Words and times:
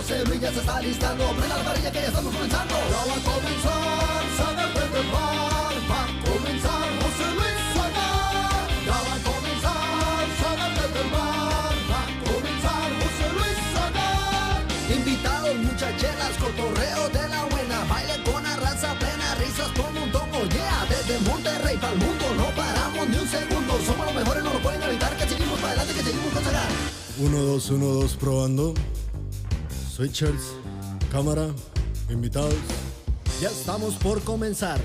José 0.00 0.24
Luis 0.24 0.40
ya 0.40 0.50
se 0.50 0.60
está 0.60 0.80
listando, 0.80 1.28
prenda 1.36 1.56
la 1.58 1.62
varilla 1.62 1.92
que 1.92 2.00
ya 2.00 2.06
estamos 2.06 2.34
comenzando. 2.34 2.74
Ya 2.74 3.00
va 3.04 3.14
a 3.14 3.22
comenzar, 3.30 4.24
el 4.96 5.08
bar, 5.12 5.74
va 5.90 6.00
a 6.02 6.10
comenzar 6.24 6.88
José 7.00 7.26
Luis 7.36 7.58
Sagar. 7.76 8.64
Ya 8.86 8.98
va 9.06 9.12
a 9.12 9.20
comenzar, 9.28 10.24
el 11.00 11.10
bar, 11.10 11.74
va 11.90 12.00
a 12.00 12.10
comenzar 12.24 12.88
José 13.00 13.26
Luis 13.36 13.60
Sagar. 13.76 14.64
Invitados, 14.88 15.54
muchachelas, 15.56 16.34
cotorreo 16.40 17.08
de 17.10 17.28
la 17.28 17.44
buena, 17.44 17.84
baile 17.84 18.16
con 18.24 18.42
la 18.42 18.94
plena, 18.98 19.34
risas 19.36 19.70
como 19.76 20.02
un 20.02 20.10
tongo, 20.10 20.40
yeah. 20.48 20.86
Desde 20.88 21.20
Monterrey 21.28 21.76
para 21.76 21.92
el 21.92 21.98
mundo, 21.98 22.24
no 22.36 22.46
paramos 22.56 23.08
ni 23.08 23.16
un 23.16 23.28
segundo, 23.28 23.78
somos 23.84 24.06
los 24.06 24.14
mejores, 24.14 24.42
no 24.42 24.52
lo 24.54 24.60
pueden 24.60 24.82
evitar, 24.82 25.14
que 25.16 25.28
seguimos 25.28 25.58
para 25.60 25.74
adelante, 25.74 25.94
que 25.94 26.02
seguimos 26.02 26.32
con 26.32 26.44
Sagar. 26.44 26.99
1, 27.20 27.38
2, 27.38 27.70
1, 27.70 27.86
2, 27.86 28.16
probando. 28.16 28.72
Switchers, 29.94 30.54
cámara, 31.12 31.48
invitados. 32.08 32.54
Ya 33.42 33.50
estamos 33.50 33.94
por 33.96 34.22
comenzar. 34.22 34.80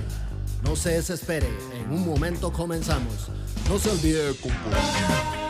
No 0.61 0.75
se 0.75 0.89
desespere, 0.89 1.47
en 1.73 1.93
un 1.93 2.05
momento 2.05 2.51
comenzamos. 2.51 3.29
No 3.69 3.79
se 3.79 3.89
olvide 3.89 4.33
de 4.33 4.35
componer. 4.35 4.79
Ya. 4.81 5.45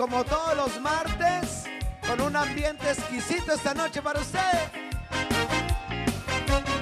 Como 0.00 0.24
todos 0.24 0.56
los 0.56 0.80
martes, 0.80 1.19
un 2.30 2.36
ambiente 2.36 2.88
exquisito 2.88 3.52
esta 3.52 3.74
noche 3.74 4.00
para 4.00 4.20
usted. 4.20 4.38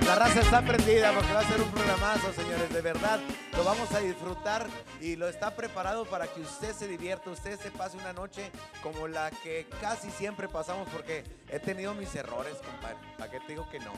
La 0.05 0.15
raza 0.15 0.41
está 0.41 0.61
prendida 0.61 1.11
porque 1.13 1.33
va 1.33 1.41
a 1.41 1.49
ser 1.49 1.63
un 1.63 1.71
programazo, 1.71 2.33
señores. 2.35 2.71
De 2.71 2.83
verdad, 2.83 3.19
lo 3.57 3.65
vamos 3.65 3.91
a 3.93 4.01
disfrutar 4.01 4.67
y 5.01 5.17
lo 5.17 5.27
está 5.27 5.57
preparado 5.57 6.05
para 6.05 6.27
que 6.27 6.43
usted 6.43 6.75
se 6.75 6.87
divierta, 6.87 7.31
usted 7.31 7.59
se 7.59 7.71
pase 7.71 7.97
una 7.97 8.13
noche 8.13 8.51
como 8.83 9.09
la 9.09 9.31
que 9.31 9.67
casi 9.81 10.11
siempre 10.11 10.49
pasamos 10.49 10.87
porque 10.91 11.25
he 11.49 11.59
tenido 11.59 11.95
mis 11.95 12.15
errores, 12.15 12.55
compadre. 12.59 12.99
¿Para 13.17 13.31
qué 13.31 13.41
te 13.41 13.49
digo 13.49 13.67
que 13.71 13.81
no? 13.81 13.93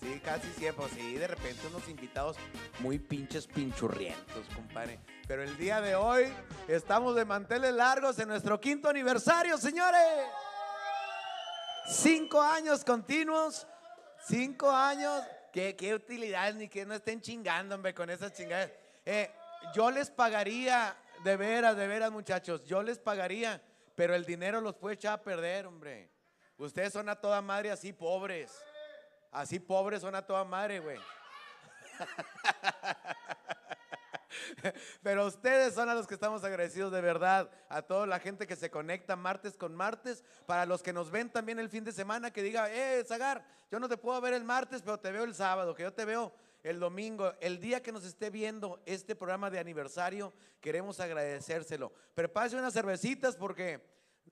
Sí, 0.00 0.18
casi 0.24 0.50
siempre. 0.56 0.86
Sí, 0.94 1.14
de 1.14 1.26
repente 1.26 1.66
unos 1.66 1.86
invitados 1.90 2.38
muy 2.78 2.98
pinches 2.98 3.46
pinchurrientos, 3.46 4.46
compadre. 4.54 4.98
Pero 5.28 5.42
el 5.42 5.58
día 5.58 5.82
de 5.82 5.94
hoy 5.94 6.32
estamos 6.68 7.14
de 7.16 7.26
manteles 7.26 7.74
largos 7.74 8.18
en 8.18 8.28
nuestro 8.28 8.58
quinto 8.58 8.88
aniversario, 8.88 9.58
señores. 9.58 10.00
Cinco 11.88 12.40
años 12.40 12.84
continuos. 12.84 13.66
Cinco 14.26 14.70
años. 14.70 15.22
¿Qué, 15.52 15.76
qué 15.76 15.94
utilidad? 15.94 16.52
Ni 16.54 16.68
que 16.68 16.84
no 16.84 16.94
estén 16.94 17.20
chingando, 17.20 17.74
hombre, 17.74 17.94
con 17.94 18.10
esas 18.10 18.32
chingadas. 18.32 18.70
Eh, 19.04 19.30
yo 19.74 19.90
les 19.90 20.10
pagaría, 20.10 20.96
de 21.22 21.36
veras, 21.36 21.76
de 21.76 21.86
veras, 21.86 22.10
muchachos. 22.10 22.64
Yo 22.64 22.82
les 22.82 22.98
pagaría, 22.98 23.62
pero 23.94 24.14
el 24.14 24.24
dinero 24.24 24.60
los 24.60 24.74
puede 24.74 24.96
echar 24.96 25.14
a 25.14 25.22
perder, 25.22 25.66
hombre. 25.66 26.10
Ustedes 26.58 26.92
son 26.92 27.08
a 27.08 27.16
toda 27.16 27.40
madre 27.40 27.70
así 27.70 27.92
pobres. 27.92 28.52
Así 29.30 29.58
pobres 29.58 30.00
son 30.00 30.14
a 30.14 30.26
toda 30.26 30.44
madre, 30.44 30.80
güey. 30.80 30.98
Pero 35.02 35.26
ustedes 35.26 35.74
son 35.74 35.88
a 35.88 35.94
los 35.94 36.06
que 36.06 36.14
estamos 36.14 36.44
agradecidos 36.44 36.92
de 36.92 37.00
verdad, 37.00 37.50
a 37.68 37.82
toda 37.82 38.06
la 38.06 38.18
gente 38.18 38.46
que 38.46 38.56
se 38.56 38.70
conecta 38.70 39.16
martes 39.16 39.56
con 39.56 39.74
martes, 39.74 40.24
para 40.46 40.66
los 40.66 40.82
que 40.82 40.92
nos 40.92 41.10
ven 41.10 41.30
también 41.30 41.58
el 41.58 41.68
fin 41.68 41.84
de 41.84 41.92
semana, 41.92 42.30
que 42.30 42.42
diga, 42.42 42.70
eh, 42.72 43.04
Zagar, 43.04 43.44
yo 43.70 43.80
no 43.80 43.88
te 43.88 43.96
puedo 43.96 44.20
ver 44.20 44.34
el 44.34 44.44
martes, 44.44 44.82
pero 44.82 44.98
te 44.98 45.10
veo 45.10 45.24
el 45.24 45.34
sábado, 45.34 45.74
que 45.74 45.82
yo 45.82 45.92
te 45.92 46.04
veo 46.04 46.32
el 46.62 46.80
domingo, 46.80 47.32
el 47.40 47.60
día 47.60 47.82
que 47.82 47.92
nos 47.92 48.04
esté 48.04 48.30
viendo 48.30 48.82
este 48.86 49.14
programa 49.14 49.50
de 49.50 49.58
aniversario, 49.58 50.32
queremos 50.60 50.98
agradecérselo. 50.98 51.92
Prepárese 52.14 52.56
unas 52.56 52.72
cervecitas 52.72 53.36
porque 53.36 53.80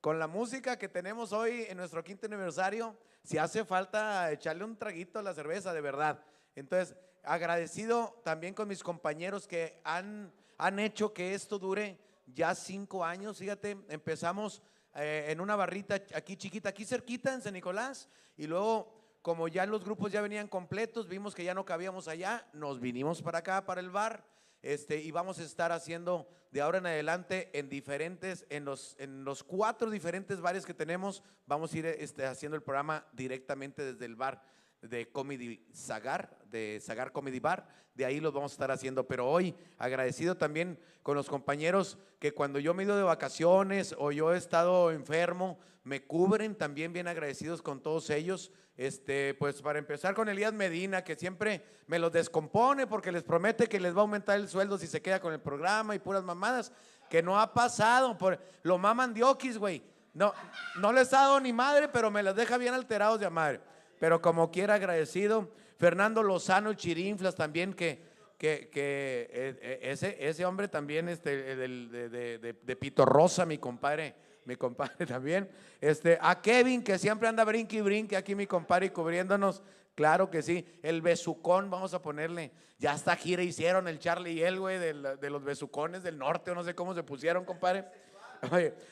con 0.00 0.18
la 0.18 0.26
música 0.26 0.76
que 0.76 0.88
tenemos 0.88 1.32
hoy 1.32 1.64
en 1.68 1.76
nuestro 1.76 2.02
quinto 2.02 2.26
aniversario, 2.26 2.96
si 3.22 3.38
hace 3.38 3.64
falta 3.64 4.30
echarle 4.32 4.64
un 4.64 4.76
traguito 4.76 5.18
a 5.18 5.22
la 5.22 5.32
cerveza, 5.32 5.72
de 5.72 5.80
verdad. 5.80 6.24
Entonces, 6.54 6.96
agradecido 7.26 8.20
también 8.24 8.54
con 8.54 8.68
mis 8.68 8.82
compañeros 8.82 9.46
que 9.46 9.80
han, 9.84 10.32
han 10.58 10.78
hecho 10.78 11.12
que 11.12 11.34
esto 11.34 11.58
dure 11.58 11.98
ya 12.26 12.54
cinco 12.54 13.04
años. 13.04 13.38
Fíjate, 13.38 13.76
empezamos 13.88 14.62
eh, 14.94 15.26
en 15.28 15.40
una 15.40 15.56
barrita 15.56 15.96
aquí 16.14 16.36
chiquita, 16.36 16.68
aquí 16.70 16.84
cerquita 16.84 17.32
en 17.34 17.42
San 17.42 17.54
Nicolás, 17.54 18.08
y 18.36 18.46
luego, 18.46 19.18
como 19.22 19.48
ya 19.48 19.66
los 19.66 19.84
grupos 19.84 20.12
ya 20.12 20.20
venían 20.20 20.48
completos, 20.48 21.08
vimos 21.08 21.34
que 21.34 21.44
ya 21.44 21.54
no 21.54 21.64
cabíamos 21.64 22.08
allá, 22.08 22.46
nos 22.52 22.80
vinimos 22.80 23.22
para 23.22 23.38
acá, 23.38 23.64
para 23.64 23.80
el 23.80 23.90
bar. 23.90 24.24
Este, 24.62 25.02
y 25.02 25.10
vamos 25.10 25.38
a 25.38 25.42
estar 25.42 25.72
haciendo 25.72 26.26
de 26.50 26.62
ahora 26.62 26.78
en 26.78 26.86
adelante 26.86 27.50
en 27.52 27.68
diferentes, 27.68 28.46
en 28.48 28.64
los, 28.64 28.96
en 28.98 29.24
los 29.24 29.44
cuatro 29.44 29.90
diferentes 29.90 30.40
bares 30.40 30.64
que 30.64 30.72
tenemos, 30.72 31.22
vamos 31.46 31.74
a 31.74 31.78
ir 31.78 31.86
este, 31.86 32.24
haciendo 32.24 32.56
el 32.56 32.62
programa 32.62 33.06
directamente 33.12 33.84
desde 33.84 34.06
el 34.06 34.16
bar 34.16 34.40
de 34.88 35.10
Comedy 35.10 35.66
Sagar, 35.72 36.38
de 36.50 36.80
Sagar 36.80 37.12
Comedy 37.12 37.40
Bar, 37.40 37.66
de 37.94 38.04
ahí 38.04 38.20
los 38.20 38.32
vamos 38.32 38.52
a 38.52 38.54
estar 38.54 38.70
haciendo. 38.70 39.06
Pero 39.06 39.28
hoy 39.28 39.54
agradecido 39.78 40.36
también 40.36 40.78
con 41.02 41.16
los 41.16 41.28
compañeros 41.28 41.98
que 42.18 42.32
cuando 42.32 42.58
yo 42.58 42.74
me 42.74 42.82
he 42.82 42.86
ido 42.86 42.96
de 42.96 43.02
vacaciones 43.02 43.94
o 43.98 44.12
yo 44.12 44.34
he 44.34 44.38
estado 44.38 44.90
enfermo, 44.90 45.58
me 45.84 46.04
cubren, 46.04 46.54
también 46.54 46.92
bien 46.92 47.08
agradecidos 47.08 47.62
con 47.62 47.80
todos 47.80 48.10
ellos. 48.10 48.50
Este, 48.76 49.34
pues 49.34 49.62
para 49.62 49.78
empezar 49.78 50.14
con 50.14 50.28
Elías 50.28 50.52
Medina, 50.52 51.04
que 51.04 51.14
siempre 51.14 51.64
me 51.86 51.98
los 51.98 52.10
descompone 52.10 52.86
porque 52.86 53.12
les 53.12 53.22
promete 53.22 53.68
que 53.68 53.78
les 53.78 53.94
va 53.94 53.98
a 53.98 54.02
aumentar 54.02 54.38
el 54.38 54.48
sueldo 54.48 54.78
si 54.78 54.88
se 54.88 55.00
queda 55.00 55.20
con 55.20 55.32
el 55.32 55.40
programa 55.40 55.94
y 55.94 56.00
puras 56.00 56.24
mamadas, 56.24 56.72
que 57.08 57.22
no 57.22 57.38
ha 57.38 57.52
pasado, 57.54 58.18
por, 58.18 58.40
lo 58.62 58.78
maman 58.78 59.14
de 59.14 59.22
oquis, 59.22 59.58
güey. 59.58 59.82
No, 60.12 60.32
no 60.76 60.92
les 60.92 61.12
ha 61.12 61.22
dado 61.22 61.40
ni 61.40 61.52
madre, 61.52 61.88
pero 61.88 62.10
me 62.10 62.22
las 62.22 62.34
deja 62.34 62.56
bien 62.56 62.74
alterados 62.74 63.20
de 63.20 63.30
madre. 63.30 63.60
Pero 63.98 64.20
como 64.20 64.50
quiera 64.50 64.74
agradecido, 64.74 65.50
Fernando 65.78 66.22
Lozano, 66.22 66.70
el 66.70 66.76
Chirinflas 66.76 67.34
también, 67.34 67.74
que, 67.74 68.00
que, 68.38 68.70
eh, 68.72 69.28
eh, 69.62 69.78
ese, 69.82 70.16
ese 70.20 70.44
hombre 70.44 70.68
también, 70.68 71.08
este, 71.08 71.56
del- 71.56 71.90
de, 71.90 72.08
de, 72.08 72.38
de, 72.38 72.52
de 72.52 72.76
Pito 72.76 73.04
Rosa, 73.04 73.46
mi 73.46 73.58
compadre, 73.58 74.14
mi 74.44 74.56
compadre 74.56 75.06
también. 75.06 75.48
Este, 75.80 76.18
a 76.20 76.40
Kevin, 76.40 76.82
que 76.82 76.98
siempre 76.98 77.28
anda 77.28 77.44
brinque 77.44 77.76
y 77.76 77.80
brinque 77.80 78.16
aquí, 78.16 78.34
mi 78.34 78.46
compadre, 78.46 78.92
cubriéndonos. 78.92 79.62
Claro 79.94 80.28
que 80.30 80.42
sí. 80.42 80.66
El 80.82 81.02
besucón, 81.02 81.70
vamos 81.70 81.94
a 81.94 82.02
ponerle. 82.02 82.50
Ya 82.78 82.92
hasta 82.92 83.14
gira 83.16 83.42
hicieron 83.42 83.86
el 83.86 84.00
Charlie 84.00 84.32
y 84.32 84.42
él, 84.42 84.58
güey, 84.58 84.78
de, 84.78 84.92
los 85.30 85.44
besucones 85.44 86.02
del 86.02 86.18
norte, 86.18 86.50
o 86.50 86.54
no 86.54 86.64
sé 86.64 86.74
cómo 86.74 86.94
se 86.94 87.04
pusieron, 87.04 87.44
compadre. 87.44 87.84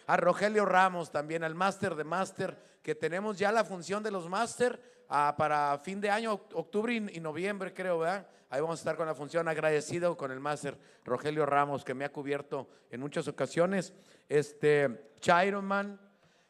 A 0.07 0.17
Rogelio 0.17 0.65
Ramos 0.65 1.11
también, 1.11 1.45
al 1.45 1.55
máster 1.55 1.95
de 1.95 2.05
máster, 2.05 2.57
que 2.83 2.95
tenemos 2.95 3.39
ya 3.39 3.53
la 3.53 3.65
función 3.65 4.03
de 4.03 4.11
los 4.11 4.29
máster 4.29 4.81
ah, 5.09 5.35
para 5.37 5.79
fin 5.79 6.01
de 6.01 6.11
año, 6.11 6.33
oct- 6.35 6.53
octubre 6.55 6.93
y, 6.95 7.17
y 7.17 7.21
noviembre, 7.21 7.73
creo, 7.73 7.99
¿verdad? 8.01 8.27
Ahí 8.51 8.61
vamos 8.61 8.79
a 8.79 8.83
estar 8.83 8.97
con 8.97 9.07
la 9.07 9.15
función, 9.15 9.49
agradecido 9.49 10.17
con 10.17 10.31
el 10.31 10.41
máster 10.41 10.77
Rogelio 11.05 11.47
Ramos, 11.47 11.85
que 11.85 11.95
me 11.95 12.05
ha 12.05 12.13
cubierto 12.13 12.69
en 12.91 13.01
muchas 13.01 13.27
ocasiones. 13.29 13.93
Este, 14.29 15.11
Chironman, 15.21 15.99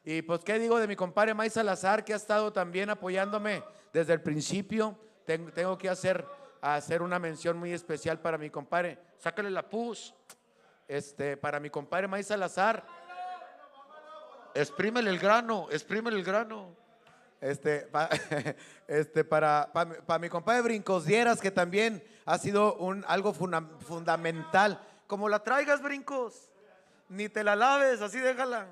y 0.04 0.22
pues, 0.22 0.42
¿qué 0.42 0.58
digo 0.58 0.80
de 0.80 0.88
mi 0.88 0.96
compadre 0.96 1.32
May 1.34 1.48
Salazar, 1.50 2.04
que 2.04 2.12
ha 2.12 2.16
estado 2.16 2.52
también 2.52 2.90
apoyándome 2.90 3.62
desde 3.92 4.14
el 4.14 4.20
principio? 4.20 4.98
Ten- 5.24 5.52
tengo 5.52 5.78
que 5.78 5.88
hacer, 5.88 6.26
hacer 6.60 7.02
una 7.02 7.20
mención 7.20 7.56
muy 7.56 7.72
especial 7.72 8.18
para 8.18 8.36
mi 8.36 8.50
compadre. 8.50 8.98
Sácale 9.18 9.50
la 9.50 9.68
pus. 9.68 10.12
Este, 10.96 11.38
para 11.38 11.58
mi 11.58 11.70
compadre 11.70 12.06
May 12.06 12.22
Salazar. 12.22 12.84
Exprímele 14.54 15.08
el 15.08 15.18
grano, 15.18 15.68
exprímele 15.70 16.18
el 16.18 16.22
grano. 16.22 16.76
Este, 17.40 17.80
pa- 17.86 18.10
este 18.86 19.24
para, 19.24 19.70
pa 19.72 19.86
mi- 19.86 19.96
pa 20.06 20.18
mi 20.18 20.28
compadre 20.28 20.60
Brincos 20.60 21.06
Dieras, 21.06 21.40
que 21.40 21.50
también 21.50 22.04
ha 22.26 22.36
sido 22.36 22.74
un, 22.76 23.06
algo 23.08 23.32
funa- 23.32 23.70
fundamental. 23.80 24.86
Como 25.06 25.30
la 25.30 25.42
traigas, 25.42 25.80
Brincos, 25.80 26.50
ni 27.08 27.30
te 27.30 27.42
la 27.42 27.56
laves, 27.56 28.02
así 28.02 28.18
déjala. 28.18 28.66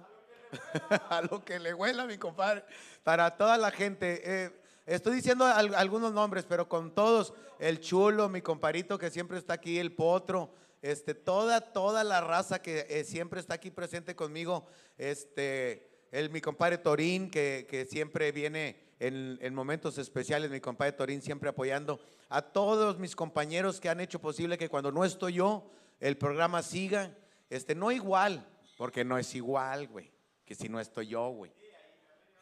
a 1.09 1.23
lo 1.23 1.43
que 1.43 1.59
le 1.59 1.73
huela, 1.73 2.05
mi 2.05 2.19
compadre. 2.19 2.65
Para 3.03 3.35
toda 3.39 3.57
la 3.57 3.71
gente. 3.71 4.21
eh, 4.25 4.61
estoy 4.85 5.15
diciendo 5.17 5.47
al- 5.47 5.75
algunos 5.75 6.13
nombres, 6.13 6.45
pero 6.47 6.69
con 6.69 6.95
todos. 6.95 7.33
El 7.59 7.81
chulo, 7.81 8.29
mi 8.29 8.43
comparito 8.43 8.99
que 8.99 9.09
siempre 9.09 9.39
está 9.39 9.55
aquí, 9.55 9.79
el 9.79 9.93
potro. 9.95 10.51
Este, 10.83 11.15
toda, 11.15 11.61
toda 11.73 12.05
la 12.05 12.21
raza 12.21 12.63
que 12.63 12.87
eh, 12.89 13.05
siempre 13.05 13.41
está 13.41 13.55
aquí 13.55 13.71
presente 13.71 14.17
conmigo. 14.17 14.67
Este, 14.97 16.07
el, 16.11 16.31
mi 16.31 16.41
compadre 16.41 16.79
Torín, 16.79 17.31
que, 17.31 17.67
que 17.69 17.85
siempre 17.85 18.33
viene 18.33 18.95
en, 18.99 19.39
en 19.43 19.55
momentos 19.55 19.99
especiales, 19.99 20.51
mi 20.51 20.61
compadre 20.61 20.93
Torín 20.93 21.23
siempre 21.23 21.51
apoyando. 21.51 22.01
A 22.29 22.43
todos 22.43 22.99
mis 22.99 23.15
compañeros 23.15 23.81
que 23.81 23.89
han 23.89 24.01
hecho 24.01 24.21
posible 24.21 24.57
que 24.57 24.69
cuando 24.69 24.91
no 24.91 25.05
estoy 25.05 25.35
yo, 25.35 25.71
el 26.01 26.17
programa 26.17 26.63
siga. 26.63 27.15
Este, 27.51 27.75
no 27.75 27.91
igual, 27.93 28.47
porque 28.79 29.05
no 29.05 29.19
es 29.19 29.35
igual, 29.35 29.89
güey, 29.89 30.11
que 30.47 30.55
si 30.55 30.69
no 30.69 30.81
estoy 30.81 31.09
yo, 31.09 31.29
güey. 31.29 31.53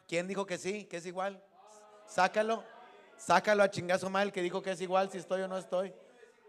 ¿Quién 0.07 0.27
dijo 0.27 0.45
que 0.45 0.57
sí? 0.57 0.85
¿Que 0.85 0.97
es 0.97 1.05
igual? 1.05 1.43
Sácalo. 2.07 2.63
Sácalo 3.17 3.63
a 3.63 3.69
chingazo 3.69 4.09
mal 4.09 4.31
que 4.31 4.41
dijo 4.41 4.61
que 4.61 4.71
es 4.71 4.81
igual 4.81 5.11
si 5.11 5.17
estoy 5.17 5.41
o 5.41 5.47
no 5.47 5.57
estoy. 5.57 5.93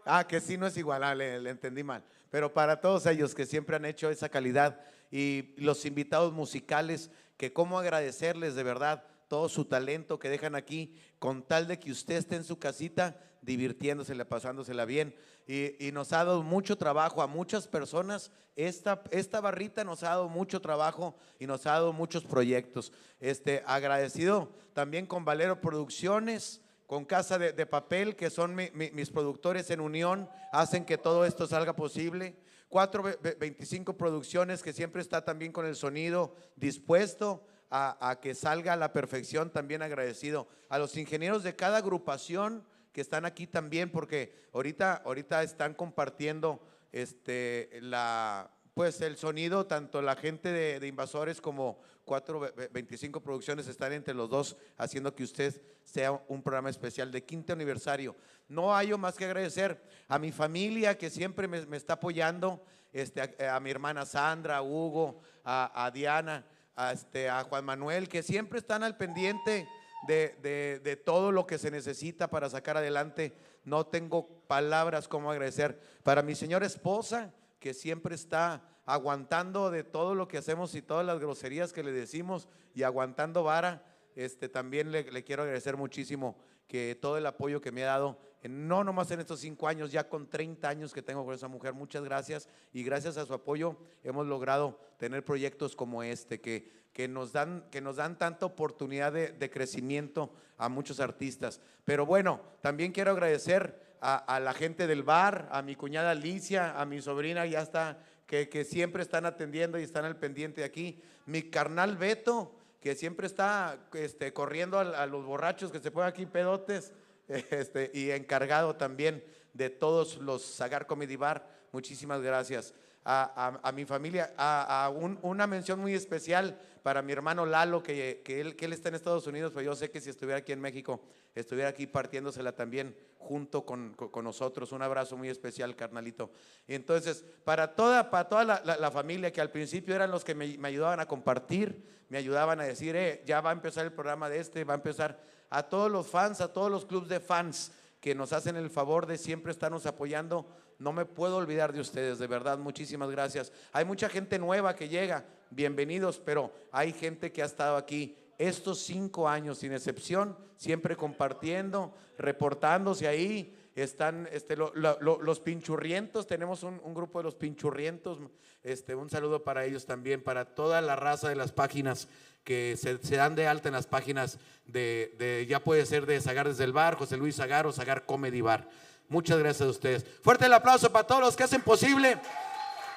Ah, 0.05 0.27
que 0.27 0.41
sí 0.41 0.57
no 0.57 0.67
es 0.67 0.77
igual, 0.77 1.03
ah, 1.03 1.15
le, 1.15 1.49
entendí 1.49 1.83
mal. 1.83 2.03
Pero 2.29 2.53
para 2.53 2.79
todos 2.79 3.05
ellos 3.05 3.35
que 3.35 3.45
siempre 3.45 3.75
han 3.75 3.85
hecho 3.85 4.09
esa 4.09 4.29
calidad 4.29 4.79
y 5.11 5.53
los 5.57 5.85
invitados 5.85 6.33
musicales, 6.33 7.09
que 7.37 7.53
cómo 7.53 7.79
agradecerles 7.79 8.55
de 8.55 8.63
verdad 8.63 9.03
todo 9.27 9.49
su 9.49 9.65
talento 9.65 10.19
que 10.19 10.29
dejan 10.29 10.55
aquí, 10.55 10.95
con 11.19 11.43
tal 11.43 11.67
de 11.67 11.79
que 11.79 11.91
usted 11.91 12.15
esté 12.15 12.35
en 12.35 12.43
su 12.43 12.59
casita 12.59 13.17
divirtiéndosela, 13.41 14.25
pasándosela 14.25 14.85
bien. 14.85 15.15
Y, 15.47 15.85
y 15.85 15.91
nos 15.91 16.13
ha 16.13 16.17
dado 16.17 16.43
mucho 16.43 16.77
trabajo 16.77 17.21
a 17.21 17.27
muchas 17.27 17.67
personas. 17.67 18.31
Esta, 18.55 19.01
esta 19.11 19.41
barrita 19.41 19.83
nos 19.83 20.03
ha 20.03 20.09
dado 20.09 20.29
mucho 20.29 20.61
trabajo 20.61 21.15
y 21.39 21.47
nos 21.47 21.65
ha 21.65 21.71
dado 21.71 21.93
muchos 21.93 22.23
proyectos. 22.23 22.91
Este, 23.19 23.63
agradecido 23.65 24.51
también 24.73 25.05
con 25.05 25.25
Valero 25.25 25.59
Producciones, 25.61 26.60
con 26.91 27.05
Casa 27.05 27.37
de, 27.39 27.65
Papel, 27.65 28.17
que 28.17 28.29
son 28.29 28.53
mi- 28.53 28.69
mi- 28.73 28.91
mis 28.91 29.09
productores 29.11 29.69
en 29.71 29.79
unión, 29.79 30.29
hacen 30.51 30.83
que 30.83 30.97
todo 30.97 31.23
esto 31.23 31.47
salga 31.47 31.73
posible. 31.73 32.35
425 32.67 33.95
Producciones, 33.95 34.61
que 34.61 34.73
siempre 34.73 35.01
está 35.01 35.23
también 35.23 35.53
con 35.53 35.65
el 35.65 35.77
sonido 35.77 36.35
dispuesto 36.57 37.45
a, 37.69 38.19
que 38.21 38.35
salga 38.35 38.73
a 38.73 38.75
la 38.75 38.91
perfección, 38.91 39.51
también 39.51 39.81
agradecido. 39.81 40.49
A 40.67 40.77
los 40.79 40.97
ingenieros 40.97 41.43
de 41.43 41.55
cada 41.55 41.77
agrupación 41.77 42.65
que 42.91 42.99
están 42.99 43.23
aquí 43.23 43.47
también, 43.47 43.89
porque 43.89 44.33
ahorita, 44.51 44.95
ahorita 45.05 45.43
están 45.43 45.73
compartiendo 45.75 46.61
este, 46.91 47.69
la, 47.81 48.51
pues 48.73 48.99
el 48.99 49.15
sonido, 49.15 49.65
tanto 49.65 50.01
la 50.01 50.17
gente 50.17 50.51
de 50.51 50.85
Invasores 50.87 51.39
como 51.39 51.79
425 52.11 53.21
Producciones 53.21 53.67
están 53.67 53.93
entre 53.93 54.13
los 54.13 54.29
dos 54.29 54.57
haciendo 54.77 55.15
que 55.15 55.23
usted 55.23 55.61
sea 55.83 56.11
un 56.27 56.41
programa 56.43 56.69
especial 56.69 57.09
de 57.09 57.23
quinto 57.23 57.53
aniversario. 57.53 58.17
No 58.49 58.75
hay 58.75 58.91
más 58.97 59.15
que 59.15 59.23
agradecer 59.23 59.81
a 60.09 60.19
mi 60.19 60.31
familia 60.33 60.97
que 60.97 61.09
siempre 61.09 61.47
me, 61.47 61.65
me 61.67 61.77
está 61.77 61.93
apoyando, 61.93 62.61
este, 62.91 63.21
a, 63.45 63.55
a 63.55 63.59
mi 63.61 63.71
hermana 63.71 64.05
Sandra, 64.05 64.57
a 64.57 64.61
Hugo, 64.61 65.21
a, 65.45 65.85
a 65.85 65.91
Diana, 65.91 66.45
a, 66.75 66.91
este, 66.91 67.29
a 67.29 67.43
Juan 67.45 67.63
Manuel, 67.63 68.09
que 68.09 68.23
siempre 68.23 68.59
están 68.59 68.83
al 68.83 68.97
pendiente 68.97 69.65
de, 70.07 70.35
de- 70.41 70.81
de 70.83 70.95
todo 70.97 71.31
lo 71.31 71.45
que 71.47 71.57
se 71.57 71.71
necesita 71.71 72.27
para 72.29 72.49
sacar 72.49 72.75
adelante. 72.75 73.33
No 73.63 73.85
tengo 73.85 74.27
palabras 74.47 75.07
como 75.07 75.31
agradecer. 75.31 75.79
Para 76.03 76.21
mi 76.23 76.35
señora 76.35 76.65
esposa, 76.65 77.33
que 77.59 77.73
siempre 77.73 78.15
está 78.15 78.61
aguantando 78.85 79.71
de 79.71 79.83
todo 79.83 80.15
lo 80.15 80.27
que 80.27 80.37
hacemos 80.37 80.75
y 80.75 80.81
todas 80.81 81.05
las 81.05 81.19
groserías 81.19 81.73
que 81.73 81.83
le 81.83 81.91
decimos 81.91 82.47
y 82.73 82.83
aguantando 82.83 83.43
vara, 83.43 83.83
este, 84.15 84.49
también 84.49 84.91
le, 84.91 85.05
quiero 85.23 85.43
agradecer 85.43 85.77
muchísimo 85.77 86.37
que 86.67 86.97
todo 86.99 87.17
el 87.17 87.25
apoyo 87.25 87.61
que 87.61 87.71
me 87.71 87.83
ha 87.83 87.87
dado, 87.87 88.17
no 88.43 88.83
nomás 88.83 89.11
en 89.11 89.19
estos 89.19 89.39
cinco 89.41 89.67
años, 89.67 89.91
ya 89.91 90.07
con 90.07 90.29
30 90.29 90.67
años 90.67 90.93
que 90.93 91.01
tengo 91.01 91.25
con 91.25 91.35
esa 91.35 91.47
mujer, 91.47 91.73
muchas 91.73 92.03
gracias 92.03 92.47
y 92.73 92.83
gracias 92.83 93.17
a 93.17 93.25
su 93.25 93.33
apoyo 93.33 93.77
hemos 94.03 94.25
logrado 94.25 94.79
tener 94.97 95.23
proyectos 95.23 95.75
como 95.75 96.01
este 96.01 96.39
que, 96.41 96.71
que, 96.93 97.07
nos, 97.07 97.33
dan, 97.33 97.65
que 97.71 97.81
nos 97.81 97.97
dan 97.97 98.17
tanta 98.17 98.45
oportunidad 98.45 99.11
de, 99.11 99.31
de 99.31 99.49
crecimiento 99.49 100.33
a 100.57 100.69
muchos 100.69 100.99
artistas. 100.99 101.61
Pero 101.83 102.05
bueno, 102.05 102.41
también 102.61 102.93
quiero 102.93 103.11
agradecer 103.11 103.97
a, 104.01 104.15
a 104.15 104.39
la 104.39 104.53
gente 104.53 104.87
del 104.87 105.03
bar, 105.03 105.49
a 105.51 105.61
mi 105.61 105.75
cuñada 105.75 106.11
Alicia, 106.11 106.79
a 106.79 106.85
mi 106.85 107.01
sobrina, 107.01 107.45
ya 107.45 107.61
está, 107.61 107.99
que, 108.31 108.63
siempre 108.63 109.03
están 109.03 109.25
atendiendo 109.25 109.77
y 109.77 109.83
están 109.83 110.05
al 110.05 110.15
pendiente 110.15 110.63
aquí, 110.63 111.01
mi 111.25 111.41
carnal 111.43 111.97
Beto, 111.97 112.55
que 112.79 112.95
siempre 112.95 113.27
está 113.27 113.89
este, 113.93 114.31
corriendo 114.31 114.79
a, 114.79 114.83
a 114.83 115.05
los 115.05 115.25
borrachos 115.25 115.69
que 115.69 115.81
se 115.81 115.91
ponen 115.91 116.07
aquí 116.07 116.25
pedotes, 116.25 116.93
este, 117.27 117.91
y 117.93 118.11
encargado 118.11 118.77
también 118.77 119.21
de 119.53 119.69
todos 119.69 120.17
los 120.17 120.43
Sagar 120.43 120.87
Comedy 120.87 121.17
Bar. 121.17 121.45
Muchísimas 121.73 122.21
gracias. 122.21 122.73
A, 123.03 123.59
a- 123.63 123.71
mi 123.71 123.83
familia, 123.85 124.33
a, 124.37 124.85
a 124.85 124.89
un- 124.89 125.17
una 125.23 125.47
mención 125.47 125.79
muy 125.79 125.93
especial 125.95 126.59
para 126.83 127.01
mi 127.01 127.11
hermano 127.13 127.45
Lalo, 127.47 127.81
que, 127.81 128.21
que 128.23 128.41
él, 128.41 128.55
que 128.55 128.65
él 128.65 128.73
está 128.73 128.89
en 128.89 128.95
Estados 128.95 129.25
Unidos, 129.25 129.51
pero 129.55 129.65
yo 129.65 129.75
sé 129.75 129.89
que 129.89 129.99
si 130.01 130.09
estuviera 130.11 130.37
aquí 130.39 130.51
en 130.51 130.61
México, 130.61 131.01
estuviera 131.33 131.69
aquí 131.69 131.87
partiéndosela 131.87 132.51
también 132.55 132.95
junto 133.17 133.65
con, 133.65 133.93
con- 133.95 134.23
nosotros. 134.23 134.71
Un 134.71 134.83
abrazo 134.83 135.17
muy 135.17 135.29
especial, 135.29 135.75
carnalito. 135.75 136.29
Y 136.67 136.75
entonces, 136.75 137.25
para 137.43 137.73
toda, 137.75 138.11
para 138.11 138.29
toda 138.29 138.43
la, 138.43 138.61
la- 138.63 138.91
familia 138.91 139.31
que 139.31 139.41
al 139.41 139.49
principio 139.49 139.95
eran 139.95 140.11
los 140.11 140.23
que 140.23 140.35
me, 140.35 140.57
me 140.59 140.67
ayudaban 140.67 140.99
a 140.99 141.07
compartir, 141.07 141.83
me 142.09 142.19
ayudaban 142.19 142.59
a 142.59 142.65
decir, 142.65 142.95
eh, 142.95 143.23
ya 143.25 143.41
va 143.41 143.49
a 143.49 143.53
empezar 143.53 143.83
el 143.85 143.93
programa 143.93 144.29
de 144.29 144.39
este, 144.39 144.63
va 144.63 144.73
a 144.73 144.77
empezar 144.77 145.19
a 145.49 145.63
todos 145.63 145.89
los 145.91 146.07
fans, 146.07 146.39
a 146.39 146.53
todos 146.53 146.69
los 146.69 146.85
clubs 146.85 147.09
de 147.09 147.19
fans 147.19 147.71
que 147.99 148.15
nos 148.15 148.33
hacen 148.33 148.55
el 148.57 148.69
favor 148.69 149.05
de 149.05 149.17
siempre 149.17 149.51
estarnos 149.51 149.85
apoyando. 149.85 150.47
No 150.81 150.91
me 150.91 151.05
puedo 151.05 151.35
olvidar 151.37 151.71
de 151.73 151.79
ustedes, 151.79 152.17
de 152.17 152.25
verdad, 152.25 152.57
muchísimas 152.57 153.11
gracias. 153.11 153.53
Hay 153.71 153.85
mucha 153.85 154.09
gente 154.09 154.39
nueva 154.39 154.75
que 154.75 154.89
llega, 154.89 155.23
bienvenidos, 155.51 156.17
pero 156.17 156.51
hay 156.71 156.91
gente 156.91 157.31
que 157.31 157.43
ha 157.43 157.45
estado 157.45 157.77
aquí 157.77 158.17
estos 158.39 158.79
cinco 158.79 159.29
años 159.29 159.59
sin 159.59 159.73
excepción, 159.73 160.35
siempre 160.57 160.95
compartiendo, 160.95 161.93
reportándose 162.17 163.07
ahí. 163.07 163.55
Están 163.75 164.27
este, 164.31 164.55
lo- 164.57 164.71
lo- 164.73 164.97
lo- 165.01 165.21
los 165.21 165.39
pinchurrientos, 165.39 166.25
tenemos 166.25 166.63
un, 166.63 166.81
grupo 166.95 167.19
de 167.19 167.25
los 167.25 167.35
pinchurrientos, 167.35 168.17
este, 168.63 168.95
un 168.95 169.07
saludo 169.11 169.43
para 169.43 169.63
ellos 169.65 169.85
también, 169.85 170.23
para 170.23 170.45
toda 170.55 170.81
la 170.81 170.95
raza 170.95 171.29
de 171.29 171.35
las 171.35 171.51
páginas 171.51 172.07
que 172.43 172.75
se, 172.75 172.97
se 172.97 173.17
dan 173.17 173.35
de 173.35 173.45
alta 173.47 173.69
en 173.69 173.75
las 173.75 173.85
páginas 173.85 174.39
de, 174.65 175.13
de- 175.19 175.45
ya 175.47 175.63
puede 175.63 175.85
ser 175.85 176.07
de 176.07 176.19
Zagar 176.19 176.47
desde 176.47 176.63
el 176.63 176.73
bar, 176.73 176.95
José 176.95 177.17
Luis 177.17 177.35
Zagar 177.35 177.67
o 177.67 177.71
Zagar 177.71 178.07
Comedy 178.07 178.41
Bar. 178.41 178.67
Muchas 179.11 179.37
gracias 179.39 179.67
a 179.67 179.69
ustedes. 179.71 180.05
Fuerte 180.23 180.45
el 180.45 180.53
aplauso 180.53 180.89
para 180.89 181.05
todos 181.05 181.19
los 181.19 181.35
que 181.35 181.43
hacen 181.43 181.61
posible 181.61 182.17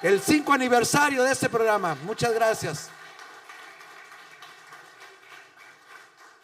el 0.01 0.21
5 0.21 0.53
aniversario 0.53 1.25
de 1.25 1.33
este 1.33 1.49
programa. 1.49 1.97
Muchas 2.05 2.33
gracias. 2.33 2.89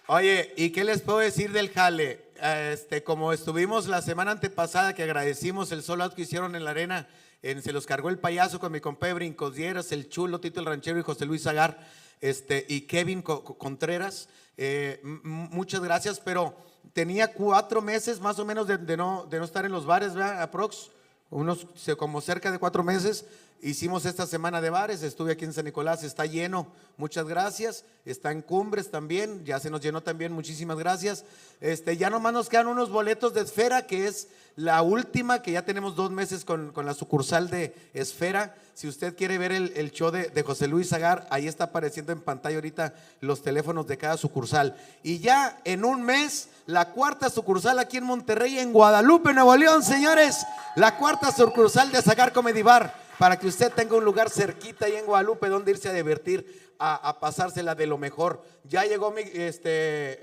Oye, 0.08 0.52
¿y 0.56 0.70
qué 0.70 0.82
les 0.82 1.02
puedo 1.02 1.20
decir 1.20 1.52
del 1.52 1.70
jale? 1.70 2.30
Este, 2.72 3.04
como 3.04 3.32
estuvimos 3.32 3.86
la 3.86 4.02
semana 4.02 4.32
antepasada 4.32 4.92
que 4.92 5.04
agradecimos 5.04 5.70
el 5.70 5.84
solo 5.84 6.12
que 6.12 6.22
hicieron 6.22 6.56
en 6.56 6.64
la 6.64 6.72
arena, 6.72 7.06
en- 7.42 7.62
se 7.62 7.72
los 7.72 7.86
cargó 7.86 8.08
el 8.08 8.18
payaso 8.18 8.58
con 8.58 8.72
mi 8.72 8.80
compadre 8.80 9.14
Brincos 9.14 9.54
Dieras, 9.54 9.92
el 9.92 10.08
chulo 10.08 10.40
Tito 10.40 10.58
el 10.58 10.66
Ranchero 10.66 10.98
y 10.98 11.02
José 11.02 11.26
Luis 11.26 11.44
Zagar, 11.44 11.78
este, 12.20 12.66
y 12.68 12.82
Kevin 12.82 13.22
Co- 13.22 13.44
Co- 13.44 13.56
Contreras. 13.56 14.28
Eh, 14.56 15.00
muchas 15.04 15.80
gracias, 15.80 16.18
pero 16.18 16.56
tenía 16.92 17.32
cuatro 17.32 17.82
meses 17.82 18.20
más 18.20 18.38
o 18.38 18.44
menos 18.44 18.66
de, 18.66 18.96
no, 18.96 19.26
de 19.30 19.38
no 19.38 19.44
estar 19.44 19.64
en 19.64 19.72
los 19.72 19.86
bares, 19.86 20.14
¿verdad? 20.14 20.42
Aprox, 20.42 20.90
unos 21.30 21.66
como 21.96 22.20
cerca 22.20 22.50
de 22.50 22.58
cuatro 22.58 22.82
meses. 22.82 23.24
Hicimos 23.62 24.06
esta 24.06 24.26
semana 24.26 24.62
de 24.62 24.70
bares, 24.70 25.02
estuve 25.02 25.32
aquí 25.32 25.44
en 25.44 25.52
San 25.52 25.66
Nicolás, 25.66 26.02
está 26.02 26.24
lleno, 26.24 26.68
muchas 26.96 27.26
gracias. 27.26 27.84
Está 28.06 28.32
en 28.32 28.40
Cumbres 28.40 28.90
también, 28.90 29.44
ya 29.44 29.60
se 29.60 29.68
nos 29.68 29.82
llenó 29.82 30.02
también, 30.02 30.32
muchísimas 30.32 30.78
gracias. 30.78 31.24
Este, 31.60 31.98
ya 31.98 32.08
nomás 32.08 32.32
nos 32.32 32.48
quedan 32.48 32.68
unos 32.68 32.88
boletos 32.88 33.34
de 33.34 33.42
Esfera, 33.42 33.86
que 33.86 34.06
es 34.06 34.28
la 34.56 34.80
última, 34.80 35.42
que 35.42 35.52
ya 35.52 35.66
tenemos 35.66 35.94
dos 35.94 36.10
meses 36.10 36.46
con, 36.46 36.72
con 36.72 36.86
la 36.86 36.94
sucursal 36.94 37.50
de 37.50 37.74
Esfera. 37.92 38.54
Si 38.72 38.88
usted 38.88 39.14
quiere 39.14 39.36
ver 39.36 39.52
el, 39.52 39.74
el 39.76 39.90
show 39.90 40.10
de, 40.10 40.30
de 40.30 40.42
José 40.42 40.66
Luis 40.66 40.88
Zagar, 40.88 41.26
ahí 41.28 41.46
está 41.46 41.64
apareciendo 41.64 42.12
en 42.12 42.22
pantalla 42.22 42.56
ahorita 42.56 42.94
los 43.20 43.42
teléfonos 43.42 43.86
de 43.86 43.98
cada 43.98 44.16
sucursal. 44.16 44.74
Y 45.02 45.18
ya 45.18 45.60
en 45.64 45.84
un 45.84 46.02
mes, 46.02 46.48
la 46.64 46.92
cuarta 46.92 47.28
sucursal 47.28 47.78
aquí 47.78 47.98
en 47.98 48.04
Monterrey, 48.04 48.58
en 48.58 48.72
Guadalupe, 48.72 49.34
Nuevo 49.34 49.54
León, 49.54 49.82
señores. 49.82 50.46
La 50.76 50.96
cuarta 50.96 51.30
sucursal 51.30 51.92
de 51.92 52.00
Zagar 52.00 52.32
Comedy 52.32 52.62
Bar 52.62 53.09
para 53.20 53.38
que 53.38 53.46
usted 53.46 53.70
tenga 53.74 53.96
un 53.96 54.04
lugar 54.06 54.30
cerquita 54.30 54.86
ahí 54.86 54.96
en 54.96 55.04
Guadalupe 55.04 55.50
donde 55.50 55.72
irse 55.72 55.90
a 55.90 55.92
divertir, 55.92 56.70
a, 56.78 57.20
pasársela 57.20 57.74
de 57.74 57.86
lo 57.86 57.98
mejor. 57.98 58.42
Ya 58.64 58.86
llegó 58.86 59.10
mi, 59.10 59.20
este, 59.20 59.68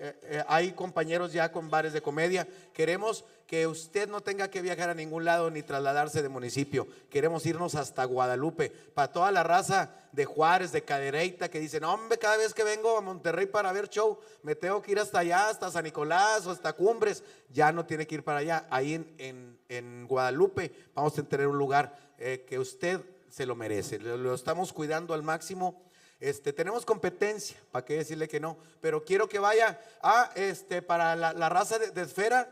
eh, 0.10 0.16
eh, 0.24 0.44
hay 0.48 0.72
compañeros 0.72 1.32
ya 1.32 1.52
con 1.52 1.70
bares 1.70 1.94
de 1.94 2.02
comedia. 2.02 2.48
Queremos 2.74 3.24
que 3.46 3.68
usted 3.68 4.10
no 4.10 4.22
tenga 4.22 4.50
que 4.50 4.64
viajar 4.64 4.90
a 4.90 4.96
ningún 4.96 5.26
lado 5.26 5.52
ni 5.52 5.62
trasladarse 5.62 6.24
de 6.24 6.30
municipio. 6.30 6.88
Queremos 7.12 7.46
irnos 7.46 7.76
hasta 7.76 8.04
Guadalupe. 8.06 8.72
Para 8.96 9.12
toda 9.12 9.32
la 9.32 9.44
raza 9.44 9.92
de 10.12 10.26
Juárez, 10.26 10.72
de 10.72 10.82
Cadereyta, 10.84 11.50
que 11.52 11.60
dicen, 11.60 11.84
hombre, 11.84 12.18
cada 12.18 12.38
vez 12.38 12.56
que 12.56 12.64
vengo 12.64 12.98
a 12.98 13.02
Monterrey 13.02 13.46
para 13.46 13.72
ver 13.72 13.90
show, 13.90 14.18
me 14.42 14.56
tengo 14.56 14.82
que 14.82 14.94
ir 14.94 15.00
hasta 15.00 15.20
allá, 15.20 15.50
hasta 15.50 15.70
San 15.70 15.84
Nicolás 15.84 16.48
o 16.48 16.52
hasta 16.52 16.74
Cumbres. 16.74 17.24
Ya 17.54 17.72
no 17.72 17.86
tiene 17.86 18.08
que 18.08 18.16
ir 18.16 18.24
para 18.24 18.40
allá. 18.40 18.66
Ahí 18.72 18.96
en, 18.96 19.14
en- 19.20 19.58
en 19.70 20.08
Guadalupe 20.08 20.72
vamos 20.96 21.20
a 21.20 21.24
tener 21.24 21.46
un 21.46 21.58
lugar 21.58 22.07
eh, 22.18 22.46
que 22.48 22.60
usted 22.60 23.02
se 23.30 23.46
lo 23.46 23.56
merece. 23.56 24.00
Lo, 24.00 24.18
lo 24.18 24.34
estamos 24.34 24.74
cuidando 24.74 25.14
al 25.14 25.24
máximo. 25.24 25.82
Este, 26.20 26.52
tenemos 26.52 26.86
competencia, 26.86 27.58
¿para 27.72 27.86
qué 27.86 27.98
decirle 27.98 28.28
que 28.28 28.40
no? 28.40 28.58
Pero 28.82 29.04
quiero 29.04 29.30
que 29.30 29.40
vaya 29.40 29.80
a, 30.02 30.32
este, 30.36 30.82
para 30.82 31.16
la, 31.16 31.34
la 31.34 31.50
raza 31.50 31.78
de, 31.78 31.92
de 31.92 32.02
esfera, 32.02 32.50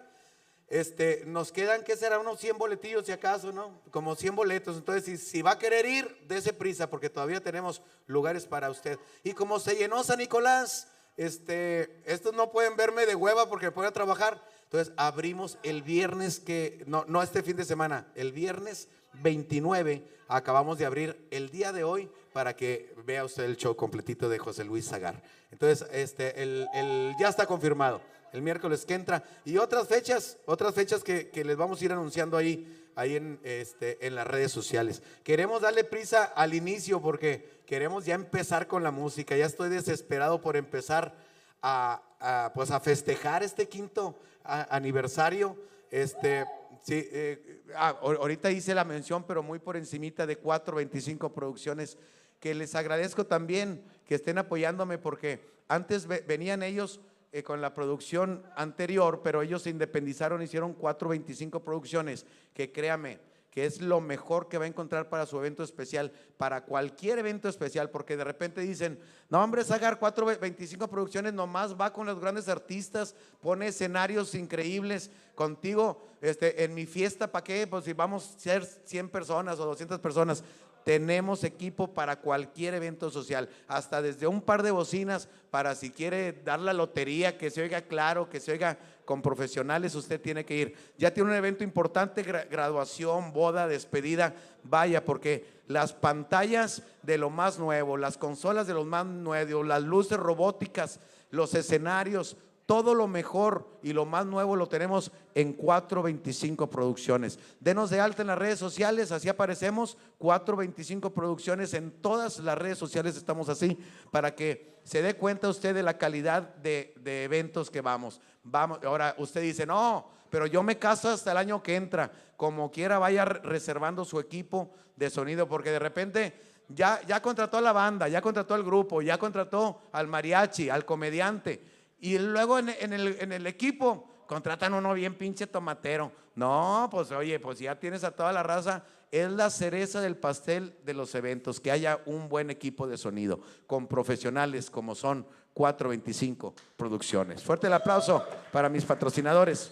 este, 0.68 1.24
nos 1.28 1.52
quedan, 1.52 1.84
¿qué 1.84 1.96
será? 1.96 2.20
Unos 2.20 2.40
100 2.40 2.58
boletillos 2.58 3.06
si 3.06 3.12
acaso, 3.12 3.52
¿no? 3.52 3.80
Como 3.92 4.16
100 4.16 4.36
boletos. 4.36 4.78
Entonces, 4.78 5.06
si, 5.06 5.18
si 5.18 5.42
va 5.42 5.52
a 5.52 5.60
querer 5.60 5.86
ir, 5.86 6.18
dése 6.28 6.54
prisa 6.54 6.90
porque 6.90 7.10
todavía 7.10 7.42
tenemos 7.42 7.82
lugares 8.08 8.46
para 8.46 8.70
usted. 8.70 8.98
Y 9.24 9.34
como 9.34 9.60
se 9.60 9.76
llenó 9.76 10.04
San 10.04 10.18
Nicolás, 10.18 10.88
este, 11.18 12.02
estos 12.06 12.34
no 12.34 12.52
pueden 12.52 12.76
verme 12.76 13.06
de 13.06 13.16
hueva 13.16 13.48
porque 13.48 13.68
a 13.68 13.92
trabajar. 13.92 14.44
Entonces 14.64 14.94
abrimos 14.98 15.58
el 15.62 15.84
viernes 15.84 16.40
que, 16.40 16.84
no, 16.88 17.06
no 17.08 17.22
este 17.22 17.44
fin 17.44 17.56
de 17.56 17.66
semana, 17.66 18.08
el 18.16 18.32
viernes 18.32 18.88
29 19.22 20.04
acabamos 20.28 20.78
de 20.78 20.86
abrir 20.86 21.28
el 21.32 21.50
día 21.50 21.72
de 21.72 21.84
hoy 21.84 22.10
para 22.34 22.56
que 22.56 22.94
vea 23.06 23.24
usted 23.24 23.44
el 23.44 23.58
show 23.58 23.76
completito 23.76 24.28
de 24.30 24.40
José 24.40 24.64
Luis 24.64 24.88
Zagar. 24.90 25.22
Entonces, 25.52 25.88
este, 25.92 26.42
el, 26.44 26.68
el- 26.74 27.14
ya 27.20 27.30
está 27.30 27.46
confirmado, 27.46 28.02
el 28.34 28.42
miércoles 28.42 28.86
que 28.86 28.94
entra. 28.96 29.24
Y 29.46 29.58
otras 29.58 29.88
fechas, 29.88 30.38
otras 30.46 30.74
fechas 30.76 31.04
que, 31.04 31.30
que 31.30 31.46
les 31.46 31.56
vamos 31.56 31.82
a 31.82 31.86
ir 31.86 31.92
anunciando 31.94 32.36
ahí, 32.36 32.90
ahí 32.96 33.16
en, 33.16 33.40
este, 33.44 34.06
en 34.06 34.16
las 34.16 34.28
redes 34.28 34.52
sociales. 34.52 35.02
Queremos 35.24 35.62
darle 35.62 35.84
prisa 35.86 36.24
al 36.26 36.54
inicio 36.54 37.02
porque 37.02 37.62
queremos 37.66 38.06
ya 38.06 38.16
empezar 38.16 38.68
con 38.68 38.84
la 38.84 38.92
música. 38.92 39.38
Ya 39.38 39.46
estoy 39.46 39.70
desesperado 39.70 40.42
por 40.42 40.58
empezar 40.58 41.16
a, 41.62 42.52
pues 42.54 42.72
a 42.72 42.80
festejar 42.82 43.44
este 43.44 43.70
quinto 43.70 44.20
aniversario. 44.44 45.56
Este, 45.96 46.46
sí, 46.84 47.08
eh, 47.10 47.62
ah, 47.74 47.98
ahor- 48.02 48.18
ahorita 48.18 48.52
hice 48.52 48.76
la 48.76 48.84
mención, 48.84 49.24
pero 49.26 49.42
muy 49.42 49.60
por 49.60 49.78
encimita 49.78 50.28
de 50.28 50.36
425 50.36 51.34
producciones, 51.34 51.98
que 52.42 52.54
les 52.54 52.76
agradezco 52.76 53.26
también 53.26 53.82
que 54.06 54.16
estén 54.16 54.38
apoyándome 54.38 54.98
porque 54.98 55.40
antes 55.70 56.06
ve- 56.06 56.22
venían 56.28 56.64
ellos 56.64 57.00
eh, 57.32 57.44
con 57.44 57.62
la 57.62 57.74
producción 57.74 58.44
anterior, 58.58 59.22
pero 59.24 59.42
ellos 59.42 59.62
se 59.62 59.70
independizaron, 59.70 60.42
hicieron 60.42 60.74
425 60.74 61.62
producciones, 61.64 62.26
que 62.54 62.74
créame, 62.74 63.20
que 63.56 63.66
es 63.66 63.82
lo 63.82 64.02
mejor 64.02 64.50
que 64.50 64.58
va 64.58 64.66
a 64.66 64.68
encontrar 64.68 65.08
para 65.08 65.26
su 65.26 65.38
evento 65.38 65.64
especial, 65.64 66.12
para 66.36 66.66
cualquier 66.66 67.20
evento 67.20 67.48
especial, 67.48 67.90
porque 67.90 68.18
de 68.18 68.26
repente 68.26 68.60
dicen, 68.60 69.00
no 69.30 69.42
hombre, 69.42 69.64
Sagar 69.64 69.98
425 69.98 70.90
producciones 70.90 71.32
nomás 71.32 71.74
va 71.80 71.94
con 71.94 72.06
los 72.06 72.20
grandes 72.20 72.50
artistas, 72.50 73.16
pone 73.42 73.68
escenarios 73.68 74.36
increíbles 74.36 75.10
contigo, 75.36 76.06
este, 76.20 76.66
en 76.66 76.74
mi 76.74 76.86
fiesta, 76.86 77.32
¿para 77.32 77.46
qué? 77.46 77.66
Pues 77.66 77.86
si 77.86 77.94
vamos 77.94 78.36
a 78.36 78.40
ser 78.40 78.66
100 78.66 79.08
personas 79.08 79.58
o 79.58 79.66
200 79.66 80.00
personas, 80.00 80.44
tenemos 80.86 81.44
equipo 81.44 81.88
para 81.94 82.22
cualquier 82.22 82.76
evento 82.76 83.10
social, 83.10 83.50
hasta 83.68 84.04
desde 84.04 84.28
un 84.28 84.40
par 84.40 84.62
de 84.62 84.70
bocinas 84.70 85.28
para 85.50 85.74
si 85.74 85.90
quiere 85.90 86.32
dar 86.32 86.60
la 86.60 86.74
lotería, 86.74 87.40
que 87.40 87.50
se 87.50 87.64
oiga 87.64 87.82
claro, 87.82 88.30
que 88.30 88.40
se 88.40 88.52
oiga 88.52 88.78
con 89.04 89.24
profesionales, 89.24 89.96
usted 89.96 90.22
tiene 90.22 90.46
que 90.46 90.56
ir. 90.56 90.76
Ya 91.00 91.12
tiene 91.12 91.32
un 91.32 91.36
evento 91.36 91.64
importante, 91.64 92.24
gra- 92.24 92.48
graduación, 92.50 93.34
boda, 93.34 93.68
despedida, 93.68 94.36
vaya, 94.64 95.04
porque 95.04 95.46
las 95.68 95.92
pantallas 95.92 96.84
de 97.02 97.18
lo 97.18 97.32
más 97.32 97.58
nuevo, 97.58 97.98
las 97.98 98.18
consolas 98.20 98.68
de 98.68 98.76
lo 98.76 98.86
más 98.86 99.08
nuevo, 99.08 99.64
las 99.64 99.82
luces 99.82 100.20
robóticas, 100.20 101.00
los 101.32 101.56
escenarios, 101.56 102.38
todo 102.66 102.96
lo 102.96 103.08
mejor 103.08 103.68
y 103.84 103.94
lo 103.94 104.06
más 104.06 104.26
nuevo 104.26 104.56
lo 104.56 104.68
tenemos 104.68 105.12
en 105.36 105.54
425 105.54 106.70
Producciones. 106.70 107.38
Denos 107.60 107.90
de 107.90 108.00
alta 108.00 108.24
en 108.24 108.28
las 108.30 108.38
redes 108.38 108.58
sociales, 108.60 109.12
así 109.12 109.30
aparecemos, 109.30 109.98
425 110.18 111.12
Producciones, 111.14 111.74
en 111.74 111.92
todas 111.92 112.40
las 112.40 112.58
redes 112.58 112.78
sociales 112.78 113.16
estamos 113.18 113.50
así, 113.50 113.78
para 114.12 114.34
que 114.34 114.80
se 114.84 115.02
dé 115.02 115.16
cuenta 115.16 115.50
usted 115.50 115.76
de 115.76 115.84
la 115.84 115.98
calidad 115.98 116.56
de, 116.56 116.94
eventos 117.24 117.70
que 117.70 117.82
vamos. 117.82 118.20
Vamos, 118.44 118.80
ahora 118.84 119.16
usted 119.18 119.42
dice, 119.42 119.66
no, 119.66 120.10
pero 120.30 120.48
yo 120.48 120.64
me 120.64 120.78
caso 120.80 121.10
hasta 121.10 121.32
el 121.32 121.38
año 121.38 121.62
que 121.62 121.76
entra, 121.76 122.12
como 122.36 122.72
quiera 122.72 123.00
vaya 123.00 123.26
re- 123.26 123.40
reservando 123.44 124.06
su 124.06 124.20
equipo 124.20 124.72
de 124.96 125.10
sonido, 125.10 125.48
porque 125.48 125.72
de 125.72 125.80
repente 125.80 126.34
ya, 126.70 127.00
ya 127.08 127.22
contrató 127.22 127.58
a 127.58 127.62
la 127.62 127.74
banda, 127.74 128.08
ya 128.08 128.22
contrató 128.22 128.54
al 128.56 128.64
grupo, 128.64 129.02
ya 129.02 129.18
contrató 129.20 129.82
al 129.92 130.08
mariachi, 130.08 130.70
al 130.70 130.84
comediante, 130.86 131.75
y 132.00 132.18
luego 132.18 132.60
en, 132.60 132.70
el, 132.70 133.48
equipo 133.48 134.26
contratan 134.28 134.74
uno 134.74 134.94
bien 134.94 135.16
pinche 135.16 135.48
tomatero. 135.48 136.12
No, 136.36 136.88
pues 136.92 137.12
oye, 137.12 137.40
pues 137.40 137.60
ya 137.60 137.80
tienes 137.80 138.04
a 138.04 138.12
toda 138.12 138.32
la 138.32 138.44
raza. 138.44 138.84
Es 139.12 139.32
la 139.32 139.50
cereza 139.50 140.02
del 140.02 140.18
pastel 140.18 140.76
de 140.84 140.94
los 140.94 141.16
eventos, 141.16 141.60
que 141.60 141.72
haya 141.72 142.02
un 142.06 142.28
buen 142.28 142.50
equipo 142.50 142.88
de 142.88 142.98
sonido, 142.98 143.40
con 143.66 143.88
profesionales 143.88 144.70
como 144.70 144.94
son 144.96 145.26
425 145.54 146.54
Producciones. 146.76 147.42
Fuerte 147.42 147.68
el 147.68 147.74
aplauso 147.74 148.26
para 148.52 148.68
mis 148.68 148.84
patrocinadores. 148.84 149.72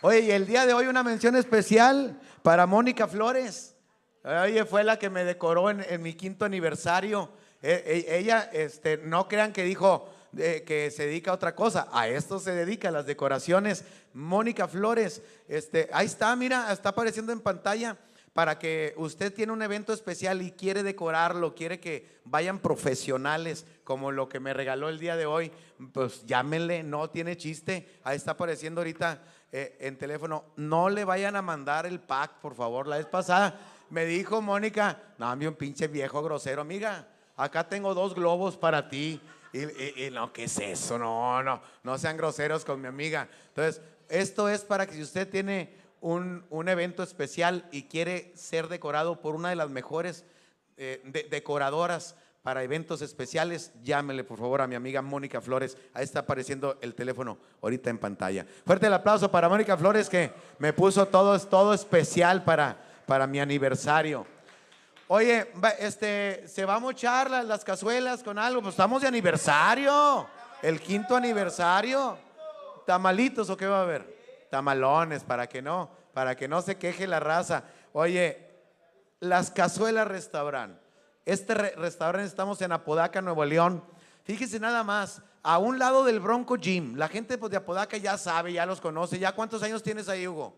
Oye, 0.00 0.20
y 0.20 0.30
el 0.30 0.46
día 0.46 0.66
de 0.66 0.72
hoy 0.72 0.86
una 0.86 1.02
mención 1.02 1.36
especial 1.36 2.18
para 2.42 2.66
Mónica 2.66 3.06
Flores. 3.06 3.76
Oye, 4.24 4.64
fue 4.64 4.82
la 4.82 4.98
que 4.98 5.10
me 5.10 5.24
decoró 5.24 5.68
en, 5.68 5.84
en 5.88 6.00
mi 6.02 6.14
quinto 6.14 6.44
aniversario. 6.44 7.30
E- 7.60 8.06
e- 8.08 8.18
ella, 8.18 8.50
este, 8.52 8.96
no 8.96 9.28
crean 9.28 9.52
que 9.52 9.62
dijo 9.62 10.08
que 10.36 10.90
se 10.90 11.06
dedica 11.06 11.30
a 11.30 11.34
otra 11.34 11.54
cosa. 11.54 11.88
A 11.92 12.08
esto 12.08 12.38
se 12.38 12.52
dedica, 12.52 12.90
las 12.90 13.06
decoraciones. 13.06 13.84
Mónica 14.14 14.68
Flores, 14.68 15.22
este, 15.48 15.88
ahí 15.92 16.06
está, 16.06 16.34
mira, 16.36 16.72
está 16.72 16.90
apareciendo 16.90 17.32
en 17.32 17.40
pantalla 17.40 17.96
para 18.32 18.58
que 18.58 18.94
usted 18.96 19.32
tiene 19.32 19.52
un 19.52 19.62
evento 19.62 19.92
especial 19.92 20.40
y 20.40 20.52
quiere 20.52 20.82
decorarlo, 20.82 21.54
quiere 21.54 21.80
que 21.80 22.20
vayan 22.24 22.60
profesionales 22.60 23.66
como 23.84 24.10
lo 24.10 24.28
que 24.28 24.40
me 24.40 24.54
regaló 24.54 24.88
el 24.88 24.98
día 24.98 25.16
de 25.16 25.26
hoy, 25.26 25.52
pues 25.92 26.24
llámenle, 26.24 26.82
no 26.82 27.10
tiene 27.10 27.36
chiste. 27.36 28.00
Ahí 28.04 28.16
está 28.16 28.32
apareciendo 28.32 28.80
ahorita 28.80 29.22
eh, 29.50 29.76
en 29.80 29.98
teléfono. 29.98 30.44
No 30.56 30.88
le 30.88 31.04
vayan 31.04 31.36
a 31.36 31.42
mandar 31.42 31.84
el 31.84 32.00
pack, 32.00 32.40
por 32.40 32.54
favor. 32.54 32.86
La 32.86 32.96
vez 32.96 33.06
pasada 33.06 33.58
me 33.90 34.06
dijo 34.06 34.40
Mónica, 34.40 34.98
no, 35.18 35.34
mí 35.36 35.46
un 35.46 35.54
pinche 35.54 35.88
viejo 35.88 36.22
grosero, 36.22 36.62
amiga, 36.62 37.06
acá 37.36 37.68
tengo 37.68 37.92
dos 37.92 38.14
globos 38.14 38.56
para 38.56 38.88
ti. 38.88 39.20
Y, 39.52 40.10
no, 40.10 40.32
¿qué 40.32 40.44
es 40.44 40.58
eso? 40.58 40.98
No, 40.98 41.42
no, 41.42 41.60
no 41.82 41.98
sean 41.98 42.16
groseros 42.16 42.64
con 42.64 42.80
mi 42.80 42.88
amiga. 42.88 43.28
Entonces, 43.48 43.80
esto 44.08 44.48
es 44.48 44.62
para 44.62 44.86
que 44.86 44.94
si 44.94 45.02
usted 45.02 45.28
tiene 45.28 45.74
un, 46.00 46.44
un 46.50 46.68
evento 46.68 47.02
especial 47.02 47.66
y 47.70 47.84
quiere 47.84 48.32
ser 48.34 48.68
decorado 48.68 49.20
por 49.20 49.34
una 49.34 49.50
de 49.50 49.56
las 49.56 49.68
mejores 49.70 50.24
eh, 50.76 51.00
de- 51.04 51.24
decoradoras 51.24 52.16
para 52.42 52.64
eventos 52.64 53.02
especiales, 53.02 53.72
llámele 53.84 54.24
por 54.24 54.36
favor 54.38 54.62
a 54.62 54.66
mi 54.66 54.74
amiga 54.74 55.00
Mónica 55.00 55.40
Flores. 55.40 55.76
Ahí 55.94 56.02
está 56.04 56.20
apareciendo 56.20 56.76
el 56.80 56.94
teléfono 56.94 57.38
ahorita 57.60 57.88
en 57.90 57.98
pantalla. 57.98 58.46
Fuerte 58.66 58.86
el 58.88 58.94
aplauso 58.94 59.30
para 59.30 59.48
Mónica 59.48 59.76
Flores 59.76 60.08
que 60.08 60.32
me 60.58 60.72
puso 60.72 61.06
todo, 61.06 61.38
todo 61.38 61.72
especial 61.72 62.42
para, 62.42 62.82
para 63.06 63.26
mi 63.28 63.38
aniversario. 63.38 64.26
Oye, 65.14 65.52
este, 65.78 66.48
¿se 66.48 66.64
va 66.64 66.76
a 66.76 66.78
mochar 66.78 67.30
la- 67.30 67.42
las 67.42 67.62
cazuelas 67.66 68.22
con 68.22 68.38
algo? 68.38 68.62
Pues 68.62 68.72
estamos 68.72 69.02
de 69.02 69.08
aniversario, 69.08 70.26
el 70.62 70.80
quinto 70.80 71.14
aniversario. 71.14 72.16
¿Tamalitos 72.86 73.50
o 73.50 73.56
qué 73.58 73.66
va 73.66 73.80
a 73.80 73.82
haber? 73.82 74.46
Tamalones, 74.50 75.22
para 75.22 75.46
que 75.46 75.60
no, 75.60 75.90
para 76.14 76.34
que 76.34 76.48
no 76.48 76.62
se 76.62 76.78
queje 76.78 77.06
la 77.06 77.20
raza. 77.20 77.64
Oye, 77.92 78.48
las 79.20 79.50
cazuelas 79.50 80.08
restaurant. 80.08 80.78
Este 81.26 81.52
re- 81.52 81.74
restaurante 81.76 82.26
estamos 82.26 82.62
en 82.62 82.72
Apodaca, 82.72 83.20
Nuevo 83.20 83.44
León. 83.44 83.84
Fíjese 84.24 84.58
nada 84.60 84.82
más, 84.82 85.20
a 85.42 85.58
un 85.58 85.78
lado 85.78 86.04
del 86.04 86.20
Bronco 86.20 86.56
Gym. 86.56 86.96
La 86.96 87.08
gente 87.08 87.36
pues, 87.36 87.50
de 87.50 87.58
Apodaca 87.58 87.98
ya 87.98 88.16
sabe, 88.16 88.54
ya 88.54 88.64
los 88.64 88.80
conoce. 88.80 89.18
¿Ya 89.18 89.32
cuántos 89.32 89.62
años 89.62 89.82
tienes 89.82 90.08
ahí, 90.08 90.26
Hugo? 90.26 90.56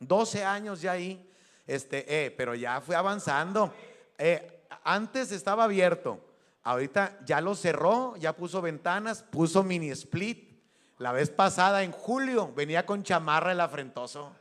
12 0.00 0.44
años 0.44 0.82
ya 0.82 0.92
ahí. 0.92 1.30
Este, 1.66 2.26
eh, 2.26 2.30
pero 2.30 2.54
ya 2.54 2.80
fue 2.80 2.96
avanzando. 2.96 3.72
Eh, 4.18 4.66
antes 4.84 5.32
estaba 5.32 5.64
abierto. 5.64 6.20
Ahorita 6.62 7.18
ya 7.24 7.40
lo 7.40 7.54
cerró, 7.54 8.16
ya 8.16 8.34
puso 8.34 8.62
ventanas, 8.62 9.22
puso 9.22 9.62
mini 9.62 9.90
split. 9.90 10.54
La 10.98 11.12
vez 11.12 11.28
pasada, 11.28 11.82
en 11.82 11.92
julio, 11.92 12.52
venía 12.54 12.86
con 12.86 13.02
chamarra 13.02 13.52
el 13.52 13.60
afrentoso. 13.60 14.34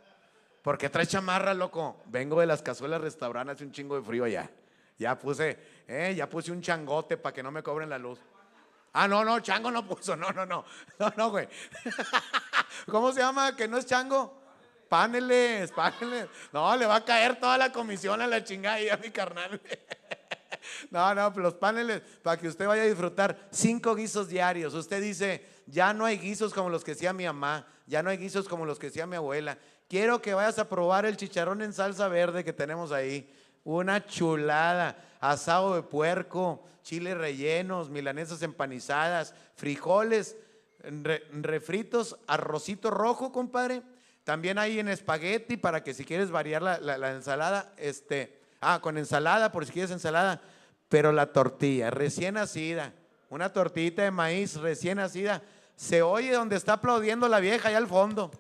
¿Por 0.62 0.78
qué 0.78 0.90
trae 0.90 1.06
chamarra, 1.06 1.54
loco? 1.54 2.02
Vengo 2.06 2.40
de 2.40 2.46
las 2.46 2.62
cazuelas 2.62 3.02
restaurantes, 3.02 3.56
hace 3.56 3.66
un 3.66 3.72
chingo 3.72 3.96
de 3.96 4.02
frío 4.02 4.24
allá. 4.24 4.50
Ya 4.98 5.20
puse, 5.20 5.58
eh, 5.88 6.14
ya 6.16 6.30
puse 6.30 6.52
un 6.52 6.62
changote 6.62 7.18
para 7.18 7.34
que 7.34 7.44
no 7.44 7.52
me 7.52 7.62
cobren 7.62 7.90
la 7.90 7.98
luz. 7.98 8.20
Ah, 8.94 9.08
no, 9.08 9.26
no, 9.26 9.40
chango 9.40 9.72
no 9.72 9.86
puso, 9.86 10.16
no, 10.16 10.32
no, 10.32 10.46
no, 10.46 10.64
no, 11.00 11.14
no, 11.18 11.32
güey. 11.32 11.50
¿Cómo 12.88 13.12
se 13.12 13.20
llama? 13.20 13.56
¿Que 13.56 13.68
no 13.68 13.78
es 13.78 13.86
chango? 13.86 14.43
Paneles, 14.98 15.72
paneles. 15.72 16.28
No, 16.52 16.76
le 16.76 16.86
va 16.86 16.98
a 16.98 17.04
caer 17.04 17.40
toda 17.40 17.58
la 17.58 17.72
comisión 17.72 18.22
a 18.22 18.28
la 18.28 18.44
chingada 18.44 18.80
y 18.80 18.90
a 18.90 18.98
mi 18.98 19.10
carnal. 19.10 19.60
No, 20.92 21.14
no, 21.14 21.30
los 21.32 21.56
paneles 21.56 22.02
para 22.22 22.40
que 22.40 22.48
usted 22.48 22.66
vaya 22.68 22.84
a 22.84 22.86
disfrutar 22.86 23.50
cinco 23.52 23.96
guisos 23.96 24.30
diarios. 24.30 24.74
Usted 24.74 25.02
dice, 25.02 25.46
ya 25.66 25.94
no 25.94 26.06
hay 26.06 26.18
guisos 26.18 26.54
como 26.54 26.70
los 26.70 26.84
que 26.86 26.92
hacía 26.94 27.12
mi 27.12 27.26
mamá, 27.26 27.68
ya 27.86 28.02
no 28.02 28.10
hay 28.10 28.18
guisos 28.18 28.48
como 28.48 28.66
los 28.66 28.80
que 28.80 28.88
hacía 28.88 29.06
mi 29.06 29.18
abuela. 29.18 29.58
Quiero 29.90 30.22
que 30.22 30.34
vayas 30.34 30.60
a 30.60 30.70
probar 30.70 31.06
el 31.06 31.18
chicharrón 31.18 31.62
en 31.64 31.74
salsa 31.74 32.08
verde 32.08 32.46
que 32.46 32.54
tenemos 32.54 32.92
ahí. 32.94 33.34
Una 33.66 34.06
chulada, 34.06 34.96
asado 35.20 35.76
de 35.76 35.82
puerco, 35.84 36.64
chiles 36.82 37.18
rellenos, 37.18 37.90
milanesas 37.90 38.42
empanizadas, 38.42 39.34
frijoles 39.56 40.38
re- 40.80 41.24
refritos, 41.32 42.16
arrocito 42.28 42.90
rojo, 42.90 43.32
compadre. 43.34 43.82
También 44.24 44.58
hay 44.58 44.80
en 44.80 44.88
espagueti 44.88 45.58
para 45.58 45.84
que 45.84 45.94
si 45.94 46.06
quieres 46.06 46.32
variar 46.32 46.62
la, 46.62 46.80
la- 46.80 46.98
la 46.98 47.12
ensalada, 47.12 47.74
este, 47.78 48.40
ah, 48.62 48.80
con 48.82 48.98
ensalada, 48.98 49.52
por 49.52 49.66
si 49.66 49.72
quieres 49.74 49.92
ensalada, 49.92 50.42
pero 50.90 51.12
la 51.12 51.28
tortilla 51.34 51.90
recién 51.90 52.36
nacida, 52.36 52.94
una 53.30 53.52
tortita 53.52 54.04
de 54.04 54.12
maíz 54.12 54.56
recién 54.56 54.98
nacida. 54.98 55.42
Se 55.76 56.02
oye 56.04 56.32
donde 56.32 56.56
está 56.56 56.74
aplaudiendo 56.74 57.28
la 57.28 57.40
vieja 57.40 57.68
allá 57.70 57.78
al 57.80 57.88
fondo. 57.88 58.32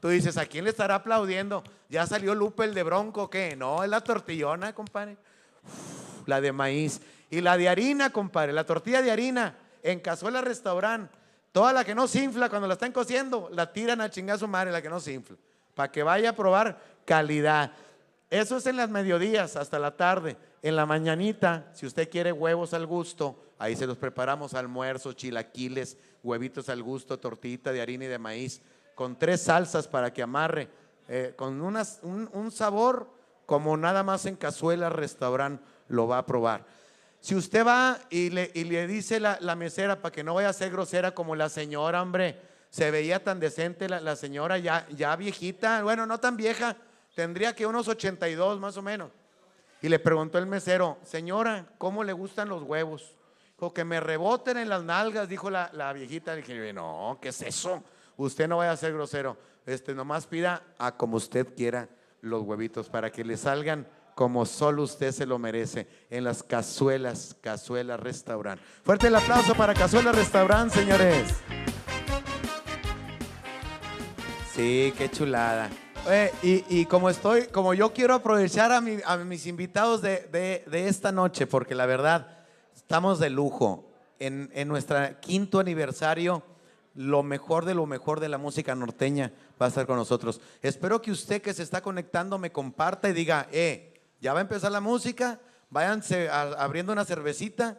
Tú 0.00 0.08
dices, 0.08 0.36
¿a 0.36 0.46
quién 0.46 0.64
le 0.64 0.70
estará 0.70 0.96
aplaudiendo? 0.96 1.62
¿Ya 1.88 2.06
salió 2.06 2.34
Lupe 2.34 2.64
el 2.64 2.74
de 2.74 2.82
Bronco 2.82 3.30
qué? 3.30 3.54
No, 3.56 3.84
es 3.84 3.90
la 3.90 4.00
tortillona, 4.02 4.74
compadre. 4.74 5.16
La 6.26 6.40
de 6.40 6.52
maíz. 6.52 7.00
Y 7.30 7.40
la 7.42 7.56
de 7.56 7.68
harina, 7.68 8.10
compadre, 8.10 8.52
la 8.52 8.64
tortilla 8.64 9.02
de 9.02 9.10
harina 9.10 9.56
en 9.82 10.00
cazuela 10.00 10.40
restaurante. 10.40 11.16
Toda 11.52 11.72
la 11.72 11.84
que 11.84 11.94
no 11.94 12.06
se 12.06 12.22
infla 12.22 12.48
cuando 12.48 12.68
la 12.68 12.74
están 12.74 12.92
cociendo, 12.92 13.48
la 13.52 13.72
tiran 13.72 14.00
a 14.00 14.10
chingar 14.10 14.36
a 14.36 14.38
su 14.38 14.46
madre, 14.48 14.70
la 14.70 14.80
que 14.82 14.88
no 14.88 15.00
se 15.00 15.12
infla. 15.12 15.36
Para 15.74 15.90
que 15.90 16.02
vaya 16.02 16.30
a 16.30 16.36
probar 16.36 16.80
calidad. 17.04 17.72
Eso 18.28 18.56
es 18.58 18.66
en 18.66 18.76
las 18.76 18.88
mediodías 18.90 19.56
hasta 19.56 19.78
la 19.78 19.96
tarde. 19.96 20.36
En 20.62 20.76
la 20.76 20.86
mañanita, 20.86 21.68
si 21.74 21.86
usted 21.86 22.08
quiere 22.08 22.30
huevos 22.32 22.72
al 22.74 22.86
gusto, 22.86 23.42
ahí 23.58 23.74
se 23.74 23.86
los 23.86 23.96
preparamos 23.96 24.54
almuerzos, 24.54 25.16
chilaquiles, 25.16 25.96
huevitos 26.22 26.68
al 26.68 26.82
gusto, 26.82 27.18
tortita 27.18 27.72
de 27.72 27.80
harina 27.80 28.04
y 28.04 28.08
de 28.08 28.18
maíz, 28.18 28.60
con 28.94 29.18
tres 29.18 29.42
salsas 29.42 29.88
para 29.88 30.12
que 30.12 30.22
amarre, 30.22 30.68
eh, 31.08 31.32
con 31.36 31.60
unas- 31.62 31.98
un, 32.02 32.30
un 32.32 32.52
sabor 32.52 33.08
como 33.46 33.76
nada 33.76 34.04
más 34.04 34.26
en 34.26 34.36
cazuela 34.36 34.90
restaurante 34.90 35.64
lo 35.88 36.06
va 36.06 36.18
a 36.18 36.26
probar. 36.26 36.64
Si 37.20 37.34
usted 37.34 37.66
va 37.66 37.98
y 38.08 38.30
le, 38.30 38.48
dice 38.86 39.20
la, 39.20 39.54
mesera 39.56 40.00
para 40.00 40.12
que 40.12 40.24
no 40.24 40.34
vaya 40.34 40.48
a 40.48 40.52
ser 40.52 40.70
grosera 40.70 41.12
como 41.12 41.36
la 41.36 41.48
señora, 41.48 42.00
hombre, 42.02 42.40
se 42.70 42.90
veía 42.90 43.22
tan 43.22 43.40
decente 43.40 43.88
la, 43.88 44.00
la 44.00 44.16
señora 44.16 44.58
ya, 44.58 44.86
ya 44.90 45.14
viejita, 45.16 45.82
bueno, 45.82 46.06
no 46.06 46.18
tan 46.18 46.36
vieja, 46.36 46.76
tendría 47.14 47.54
que 47.54 47.66
unos 47.66 47.88
82 47.88 48.58
más 48.58 48.76
o 48.76 48.82
menos. 48.82 49.10
Y 49.82 49.88
le 49.88 49.98
preguntó 49.98 50.38
el 50.38 50.46
mesero, 50.46 50.98
señora, 51.02 51.66
¿cómo 51.78 52.04
le 52.04 52.12
gustan 52.12 52.48
los 52.48 52.62
huevos? 52.62 53.16
Dijo, 53.56 53.72
que 53.72 53.84
me 53.84 54.00
reboten 54.00 54.56
en 54.56 54.68
las 54.68 54.82
nalgas, 54.82 55.28
dijo 55.28 55.50
la, 55.50 55.70
la 55.72 55.92
viejita. 55.92 56.34
Le 56.34 56.42
dije, 56.42 56.72
no, 56.72 57.18
¿qué 57.20 57.28
es 57.28 57.42
eso? 57.42 57.82
Usted 58.16 58.48
no 58.48 58.58
vaya 58.58 58.72
a 58.72 58.76
ser 58.76 58.92
grosero. 58.92 59.36
Este, 59.66 59.94
nomás 59.94 60.26
pida 60.26 60.62
a 60.78 60.96
como 60.96 61.16
usted 61.16 61.54
quiera 61.54 61.88
los 62.20 62.42
huevitos 62.42 62.88
para 62.88 63.10
que 63.10 63.24
le 63.24 63.36
salgan 63.36 63.86
como 64.14 64.46
solo 64.46 64.82
usted 64.82 65.12
se 65.12 65.26
lo 65.26 65.38
merece 65.38 65.86
en 66.10 66.24
las 66.24 66.42
cazuelas, 66.42 67.36
cazuela 67.40 67.96
restaurant. 67.96 68.60
Fuerte 68.84 69.06
el 69.08 69.16
aplauso 69.16 69.54
para 69.54 69.74
Cazuela 69.74 70.12
Restaurant, 70.12 70.72
señores. 70.72 71.34
Sí, 74.54 74.92
qué 74.98 75.10
chulada. 75.10 75.70
Oye, 76.06 76.32
y, 76.42 76.64
y 76.80 76.86
como 76.86 77.10
estoy, 77.10 77.46
como 77.48 77.74
yo 77.74 77.92
quiero 77.92 78.14
aprovechar 78.14 78.72
a 78.72 78.80
mis 78.80 79.46
invitados 79.46 80.02
de, 80.02 80.28
de- 80.32 80.64
de 80.70 80.88
esta 80.88 81.12
noche, 81.12 81.46
porque 81.46 81.74
la 81.74 81.86
verdad, 81.86 82.38
estamos 82.74 83.18
de 83.18 83.30
lujo. 83.30 83.86
En, 84.18 84.50
en 84.52 84.68
nuestro 84.68 84.98
quinto 85.20 85.60
aniversario, 85.60 86.42
lo 86.94 87.22
mejor 87.22 87.64
de 87.64 87.72
lo 87.72 87.86
mejor 87.86 88.20
de 88.20 88.28
la 88.28 88.36
música 88.36 88.74
norteña 88.74 89.32
va 89.60 89.64
a 89.64 89.68
estar 89.70 89.86
con 89.86 89.96
nosotros. 89.96 90.42
Espero 90.60 91.00
que 91.00 91.10
usted 91.10 91.40
que 91.40 91.54
se 91.54 91.62
está 91.62 91.80
conectando 91.80 92.36
me 92.36 92.52
comparta 92.52 93.08
y 93.08 93.14
diga, 93.14 93.48
eh, 93.50 93.89
ya 94.20 94.32
va 94.32 94.40
a 94.40 94.42
empezar 94.42 94.70
la 94.72 94.80
música, 94.80 95.40
váyanse 95.70 96.28
abriendo 96.30 96.92
una 96.92 97.04
cervecita 97.04 97.78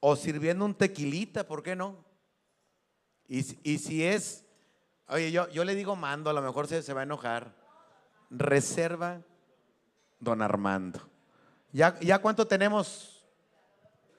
o 0.00 0.16
sirviendo 0.16 0.64
un 0.64 0.74
tequilita, 0.74 1.46
¿por 1.46 1.62
qué 1.62 1.76
no? 1.76 1.96
Y, 3.28 3.42
si- 3.42 4.04
es, 4.04 4.44
oye, 5.08 5.32
yo, 5.32 5.48
yo 5.48 5.64
le 5.64 5.74
digo 5.74 5.96
mando, 5.96 6.28
a 6.28 6.32
lo 6.34 6.42
mejor 6.42 6.66
se, 6.68 6.82
se 6.82 6.92
va 6.92 7.00
a 7.00 7.04
enojar. 7.04 7.54
Reserva 8.30 9.20
don 10.20 10.42
Armando. 10.42 11.00
¿Ya, 11.72 11.98
¿Ya 12.00 12.18
cuánto 12.18 12.46
tenemos 12.46 13.24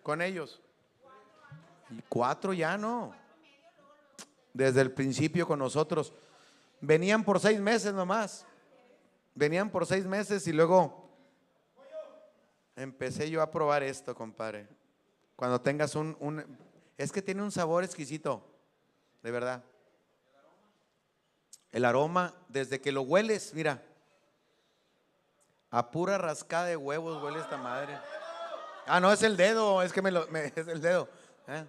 con 0.02 0.22
ellos? 0.22 0.62
Cuatro 2.10 2.54
ya 2.54 2.78
no. 2.78 3.14
Desde 4.54 4.82
el 4.82 4.92
principio 4.92 5.48
con 5.48 5.60
nosotros. 5.60 6.14
Venían 6.82 7.24
por 7.24 7.40
seis 7.40 7.60
meses 7.60 7.94
nomás. 7.94 8.46
Venían 9.36 9.70
por 9.70 9.86
seis 9.86 10.06
meses 10.06 10.48
y 10.48 10.54
luego 10.54 11.03
empecé 12.76 13.30
yo 13.30 13.42
a 13.42 13.52
probar 13.52 13.84
esto, 13.84 14.16
compadre. 14.16 14.68
Cuando 15.36 15.62
tengas 15.62 15.96
un, 15.96 16.16
un... 16.20 16.58
Es 16.98 17.12
que 17.12 17.22
tiene 17.22 17.42
un 17.42 17.52
sabor 17.52 17.84
exquisito, 17.84 18.46
de 19.22 19.32
verdad. 19.32 19.64
El 21.72 21.86
aroma, 21.86 22.34
desde 22.50 22.80
que 22.80 22.92
lo 22.92 23.02
hueles, 23.02 23.54
mira. 23.54 23.82
A 25.72 25.90
pura 25.90 26.20
rascada 26.20 26.66
de 26.68 26.78
huevos 26.78 27.22
huele 27.24 27.40
esta 27.40 27.58
madre. 27.58 27.98
Ah, 28.86 29.00
no, 29.00 29.12
es 29.12 29.24
el 29.24 29.36
dedo, 29.36 29.82
es 29.82 29.92
que 29.92 30.02
me 30.02 30.12
lo, 30.12 30.28
me- 30.28 30.54
es 30.56 30.68
el 30.68 30.80
dedo. 30.82 31.10
¿eh? 31.48 31.66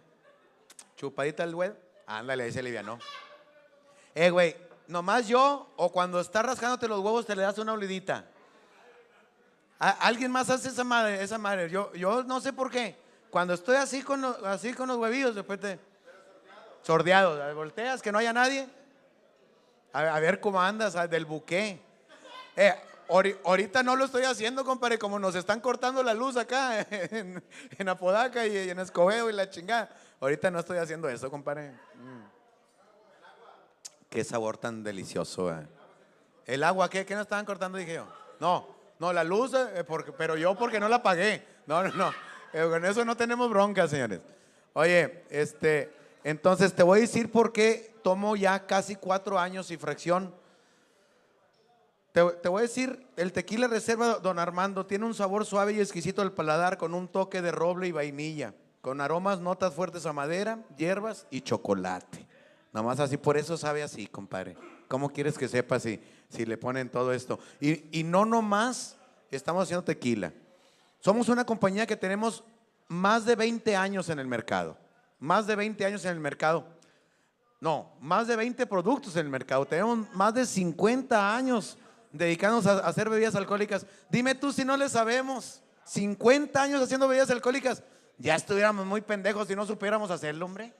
Chupadita 0.96 1.44
el 1.44 1.52
dedo. 1.52 1.76
Ándale, 2.06 2.44
ahí 2.44 2.52
se 2.52 2.58
alivianó. 2.58 2.98
Eh, 4.14 4.28
güey, 4.28 4.54
nomás 4.88 5.26
yo 5.26 5.72
o 5.76 5.90
cuando 5.90 6.20
estás 6.20 6.44
rascándote 6.44 6.86
los 6.86 7.00
huevos 7.00 7.24
te 7.24 7.34
le 7.34 7.40
das 7.42 7.56
una 7.56 7.72
olidita. 7.72 8.28
Alguien 9.78 10.30
más 10.30 10.48
hace 10.50 10.68
esa 10.68 10.84
madre, 10.84 11.22
esa 11.22 11.36
madre. 11.38 11.68
Yo, 11.68 11.92
yo 11.94 12.22
no 12.24 12.40
sé 12.40 12.52
por 12.52 12.70
qué. 12.70 12.96
Cuando 13.30 13.54
estoy 13.54 13.76
así 13.76 14.02
con 14.02 14.20
los, 14.22 14.42
así 14.44 14.72
con 14.72 14.88
los 14.88 14.96
huevillos, 14.96 15.34
después 15.34 15.58
te 15.60 15.78
sordeados, 16.82 17.54
volteas 17.54 18.00
que 18.00 18.12
no 18.12 18.18
haya 18.18 18.32
nadie. 18.32 18.68
A, 19.92 20.00
a 20.16 20.20
ver 20.20 20.40
cómo 20.40 20.60
andas 20.60 20.96
ah, 20.96 21.06
del 21.08 21.24
buque. 21.24 21.80
Eh, 22.56 22.74
ori- 23.08 23.36
ahorita 23.44 23.82
no 23.82 23.96
lo 23.96 24.04
estoy 24.04 24.22
haciendo, 24.24 24.64
compadre, 24.64 24.98
como 24.98 25.18
nos 25.18 25.34
están 25.34 25.60
cortando 25.60 26.02
la 26.02 26.14
luz 26.14 26.36
acá 26.36 26.80
en, 26.90 27.42
en 27.78 27.88
Apodaca 27.88 28.46
y 28.46 28.70
en 28.70 28.78
Escobedo 28.78 29.28
y 29.28 29.32
la 29.32 29.50
chingada. 29.50 29.88
Ahorita 30.20 30.50
no 30.50 30.60
estoy 30.60 30.78
haciendo 30.78 31.08
eso, 31.08 31.30
compadre. 31.30 31.70
Mm. 31.96 32.24
Qué 34.08 34.22
sabor 34.24 34.56
tan 34.56 34.82
delicioso. 34.84 35.50
eh. 35.52 35.66
¿El 36.46 36.62
agua 36.62 36.88
qué? 36.88 37.04
¿Qué 37.04 37.14
nos 37.14 37.22
estaban 37.22 37.44
cortando? 37.44 37.78
Dije 37.78 37.94
yo. 37.94 38.06
No, 38.38 38.68
no, 39.04 39.12
la 39.12 39.22
luz, 39.22 39.52
eh, 39.52 39.84
porque, 39.84 40.12
pero 40.12 40.34
yo 40.34 40.54
porque 40.54 40.80
no 40.80 40.88
la 40.88 41.02
pagué. 41.02 41.44
No, 41.66 41.82
no, 41.82 41.92
no. 41.92 42.12
Eh, 42.54 42.66
con 42.70 42.82
eso 42.86 43.04
no 43.04 43.16
tenemos 43.16 43.50
bronca, 43.50 43.86
señores. 43.86 44.20
Oye, 44.72 45.24
este, 45.28 45.92
entonces 46.22 46.72
te 46.72 46.82
voy 46.82 46.98
a 46.98 47.02
decir 47.02 47.30
por 47.30 47.52
qué 47.52 47.94
tomo 48.02 48.34
ya 48.34 48.66
casi 48.66 48.96
cuatro 48.96 49.38
años 49.38 49.70
y 49.70 49.76
fracción. 49.76 50.34
Te, 52.12 52.24
te 52.42 52.48
voy 52.48 52.60
a 52.60 52.62
decir, 52.62 53.06
el 53.16 53.32
tequila 53.32 53.66
reserva 53.66 54.20
Don 54.20 54.38
Armando 54.38 54.86
tiene 54.86 55.04
un 55.04 55.14
sabor 55.14 55.44
suave 55.44 55.74
y 55.74 55.80
exquisito 55.80 56.22
al 56.22 56.32
paladar 56.32 56.78
con 56.78 56.94
un 56.94 57.08
toque 57.08 57.42
de 57.42 57.52
roble 57.52 57.88
y 57.88 57.92
vainilla, 57.92 58.54
con 58.80 59.02
aromas, 59.02 59.40
notas 59.40 59.74
fuertes 59.74 60.06
a 60.06 60.14
madera, 60.14 60.60
hierbas 60.78 61.26
y 61.30 61.42
chocolate. 61.42 62.26
Nada 62.72 62.86
más 62.86 63.00
así, 63.00 63.18
por 63.18 63.36
eso 63.36 63.58
sabe 63.58 63.82
así, 63.82 64.06
compadre. 64.06 64.56
¿Cómo 64.88 65.10
quieres 65.10 65.36
que 65.36 65.48
sepa 65.48 65.78
si, 65.78 66.00
si 66.34 66.44
le 66.46 66.56
ponen 66.58 66.88
todo 66.90 67.12
esto? 67.12 67.38
Y, 67.60 67.98
y 67.98 68.04
no 68.04 68.24
nomás 68.24 68.96
estamos 69.30 69.62
haciendo 69.64 69.84
tequila. 69.84 70.32
Somos 71.00 71.28
una 71.28 71.44
compañía 71.44 71.86
que 71.86 71.96
tenemos 71.96 72.44
más 72.88 73.24
de 73.24 73.36
20 73.36 73.76
años 73.76 74.08
en 74.08 74.18
el 74.18 74.26
mercado. 74.26 74.76
Más 75.18 75.46
de 75.46 75.56
20 75.56 75.84
años 75.84 76.04
en 76.04 76.12
el 76.12 76.20
mercado. 76.20 76.66
No, 77.60 77.92
más 78.00 78.26
de 78.26 78.36
20 78.36 78.66
productos 78.66 79.16
en 79.16 79.26
el 79.26 79.30
mercado. 79.30 79.64
Tenemos 79.66 80.06
más 80.14 80.34
de 80.34 80.44
50 80.44 81.34
años 81.36 81.78
dedicándonos 82.12 82.66
a, 82.66 82.86
hacer 82.86 83.08
bebidas 83.08 83.34
alcohólicas. 83.34 83.86
Dime 84.10 84.34
tú 84.34 84.52
si 84.52 84.64
no 84.64 84.76
le 84.76 84.88
sabemos. 84.88 85.62
50 85.84 86.62
años 86.62 86.82
haciendo 86.82 87.08
bebidas 87.08 87.30
alcohólicas. 87.30 87.82
Ya 88.18 88.34
estuviéramos 88.36 88.86
muy 88.86 89.00
pendejos 89.00 89.48
si 89.48 89.56
no 89.56 89.66
supiéramos 89.66 90.10
hacerlo, 90.10 90.44
hombre. 90.44 90.72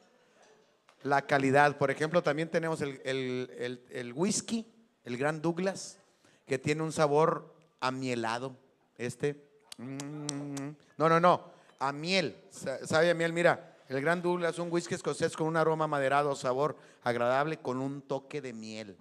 La 1.02 1.22
calidad, 1.22 1.76
por 1.76 1.90
ejemplo, 1.90 2.22
también 2.22 2.48
tenemos 2.48 2.80
el- 2.80 3.00
el- 3.04 3.82
el 3.90 4.12
whisky, 4.14 4.66
el 5.04 5.16
Gran 5.16 5.40
Douglas, 5.42 5.98
que 6.46 6.58
tiene 6.58 6.82
un 6.82 6.92
sabor 6.92 7.54
amielado. 7.80 8.56
Este. 8.98 9.42
Mm, 9.78 10.70
No, 10.96 11.08
no, 11.08 11.18
no. 11.20 11.52
A 11.80 11.92
miel. 11.92 12.36
Sa- 12.50 12.86
Sabe 12.86 13.10
a 13.10 13.14
miel, 13.14 13.32
mira. 13.32 13.70
El 13.88 14.00
Gran 14.00 14.22
Douglas, 14.22 14.58
un 14.58 14.72
whisky 14.72 14.94
escocés 14.94 15.36
con 15.36 15.46
un 15.46 15.56
aroma 15.56 15.86
maderado, 15.86 16.34
sabor 16.34 16.76
agradable, 17.02 17.58
con 17.58 17.78
un 17.78 18.00
toque 18.00 18.40
de 18.40 18.52
miel. 18.54 18.96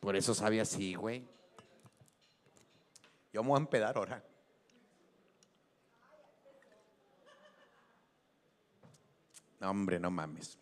Por 0.00 0.16
eso 0.16 0.34
sabe 0.34 0.60
así, 0.60 0.94
güey. 0.94 1.24
Yo 3.32 3.42
me 3.42 3.48
voy 3.50 3.56
a 3.56 3.60
empedar 3.60 3.96
ahora. 3.96 4.22
No, 9.60 9.70
hombre, 9.70 9.98
no 9.98 10.10
mames. 10.10 10.58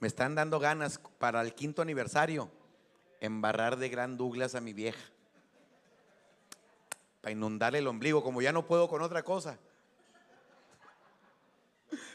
Me 0.00 0.08
están 0.08 0.34
dando 0.34 0.58
ganas 0.58 1.00
para 1.18 1.40
el 1.40 1.54
quinto 1.54 1.82
aniversario 1.82 2.50
embarrar 3.20 3.76
de 3.76 3.88
Gran 3.88 4.16
Douglas 4.16 4.54
a 4.54 4.60
mi 4.60 4.72
vieja. 4.72 5.00
Para 7.20 7.32
inundarle 7.32 7.78
el 7.78 7.86
ombligo, 7.86 8.22
como 8.22 8.42
ya 8.42 8.52
no 8.52 8.66
puedo 8.66 8.88
con 8.88 9.00
otra 9.00 9.22
cosa. 9.22 9.58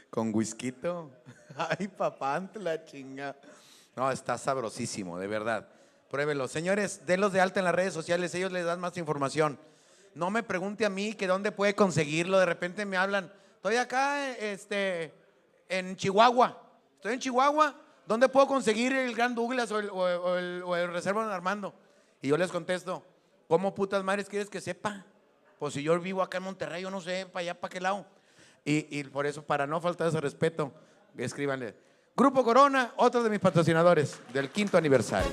Con 0.09 0.33
whisky. 0.33 0.73
Ay, 1.57 1.87
papá, 1.87 2.47
la 2.55 2.85
chinga. 2.85 3.35
No, 3.95 4.11
está 4.11 4.37
sabrosísimo, 4.37 5.17
de 5.17 5.27
verdad. 5.27 5.67
Pruébelo. 6.09 6.47
Señores, 6.47 7.05
denlos 7.05 7.33
de 7.33 7.41
alta 7.41 7.59
en 7.59 7.65
las 7.65 7.75
redes 7.75 7.93
sociales, 7.93 8.33
ellos 8.35 8.51
les 8.51 8.65
dan 8.65 8.79
más 8.79 8.97
información. 8.97 9.59
No 10.15 10.29
me 10.29 10.43
pregunte 10.43 10.85
a 10.85 10.89
mí 10.89 11.13
que 11.13 11.27
dónde 11.27 11.51
puede 11.51 11.75
conseguirlo. 11.75 12.39
De 12.39 12.45
repente 12.45 12.85
me 12.85 12.97
hablan, 12.97 13.31
Estoy 13.59 13.75
acá, 13.75 14.37
este, 14.37 15.11
en 15.67 15.97
Chihuahua. 15.97 16.68
Estoy 16.99 17.13
en 17.13 17.19
Chihuahua. 17.19 17.73
¿Dónde 18.05 18.27
puedo 18.27 18.45
conseguir 18.45 18.91
el 18.91 19.15
Gran 19.15 19.33
Douglas 19.33 19.71
o 19.71 19.79
el, 19.79 20.61
o 20.65 20.87
Reserva 20.87 21.33
Armando? 21.33 21.73
Y 22.21 22.27
yo 22.27 22.35
les 22.35 22.51
contesto, 22.51 23.05
¿cómo 23.47 23.73
putas 23.73 24.03
madres 24.03 24.27
quieres 24.27 24.49
que 24.49 24.59
sepa? 24.59 25.05
Pues 25.59 25.75
si 25.75 25.81
yo 25.81 25.97
vivo 26.01 26.21
acá 26.21 26.39
en 26.39 26.43
Monterrey, 26.43 26.81
yo 26.81 26.91
no 26.91 26.99
sé 26.99 27.25
para 27.25 27.39
allá, 27.39 27.53
para 27.53 27.71
qué 27.71 27.79
lado. 27.79 28.05
Y, 28.65 29.01
por 29.05 29.25
eso, 29.25 29.41
para 29.43 29.65
no 29.65 29.79
faltar 29.79 30.09
ese 30.09 30.19
respeto, 30.19 30.73
escríbanle. 31.17 31.73
Grupo 32.17 32.43
Corona, 32.43 32.91
otro 32.97 33.23
de 33.23 33.29
mis 33.29 33.39
patrocinadores 33.39 34.19
del 34.33 34.49
quinto 34.49 34.77
aniversario. 34.77 35.31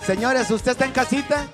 Señores, 0.00 0.48
usted 0.52 0.70
está 0.70 0.84
en 0.84 0.92
casita, 0.92 1.48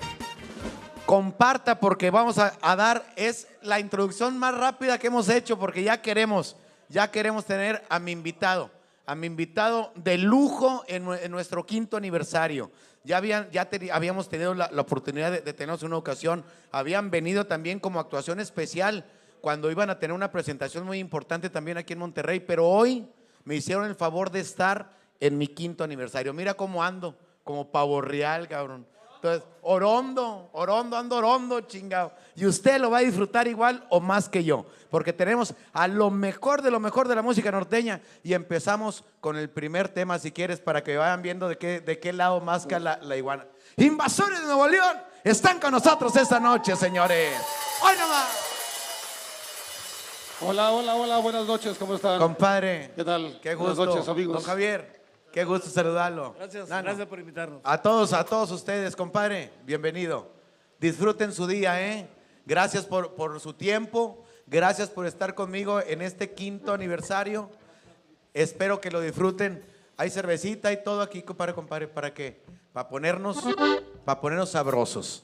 comparta 1.06 1.80
porque 1.80 2.10
vamos 2.10 2.36
a 2.36 2.76
dar, 2.76 3.02
es 3.16 3.48
la 3.62 3.80
introducción 3.80 4.36
más 4.38 4.54
rápida 4.54 4.98
que 4.98 5.06
hemos 5.06 5.30
hecho 5.30 5.58
porque 5.58 5.82
ya 5.82 6.02
queremos, 6.02 6.56
ya 6.88 7.10
queremos 7.10 7.44
tener 7.44 7.82
a 7.88 7.98
mi 7.98 8.12
invitado, 8.12 8.70
a 9.06 9.14
mi 9.14 9.26
invitado 9.26 9.92
de 9.94 10.18
lujo 10.18 10.84
en, 10.88 11.06
nue- 11.06 11.20
en 11.22 11.30
nuestro 11.30 11.64
quinto 11.66 11.96
aniversario. 11.96 12.70
Ya, 13.04 13.16
habían, 13.16 13.50
ya 13.50 13.68
habíamos 13.92 14.28
tenido 14.28 14.54
la, 14.54 14.70
oportunidad 14.78 15.32
de, 15.32 15.40
de 15.40 15.86
una 15.86 15.96
ocasión, 15.96 16.44
habían 16.70 17.10
venido 17.10 17.46
también 17.46 17.80
como 17.80 17.98
actuación 17.98 18.38
especial 18.38 19.04
cuando 19.40 19.70
iban 19.72 19.90
a 19.90 19.98
tener 19.98 20.14
una 20.14 20.30
presentación 20.30 20.84
muy 20.86 20.98
importante 21.00 21.50
también 21.50 21.78
aquí 21.78 21.94
en 21.94 21.98
Monterrey, 21.98 22.38
pero 22.38 22.68
hoy 22.68 23.08
me 23.44 23.56
hicieron 23.56 23.86
el 23.86 23.96
favor 23.96 24.30
de 24.30 24.38
estar 24.38 24.90
en 25.18 25.36
mi 25.36 25.48
quinto 25.48 25.82
aniversario. 25.82 26.32
Mira 26.32 26.54
cómo 26.54 26.84
ando, 26.84 27.18
como 27.42 27.72
pavo 27.72 28.00
real, 28.00 28.46
cabrón. 28.46 28.86
Entonces, 29.22 29.48
orondo, 29.62 30.50
orondo, 30.52 30.96
ando 30.96 31.16
orondo, 31.16 31.60
chingado. 31.60 32.12
Y 32.34 32.44
usted 32.44 32.80
lo 32.80 32.90
va 32.90 32.98
a 32.98 33.02
disfrutar 33.02 33.46
igual 33.46 33.86
o 33.88 34.00
más 34.00 34.28
que 34.28 34.42
yo, 34.42 34.66
porque 34.90 35.12
tenemos 35.12 35.54
a 35.72 35.86
lo 35.86 36.10
mejor 36.10 36.60
de 36.60 36.72
lo 36.72 36.80
mejor 36.80 37.06
de 37.06 37.14
la 37.14 37.22
música 37.22 37.52
norteña 37.52 38.00
y 38.24 38.34
empezamos 38.34 39.04
con 39.20 39.36
el 39.36 39.48
primer 39.48 39.88
tema, 39.88 40.18
si 40.18 40.32
quieres, 40.32 40.58
para 40.58 40.82
que 40.82 40.96
vayan 40.96 41.22
viendo 41.22 41.48
de 41.48 41.56
qué, 41.56 41.80
de 41.80 42.00
qué 42.00 42.12
lado 42.12 42.40
masca 42.40 42.80
la, 42.80 42.98
la 43.00 43.16
iguana. 43.16 43.46
Invasores 43.76 44.40
de 44.40 44.46
Nuevo 44.46 44.66
León 44.66 44.96
están 45.22 45.60
con 45.60 45.70
nosotros 45.70 46.16
esta 46.16 46.40
noche, 46.40 46.74
señores. 46.74 47.40
Hoy 47.80 47.92
nomás. 48.00 48.26
Hola, 50.40 50.72
hola, 50.72 50.96
hola, 50.96 51.18
buenas 51.18 51.46
noches, 51.46 51.78
¿cómo 51.78 51.94
están? 51.94 52.18
Compadre. 52.18 52.90
¿Qué 52.96 53.04
tal? 53.04 53.38
Qué 53.40 53.54
Buenas 53.54 53.76
gusto. 53.76 53.94
noches, 53.94 54.08
amigos. 54.08 54.34
Don 54.34 54.42
Javier, 54.42 55.01
qué 55.32 55.44
gusto 55.44 55.68
saludarlo. 55.70 56.34
Gracias, 56.38 56.68
Nano. 56.68 56.84
gracias 56.84 57.06
por 57.08 57.18
invitarnos. 57.18 57.60
A 57.64 57.80
todos, 57.80 58.12
a 58.12 58.24
todos 58.24 58.50
ustedes, 58.50 58.94
compadre, 58.94 59.50
bienvenido. 59.64 60.30
Disfruten 60.78 61.32
su 61.32 61.46
día, 61.46 61.80
¿eh? 61.80 62.08
Gracias 62.44 62.84
por, 62.84 63.14
por 63.14 63.38
su 63.40 63.52
tiempo, 63.54 64.24
gracias 64.46 64.90
por 64.90 65.06
estar 65.06 65.34
conmigo 65.34 65.80
en 65.80 66.02
este 66.02 66.32
quinto 66.32 66.72
aniversario. 66.72 67.50
Espero 68.34 68.80
que 68.80 68.90
lo 68.90 69.00
disfruten. 69.00 69.64
Hay 69.96 70.10
cervecita 70.10 70.72
y 70.72 70.82
todo 70.82 71.02
aquí, 71.02 71.22
compadre, 71.22 71.54
compadre, 71.54 71.86
para 71.88 72.12
que, 72.12 72.42
para 72.72 72.88
ponernos, 72.88 73.38
para 74.04 74.20
ponernos 74.20 74.50
sabrosos. 74.50 75.22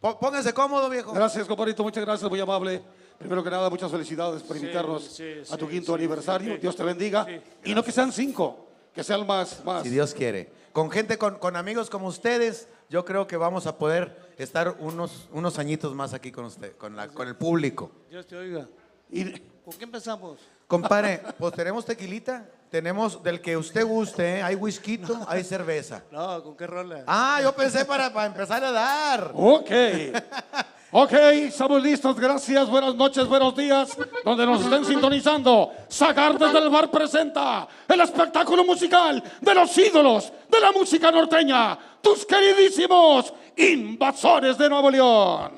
Pó- 0.00 0.18
Pónganse 0.18 0.52
cómodo, 0.54 0.88
viejo. 0.88 1.12
Gracias, 1.12 1.46
compadrito, 1.46 1.82
muchas 1.82 2.04
gracias, 2.04 2.30
muy 2.30 2.38
amable. 2.40 2.82
Primero 3.18 3.42
que 3.42 3.50
nada, 3.50 3.68
muchas 3.68 3.90
felicidades 3.90 4.42
por 4.42 4.56
invitarnos 4.56 5.04
sí, 5.04 5.24
a 5.50 5.56
tu 5.58 5.66
sí, 5.66 5.72
quinto 5.72 5.92
sí, 5.92 5.98
aniversario. 5.98 6.54
sí. 6.54 6.60
Dios 6.60 6.76
te 6.76 6.82
bendiga. 6.84 7.24
Sí, 7.26 7.40
y 7.64 7.74
no 7.74 7.82
que 7.82 7.92
sean 7.92 8.12
cinco, 8.12 8.68
que 8.94 9.04
sean 9.04 9.26
más, 9.26 9.64
más. 9.64 9.82
Si 9.82 9.88
Dios 9.88 10.14
quiere. 10.14 10.52
Con 10.72 10.90
gente, 10.90 11.18
con, 11.18 11.36
con 11.38 11.56
amigos 11.56 11.90
como 11.90 12.06
ustedes, 12.06 12.68
yo 12.88 13.04
creo 13.04 13.26
que 13.26 13.36
vamos 13.36 13.66
a 13.66 13.76
poder 13.76 14.34
estar 14.38 14.76
unos, 14.78 15.28
unos 15.32 15.58
añitos 15.58 15.94
más 15.94 16.14
aquí 16.14 16.30
con 16.30 16.44
usted, 16.44 16.76
con, 16.76 16.96
la, 16.96 17.08
con 17.08 17.28
el 17.28 17.36
público. 17.36 17.90
Dios 18.08 18.26
te 18.26 18.36
oiga. 18.36 18.68
Y 19.10 19.32
¿Con 19.64 19.78
qué 19.78 19.84
empezamos? 19.84 20.38
Compadre, 20.66 21.22
pues 21.38 21.54
tenemos 21.54 21.84
tequilita, 21.84 22.44
tenemos 22.70 23.22
del 23.22 23.40
que 23.40 23.56
usted 23.56 23.84
guste, 23.84 24.38
¿eh? 24.38 24.42
hay 24.42 24.54
whisky, 24.54 25.00
hay 25.28 25.44
cerveza. 25.44 26.02
No, 26.10 26.42
¿con 26.42 26.56
qué 26.56 26.66
rola? 26.66 27.04
Ah, 27.06 27.40
yo 27.42 27.54
pensé 27.54 27.84
para, 27.84 28.12
para 28.12 28.26
empezar 28.26 28.64
a 28.64 28.72
dar. 28.72 29.32
Ok. 29.34 29.70
Ok, 30.92 31.12
estamos 31.12 31.80
listos. 31.82 32.18
Gracias. 32.18 32.68
Buenas 32.68 32.96
noches, 32.96 33.26
buenos 33.26 33.54
días. 33.54 33.96
Donde 34.24 34.44
nos 34.44 34.60
estén 34.62 34.84
sintonizando. 34.84 35.70
Sagar 35.88 36.36
desde 36.36 36.58
el 36.58 36.68
bar 36.68 36.90
presenta 36.90 37.68
el 37.86 38.00
espectáculo 38.00 38.64
musical 38.64 39.22
de 39.40 39.54
los 39.54 39.76
ídolos 39.78 40.32
de 40.48 40.60
la 40.60 40.72
música 40.72 41.12
norteña. 41.12 41.78
Tus 42.00 42.26
queridísimos 42.26 43.32
invasores 43.56 44.58
de 44.58 44.68
Nuevo 44.68 44.90
León. 44.90 45.52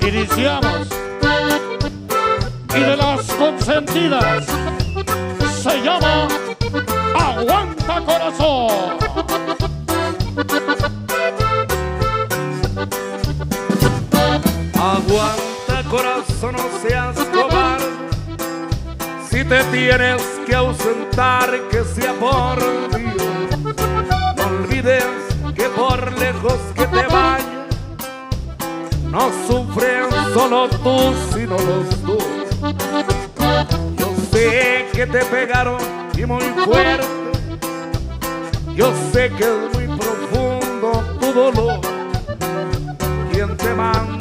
Iniciamos. 0.00 0.88
Y 2.76 2.80
de 2.80 2.96
las 2.96 3.26
consentidas 3.32 4.46
se 5.60 5.82
llama 5.82 6.28
Aguanta 7.14 8.00
Corazón. 8.02 9.59
Aguanta 14.74 15.84
corazón, 15.90 16.56
no 16.56 16.64
seas 16.80 17.16
cobarde. 17.34 17.84
Si 19.28 19.44
te 19.44 19.62
tienes 19.64 20.22
que 20.46 20.54
ausentar, 20.54 21.50
que 21.70 21.84
sea 21.84 22.14
por 22.14 22.58
Dios. 22.96 23.16
No 24.36 24.46
olvides 24.46 25.04
que 25.54 25.64
por 25.76 26.18
lejos 26.18 26.58
que 26.74 26.86
te 26.86 27.06
vayas, 27.06 27.44
no 29.10 29.30
sufren 29.46 30.08
solo 30.32 30.70
tú, 30.70 31.14
sino 31.34 31.56
los 31.58 32.02
dos. 32.02 32.24
Yo 33.98 34.08
sé 34.32 34.88
que 34.94 35.06
te 35.06 35.22
pegaron 35.26 35.80
y 36.16 36.24
muy 36.24 36.44
fuerte. 36.64 37.19
Yo 38.74 38.92
sé 39.12 39.30
que 39.30 39.44
es 39.44 39.74
muy 39.74 39.86
profundo 39.98 41.04
tu 41.20 41.32
dolor. 41.32 41.80
Quien 43.32 43.56
te 43.56 43.74
manda 43.74 44.20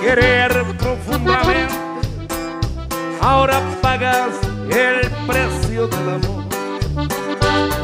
querer 0.00 0.64
profundamente, 0.78 1.74
ahora 3.20 3.60
pagas 3.80 4.30
el 4.70 5.10
precio 5.26 5.88
del 5.88 6.08
amor. 6.08 6.44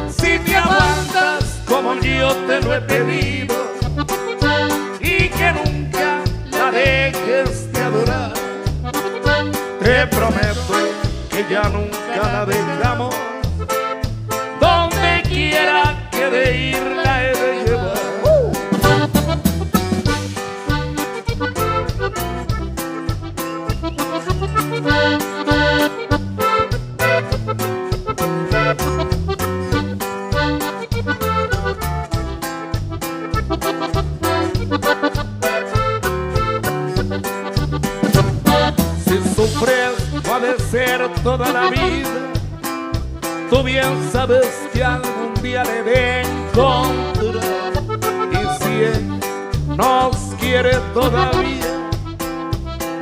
Si 0.09 0.39
te 0.39 0.55
aguantas 0.55 1.61
como 1.67 1.93
yo 1.95 2.33
te 2.47 2.61
lo 2.61 2.73
he 2.73 2.81
pedido 2.81 3.55
y 4.99 5.29
que 5.29 5.51
nunca 5.53 6.23
la 6.51 6.71
dejes 6.71 7.71
de 7.71 7.81
adorar, 7.81 8.33
te 9.79 10.07
prometo 10.07 10.73
que 11.29 11.45
ya 11.49 11.63
nunca 11.69 12.31
la 12.31 12.45
dejamos. 12.45 13.34
Quiera 15.47 16.09
que 16.09 16.25
de 16.31 16.57
ir 16.57 16.83
la 17.05 17.23
he 17.23 17.33
de 17.35 17.49
llevar. 17.65 18.01
Si 39.05 39.15
sufres 39.35 39.93
padecer 40.27 41.07
toda 41.23 41.51
la 41.51 41.69
vida, 41.69 42.09
tú 43.51 43.61
bien 43.61 44.09
sabes 44.11 44.47
que 44.73 44.83
algún 44.83 45.34
le 45.51 45.83
de. 45.83 46.23
Y 48.31 48.63
si 48.63 48.73
él 48.83 49.19
nos 49.77 50.15
quiere 50.39 50.75
todavía, 50.93 51.89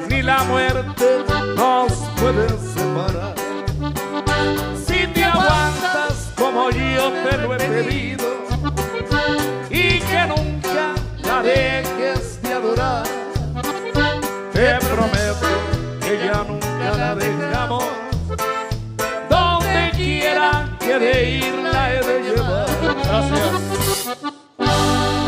ni 0.10 0.22
la 0.22 0.44
muerte 0.44 1.24
nos 1.56 1.92
puede 2.20 2.50
separar. 2.50 3.36
Si 4.86 5.08
te 5.08 5.24
aguantas 5.24 6.32
como 6.38 6.70
yo 6.70 7.12
te 7.12 7.38
lo 7.38 7.56
he 7.56 7.58
pedido, 7.58 8.26
y 9.70 10.00
que 10.00 10.26
nunca 10.28 10.94
la 11.24 11.42
dejes 11.42 12.42
de 12.42 12.54
adorar. 12.54 13.04
Te 14.54 14.78
prometo 14.80 15.48
que 16.02 16.26
ya 16.26 16.44
nunca 16.48 16.98
la 16.98 17.16
dejamos. 17.16 18.03
Que 20.94 21.00
de 21.00 21.30
ir 21.40 21.54
la 21.56 21.92
he 21.92 22.04
de 22.06 22.22
llevar. 22.22 22.68
Gracias. 23.04 24.18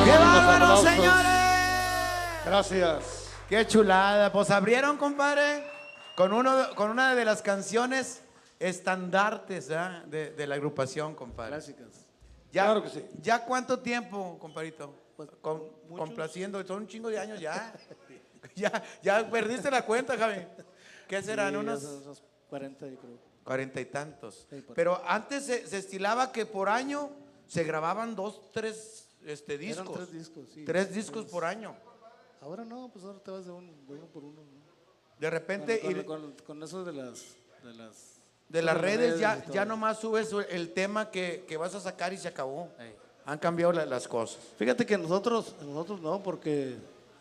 ¡Qué 0.06 0.12
bárbaro, 0.12 0.78
señores! 0.78 2.46
Gracias. 2.46 3.30
¡Qué 3.50 3.66
chulada! 3.66 4.32
Pues 4.32 4.52
abrieron, 4.52 4.96
compadre, 4.98 5.64
con, 6.16 6.34
uno, 6.34 6.76
con 6.76 6.92
una 6.92 7.16
de 7.16 7.26
las 7.26 7.42
canciones 7.42 8.22
estandartes 8.60 9.72
¿ah? 9.72 10.04
de, 10.06 10.30
de 10.32 10.46
la 10.46 10.54
agrupación, 10.54 11.16
compadre. 11.16 11.54
Clásicas. 11.54 12.06
Ya, 12.52 12.66
Claro 12.66 12.84
que 12.84 12.90
sí. 12.90 13.04
¿Ya 13.20 13.44
cuánto 13.44 13.80
tiempo, 13.80 14.38
compadrito? 14.38 14.94
Pues, 15.18 15.30
muchos. 15.90 15.98
complaciendo, 15.98 16.64
son 16.64 16.84
un 16.84 16.88
chingo 16.88 17.10
de 17.10 17.18
años 17.18 17.40
ya. 17.40 17.74
ya, 18.56 18.84
ya 19.02 19.28
perdiste 19.28 19.72
la 19.72 19.84
cuenta, 19.84 20.16
Javi. 20.16 20.46
¿Qué 21.08 21.24
serán? 21.24 21.54
Sí, 21.54 21.58
unos 21.58 21.82
esos- 21.82 22.02
esos 22.02 22.24
40, 22.52 22.86
yo 22.88 23.00
creo. 23.00 23.35
Cuarenta 23.46 23.80
y 23.80 23.86
tantos. 23.86 24.46
Sí, 24.50 24.60
por- 24.62 24.76
Pero 24.76 25.02
antes 25.06 25.46
se, 25.46 25.66
se 25.68 25.78
estilaba 25.78 26.32
que 26.34 26.46
por 26.46 26.68
año 26.68 27.10
se 27.48 27.64
grababan 27.64 28.16
dos, 28.16 28.52
tres 28.52 29.08
este, 29.26 29.54
Eran 29.54 29.68
discos. 29.86 29.96
tres 29.96 30.12
discos, 30.12 30.50
sí. 30.54 30.66
Tres 30.66 30.94
discos 30.94 31.26
por 31.26 31.46
año. 31.46 31.74
Ahora 32.42 32.66
no, 32.66 32.90
pues 32.92 33.06
ahora 33.06 33.20
te 33.20 33.32
vas 33.32 33.46
de, 33.46 33.52
un- 33.52 33.88
de 33.88 33.94
uno 33.94 34.06
por 34.08 34.24
uno. 34.24 34.42
¿no? 34.42 34.66
De 35.20 35.30
repente, 35.30 35.80
Con, 35.80 35.92
y 36.00 36.04
con- 36.04 36.32
con 36.46 36.64
eso 36.64 36.84
de 36.84 36.92
las... 36.94 37.24
De 37.64 37.74
las, 37.74 38.16
de 38.50 38.62
las 38.62 38.78
redes 38.80 39.20
ya, 39.20 39.42
todo. 39.42 39.54
ya 39.54 39.66
nomás 39.66 40.00
subes 40.00 40.30
el 40.50 40.74
tema 40.74 41.10
que, 41.10 41.46
que 41.48 41.58
vas 41.58 41.74
a 41.74 41.80
sacar 41.80 42.14
y 42.14 42.18
se 42.18 42.28
acabó. 42.28 42.70
Ey. 42.78 42.94
Han 43.26 43.40
cambiado 43.40 43.72
la- 43.74 43.86
las 43.88 44.08
cosas. 44.08 44.38
Fíjate 44.60 44.86
que 44.86 44.98
nosotros, 45.00 45.56
nosotros 45.62 46.00
no, 46.02 46.22
porque 46.22 46.76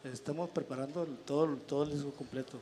estamos 0.04 0.50
preparando 0.50 1.04
el- 1.04 1.16
todo, 1.18 1.44
el- 1.44 1.60
todo 1.60 1.84
el 1.84 1.92
disco 1.92 2.10
completo. 2.10 2.58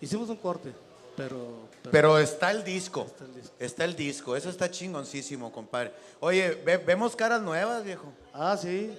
Hicimos 0.00 0.28
un 0.28 0.36
corte, 0.36 0.72
pero... 1.16 1.68
Pero 1.90 2.18
está 2.18 2.50
el 2.50 2.64
disco. 2.64 3.04
Está 3.06 3.24
el 3.24 3.34
disco. 3.34 3.54
Está 3.58 3.84
el 3.84 3.94
disco. 3.96 4.36
Eso 4.36 4.48
está 4.48 4.70
chingoncísimo, 4.70 5.52
compadre. 5.52 5.92
Oye, 6.20 6.54
ve- 6.64 6.78
vemos 6.78 7.14
caras 7.14 7.42
nuevas, 7.42 7.84
viejo. 7.84 8.10
Ah, 8.32 8.56
sí. 8.56 8.96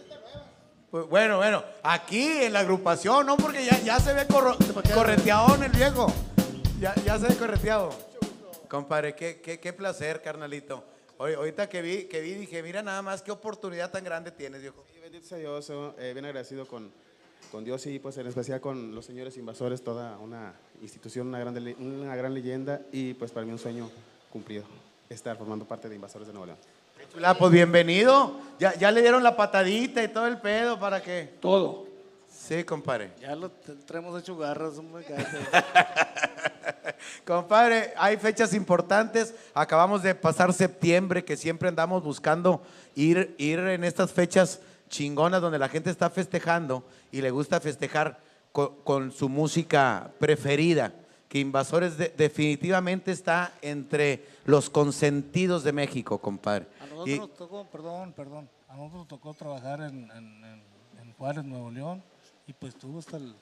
Pues, 0.92 1.08
Bueno, 1.08 1.38
bueno, 1.38 1.64
aquí 1.82 2.26
en 2.44 2.54
la 2.54 2.60
agrupación, 2.60 3.26
¿no? 3.26 3.38
Porque 3.38 3.66
ya, 3.66 3.80
ya 3.80 4.00
se 4.00 4.14
ve 4.14 4.28
corro- 4.28 4.56
correteado 4.94 5.56
en 5.56 5.64
el 5.64 5.72
viejo. 5.72 6.14
Ya, 6.80 6.94
ya 7.04 7.18
se 7.18 7.28
ve 7.28 7.36
correteado. 7.36 7.90
Compadre, 8.70 9.16
qué, 9.16 9.42
qué, 9.42 9.60
qué 9.60 9.74
placer, 9.74 10.22
carnalito. 10.22 10.84
Hoy, 11.18 11.34
ahorita 11.34 11.68
que 11.70 11.82
vi, 11.82 12.04
que 12.04 12.20
vi, 12.22 12.34
dije, 12.34 12.62
mira 12.62 12.84
nada 12.84 13.02
más 13.02 13.22
qué 13.22 13.32
oportunidad 13.32 13.90
tan 13.90 14.04
grande 14.04 14.32
tienes, 14.32 14.62
viejo. 14.62 14.86
Y 14.96 15.00
bendito 15.00 15.26
sea 15.26 15.38
Dios, 15.38 15.72
eh, 15.98 16.12
bien 16.14 16.26
agradecido 16.26 16.68
con, 16.68 16.92
con 17.52 17.64
Dios 17.64 17.86
y 17.88 18.00
pues 18.00 18.18
en 18.18 18.28
especial 18.28 18.60
con 18.62 18.94
los 18.94 19.06
señores 19.06 19.38
invasores, 19.38 19.82
toda 19.84 20.18
una 20.20 20.54
institución, 20.82 21.28
una 21.28 21.40
gran, 21.40 21.64
le- 21.64 21.76
una 21.76 22.16
gran 22.16 22.34
leyenda 22.34 22.82
y 22.92 23.14
pues 23.14 23.32
para 23.32 23.46
mí 23.46 23.52
un 23.52 23.60
sueño 23.60 23.90
cumplido, 24.32 24.64
estar 25.10 25.38
formando 25.38 25.66
parte 25.66 25.88
de 25.90 25.96
Invasores 25.96 26.28
de 26.28 26.34
Nuevo 26.34 26.48
León. 26.48 26.58
Chula, 27.14 27.34
pues 27.38 27.52
bienvenido. 27.52 28.40
Ya, 28.60 28.74
ya 28.76 28.92
le 28.92 29.02
dieron 29.02 29.22
la 29.24 29.36
patadita 29.36 30.04
y 30.04 30.08
todo 30.08 30.28
el 30.28 30.38
pedo 30.40 30.80
para 30.80 31.02
que. 31.02 31.36
Todo. 31.42 31.86
Sí, 32.30 32.64
compadre. 32.64 33.12
Ya 33.22 33.36
lo 33.36 33.50
te- 33.50 33.74
traemos 33.76 34.20
hecho 34.20 34.36
garras. 34.38 34.74
Compadre, 37.26 37.94
hay 37.98 38.18
fechas 38.18 38.54
importantes. 38.54 39.34
Acabamos 39.54 40.04
de 40.04 40.16
pasar 40.16 40.54
septiembre, 40.54 41.24
que 41.24 41.38
siempre 41.38 41.70
andamos 41.70 42.04
buscando 42.04 42.62
ir, 42.96 43.36
ir 43.38 43.60
en 43.60 43.84
estas 43.84 44.12
fechas 44.12 44.60
chingonas 44.90 45.42
donde 45.42 45.60
la 45.60 45.70
gente 45.70 45.90
está 45.90 46.10
festejando 46.10 46.84
y 47.12 47.22
le 47.22 47.32
gusta 47.32 47.60
festejar 47.60 48.20
co- 48.56 48.78
con, 48.86 49.12
su 49.12 49.28
música 49.28 50.10
preferida. 50.18 50.94
Que 51.28 51.40
Invasores 51.40 51.98
de- 51.98 52.14
definitivamente 52.16 53.12
está 53.12 53.52
entre 53.62 54.26
los 54.46 54.70
consentidos 54.70 55.66
de 55.66 55.74
México, 55.74 56.18
compadre. 56.20 56.66
A 56.80 56.84
nosotros 56.86 57.10
Y- 57.10 57.20
nos 57.20 57.34
tocó, 57.36 57.66
perdón, 57.66 58.14
perdón, 58.14 58.50
a 58.70 58.78
nosotros 58.78 59.00
nos 59.00 59.08
tocó 59.10 59.34
trabajar 59.34 59.82
en, 59.82 60.10
en- 60.12 60.44
en- 60.46 60.64
en 61.02 61.14
Juárez, 61.18 61.44
Nuevo 61.44 61.70
León, 61.70 62.02
y 62.48 62.54
pues 62.54 62.74
estuvo 62.74 63.00
hasta 63.00 63.18
el, 63.18 63.36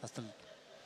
hasta 0.00 0.22
el, 0.22 0.32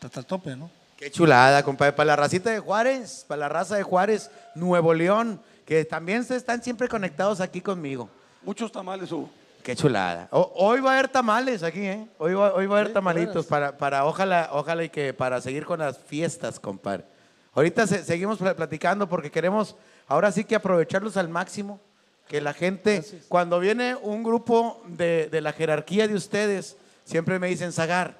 hasta 0.02 0.18
el 0.20 0.26
tope, 0.26 0.56
¿no? 0.56 0.68
Qué 0.96 1.08
chulada, 1.12 1.62
compadre. 1.62 1.92
Para 1.92 2.06
la 2.08 2.16
racita 2.16 2.50
de 2.50 2.58
Juárez, 2.58 3.24
para 3.28 3.40
la 3.42 3.48
raza 3.48 3.76
de 3.76 3.84
Juárez, 3.84 4.28
Nuevo 4.56 4.92
León, 4.92 5.40
que 5.64 5.84
también 5.84 6.24
se 6.24 6.34
están 6.34 6.60
siempre 6.62 6.88
conectados 6.88 7.40
aquí 7.40 7.60
conmigo. 7.60 8.08
Muchos 8.42 8.72
tamales 8.72 9.12
hubo. 9.12 9.30
Qué 9.66 9.74
chulada. 9.74 10.28
O- 10.30 10.52
hoy 10.54 10.80
va 10.80 10.90
a 10.90 10.92
haber 10.94 11.08
tamales 11.08 11.64
aquí, 11.64 11.80
¿eh? 11.80 12.06
Hoy 12.18 12.34
va, 12.34 12.54
hoy 12.54 12.66
va 12.66 12.76
a 12.76 12.80
haber 12.82 12.92
tamalitos 12.92 13.46
para, 13.46 13.76
para 13.76 14.04
ojalá, 14.04 14.50
ojalá 14.52 14.84
y 14.84 14.88
que 14.90 15.12
para 15.12 15.40
seguir 15.40 15.64
con 15.64 15.80
las 15.80 15.98
fiestas, 15.98 16.60
compadre. 16.60 17.04
Ahorita 17.52 17.84
se- 17.88 18.04
seguimos 18.04 18.38
pla- 18.38 18.54
platicando 18.54 19.08
porque 19.08 19.28
queremos 19.28 19.74
ahora 20.06 20.30
sí 20.30 20.44
que 20.44 20.54
aprovecharlos 20.54 21.16
al 21.16 21.28
máximo. 21.28 21.80
Que 22.28 22.40
la 22.40 22.52
gente, 22.52 23.02
cuando 23.28 23.58
viene 23.58 23.96
un 23.96 24.22
grupo 24.22 24.82
de, 24.86 25.28
de 25.30 25.40
la 25.40 25.52
jerarquía 25.52 26.06
de 26.06 26.14
ustedes, 26.14 26.76
siempre 27.04 27.38
me 27.40 27.48
dicen, 27.48 27.72
Zagar, 27.72 28.18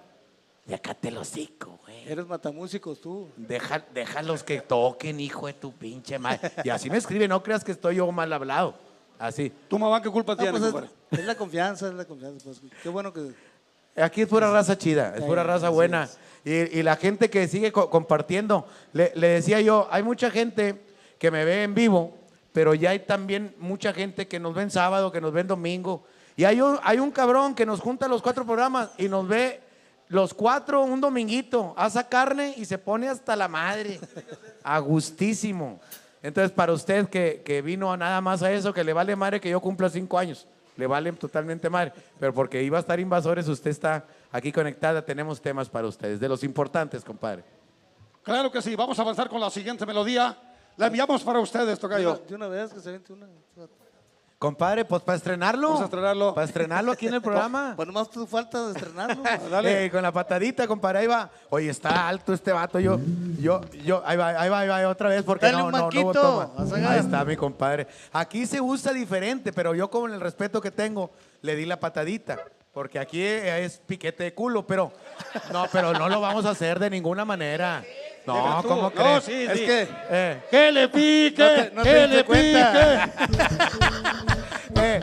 ya 0.66 0.78
cáte 0.80 1.08
el 1.08 1.16
hocico, 1.18 1.78
güey. 1.84 2.08
Eres 2.10 2.26
matamúsicos 2.26 3.00
tú. 3.00 3.28
Deja, 3.36 3.84
déjalos 3.94 4.42
que 4.42 4.60
toquen, 4.60 5.20
hijo 5.20 5.46
de 5.46 5.52
tu 5.54 5.72
pinche 5.72 6.18
madre. 6.18 6.50
Y 6.64 6.70
así 6.70 6.90
me 6.90 6.98
escribe, 6.98 7.28
no 7.28 7.40
creas 7.42 7.62
que 7.62 7.70
estoy 7.72 7.96
yo 7.96 8.10
mal 8.10 8.32
hablado. 8.32 8.74
Así. 9.18 9.52
¿Tu 9.68 9.78
mamá 9.78 10.02
qué 10.02 10.10
culpa 10.10 10.32
Ah, 10.32 10.36
tiene, 10.36 10.52
pues 10.52 10.64
compadre? 10.64 10.88
es, 11.10 11.18
es 11.20 11.24
la 11.24 11.34
confianza, 11.36 11.88
es 11.88 11.94
la 11.94 12.04
confianza. 12.04 12.44
Pues, 12.44 12.60
qué 12.82 12.88
bueno 12.88 13.12
que... 13.12 13.32
Aquí 14.00 14.20
es 14.22 14.28
pura 14.28 14.50
raza 14.52 14.76
chida, 14.76 15.14
es 15.16 15.22
pura 15.22 15.42
raza 15.42 15.70
buena. 15.70 16.08
Y, 16.44 16.52
y 16.78 16.82
la 16.82 16.96
gente 16.96 17.30
que 17.30 17.48
sigue 17.48 17.72
co- 17.72 17.88
compartiendo, 17.88 18.66
le, 18.92 19.10
le 19.14 19.28
decía 19.28 19.60
yo, 19.62 19.88
hay 19.90 20.02
mucha 20.02 20.30
gente 20.30 20.80
que 21.18 21.30
me 21.30 21.44
ve 21.46 21.62
en 21.62 21.74
vivo, 21.74 22.14
pero 22.52 22.74
ya 22.74 22.90
hay 22.90 22.98
también 23.00 23.54
mucha 23.58 23.94
gente 23.94 24.28
que 24.28 24.38
nos 24.38 24.54
ve 24.54 24.62
en 24.64 24.70
sábado, 24.70 25.10
que 25.10 25.20
nos 25.22 25.32
ve 25.32 25.40
en 25.40 25.46
domingo. 25.48 26.04
Y 26.36 26.44
hay 26.44 26.60
un, 26.60 26.78
hay 26.82 26.98
un 26.98 27.10
cabrón 27.10 27.54
que 27.54 27.64
nos 27.64 27.80
junta 27.80 28.06
los 28.06 28.20
cuatro 28.20 28.44
programas 28.44 28.90
y 28.98 29.08
nos 29.08 29.26
ve 29.26 29.60
los 30.08 30.34
cuatro 30.34 30.82
un 30.82 31.00
dominguito, 31.00 31.72
asa 31.76 32.06
carne 32.06 32.52
y 32.58 32.66
se 32.66 32.76
pone 32.76 33.08
hasta 33.08 33.34
la 33.34 33.48
madre. 33.48 33.98
A 34.62 34.78
gustísimo. 34.78 35.80
Entonces, 36.26 36.50
para 36.50 36.72
usted 36.72 37.08
que, 37.08 37.40
que 37.44 37.62
vino 37.62 37.96
nada 37.96 38.20
más 38.20 38.42
a 38.42 38.50
eso, 38.50 38.72
que 38.74 38.82
le 38.82 38.92
vale 38.92 39.14
madre 39.14 39.40
que 39.40 39.48
yo 39.48 39.60
cumpla 39.60 39.88
cinco 39.88 40.18
años, 40.18 40.48
le 40.76 40.84
vale 40.88 41.12
totalmente 41.12 41.70
madre. 41.70 41.92
Pero 42.18 42.34
porque 42.34 42.60
iba 42.64 42.78
a 42.78 42.80
estar 42.80 42.98
invasores, 42.98 43.46
usted 43.46 43.70
está 43.70 44.04
aquí 44.32 44.50
conectada, 44.50 45.04
tenemos 45.04 45.40
temas 45.40 45.68
para 45.68 45.86
ustedes, 45.86 46.18
de 46.18 46.28
los 46.28 46.42
importantes, 46.42 47.04
compadre. 47.04 47.44
Claro 48.24 48.50
que 48.50 48.60
sí. 48.60 48.74
Vamos 48.74 48.98
a 48.98 49.02
avanzar 49.02 49.28
con 49.28 49.40
la 49.40 49.50
siguiente 49.50 49.86
melodía. 49.86 50.36
La 50.76 50.88
enviamos 50.88 51.22
para 51.22 51.38
ustedes, 51.38 51.68
De 51.68 51.76
Tocayo. 51.76 52.14
una, 52.14 52.26
de 52.26 52.34
una 52.34 52.48
vez 52.48 52.72
que 52.74 52.80
se 52.80 52.90
vente 52.90 53.12
una... 53.12 53.28
Compadre, 54.38 54.84
pues 54.84 55.02
para 55.02 55.16
estrenarlo. 55.16 55.68
Vamos 55.68 55.80
a 55.80 55.84
estrenarlo. 55.86 56.34
Para 56.34 56.46
estrenarlo 56.46 56.92
aquí 56.92 57.06
en 57.06 57.14
el 57.14 57.22
programa. 57.22 57.72
Pues 57.74 57.88
nomás 57.88 58.10
tú 58.10 58.26
falta 58.26 58.66
de 58.66 58.72
estrenarlo. 58.72 59.22
Dale. 59.50 59.86
Eh, 59.86 59.90
con 59.90 60.02
la 60.02 60.12
patadita, 60.12 60.66
compadre, 60.66 60.98
ahí 60.98 61.06
va. 61.06 61.30
Oye, 61.48 61.70
está 61.70 62.06
alto 62.06 62.34
este 62.34 62.52
vato. 62.52 62.78
Yo, 62.78 63.00
yo, 63.38 63.62
yo, 63.82 64.02
ahí 64.04 64.16
va, 64.16 64.28
ahí 64.28 64.50
va, 64.50 64.60
ahí 64.60 64.68
va, 64.68 64.88
otra 64.88 65.08
vez 65.08 65.22
porque 65.22 65.46
Dale 65.46 65.58
no, 65.58 65.66
un 65.66 65.72
no, 65.72 65.90
no 65.90 66.12
toma. 66.12 66.50
Ahí 66.90 66.98
está 66.98 67.24
mi 67.24 67.36
compadre. 67.36 67.86
Aquí 68.12 68.44
se 68.44 68.60
usa 68.60 68.92
diferente, 68.92 69.54
pero 69.54 69.74
yo 69.74 69.90
con 69.90 70.12
el 70.12 70.20
respeto 70.20 70.60
que 70.60 70.70
tengo, 70.70 71.10
le 71.40 71.56
di 71.56 71.64
la 71.64 71.80
patadita. 71.80 72.38
Porque 72.74 72.98
aquí 72.98 73.22
es 73.22 73.78
piquete 73.78 74.24
de 74.24 74.34
culo, 74.34 74.66
pero 74.66 74.92
no, 75.50 75.64
pero 75.72 75.94
no 75.94 76.10
lo 76.10 76.20
vamos 76.20 76.44
a 76.44 76.50
hacer 76.50 76.78
de 76.78 76.90
ninguna 76.90 77.24
manera. 77.24 77.82
No. 78.26 78.62
¿cómo 78.66 78.82
No, 78.82 78.90
crees? 78.92 79.24
sí, 79.24 79.32
es 79.48 79.58
sí. 79.58 79.66
que... 79.66 79.88
Eh, 80.10 80.42
¡Que 80.50 80.72
le 80.72 80.88
pique! 80.88 81.36
No 81.42 81.48
te- 81.48 81.70
no 81.74 81.82
¡Que 81.82 82.06
le 82.08 82.24
cuenta. 82.24 83.10
pique! 83.28 83.40
eh, 84.82 85.00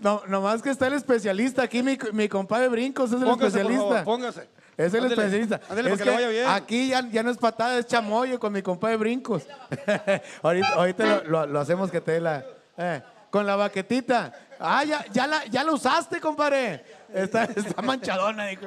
no, 0.00 0.22
nomás 0.28 0.62
que 0.62 0.70
está 0.70 0.86
el 0.86 0.94
especialista 0.94 1.62
aquí, 1.62 1.82
mi, 1.82 1.98
mi 2.12 2.28
compadre 2.28 2.68
Brincos 2.68 3.10
es 3.12 3.20
el 3.20 3.24
Póngase, 3.24 3.38
por 3.38 3.46
especialista. 3.48 3.84
favor, 3.88 4.04
póngase. 4.04 4.48
Es 4.76 4.92
el 4.94 5.06
especialista. 5.06 5.60
ándele 5.68 5.90
es 5.92 5.98
para 5.98 6.04
que 6.04 6.04
le 6.04 6.14
vaya 6.16 6.28
bien. 6.28 6.46
Aquí 6.48 6.88
ya, 6.88 7.08
ya 7.10 7.22
no 7.22 7.30
es 7.30 7.38
patada, 7.38 7.78
es 7.78 7.86
chamoyo 7.86 8.38
con 8.38 8.52
mi 8.52 8.62
compadre 8.62 8.96
Brincos. 8.98 9.42
ahorita 10.42 10.68
ahorita 10.74 11.04
lo, 11.06 11.24
lo- 11.24 11.46
lo 11.46 11.60
hacemos 11.60 11.90
que 11.90 12.00
te 12.00 12.12
dé 12.12 12.20
la. 12.20 12.44
eh, 12.76 13.02
con 13.30 13.46
la 13.46 13.56
baquetita. 13.56 14.32
Ah, 14.60 14.84
ya, 14.84 15.04
ya, 15.12 15.26
la, 15.26 15.44
ya 15.46 15.64
la 15.64 15.72
usaste, 15.72 16.20
compadre. 16.20 16.84
Está, 17.12 17.48
manchadona, 17.82 18.46
dijo. 18.46 18.66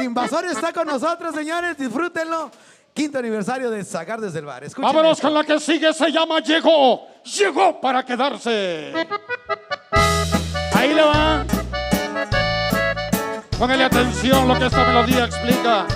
Invasor 0.00 0.44
está 0.46 0.72
con 0.72 0.86
nosotros, 0.86 1.34
señores. 1.34 1.76
Disfrútenlo. 1.76 2.50
Quinto 2.92 3.18
aniversario 3.18 3.70
de 3.70 3.84
Sacar 3.84 4.20
desde 4.20 4.40
el 4.40 4.44
bar. 4.44 4.64
Vámonos 4.76 5.20
con 5.20 5.32
la 5.32 5.44
que 5.44 5.60
sigue, 5.60 5.92
se 5.92 6.10
llama 6.10 6.40
Llegó. 6.40 7.06
Llegó 7.24 7.80
para 7.80 8.04
quedarse. 8.04 8.92
Ahí 10.74 10.94
le 10.94 11.02
va. 11.02 11.44
Póngale 13.58 13.84
atención 13.84 14.48
lo 14.48 14.58
que 14.58 14.66
esta 14.66 14.84
melodía 14.84 15.24
explica. 15.26 15.86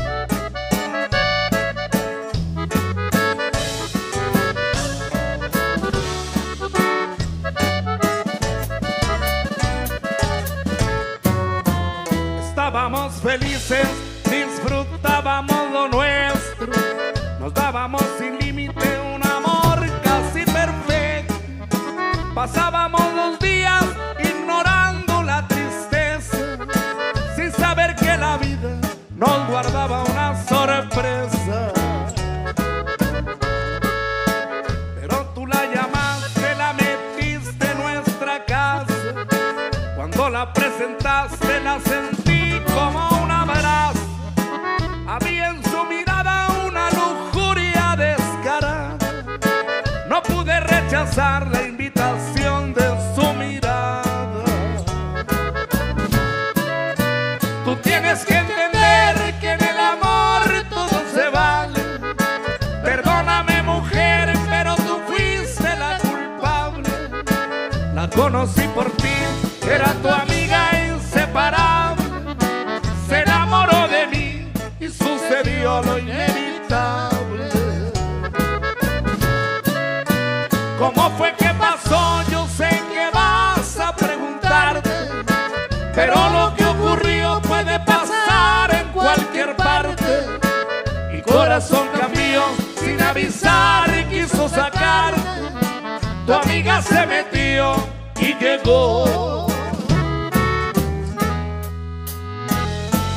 Felices, 13.20 13.87
disfrutábamos 14.31 15.70
lo 15.72 15.88
nuestro, 15.88 16.66
nos 17.40 17.53
dábamos 17.53 18.03
sin 18.18 18.38
límite 18.38 19.00
un 19.14 19.27
amor 19.27 19.79
casi 20.03 20.44
perfecto. 20.44 21.35
Pasábamos 22.35 23.03
los 23.14 23.38
días 23.38 23.85
ignorando 24.18 25.22
la 25.22 25.46
tristeza, 25.48 26.37
sin 27.37 27.53
saber 27.53 27.94
que 27.96 28.16
la 28.16 28.37
vida 28.38 28.79
nos 29.16 29.48
guardaba 29.48 30.05
una 30.05 30.44
sorpresa. 30.46 31.72
Pero 35.00 35.27
tú 35.35 35.46
la 35.46 35.64
llamaste, 35.72 36.55
la 36.57 36.72
metiste 36.72 37.70
en 37.70 37.79
nuestra 37.79 38.44
casa. 38.44 39.27
Cuando 39.96 40.31
la 40.31 40.53
presentaste, 40.53 41.61
la 41.61 41.81
sentí 41.81 42.13
rechazar 51.14 51.54
avisar 93.14 93.88
y 93.96 94.05
quiso 94.07 94.48
sacarte. 94.48 95.20
Tu 96.27 96.33
amiga 96.33 96.83
se 96.83 97.07
metió 97.07 97.77
y 98.18 98.35
llegó 98.35 99.46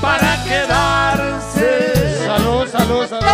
para 0.01 0.43
quedarse. 0.43 1.93
Salud, 2.27 2.67
salud, 2.67 3.07
salud. 3.07 3.27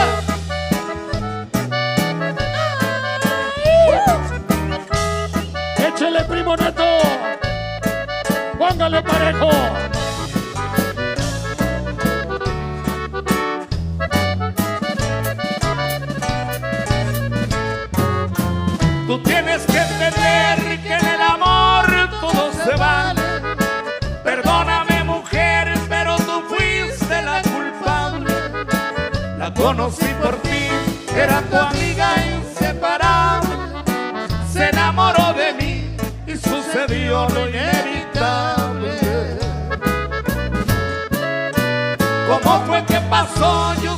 Échele, 5.77 6.23
primo 6.23 6.55
neto. 6.55 6.83
Póngale 8.57 9.01
parejo. 9.01 9.49
Entender 20.07 20.81
que 20.81 20.93
en 20.93 21.05
el 21.05 21.21
amor 21.21 21.85
todo 22.19 22.51
se 22.51 22.75
vale. 22.75 23.21
Perdóname 24.23 25.03
mujer, 25.03 25.73
pero 25.89 26.15
tú 26.17 26.43
fuiste 26.49 27.21
la 27.21 27.41
culpable. 27.41 28.33
La 29.37 29.53
conocí 29.53 30.07
por 30.21 30.35
ti, 30.41 30.67
era 31.15 31.41
tu 31.41 31.57
amiga 31.57 32.07
inseparable. 32.35 33.55
Se 34.51 34.69
enamoró 34.69 35.33
de 35.33 35.53
mí 35.53 35.95
y 36.27 36.35
sucedió 36.37 37.27
lo 37.29 37.49
inevitable. 37.49 38.91
¿Cómo 42.27 42.65
fue 42.65 42.83
que 42.85 42.99
pasó? 43.09 43.73
Yo 43.83 43.97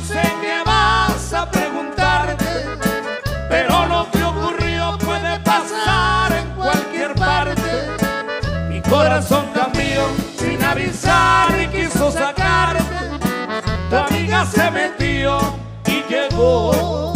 sin 10.38 10.62
avisar 10.62 11.48
y 11.60 11.66
quiso 11.68 12.10
sacarte. 12.10 12.82
Tu 13.90 13.96
amiga 13.96 14.44
se 14.46 14.70
metió 14.70 15.38
y 15.86 16.02
llegó 16.12 17.12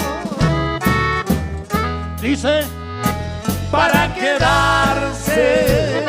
Dice, 2.21 2.61
para 3.71 4.13
quedarse. 4.15 6.07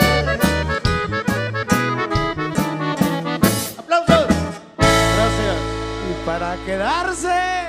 ¡Aplausos! 3.80 4.26
gracias. 4.78 5.56
Y 6.10 6.26
para 6.26 6.56
quedarse. 6.66 7.62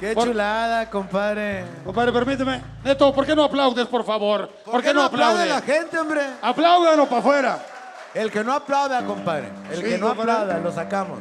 ¡Qué 0.00 0.14
Por- 0.14 0.24
chulada, 0.28 0.90
compadre! 0.90 1.64
Compadre, 1.84 2.10
permíteme. 2.12 2.60
Neto, 2.82 3.14
¿por 3.14 3.24
qué 3.24 3.36
no 3.36 3.44
aplaudes, 3.44 3.86
por 3.86 4.04
favor? 4.04 4.48
¿Por, 4.64 4.82
qué 4.82 4.92
no 4.92 5.02
aplaude 5.04 5.42
aplaudes? 5.44 5.48
la 5.48 5.60
gente, 5.74 5.98
hombre? 5.98 6.22
Para 6.40 7.20
afuera. 7.20 7.58
El 8.14 8.30
que 8.30 8.44
no 8.44 8.52
aplauda, 8.52 9.04
compadre. 9.06 9.48
El 9.70 9.76
Sí, 9.78 9.82
que 9.84 9.98
no 9.98 10.08
compadre. 10.08 10.32
aplauda, 10.32 10.58
lo 10.60 10.72
sacamos. 10.72 11.18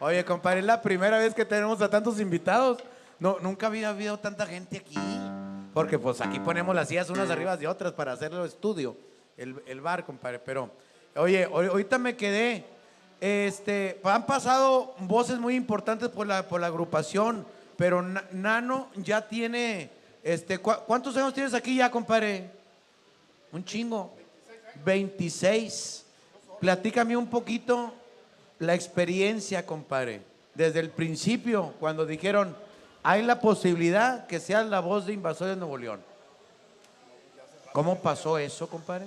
Oye, 0.00 0.24
compadre, 0.24 0.60
es 0.60 0.66
la 0.66 0.80
primera 0.82 1.18
vez 1.18 1.34
que 1.34 1.44
tenemos 1.44 1.80
a 1.80 1.88
tantos 1.88 2.20
invitados. 2.20 2.78
No, 3.18 3.38
nunca 3.40 3.66
había 3.66 3.88
habido 3.88 4.18
tanta 4.18 4.46
gente 4.46 4.76
aquí. 4.78 4.96
Porque 5.74 5.98
pues 5.98 6.20
aquí 6.20 6.38
ponemos 6.40 6.74
las 6.74 6.88
sillas 6.88 7.08
unas 7.10 7.30
arriba 7.30 7.56
de 7.56 7.66
otras 7.66 7.92
para 7.92 8.12
hacerlo 8.12 8.44
estudio. 8.44 8.96
El, 9.36 9.60
el 9.66 9.80
bar, 9.80 10.04
compadre. 10.04 10.38
Pero, 10.38 10.70
oye, 11.16 11.44
ahorita 11.44 11.98
me 11.98 12.16
quedé. 12.16 12.64
Este, 13.20 14.00
han 14.04 14.26
pasado 14.26 14.94
voces 15.00 15.38
muy 15.38 15.54
importantes 15.56 16.08
por 16.08 16.26
la, 16.26 16.46
por 16.46 16.60
la 16.60 16.66
agrupación. 16.68 17.46
Pero 17.76 18.02
Na- 18.02 18.24
Nano 18.32 18.88
ya 18.96 19.26
tiene. 19.26 19.90
Este, 20.22 20.58
¿cu- 20.58 20.74
¿Cuántos 20.86 21.16
años 21.16 21.32
tienes 21.32 21.54
aquí 21.54 21.76
ya, 21.76 21.90
compadre? 21.90 22.50
Un 23.50 23.64
chingo. 23.64 24.14
26. 24.84 26.04
Platícame 26.60 27.16
un 27.16 27.28
poquito 27.28 27.92
la 28.58 28.74
experiencia, 28.74 29.64
compadre. 29.64 30.22
Desde 30.54 30.80
el 30.80 30.90
principio, 30.90 31.74
cuando 31.78 32.04
dijeron, 32.04 32.56
hay 33.02 33.22
la 33.22 33.40
posibilidad 33.40 34.26
que 34.26 34.40
seas 34.40 34.66
la 34.66 34.80
voz 34.80 35.06
de 35.06 35.12
Invasores 35.12 35.54
de 35.54 35.60
Nuevo 35.60 35.78
León. 35.78 36.00
¿Cómo 37.72 37.98
pasó 38.00 38.38
eso, 38.38 38.68
compadre? 38.68 39.06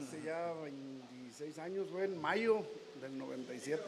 Hace 0.00 0.22
ya 0.22 0.52
26 0.62 1.58
años, 1.58 1.88
fue 1.90 2.04
en 2.04 2.20
mayo 2.20 2.64
del 3.00 3.18
97. 3.18 3.82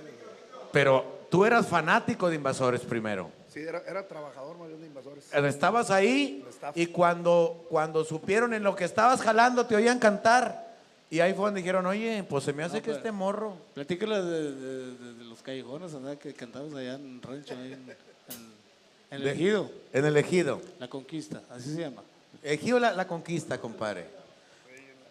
Pero 0.72 1.26
tú 1.30 1.44
eras 1.44 1.66
fanático 1.66 2.28
de 2.28 2.36
Invasores 2.36 2.80
primero. 2.80 3.30
Sí, 3.52 3.60
era, 3.60 3.82
era 3.86 4.08
trabajador 4.08 4.56
bien 4.66 4.80
de 4.80 4.86
invasores. 4.86 5.30
Estabas 5.34 5.90
ahí 5.90 6.42
y 6.74 6.86
cuando, 6.86 7.66
cuando 7.68 8.02
supieron 8.02 8.54
en 8.54 8.62
lo 8.62 8.74
que 8.74 8.84
estabas 8.84 9.20
jalando, 9.20 9.66
te 9.66 9.76
oían 9.76 9.98
cantar. 9.98 10.71
Y 11.12 11.20
ahí 11.20 11.34
fue 11.34 11.44
donde 11.44 11.60
dijeron, 11.60 11.84
oye, 11.84 12.24
pues 12.26 12.42
se 12.44 12.54
me 12.54 12.62
hace 12.62 12.80
que 12.80 12.90
este 12.90 13.12
morro. 13.12 13.54
Platícale 13.74 14.22
de, 14.22 14.52
de- 14.54 14.92
de- 14.96 15.12
de 15.18 15.24
los 15.24 15.42
callejones, 15.42 15.92
¿verdad? 15.92 16.16
Que 16.16 16.32
cantamos 16.32 16.74
allá 16.74 16.94
en 16.94 17.20
Rancho, 17.20 17.52
ahí 17.54 17.74
en, 17.74 17.82
en- 17.82 18.52
en 19.10 19.20
el 19.20 19.28
Ejido, 19.28 19.70
En 19.92 20.06
el 20.06 20.16
ejido. 20.16 20.62
La 20.78 20.88
Conquista, 20.88 21.42
así 21.50 21.74
se 21.74 21.80
llama. 21.82 22.00
Ejido 22.42 22.78
la, 22.78 22.92
la 22.94 23.06
conquista, 23.06 23.58
compadre. 23.60 24.06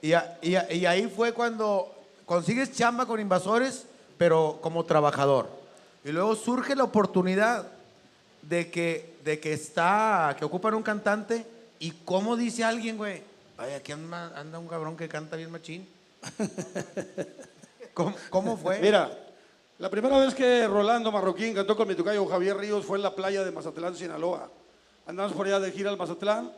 Y, 0.02 0.14
a- 0.14 0.40
y 0.42 0.56
a- 0.56 0.74
y 0.74 0.88
ahí 0.88 1.08
fue 1.08 1.34
cuando 1.34 1.94
consigues 2.26 2.72
chamba 2.72 3.06
con 3.06 3.20
invasores, 3.20 3.86
pero 4.18 4.58
como 4.60 4.84
trabajador. 4.86 5.50
Y 6.04 6.10
luego 6.12 6.36
surge 6.36 6.76
la 6.76 6.84
oportunidad 6.84 7.68
de 8.42 8.72
que, 8.72 9.14
de 9.24 9.40
que 9.40 9.54
está, 9.54 10.36
que 10.40 10.46
ocupan 10.46 10.74
un 10.74 10.82
cantante. 10.82 11.46
Y 11.78 11.92
cómo 12.06 12.36
dice 12.36 12.64
alguien, 12.64 12.98
güey, 12.98 13.22
ay, 13.58 13.74
aquí 13.74 13.92
anda, 13.92 14.60
un 14.60 14.68
cabrón 14.68 14.98
que 14.98 15.08
canta 15.08 15.36
bien 15.36 15.52
machín. 15.52 15.88
¿Cómo, 17.94 18.16
cómo 18.30 18.58
fue? 18.58 18.80
Mira, 18.80 19.12
la 19.78 19.90
primera 19.90 20.18
vez 20.20 20.36
que 20.36 20.68
Rolando 20.68 21.12
Marroquín 21.12 21.54
cantó 21.54 21.76
con 21.76 21.88
mi 21.88 21.96
tocayo 21.96 22.26
Javier 22.28 22.58
Ríos 22.58 22.86
fue 22.86 22.98
en 22.98 23.04
la 23.04 23.16
playa 23.16 23.44
de 23.44 23.52
Mazatlán, 23.52 23.96
Sinaloa. 23.96 24.52
Andamos 25.08 25.34
por 25.34 25.48
allá 25.48 25.60
de 25.60 25.72
gira 25.72 25.90
al 25.90 25.98
Mazatlán. 25.98 26.52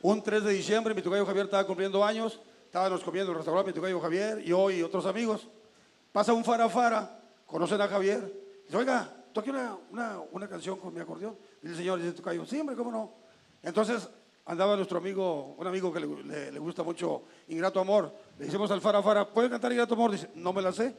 Un 0.00 0.22
3 0.22 0.42
de 0.44 0.52
diciembre, 0.52 0.94
mi 0.94 1.02
tocayo 1.02 1.26
Javier 1.26 1.44
estaba 1.44 1.66
cumpliendo 1.66 2.04
años. 2.04 2.40
Estábamos 2.64 3.04
comiendo 3.04 3.30
en 3.30 3.36
el 3.36 3.38
restaurante, 3.38 3.70
mi 3.70 3.74
tocayo 3.74 4.00
Javier, 4.00 4.38
yo 4.42 4.70
y 4.70 4.82
otros 4.82 5.04
amigos. 5.04 5.46
Pasa 6.10 6.32
un 6.32 6.44
farafara, 6.44 7.20
conocen 7.46 7.80
a 7.80 7.88
Javier. 7.88 8.32
Dice, 8.64 8.76
oiga, 8.76 9.06
toque 9.34 9.50
una, 9.50 9.76
una, 9.90 10.20
una 10.32 10.48
canción 10.48 10.78
con 10.78 10.94
mi 10.94 11.00
acordeón. 11.00 11.36
Y 11.62 11.66
el 11.66 11.76
señor 11.76 12.00
dice, 12.00 12.12
tocayo, 12.12 12.46
sí, 12.46 12.58
hombre, 12.58 12.74
¿cómo 12.74 12.90
no? 12.90 13.12
Entonces 13.62 14.08
andaba 14.46 14.76
nuestro 14.76 14.98
amigo, 14.98 15.54
un 15.58 15.66
amigo 15.66 15.92
que 15.92 16.00
le, 16.00 16.06
le- 16.24 16.52
le 16.52 16.58
gusta 16.58 16.82
mucho 16.82 17.22
Ingrato 17.48 17.80
Amor. 17.80 18.12
Le 18.38 18.46
decimos 18.46 18.70
al 18.70 18.80
farafara, 18.80 19.28
¿puede 19.28 19.48
cantar 19.50 19.70
Ingrato 19.72 19.94
Amor? 19.94 20.12
Dice, 20.12 20.28
no 20.34 20.52
me 20.52 20.62
la 20.62 20.72
sé. 20.72 20.94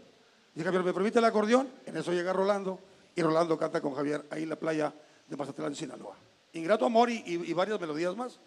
Dice 0.54 0.66
Javier, 0.66 0.84
¿me 0.84 0.94
permite 0.94 1.20
el 1.20 1.26
acordeón? 1.26 1.68
En 1.86 1.98
eso 1.98 2.12
llega 2.14 2.32
Rolando 2.34 2.80
y 3.16 3.22
Rolando 3.22 3.58
canta 3.58 3.82
con 3.82 3.94
Javier 3.96 4.24
ahí 4.30 4.44
en 4.44 4.50
la 4.50 4.56
playa 4.56 4.94
de 5.28 5.36
Mazatlán, 5.38 5.76
Sinaloa. 5.76 6.16
Ingrato 6.54 6.86
Amor 6.86 7.10
y, 7.10 7.24
y- 7.26 7.50
y 7.50 7.54
varias 7.54 7.80
melodías 7.80 8.16
más. 8.16 8.39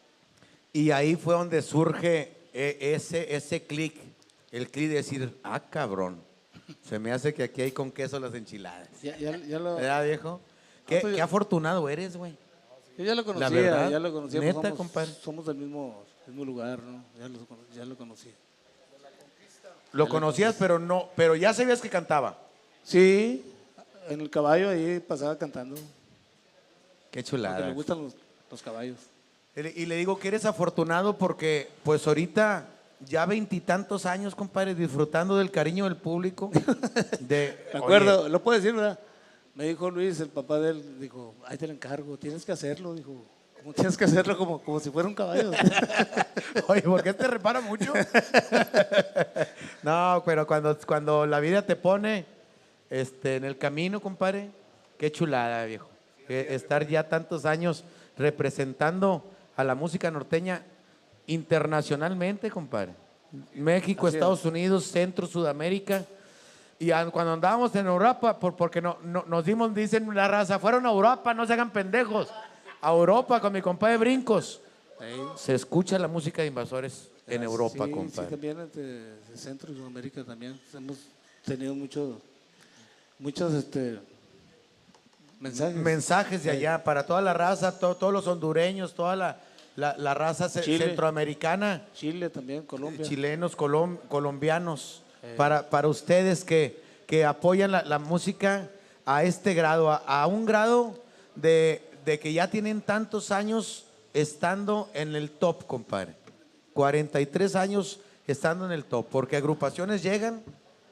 Y 0.73 0.91
ahí 0.91 1.17
fue 1.17 1.35
donde 1.35 1.63
surge 1.63 2.33
eh, 2.53 2.79
ese, 2.95 3.35
ese 3.35 3.63
clic, 3.65 3.95
el 4.53 4.71
clic 4.71 4.89
de 4.89 4.95
decir, 4.97 5.39
ah, 5.43 5.61
cabrón, 5.61 6.21
se 6.83 6.99
me 6.99 7.13
hace 7.13 7.35
que 7.35 7.43
aquí 7.45 7.63
hay 7.63 7.73
con 7.73 7.91
queso 7.91 8.19
las 8.21 8.35
enchiladas. 8.35 8.89
Ya, 9.03 9.17
ya, 9.19 9.37
ya 9.37 9.59
lo, 9.59 9.77
¿Verdad, 9.77 10.05
viejo? 10.05 10.41
Qué, 10.87 11.01
qué 11.01 11.21
afortunado 11.21 11.89
eres, 11.89 12.17
güey. 12.17 12.37
Yo 12.99 13.05
ya 13.05 13.15
lo 13.15 13.25
conocía, 13.25 13.49
verdad, 13.51 13.91
ya 13.91 13.99
lo 13.99 14.13
conocía. 14.13 14.41
pues, 14.41 14.55
neta, 14.55 14.69
somos, 14.69 14.79
compadre. 14.79 15.13
somos 15.23 15.47
del 15.47 15.57
mismo, 15.57 16.03
mismo 16.27 16.45
lugar, 16.45 16.79
¿no? 16.83 17.05
Ya 17.19 17.29
lo, 17.29 17.39
ya 17.75 17.85
lo 17.85 17.97
conocía. 17.97 18.33
Lo 19.93 20.09
conocías, 20.09 20.57
pero 20.59 20.79
no, 20.79 21.09
pero 21.17 21.37
ya 21.37 21.55
sabías 21.55 21.81
que 21.81 21.89
cantaba. 21.89 22.39
Sí, 22.85 23.45
en 24.09 24.21
el 24.21 24.31
caballo 24.31 24.69
ahí 24.69 25.01
pasaba 25.01 25.37
cantando. 25.39 25.75
Qué 25.77 25.83
Porque 27.11 27.25
chulada. 27.25 27.67
le 27.69 27.73
gustan 27.73 28.03
los, 28.03 28.15
los 28.51 28.63
caballos. 28.63 28.99
Y 29.55 29.87
le- 29.87 29.97
digo 29.97 30.19
que 30.19 30.29
eres 30.29 30.45
afortunado 30.45 31.17
porque, 31.17 31.71
pues 31.83 32.07
ahorita, 32.07 32.67
ya 33.09 33.25
veintitantos 33.25 34.05
años, 34.05 34.35
compadre, 34.35 34.75
disfrutando 34.75 35.37
del 35.39 35.51
cariño 35.51 35.85
del 35.85 35.97
público. 35.97 36.51
De, 37.21 37.57
oye, 37.73 37.79
acuerdo, 37.79 38.29
lo 38.29 38.43
puedo 38.43 38.59
decir, 38.61 38.75
¿verdad? 38.75 38.99
Me 39.57 39.65
dijo 39.65 39.91
Luis, 39.91 40.21
el 40.21 40.29
papá 40.29 40.61
de 40.61 40.69
él, 40.69 41.01
dijo, 41.01 41.35
ahí 41.47 41.57
te 41.57 41.67
lo 41.67 41.73
encargo, 41.73 42.19
tienes 42.19 42.45
que 42.45 42.53
hacerlo, 42.53 42.95
dijo. 42.95 43.25
Como 43.57 43.73
tienes 43.75 43.97
que 43.97 44.05
hacerlo 44.05 44.37
como, 44.37 44.61
como 44.61 44.79
si 44.79 44.91
fuera 44.91 45.09
un 45.09 45.15
caballo. 45.15 45.51
Oye, 46.69 46.83
¿por 46.83 47.03
qué 47.03 47.15
te 47.15 47.27
repara 47.27 47.63
mucho? 47.63 47.91
no, 49.83 50.23
pero 50.27 50.47
cuando, 50.47 50.79
cuando 50.87 51.25
la 51.25 51.41
vida 51.41 51.63
te 51.63 51.75
pone 51.75 52.27
este, 52.91 53.37
en 53.37 53.47
el 53.47 53.57
camino, 53.57 53.99
compadre, 53.99 54.51
qué 54.99 55.11
chulada, 55.11 55.65
viejo. 55.65 55.89
Eh, 56.29 56.49
Estar 56.51 56.87
ya 56.87 57.09
tantos 57.09 57.47
años 57.47 57.83
representando 58.19 59.25
a 59.57 59.65
la 59.65 59.75
música 59.75 60.11
norteña 60.11 60.65
internacionalmente, 61.27 62.51
compadre. 62.51 62.93
México, 63.55 64.07
Así 64.07 64.17
es. 64.17 64.21
Estados 64.21 64.45
Unidos, 64.45 64.85
Centro, 64.85 65.27
Sudamérica. 65.27 66.05
Y 66.79 66.91
cuando 67.11 67.33
andábamos 67.33 67.75
en 67.75 67.87
Europa, 67.87 68.39
por- 68.39 68.55
porque 68.55 68.83
no, 68.83 68.99
no- 69.03 69.25
nos 69.27 69.45
dimos, 69.45 69.75
dicen 69.75 70.15
la 70.15 70.29
raza, 70.29 70.59
fueron 70.59 70.85
a 70.87 70.91
Europa, 70.91 71.33
no 71.33 71.47
se 71.47 71.53
hagan 71.55 71.71
pendejos. 71.71 72.29
A 72.83 72.91
Europa 72.91 73.41
con 73.41 73.53
mi 73.53 73.63
compadre 73.63 73.97
Brincos. 73.97 74.61
Se 75.37 75.55
escucha 75.55 75.99
la 75.99 76.09
música 76.09 76.43
de 76.43 76.49
invasores 76.49 77.09
en 77.27 77.43
Europa, 77.43 77.85
sí, 77.87 77.91
compadre. 77.91 78.25
Sí, 78.29 78.31
también 78.31 78.57
de 78.75 79.15
Centro 79.35 79.73
y 79.73 79.77
Sudamérica 79.77 80.23
también 80.25 80.59
hemos 80.75 80.97
tenido 81.45 81.75
mucho, 81.75 82.21
muchos 83.19 83.53
este, 83.55 83.99
mensajes. 85.41 85.77
Mensajes 85.77 86.45
de 86.45 86.51
allá 86.51 86.83
para 86.85 87.05
toda 87.07 87.21
la 87.23 87.33
raza, 87.35 87.79
to- 87.79 87.95
todos 87.97 88.13
los 88.13 88.27
hondureños, 88.27 88.95
toda 88.95 89.17
la, 89.17 89.41
la- 89.77 89.97
la 89.99 90.15
raza 90.15 90.49
Chile. 90.63 90.87
centroamericana, 90.87 91.87
Chile 91.95 92.31
también, 92.31 92.63
Colombia. 92.63 93.05
chilenos, 93.05 93.57
colom- 93.57 93.99
colombianos, 94.09 95.03
para, 95.37 95.71
para 95.71 95.89
ustedes 95.89 96.45
que, 96.45 96.81
que 97.07 97.25
apoyan 97.25 97.73
la, 97.73 97.83
la 97.83 97.99
música 97.99 98.69
a 99.05 99.25
este 99.25 99.55
grado, 99.55 99.91
a, 99.91 99.97
a 99.97 100.27
un 100.27 100.47
grado 100.47 100.99
de, 101.35 101.83
de 102.05 102.19
que 102.19 102.33
ya 102.33 102.51
tienen 102.51 102.81
tantos 102.81 103.31
años 103.31 103.87
estando 104.15 104.91
en 104.95 105.15
el 105.15 105.31
top, 105.31 105.67
compadre. 105.67 106.15
43 106.73 107.57
años 107.57 108.01
estando 108.27 108.67
en 108.67 108.73
el 108.73 108.85
top, 108.85 109.07
porque 109.11 109.37
agrupaciones 109.37 110.03
llegan, 110.03 110.43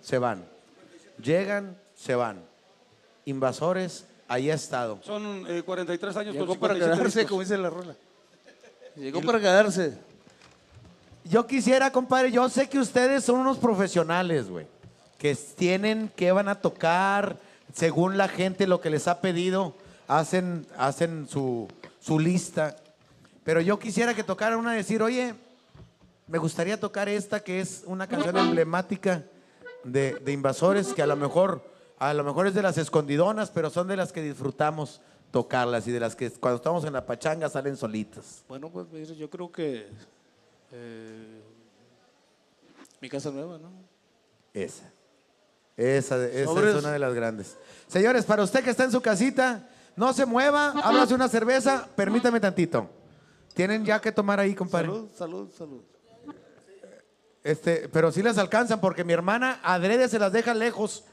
se 0.00 0.18
van. 0.18 0.44
Llegan, 1.22 1.76
se 1.96 2.14
van. 2.14 2.42
Invasores, 3.24 4.06
ahí 4.28 4.50
ha 4.50 4.54
estado. 4.54 4.98
Son 5.02 5.44
eh, 5.48 5.62
43 5.62 6.16
años 6.16 6.34
Llegó 6.34 6.46
con 6.46 6.58
para 6.58 6.74
57 6.74 7.10
quedarse, 7.10 7.28
como 7.28 7.40
dice 7.40 7.58
la 7.58 7.70
rola. 7.70 7.94
Llegó 8.96 9.20
para 9.22 9.40
quedarse. 9.40 9.98
Yo 11.24 11.46
quisiera, 11.46 11.90
compadre, 11.90 12.30
yo 12.30 12.48
sé 12.50 12.68
que 12.68 12.78
ustedes 12.78 13.24
son 13.24 13.40
unos 13.40 13.56
profesionales, 13.56 14.50
güey, 14.50 14.66
que 15.16 15.34
tienen, 15.34 16.10
que 16.14 16.30
van 16.32 16.48
a 16.48 16.56
tocar, 16.56 17.38
según 17.72 18.18
la 18.18 18.28
gente 18.28 18.66
lo 18.66 18.82
que 18.82 18.90
les 18.90 19.08
ha 19.08 19.22
pedido, 19.22 19.74
hacen, 20.06 20.66
hacen 20.76 21.26
su, 21.26 21.66
su 21.98 22.18
lista. 22.18 22.76
Pero 23.42 23.62
yo 23.62 23.78
quisiera 23.78 24.12
que 24.14 24.22
tocaran 24.22 24.58
una, 24.58 24.72
decir, 24.72 25.02
oye, 25.02 25.34
me 26.26 26.36
gustaría 26.36 26.78
tocar 26.78 27.08
esta 27.08 27.40
que 27.40 27.60
es 27.60 27.84
una 27.86 28.06
canción 28.06 28.36
emblemática 28.36 29.24
de, 29.82 30.16
de 30.16 30.32
Invasores, 30.32 30.92
que 30.92 31.00
a 31.00 31.06
lo 31.06 31.16
mejor, 31.16 31.64
a 31.98 32.12
lo 32.12 32.22
mejor 32.22 32.48
es 32.48 32.54
de 32.54 32.62
las 32.62 32.76
escondidonas, 32.76 33.50
pero 33.50 33.70
son 33.70 33.88
de 33.88 33.96
las 33.96 34.12
que 34.12 34.20
disfrutamos 34.20 35.00
tocarlas 35.30 35.88
y 35.88 35.90
de 35.90 36.00
las 36.00 36.14
que 36.14 36.30
cuando 36.30 36.56
estamos 36.56 36.84
en 36.84 36.92
la 36.92 37.06
pachanga 37.06 37.48
salen 37.48 37.78
solitas. 37.78 38.44
Bueno, 38.46 38.70
pues 38.70 39.16
yo 39.16 39.30
creo 39.30 39.50
que 39.50 39.88
eh, 40.76 41.40
mi 43.00 43.08
casa 43.08 43.30
nueva, 43.30 43.58
¿no? 43.58 43.70
Esa. 44.52 44.90
Esa, 45.76 46.24
esa 46.26 46.44
Sobres. 46.44 46.74
es 46.74 46.80
una 46.82 46.92
de 46.92 46.98
las 46.98 47.14
grandes. 47.14 47.56
Señores, 47.86 48.24
para 48.24 48.42
usted 48.42 48.62
que 48.62 48.70
está 48.70 48.84
en 48.84 48.92
su 48.92 49.00
casita, 49.00 49.68
no 49.96 50.12
se 50.12 50.26
mueva, 50.26 50.70
ábrase 50.82 51.14
una 51.14 51.28
cerveza, 51.28 51.88
permítame 51.94 52.40
tantito. 52.40 52.88
Tienen 53.54 53.84
ya 53.84 54.00
que 54.00 54.10
tomar 54.10 54.40
ahí, 54.40 54.54
compadre. 54.54 54.88
Salud, 54.88 55.10
salud, 55.16 55.50
salud. 55.56 55.82
Este, 57.44 57.88
pero 57.92 58.10
sí 58.10 58.22
las 58.22 58.38
alcanzan 58.38 58.80
porque 58.80 59.04
mi 59.04 59.12
hermana 59.12 59.60
adrede 59.62 60.08
se 60.08 60.18
las 60.18 60.32
deja 60.32 60.54
lejos 60.54 61.04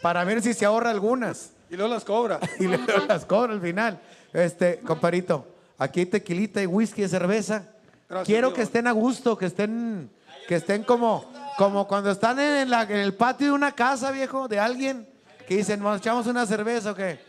para 0.00 0.24
ver 0.24 0.40
si 0.40 0.54
se 0.54 0.64
ahorra 0.64 0.90
algunas. 0.90 1.52
Y 1.68 1.76
luego 1.76 1.92
las 1.92 2.04
cobra. 2.04 2.40
Y 2.58 2.68
le 2.68 2.78
las 3.08 3.26
cobra 3.26 3.52
al 3.52 3.60
final. 3.60 4.00
Este, 4.32 4.78
comparito, 4.80 5.46
aquí 5.76 6.00
hay 6.00 6.06
tequilita 6.06 6.62
y 6.62 6.66
whisky 6.66 7.02
de 7.02 7.08
cerveza. 7.08 7.69
Gracias, 8.10 8.26
Quiero 8.26 8.48
Dios. 8.48 8.56
que 8.56 8.62
estén 8.62 8.86
a 8.88 8.92
gusto, 8.92 9.38
que 9.38 9.46
estén, 9.46 10.10
que 10.48 10.56
estén 10.56 10.82
como, 10.82 11.24
como 11.56 11.86
cuando 11.86 12.10
están 12.10 12.38
en, 12.40 12.68
la- 12.68 12.82
en 12.82 12.96
el 12.96 13.14
patio 13.14 13.46
de 13.46 13.52
una 13.52 13.72
casa, 13.72 14.10
viejo, 14.10 14.48
de 14.48 14.58
alguien, 14.58 15.08
que 15.46 15.56
dicen, 15.56 15.80
nos 15.80 15.98
echamos 15.98 16.26
una 16.26 16.44
cerveza 16.44 16.90
o 16.90 16.94
qué. 16.94 17.20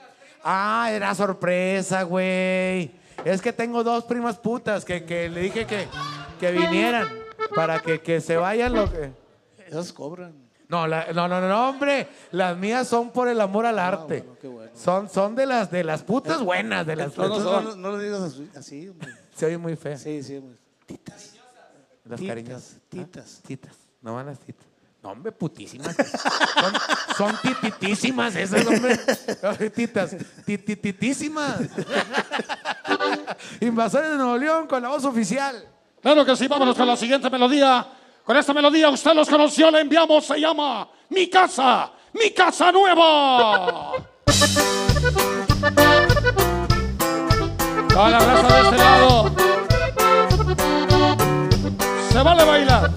Ah, 0.43 0.89
era 0.91 1.13
sorpresa, 1.13 2.01
güey. 2.03 2.91
Es 3.23 3.41
que 3.41 3.53
tengo 3.53 3.83
dos 3.83 4.05
primas 4.05 4.37
putas 4.39 4.83
que, 4.83 5.03
que 5.05 5.29
le 5.29 5.41
dije 5.41 5.65
que, 5.67 5.87
que 6.39 6.51
vinieran 6.51 7.07
para 7.55 7.79
que, 7.79 8.01
que 8.01 8.19
se 8.19 8.35
vayan 8.37 8.73
lo 8.73 8.91
que. 8.91 9.11
Esas 9.67 9.93
cobran. 9.93 10.33
No, 10.67 10.87
la- 10.87 11.07
no, 11.13 11.27
no, 11.27 11.39
no, 11.41 11.47
no, 11.47 11.69
hombre. 11.69 12.07
Las 12.31 12.57
mías 12.57 12.87
son 12.87 13.11
por 13.11 13.27
el 13.27 13.39
amor 13.39 13.67
al 13.67 13.77
arte. 13.77 14.21
bueno, 14.21 14.37
qué 14.41 14.47
bueno. 14.47 14.71
Son, 14.73 15.07
son 15.09 15.35
de 15.35 15.45
las 15.45 15.69
de 15.69 15.83
las 15.83 16.01
putas 16.01 16.41
buenas, 16.41 16.87
de 16.87 16.95
las 16.95 17.15
No, 17.15 17.27
no, 17.27 17.35
putas. 17.35 17.43
no, 17.45 17.61
no, 17.61 17.75
no 17.75 17.91
lo 17.91 17.99
digas 17.99 18.21
así, 18.21 18.49
así, 18.55 18.89
hombre. 18.89 19.09
Se 19.35 19.45
oye 19.45 19.57
muy 19.59 19.75
fea. 19.75 19.97
Sí, 19.97 20.23
sí, 20.23 20.37
hombre. 20.37 20.57
Titas. 20.91 21.35
Las 22.05 22.19
titas, 22.19 22.35
cariñosas. 22.35 22.75
titas. 22.89 23.39
¿Ah? 23.39 23.47
Titas. 23.47 23.75
No 24.01 24.15
van 24.15 24.25
las 24.25 24.39
titas. 24.39 24.65
No, 25.03 25.09
hombre, 25.11 25.31
putísimas. 25.31 25.95
Son, 25.95 26.73
son 27.17 27.37
tititísimas 27.41 28.35
esas, 28.35 28.65
hombre. 28.65 28.97
Titas. 29.69 30.15
Titititísimas. 30.45 31.59
Invasores 33.61 34.11
de 34.11 34.17
Nuevo 34.17 34.37
León 34.37 34.67
con 34.67 34.81
la 34.81 34.89
voz 34.89 35.05
oficial. 35.05 35.67
Claro 36.01 36.25
que 36.25 36.35
sí, 36.35 36.47
vámonos 36.47 36.75
con 36.75 36.87
la 36.87 36.97
siguiente 36.97 37.29
melodía. 37.29 37.87
Con 38.23 38.37
esta 38.37 38.53
melodía 38.53 38.89
usted 38.89 39.13
los 39.13 39.27
conoció, 39.27 39.71
la 39.71 39.81
enviamos, 39.81 40.25
se 40.25 40.39
llama 40.39 40.87
Mi 41.09 41.27
Casa, 41.29 41.91
Mi 42.13 42.31
Casa 42.31 42.71
Nueva. 42.71 43.93
Toda 47.89 48.09
la 48.09 48.19
raza 48.19 48.55
de 48.55 48.61
este 48.61 48.77
lado. 48.77 49.50
Se 52.11 52.21
vale 52.21 52.43
bailar. 52.43 52.91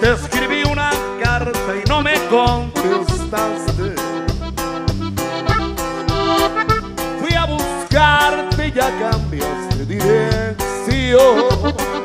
Te 0.00 0.12
escribí 0.12 0.64
una 0.64 0.90
carta 1.22 1.76
y 1.76 1.88
no 1.88 2.02
me 2.02 2.14
contestaste. 2.28 3.94
Fui 7.20 7.34
a 7.34 7.46
buscarte 7.46 8.66
y 8.66 8.72
ya 8.72 8.90
cambiaste 8.98 9.86
dirección. 9.86 12.01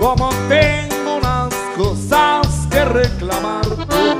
Como 0.00 0.30
tengo 0.48 1.16
unas 1.18 1.54
cosas 1.76 2.66
que 2.70 2.82
reclamarte, 2.86 4.16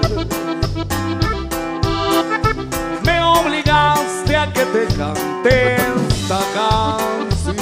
me 3.03 3.23
obligaste 3.23 4.37
a 4.37 4.53
que 4.53 4.67
te 4.67 4.87
cante 4.95 5.77
esta 5.77 6.41
canción. 6.55 7.57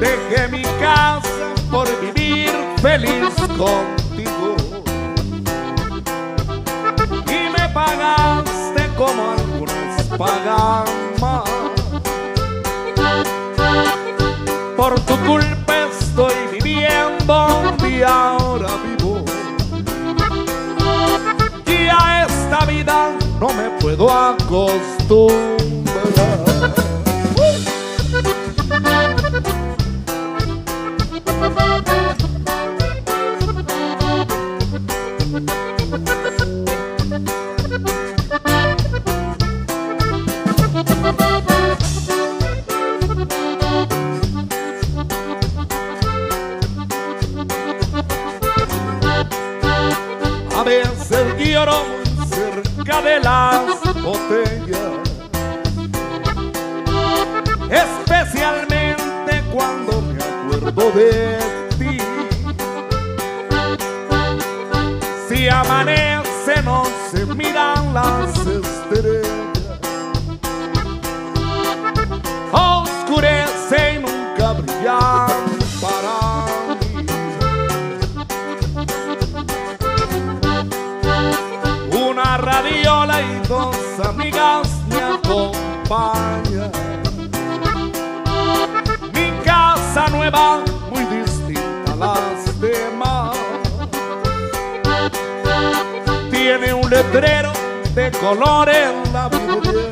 Dejé 0.00 0.48
mi 0.48 0.62
casa 0.80 1.52
por 1.70 1.86
vivir 2.00 2.50
feliz 2.80 3.34
contigo. 3.58 4.56
Y 7.28 7.50
me 7.50 7.68
pagaste 7.74 8.88
como 8.96 9.32
algunos 9.32 10.02
pagan 10.16 10.86
más. 11.20 11.63
Por 14.84 15.00
tu 15.00 15.16
culpa 15.24 15.88
estoy 15.90 16.34
viviendo 16.52 17.24
donde 17.24 18.04
ahora 18.04 18.68
vivo. 18.84 19.24
Y 21.66 21.88
a 21.88 22.26
esta 22.26 22.66
vida 22.66 23.16
no 23.40 23.48
me 23.54 23.70
puedo 23.80 24.12
acostumbrar. 24.12 26.83
Acuerdo 60.94 61.23
de 97.14 98.10
color 98.10 98.68
en 98.70 99.12
la 99.12 99.28
vidriera. 99.28 99.88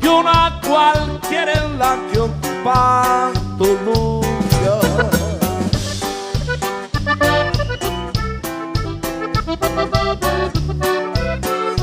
Y 0.00 0.06
una 0.06 0.60
cualquiera 0.64 1.52
en 1.52 1.76
la 1.76 1.98
que 2.12 2.18
tu 3.58 3.66
lugar. 3.84 5.10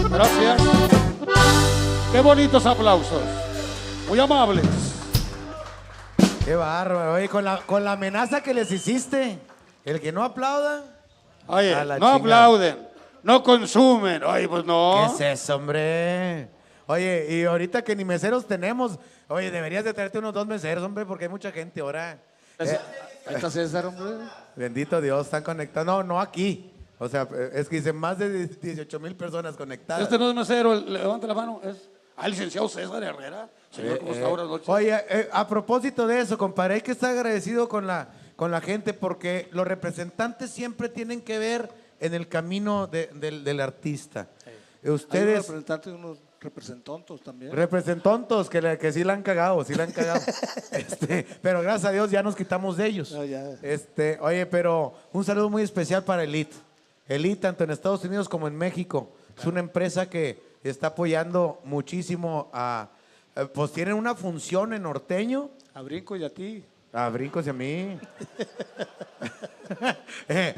Gracias. 0.10 0.62
Qué 2.14 2.22
bonitos 2.22 2.66
aplausos. 2.66 3.22
Muy 4.08 4.20
amables. 4.22 4.66
Qué 6.46 6.56
bárbaro, 6.56 7.16
oye, 7.16 7.28
con 7.28 7.44
la, 7.44 7.58
con 7.58 7.84
la 7.84 7.94
amenaza 7.94 8.42
que 8.42 8.54
les 8.54 8.72
hiciste, 8.72 9.38
el 9.84 10.00
que 10.00 10.14
no 10.14 10.24
aplauda. 10.24 10.93
Oye, 11.48 11.74
no 11.76 11.82
chingada. 11.96 12.16
aplauden, 12.16 12.88
no 13.24 13.44
consumen. 13.44 14.24
Oye, 14.24 14.48
pues 14.48 14.66
no. 14.66 15.14
¿Qué 15.18 15.26
es 15.32 15.42
eso, 15.42 15.56
hombre? 15.56 16.50
Oye, 16.88 17.28
y 17.30 17.44
ahorita 17.46 17.82
que 17.84 17.96
ni 17.96 18.04
meseros 18.06 18.46
tenemos, 18.46 19.00
oye, 19.28 19.50
deberías 19.52 19.84
de 19.86 19.94
traerte 19.94 20.20
unos 20.20 20.34
dos 20.34 20.46
meseros, 20.48 20.84
hombre, 20.84 21.06
porque 21.06 21.26
hay 21.26 21.30
mucha 21.30 21.52
gente 21.52 21.80
ahora. 21.82 22.18
Eh, 22.60 22.78
Ahí 23.26 23.36
está 23.36 23.50
César, 23.50 23.86
hombre. 23.86 24.26
bendito 24.56 25.00
Dios, 25.02 25.26
están 25.26 25.44
conectados. 25.44 25.86
No, 25.88 26.04
no 26.04 26.20
aquí. 26.20 26.72
O 27.00 27.08
sea, 27.10 27.28
eh, 27.34 27.52
es 27.54 27.68
que 27.70 27.78
dicen 27.78 27.96
más 27.96 28.18
de 28.20 28.48
18 28.48 29.00
mil 29.00 29.16
personas 29.16 29.56
conectadas. 29.56 30.04
Este 30.04 30.18
no 30.20 30.30
es 30.30 30.36
mesero, 30.36 30.76
levante 30.76 31.26
la 31.28 31.34
mano. 31.34 31.60
Es 31.64 31.90
al 32.18 32.32
licenciado 32.32 32.68
César 32.70 33.02
Herrera. 33.02 33.50
Señor, 33.72 33.96
Eh, 33.96 34.00
¿cómo 34.00 34.12
eh, 34.12 34.16
está? 34.16 34.30
Noches. 34.44 34.70
Oye, 34.70 35.04
eh, 35.10 35.30
a 35.32 35.48
propósito 35.48 36.06
de 36.06 36.20
eso, 36.20 36.38
compadre, 36.38 36.76
hay 36.76 36.82
que 36.82 36.92
estar 36.92 37.10
agradecido 37.12 37.68
con 37.68 37.88
la, 37.88 38.10
con 38.36 38.52
la 38.52 38.62
gente 38.62 38.94
porque 38.94 39.48
los 39.52 39.68
representantes 39.68 40.50
siempre 40.52 40.90
tienen 40.90 41.22
que 41.22 41.38
ver 41.40 41.70
en 42.00 42.14
el 42.14 42.28
camino 42.28 42.88
de- 42.88 43.08
del, 43.14 43.44
del 43.44 43.60
artista. 43.62 44.28
Hay 44.84 44.90
Ustedes, 44.90 45.40
representantes 45.48 45.94
y 45.94 45.96
unos 45.96 46.18
representantos 46.42 47.22
también. 47.24 47.52
representantes 47.54 48.50
que, 48.50 48.62
le- 48.62 48.78
que 48.78 48.92
sí 48.92 49.04
la 49.04 49.14
han 49.14 49.24
cagado, 49.24 49.64
sí 49.64 49.74
la 49.76 49.84
han 49.84 49.92
cagado. 49.92 50.22
Este, 50.72 51.26
pero 51.42 51.62
gracias 51.62 51.86
a 51.90 51.92
Dios 51.94 52.10
ya 52.12 52.22
nos 52.24 52.36
quitamos 52.36 52.76
de 52.78 52.88
ellos. 52.88 53.12
No, 53.12 53.24
ya. 53.24 53.52
Este, 53.62 54.18
oye, 54.20 54.46
pero 54.46 54.94
un 55.14 55.24
saludo 55.24 55.50
muy 55.50 55.62
especial 55.64 56.04
para 56.04 56.24
Elite. 56.24 56.56
Elite, 57.08 57.42
tanto 57.42 57.64
en 57.64 57.70
Estados 57.72 58.04
Unidos 58.04 58.28
como 58.28 58.48
en 58.48 58.56
México. 58.58 59.10
Es 59.38 59.46
una 59.46 59.60
empresa 59.60 60.10
que 60.10 60.42
está 60.64 60.88
apoyando 60.88 61.62
muchísimo 61.64 62.50
a. 62.54 62.90
eh, 63.36 63.46
Pues 63.54 63.72
tienen 63.72 63.94
una 63.96 64.16
función 64.16 64.74
en 64.74 64.84
norteño. 64.84 65.50
A 65.74 65.82
Brinco 65.82 66.16
y 66.18 66.24
a 66.24 66.30
ti. 66.34 66.64
A 66.94 67.10
brincos 67.10 67.46
y 67.48 67.50
a 67.50 67.54
mí. 67.54 68.00
Eh, 70.28 70.54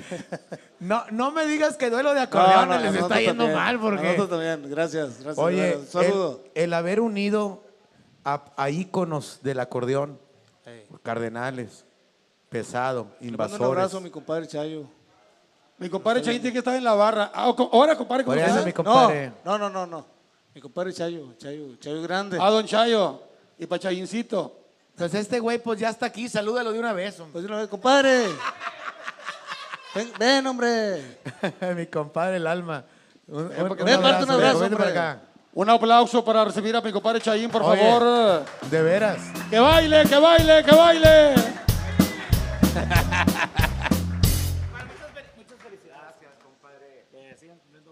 no, 0.79 1.03
no 1.11 1.31
me 1.31 1.45
digas 1.45 1.77
que 1.77 1.89
duelo 1.89 2.13
de 2.13 2.21
acordeón 2.21 2.69
les 2.81 2.95
está 2.95 3.19
yendo 3.21 3.45
también, 3.45 3.53
mal 3.53 3.79
porque. 3.79 4.03
Nosotros 4.03 4.29
también, 4.29 4.69
gracias. 4.69 5.21
gracias 5.21 5.38
Oye, 5.38 5.77
un 5.77 5.86
saludo. 5.88 6.43
El, 6.53 6.63
el 6.63 6.73
haber 6.73 6.99
unido 6.99 7.63
a, 8.25 8.43
a 8.57 8.69
íconos 8.69 9.39
del 9.41 9.59
acordeón, 9.59 10.19
cardenales, 11.03 11.86
pesado, 12.49 13.07
Le 13.19 13.27
mando 13.27 13.27
invasores. 13.27 13.59
un 13.61 13.65
abrazo 13.67 13.97
a 13.97 14.01
mi 14.01 14.09
compadre 14.09 14.47
Chayo. 14.47 14.86
Mi 15.77 15.89
compadre 15.89 16.21
Chayin 16.21 16.41
tiene 16.41 16.53
que 16.53 16.59
estar 16.59 16.75
en 16.75 16.83
la 16.83 16.93
barra. 16.95 17.31
Ah, 17.33 17.53
ahora, 17.71 17.95
compadre, 17.95 18.25
¿cómo 18.25 18.36
mi 18.65 18.73
compadre. 18.73 19.31
No, 19.45 19.57
no, 19.57 19.69
no, 19.69 19.86
no. 19.86 20.05
Mi 20.53 20.59
compadre 20.61 20.91
Chayo, 20.93 21.33
Chayo, 21.38 21.75
Chayo 21.77 22.01
Grande. 22.01 22.38
A 22.41 22.49
don 22.49 22.65
Chayo 22.65 23.21
y 23.57 23.65
pa' 23.65 23.79
Chayincito. 23.79 24.64
Pues 24.98 25.14
este 25.14 25.39
güey 25.39 25.58
pues 25.60 25.80
ya 25.80 25.89
está 25.89 26.06
aquí, 26.06 26.30
salúdalo 26.30 26.72
de 26.72 26.80
una 26.80 26.93
vez, 26.93 27.20
hombre. 27.20 27.34
Pues 27.34 27.43
de 27.43 27.50
una 27.50 27.58
vez, 27.60 27.68
compadre. 27.68 28.28
Ven, 29.93 30.12
ven, 30.18 30.48
hombre. 30.48 31.20
mi 31.76 31.86
compadre 31.88 32.38
el 32.38 32.48
alma. 32.48 32.86
Un, 33.28 33.50
Ven, 33.50 33.62
un- 33.72 33.78
ven, 33.78 33.96
un 33.98 34.02
parte 34.02 34.24
un 34.24 34.32
abrazo, 34.32 34.70
para 34.78 34.89
acá. 34.89 35.22
Un 35.54 35.70
aplauso 35.70 36.24
para 36.24 36.46
recibir 36.46 36.76
a 36.76 36.82
mi 36.82 36.91
compadre 36.91 37.22
Chayin, 37.22 37.50
por 37.50 37.64
Oye. 37.64 37.82
favor. 37.82 38.46
De 38.70 38.82
veras. 38.82 39.20
¡Que 39.50 39.60
baile, 39.60 40.04
que 40.08 40.18
baile, 40.18 40.64
que 40.64 40.76
baile! 40.76 41.36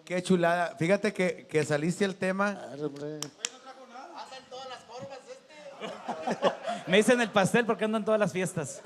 Qué 0.06 0.22
chulada. 0.22 0.76
Fíjate 0.78 1.14
que, 1.14 1.47
que 1.47 1.64
saliste 1.64 2.04
el 2.06 2.16
tema. 2.16 2.54
Claro, 2.54 2.88
hombre. 2.88 3.20
Me 6.88 6.97
dicen 6.97 7.21
el 7.21 7.29
pastel 7.29 7.65
porque 7.65 7.86
ando 7.86 7.97
en 7.97 8.05
todas 8.05 8.19
las 8.19 8.31
fiestas. 8.31 8.81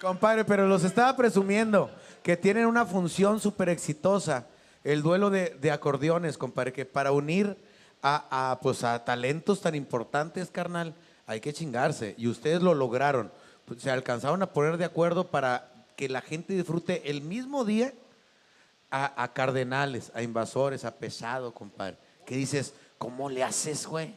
Compadre, 0.00 0.44
pero 0.44 0.66
los 0.66 0.84
estaba 0.84 1.16
presumiendo 1.16 1.90
que 2.22 2.36
tienen 2.36 2.66
una 2.66 2.84
función 2.84 3.40
súper 3.40 3.68
exitosa. 3.68 4.46
El 4.84 5.02
duelo 5.02 5.30
de, 5.30 5.50
de 5.60 5.70
acordeones, 5.70 6.38
compadre, 6.38 6.72
que 6.72 6.84
para 6.84 7.12
unir 7.12 7.56
a, 8.02 8.50
a, 8.50 8.60
pues, 8.60 8.84
a 8.84 9.04
talentos 9.04 9.60
tan 9.60 9.74
importantes, 9.74 10.50
carnal, 10.50 10.94
hay 11.26 11.40
que 11.40 11.52
chingarse. 11.52 12.14
Y 12.18 12.28
ustedes 12.28 12.62
lo 12.62 12.74
lograron. 12.74 13.32
Pues, 13.64 13.82
se 13.82 13.90
alcanzaron 13.90 14.42
a 14.42 14.52
poner 14.52 14.76
de 14.76 14.84
acuerdo 14.84 15.28
para 15.28 15.72
que 15.96 16.08
la 16.08 16.20
gente 16.20 16.52
disfrute 16.52 17.10
el 17.10 17.22
mismo 17.22 17.64
día 17.64 17.94
a, 18.90 19.22
a 19.22 19.32
cardenales, 19.32 20.12
a 20.14 20.22
invasores, 20.22 20.84
a 20.84 20.96
pesado, 20.96 21.54
compadre. 21.54 21.96
Que 22.26 22.36
dices, 22.36 22.74
¿cómo 22.98 23.30
le 23.30 23.42
haces, 23.42 23.86
güey? 23.86 24.14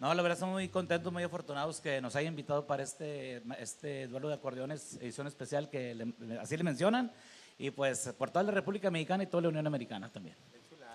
No, 0.00 0.14
la 0.14 0.22
verdad 0.22 0.36
estamos 0.36 0.54
muy 0.54 0.68
contentos, 0.68 1.12
muy 1.12 1.22
afortunados 1.22 1.80
que 1.80 2.00
nos 2.00 2.16
hayan 2.16 2.32
invitado 2.32 2.66
para 2.66 2.82
este, 2.82 3.42
este 3.58 4.06
duelo 4.08 4.28
de 4.28 4.34
acordeones, 4.34 4.94
edición 5.00 5.26
especial 5.26 5.68
que 5.68 5.94
le- 5.94 6.38
así 6.40 6.56
le 6.56 6.64
mencionan. 6.64 7.12
Y 7.58 7.70
pues 7.70 8.10
por 8.16 8.30
toda 8.30 8.42
la 8.44 8.50
República 8.52 8.90
Mexicana 8.90 9.22
y 9.24 9.26
toda 9.26 9.42
la 9.42 9.48
Unión 9.50 9.66
Americana 9.66 10.08
también. 10.08 10.34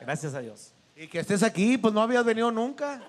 Gracias 0.02 0.34
a 0.34 0.40
Dios. 0.40 0.74
Y 0.96 1.08
que 1.08 1.20
estés 1.20 1.44
aquí, 1.44 1.78
pues 1.78 1.94
no 1.94 2.02
habías 2.02 2.26
venido 2.26 2.52
nunca. 2.52 3.00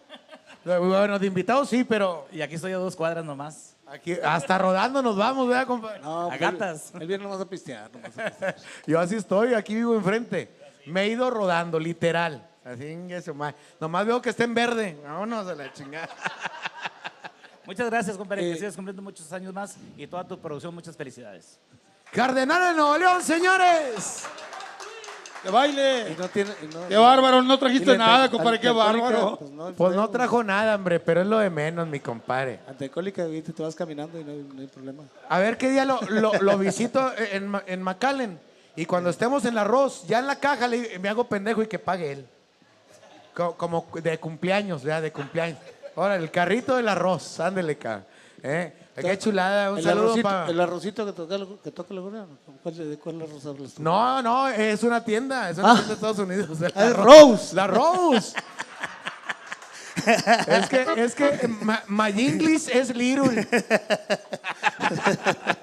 Bueno, 0.64 1.18
de 1.18 1.26
invitados 1.26 1.68
sí, 1.70 1.82
pero 1.84 2.26
Y 2.30 2.42
aquí 2.42 2.57
estoy 2.57 2.72
a 2.72 2.76
dos 2.76 2.94
cuadras 2.94 3.24
nomás. 3.24 3.74
aquí 3.86 4.12
hasta 4.22 4.59
rodando 4.59 5.01
nos 5.01 5.16
vamos, 5.16 5.49
¿verdad, 5.49 5.66
compadre? 5.66 6.01
No, 6.01 6.24
A 6.26 6.28
pues, 6.28 6.40
gatas. 6.40 6.92
Él 7.01 7.07
viene 7.07 7.24
nomás 7.24 7.40
a 7.40 7.49
pistear. 7.49 7.90
nomás 7.90 8.18
a 8.18 8.24
pistear. 8.30 8.57
Yo 8.86 9.01
así 9.01 9.14
estoy, 9.14 9.55
aquí 9.55 9.74
vivo 9.74 9.94
enfrente. 9.94 10.51
Me 10.86 11.03
he 11.05 11.09
ido 11.09 11.30
rodando, 11.30 11.78
literal. 11.80 12.47
Así 12.66 12.84
en 12.86 13.10
eso, 13.12 13.32
ma- 13.34 13.54
Nomás 13.80 14.04
veo 14.06 14.20
que 14.20 14.30
está 14.30 14.44
en 14.44 14.54
verde. 14.54 14.98
Vámonos 15.04 15.46
a 15.46 15.54
la 15.54 15.72
chingada. 15.72 16.08
Muchas 17.64 17.88
gracias, 17.90 18.16
compadre, 18.16 18.48
Eh, 18.48 18.52
que 18.52 18.58
sigas 18.58 18.74
cumpliendo 18.76 19.02
muchos 19.02 19.32
años 19.32 19.52
más 19.52 19.76
y 19.96 20.06
toda 20.06 20.26
tu 20.26 20.38
producción, 20.38 20.74
muchas 20.74 20.96
felicidades. 20.96 21.58
Cardenal 22.12 22.70
de 22.72 22.80
Nuevo 22.80 22.96
León, 22.98 23.22
señores. 23.22 24.24
¡Que 25.42 25.50
baile! 25.50 26.10
Y 26.12 26.20
no 26.20 26.28
tiene, 26.28 26.50
no- 26.72 26.88
¡Qué 26.88 26.96
bárbaro! 26.96 27.42
No 27.42 27.58
trajiste 27.58 27.86
la 27.92 27.98
nada, 27.98 28.30
compadre, 28.30 28.58
qué 28.58 28.70
bárbaro. 28.70 29.36
Pues 29.38 29.50
no, 29.50 29.72
Pues 29.74 29.94
no 29.94 30.08
trajo 30.10 30.42
nada, 30.42 30.74
hombre, 30.76 30.98
pero 30.98 31.20
es 31.22 31.26
lo 31.26 31.38
de 31.38 31.50
menos, 31.50 31.86
mi 31.86 32.00
compadre. 32.00 32.60
Antecólica, 32.66 33.24
te 33.26 33.62
vas 33.62 33.74
caminando 33.76 34.18
y 34.20 34.24
no 34.24 34.32
hay, 34.32 34.48
no 34.54 34.60
hay 34.60 34.66
problema. 34.68 35.04
A 35.28 35.38
ver 35.38 35.56
qué 35.58 35.70
día 35.70 35.84
lo, 35.84 36.00
lo- 36.08 36.32
lo 36.40 36.58
visito 36.58 37.12
en, 37.16 37.52
en 37.66 37.82
McAllen. 37.82 38.40
Y 38.74 38.86
cuando 38.86 39.10
estemos 39.10 39.44
en 39.44 39.52
el 39.52 39.58
arroz, 39.58 40.04
ya 40.06 40.18
en 40.18 40.26
la 40.26 40.36
caja, 40.36 40.66
le- 40.68 40.98
me 40.98 41.08
hago 41.08 41.28
pendejo 41.28 41.62
y 41.62 41.66
que 41.68 41.78
pague 41.78 42.12
él. 42.12 42.28
Co- 43.37 43.55
Como 43.55 43.87
de 44.03 44.18
cumpleaños, 44.18 44.82
ya, 44.82 44.99
de 45.01 45.12
cumpleaños. 45.12 45.59
Ahora, 45.95 46.16
el 46.16 46.30
carrito 46.30 46.76
del 46.76 46.89
arroz, 46.89 47.39
ándele, 47.39 47.76
ca. 47.76 48.03
¿Eh? 48.43 48.72
Qué 48.97 49.18
chulada, 49.18 49.72
un 49.72 49.78
el, 49.78 49.84
saludo 49.84 50.05
arrocito, 50.07 50.22
para... 50.28 50.47
el 50.51 50.61
arrocito 50.61 51.05
que 51.05 51.12
toca, 51.12 51.34
el- 51.34 51.59
que 51.62 51.70
toca 51.70 51.93
la 51.93 52.01
gorra. 52.01 52.24
¿Cuál, 52.62 52.91
¿De 52.91 52.97
cuál 52.99 53.20
arroz 53.20 53.45
hablas 53.45 53.74
tú? 53.74 53.82
No, 53.82 54.22
no, 54.22 54.49
es 54.49 54.82
una 54.82 55.05
tienda, 55.05 55.51
es 55.51 55.59
una 55.59 55.72
Ah. 55.72 55.74
tienda 55.74 55.89
de 55.89 55.95
Estados 55.95 56.18
Unidos. 56.18 56.61
el 56.62 56.72
Ah. 56.74 56.91
Rose. 56.95 57.55
La 57.55 57.66
Rose. 57.66 58.34
es 60.47 60.68
que, 60.68 60.87
es 60.97 61.14
que 61.14 61.49
ma- 61.62 61.82
my 61.89 62.09
English 62.18 62.68
es 62.70 62.95
little. 62.97 63.47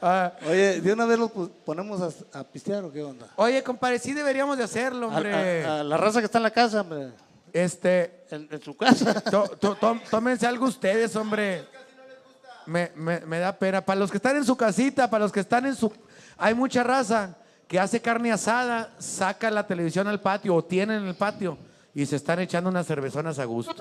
Ah, 0.00 0.32
Oye, 0.48 0.80
¿de 0.80 0.92
una 0.92 1.06
vez 1.06 1.18
los 1.18 1.30
ponemos 1.64 2.00
a, 2.32 2.38
a 2.40 2.44
pistear 2.44 2.84
o 2.84 2.92
qué 2.92 3.02
onda? 3.02 3.26
oye, 3.36 3.62
compadre, 3.62 3.98
sí 3.98 4.12
deberíamos 4.14 4.56
de 4.56 4.64
hacerlo, 4.64 5.08
hombre. 5.08 5.64
a- 5.64 5.80
a 5.80 5.82
la 5.84 5.96
raza 5.96 6.20
que 6.20 6.26
está 6.26 6.38
en 6.38 6.44
la 6.44 6.50
casa, 6.52 6.82
hombre. 6.82 7.08
Este, 7.52 8.24
En, 8.30 8.46
en 8.50 8.60
su 8.62 8.76
casa. 8.76 9.20
to- 9.30 9.48
to- 9.58 9.74
tom- 9.76 10.00
tómense 10.10 10.46
algo 10.46 10.66
ustedes, 10.66 11.16
hombre. 11.16 11.64
Me, 12.66 12.92
me- 12.94 13.20
me 13.20 13.38
da 13.38 13.52
pena. 13.58 13.80
Para 13.80 13.98
los 13.98 14.10
que 14.10 14.18
están 14.18 14.36
en 14.36 14.44
su 14.44 14.56
casita, 14.56 15.08
para 15.08 15.24
los 15.24 15.32
que 15.32 15.40
están 15.40 15.64
en 15.66 15.74
su... 15.74 15.90
Hay 16.36 16.54
mucha 16.54 16.82
raza 16.84 17.36
que 17.66 17.80
hace 17.80 18.00
carne 18.00 18.30
asada, 18.30 18.92
saca 18.98 19.50
la 19.50 19.66
televisión 19.66 20.06
al 20.06 20.20
patio 20.20 20.54
o 20.54 20.62
tienen 20.64 21.02
en 21.02 21.08
el 21.08 21.14
patio 21.14 21.56
y 21.94 22.04
se 22.06 22.16
están 22.16 22.38
echando 22.40 22.68
unas 22.70 22.86
cervezonas 22.86 23.38
a 23.38 23.44
gusto. 23.46 23.74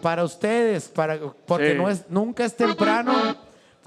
Para 0.00 0.24
ustedes, 0.24 0.88
para, 0.88 1.18
porque 1.46 1.72
Sí. 1.72 1.76
no 1.78 1.90
es, 1.90 2.08
nunca 2.08 2.44
es 2.44 2.56
temprano 2.56 3.12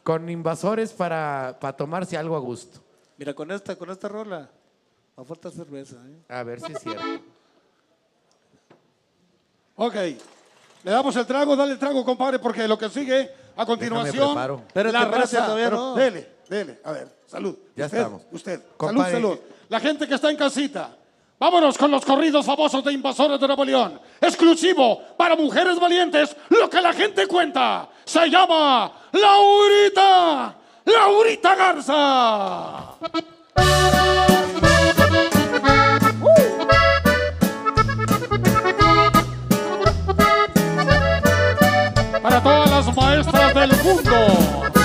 con 0.04 0.30
invasores 0.30 0.92
para, 0.94 1.58
para 1.60 1.76
tomarse 1.76 2.18
algo 2.18 2.36
a 2.36 2.40
gusto. 2.40 2.80
Mira, 3.18 3.34
con 3.34 3.52
esta, 3.52 3.76
con 3.76 3.90
esta 3.92 4.08
rola, 4.08 4.50
va 5.18 5.24
a 5.24 5.26
faltar 5.26 5.52
cerveza. 5.52 5.96
¿eh? 6.08 6.34
A 6.34 6.44
ver 6.44 6.60
si 6.60 6.72
es 6.72 6.80
cierto. 6.80 7.04
Ok. 9.76 9.96
Le 10.84 10.92
damos 10.92 11.16
el 11.16 11.26
trago, 11.26 11.56
dale 11.56 11.74
el 11.74 11.80
trago, 11.80 12.04
compadre, 12.04 12.40
porque 12.40 12.68
lo 12.68 12.78
que 12.78 12.90
sigue 12.90 13.30
a 13.56 13.66
continuación. 13.66 14.30
preparo. 14.30 14.64
Espérate, 14.68 14.94
la 14.94 15.06
raza. 15.06 15.46
todavía 15.46 15.66
pero 15.66 15.78
no. 15.78 15.96
Dele, 15.96 16.30
dele. 16.50 16.80
A 16.84 16.92
ver, 16.92 17.08
salud. 17.28 17.56
Ya 17.76 17.86
usted, 17.86 17.98
estamos. 17.98 18.24
Usted. 18.32 18.62
Compadre. 18.78 19.12
Salud, 19.12 19.30
salud. 19.30 19.40
La 19.70 19.80
gente 19.80 20.08
que 20.08 20.16
está 20.16 20.32
en 20.32 20.38
casita. 20.38 20.98
Vámonos 21.42 21.76
con 21.76 21.90
los 21.90 22.06
corridos 22.06 22.46
famosos 22.46 22.84
de 22.84 22.94
Invasores 22.94 23.40
de 23.40 23.48
Nuevo 23.48 23.66
León. 23.66 24.00
Exclusivo 24.22 25.02
para 25.18 25.36
mujeres 25.36 25.80
valientes. 25.80 26.36
Lo 26.50 26.70
que 26.70 26.80
la 26.80 26.94
gente 26.94 27.26
cuenta. 27.26 27.90
Se 28.06 28.30
llama 28.30 28.92
Laurita. 29.12 30.54
Laurita 30.86 31.56
Garza. 31.56 32.94
Para 42.22 42.44
todas 42.44 42.70
las 42.70 42.96
maestras 42.96 43.54
del 43.56 43.84
mundo. 43.84 44.81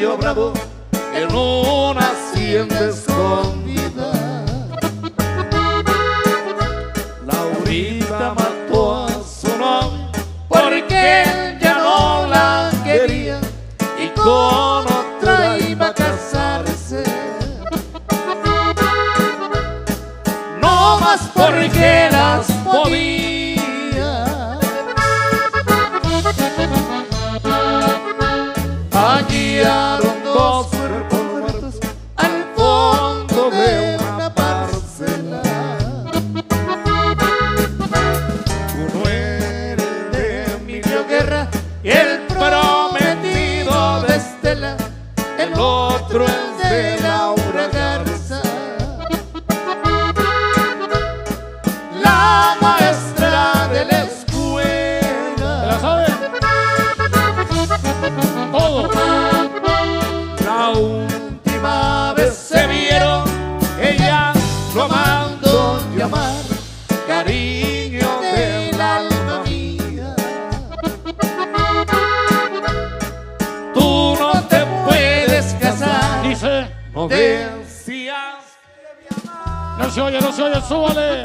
Río 0.00 0.16
Bravo, 0.16 0.54
en 1.14 1.36
una 1.36 2.00
hacienda 2.00 2.88
escondida. 2.88 4.12
Laurita 7.26 8.32
mató 8.34 9.04
a 9.04 9.08
su 9.22 9.48
novio 9.58 10.10
porque 10.48 11.22
él 11.24 11.58
ya 11.60 11.74
no 11.74 12.26
la 12.28 12.70
quería 12.82 13.40
y 14.02 14.08
con 14.18 14.86
otra 14.86 15.58
iba 15.58 15.88
a 15.88 15.94
casarse. 15.94 17.04
No 20.62 20.98
más 20.98 21.30
porque 21.34 22.08
las 22.10 22.50
podía. 22.64 23.19
No 79.90 79.94
se 79.94 80.02
oye, 80.02 80.20
no 80.20 80.32
se 80.32 80.42
oye, 80.44 80.62
súbale. 80.68 81.22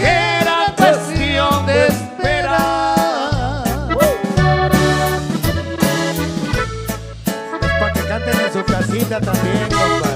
era 0.00 0.74
cuestión 0.76 1.64
de 1.64 1.86
esperar. 1.86 2.96
Para 7.78 7.92
que 7.92 8.00
canten 8.00 8.40
en 8.40 8.52
su 8.52 8.64
casita 8.64 9.20
también. 9.20 10.07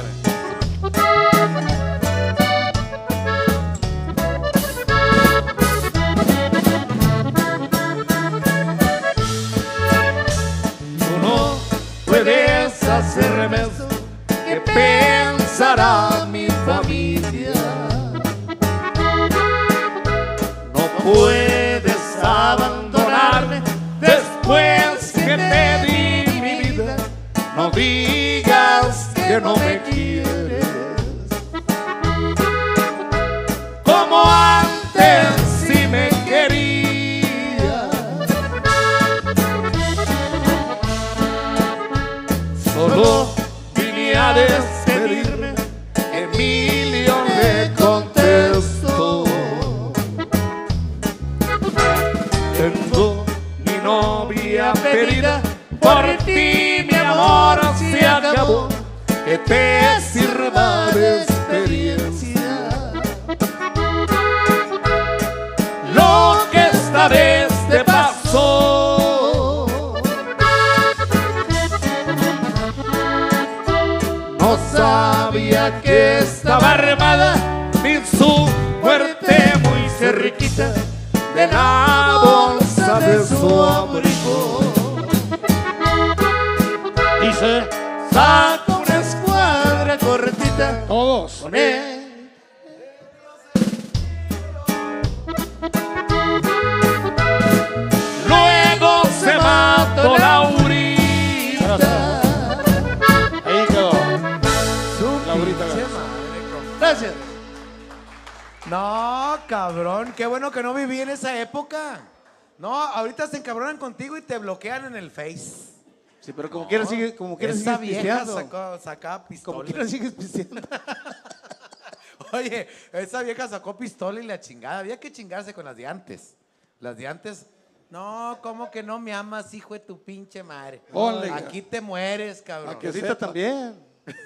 Sí, 116.23 116.33
pero 116.33 116.49
como 116.49 116.68
quieras 116.68 116.89
sigue, 116.89 117.16
como 117.16 117.37
quieras 117.37 117.57
Esa 117.57 117.77
sigues 117.79 117.91
vieja 118.03 118.18
pisteando. 118.20 118.35
sacó, 118.35 118.79
sacaba 118.79 119.16
Como 119.18 119.29
pistola. 119.29 119.64
quieras 119.64 119.91
sigues 119.91 120.12
pisteando. 120.12 120.61
Oye, 122.33 122.68
esa 122.93 123.23
vieja 123.23 123.49
sacó 123.49 123.77
pistola 123.77 124.20
y 124.20 124.27
la 124.27 124.39
chingada. 124.41 124.79
Había 124.79 124.99
que 125.01 125.11
chingarse 125.11 125.53
con 125.53 125.64
las 125.64 125.77
de 125.77 125.87
antes. 125.87 126.37
Las 126.79 126.97
de 126.97 127.09
antes. 127.09 127.47
No, 127.91 128.39
¿cómo 128.41 128.70
que 128.70 128.83
no 128.83 128.99
me 129.01 129.12
amas, 129.12 129.53
hijo 129.53 129.75
de 129.75 129.81
tu 129.81 130.01
pinche 130.03 130.43
madre? 130.43 130.81
Ponle. 130.93 131.31
Aquí 131.31 131.61
te 131.61 131.81
mueres, 131.81 132.41
cabrón. 132.41 132.79
Que 132.79 132.87
ahorita 132.87 133.18
también. 133.18 133.75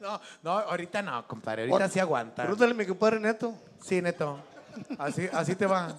No, 0.00 0.20
no, 0.44 0.50
ahorita 0.52 1.02
no, 1.02 1.26
compadre. 1.26 1.68
Ahorita 1.68 1.88
sí 1.88 1.98
aguanta. 1.98 2.44
Pregúntale 2.44 2.70
a 2.70 2.74
mi 2.74 2.86
compadre 2.86 3.18
Neto. 3.18 3.52
Sí, 3.80 4.00
neto. 4.00 4.38
Así, 4.96 5.28
así 5.32 5.56
te 5.56 5.66
va. 5.66 5.96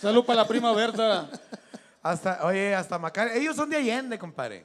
Salud 0.00 0.24
para 0.24 0.42
la 0.42 0.48
prima 0.48 0.72
Berta. 0.72 1.28
Hasta, 2.10 2.46
oye, 2.46 2.72
hasta 2.72 3.00
McAllen. 3.00 3.36
Ellos 3.36 3.56
son 3.56 3.68
de 3.68 3.78
Allende, 3.78 4.16
compadre. 4.16 4.64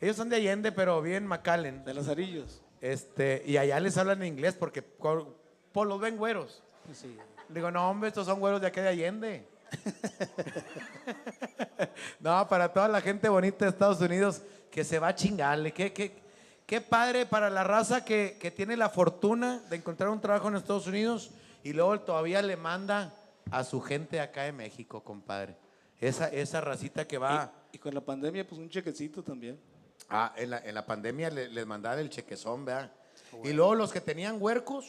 Ellos 0.00 0.14
son 0.14 0.28
de 0.28 0.36
Allende, 0.36 0.70
pero 0.70 1.02
bien 1.02 1.26
McAllen. 1.26 1.84
De 1.84 1.92
Lazarillos. 1.92 2.62
Este, 2.80 3.42
y 3.44 3.56
allá 3.56 3.80
les 3.80 3.96
hablan 3.96 4.24
inglés 4.24 4.54
porque 4.54 4.82
por, 4.82 5.34
los 5.74 6.00
ven 6.00 6.16
güeros. 6.16 6.62
Sí. 6.92 7.18
Digo, 7.48 7.72
no, 7.72 7.90
hombre, 7.90 8.08
estos 8.08 8.26
son 8.26 8.38
güeros 8.38 8.60
de 8.60 8.68
aquí 8.68 8.80
de 8.80 8.88
Allende. 8.88 9.48
no, 12.20 12.46
para 12.46 12.72
toda 12.72 12.86
la 12.86 13.00
gente 13.00 13.28
bonita 13.28 13.64
de 13.64 13.72
Estados 13.72 14.00
Unidos 14.00 14.42
que 14.70 14.84
se 14.84 15.00
va 15.00 15.08
a 15.08 15.14
chingarle. 15.16 15.72
Qué, 15.72 15.92
qué, 15.92 16.14
qué 16.66 16.80
padre 16.80 17.26
para 17.26 17.50
la 17.50 17.64
raza 17.64 18.04
que, 18.04 18.38
que 18.40 18.52
tiene 18.52 18.76
la 18.76 18.90
fortuna 18.90 19.60
de 19.70 19.74
encontrar 19.74 20.10
un 20.10 20.20
trabajo 20.20 20.46
en 20.46 20.54
Estados 20.54 20.86
Unidos 20.86 21.32
y 21.64 21.72
luego 21.72 21.98
todavía 21.98 22.42
le 22.42 22.56
manda 22.56 23.12
a 23.50 23.64
su 23.64 23.80
gente 23.80 24.20
acá 24.20 24.42
de 24.42 24.52
México, 24.52 25.02
compadre. 25.02 25.65
Esa, 26.00 26.28
esa 26.28 26.60
racita 26.60 27.06
que 27.06 27.18
va. 27.18 27.52
Y 27.72 27.78
con 27.78 27.94
la 27.94 28.00
pandemia, 28.00 28.46
pues 28.46 28.58
un 28.60 28.68
chequecito 28.68 29.22
también. 29.22 29.58
Ah, 30.08 30.32
en 30.36 30.50
la, 30.50 30.58
en 30.58 30.74
la 30.74 30.84
pandemia 30.86 31.30
le- 31.30 31.48
les 31.48 31.66
mandaban 31.66 31.98
el 31.98 32.10
chequezón, 32.10 32.64
¿verdad? 32.64 32.90
Y 33.44 33.52
luego 33.52 33.74
los 33.74 33.92
que 33.92 34.00
tenían 34.00 34.36
huercos, 34.40 34.84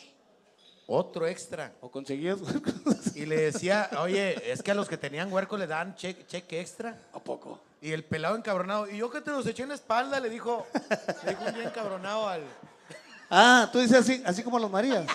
otro 0.86 1.26
extra. 1.28 1.74
O 1.82 1.90
conseguías. 1.92 2.38
Y 3.16 3.26
le 3.26 3.38
decía, 3.42 3.90
oye, 4.00 4.52
es 4.52 4.62
que 4.62 4.72
a 4.72 4.76
los 4.76 4.88
que 4.88 4.98
tenían 4.98 5.32
huercos 5.34 5.60
le 5.60 5.66
dan 5.68 5.96
cheque, 5.96 6.26
cheque 6.28 6.60
extra. 6.62 6.98
¿A 7.14 7.20
poco? 7.20 7.60
Y 7.82 7.92
el 7.92 8.04
pelado 8.04 8.36
encabronado, 8.36 8.90
y 8.90 8.98
yo 8.98 9.10
que 9.10 9.22
te 9.22 9.32
los 9.32 9.46
eché 9.48 9.64
en 9.64 9.70
la 9.70 9.76
espalda, 9.76 10.20
le 10.20 10.30
dijo, 10.30 10.66
le 11.24 11.30
dijo 11.32 11.46
un 11.46 11.54
día 11.54 11.64
encabronado 11.66 12.28
al. 12.28 12.42
ah, 13.30 13.70
tú 13.72 13.80
dices 13.80 13.98
así, 13.98 14.22
así 14.26 14.44
como 14.44 14.60
los 14.60 14.70
Marías. 14.70 15.06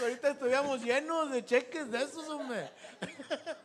Ahorita 0.00 0.30
estuviéramos 0.30 0.82
llenos 0.82 1.30
de 1.30 1.44
cheques 1.44 1.90
de 1.90 2.02
esos, 2.02 2.28
hombre. 2.28 2.70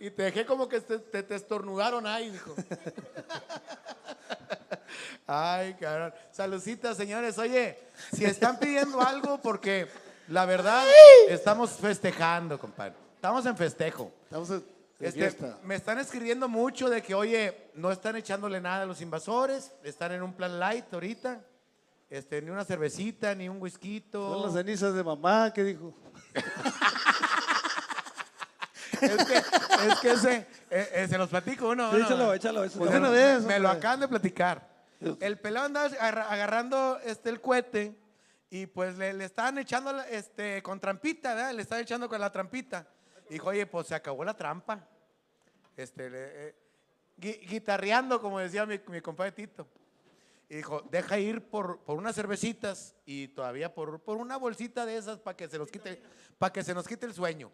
Y 0.00 0.10
te 0.10 0.22
dejé 0.22 0.46
como 0.46 0.68
que 0.68 0.80
te, 0.80 0.98
te, 0.98 1.22
te 1.24 1.34
estornudaron 1.34 2.06
ahí, 2.06 2.30
dijo. 2.30 2.54
Ay, 5.26 5.74
cabrón. 5.74 6.14
Salucitas, 6.30 6.96
señores. 6.96 7.38
Oye, 7.38 7.78
si 8.12 8.24
están 8.24 8.58
pidiendo 8.58 9.02
algo, 9.02 9.40
porque 9.42 9.88
la 10.28 10.46
verdad 10.46 10.86
estamos 11.28 11.72
festejando, 11.72 12.58
compadre. 12.58 12.94
Estamos 13.16 13.44
en 13.46 13.56
festejo. 13.56 14.12
Estamos 14.24 14.48
de 14.48 14.62
Este, 15.00 15.52
me 15.64 15.74
están 15.74 15.98
escribiendo 15.98 16.48
mucho 16.48 16.88
de 16.88 17.02
que, 17.02 17.14
oye, 17.14 17.70
no 17.74 17.90
están 17.90 18.16
echándole 18.16 18.60
nada 18.60 18.82
a 18.82 18.86
los 18.86 19.00
invasores, 19.00 19.72
están 19.82 20.12
en 20.12 20.22
un 20.22 20.32
plan 20.32 20.58
light 20.58 20.92
ahorita. 20.92 21.40
Este, 22.10 22.40
ni 22.40 22.50
una 22.50 22.64
cervecita, 22.64 23.34
ni 23.34 23.48
un 23.48 23.60
whisky. 23.60 24.04
Son 24.10 24.42
las 24.42 24.54
cenizas 24.54 24.94
de 24.94 25.04
mamá, 25.04 25.52
¿qué 25.54 25.64
dijo? 25.64 25.94
Es 29.00 29.24
que, 29.26 29.36
es 29.36 29.98
que 30.00 30.10
ese, 30.10 30.36
eh, 30.70 30.88
eh, 30.92 31.06
se 31.08 31.16
los 31.18 31.28
platico 31.28 31.68
uno. 31.68 31.88
Sí, 31.92 31.98
¿no? 31.98 32.04
échalo, 32.04 32.34
échalo, 32.34 32.64
échalo. 32.64 32.78
Pues 32.80 32.90
De 32.90 32.98
una 32.98 33.10
me- 33.10 33.14
vez, 33.16 33.42
Me 33.44 33.60
lo 33.60 33.68
acaban 33.68 34.00
de 34.00 34.08
platicar. 34.08 34.66
El 35.20 35.38
pelado 35.38 35.66
andaba 35.66 35.86
agarra- 35.86 36.28
agarrando 36.28 36.98
este, 37.04 37.28
el 37.30 37.40
cohete 37.40 37.96
y 38.50 38.66
pues 38.66 38.98
le, 38.98 39.12
le 39.12 39.24
estaban 39.24 39.56
echando 39.58 40.00
este, 40.02 40.60
con 40.64 40.80
trampita, 40.80 41.34
¿verdad? 41.34 41.52
Le 41.54 41.62
estaban 41.62 41.82
echando 41.84 42.08
con 42.08 42.20
la 42.20 42.32
trampita. 42.32 42.88
Dijo, 43.30 43.50
oye, 43.50 43.66
pues 43.66 43.86
se 43.86 43.94
acabó 43.94 44.24
la 44.24 44.34
trampa. 44.34 44.80
Este, 45.76 46.10
le- 46.10 46.48
eh, 46.48 46.54
gui- 47.20 47.46
guitarreando, 47.46 48.20
como 48.20 48.40
decía 48.40 48.66
mi, 48.66 48.80
mi 48.88 49.00
compadre 49.00 49.30
Tito. 49.30 49.68
Y 50.48 50.56
dijo, 50.56 50.80
deja 50.90 51.18
ir 51.18 51.42
por, 51.50 51.80
por 51.84 51.98
unas 51.98 52.14
cervecitas 52.16 52.96
y 53.04 53.28
todavía 53.28 53.74
por, 53.74 54.00
por 54.02 54.16
una 54.16 54.38
bolsita 54.38 54.86
de 54.86 54.96
esas 54.96 55.18
para 55.18 55.36
que 55.36 55.46
se 55.48 55.58
nos 55.58 55.70
quite, 55.70 56.02
para 56.38 56.52
que 56.52 56.62
se 56.62 56.72
nos 56.72 56.88
quite 56.88 57.04
el 57.04 57.12
sueño. 57.12 57.52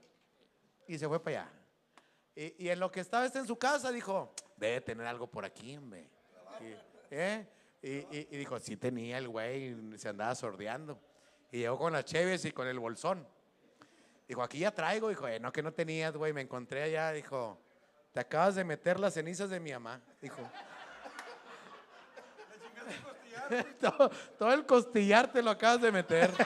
Y 0.87 0.97
se 0.99 1.09
fue 1.09 1.21
para 1.23 1.41
allá. 1.43 1.53
Y, 2.37 2.65
y 2.67 2.69
en 2.69 2.79
lo 2.79 2.91
que 2.93 3.01
estaba 3.01 3.27
este 3.27 3.39
en 3.41 3.47
su 3.47 3.59
casa, 3.59 3.91
dijo, 3.91 4.33
debe 4.57 4.81
tener 4.81 5.07
algo 5.07 5.27
por 5.29 5.45
aquí, 5.45 5.77
hombre. 5.77 6.09
Y, 6.61 6.75
¿eh? 7.11 7.49
Y- 7.83 8.17
y- 8.19 8.37
dijo, 8.39 8.59
sí 8.61 8.77
tenía 8.77 9.19
el 9.19 9.29
güey, 9.29 9.99
se 9.99 10.09
andaba 10.09 10.35
sordeando. 10.35 10.99
Y 11.51 11.59
llegó 11.59 11.79
con 11.79 11.93
las 11.93 12.05
cheves 12.05 12.45
y 12.45 12.53
con 12.53 12.67
el 12.69 12.79
bolsón. 12.79 13.27
Dijo, 14.29 14.43
aquí 14.43 14.61
ya 14.61 14.71
traigo. 14.73 15.09
Dijo, 15.09 15.27
"Eh, 15.29 15.39
no, 15.39 15.53
que 15.53 15.63
no 15.63 15.73
tenías, 15.73 16.17
güey, 16.17 16.33
me 16.33 16.41
encontré 16.41 16.83
allá. 16.83 17.13
Dijo, 17.13 17.61
te 18.13 18.21
acabas 18.21 18.55
de 18.55 18.65
meter 18.65 18.99
las 18.99 19.15
cenizas 19.15 19.51
de 19.51 19.61
mi 19.61 19.73
mamá. 19.73 20.01
Dijo. 20.23 20.39
todo, 23.81 24.11
todo 24.39 24.53
el 24.53 24.67
costillar 24.67 25.33
te 25.33 25.43
lo 25.43 25.51
acabas 25.51 25.81
de 25.81 25.93
meter. 25.93 26.31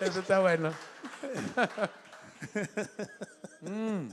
Eso 0.00 0.20
está 0.20 0.40
bueno. 0.40 0.72
Mm. 3.62 4.10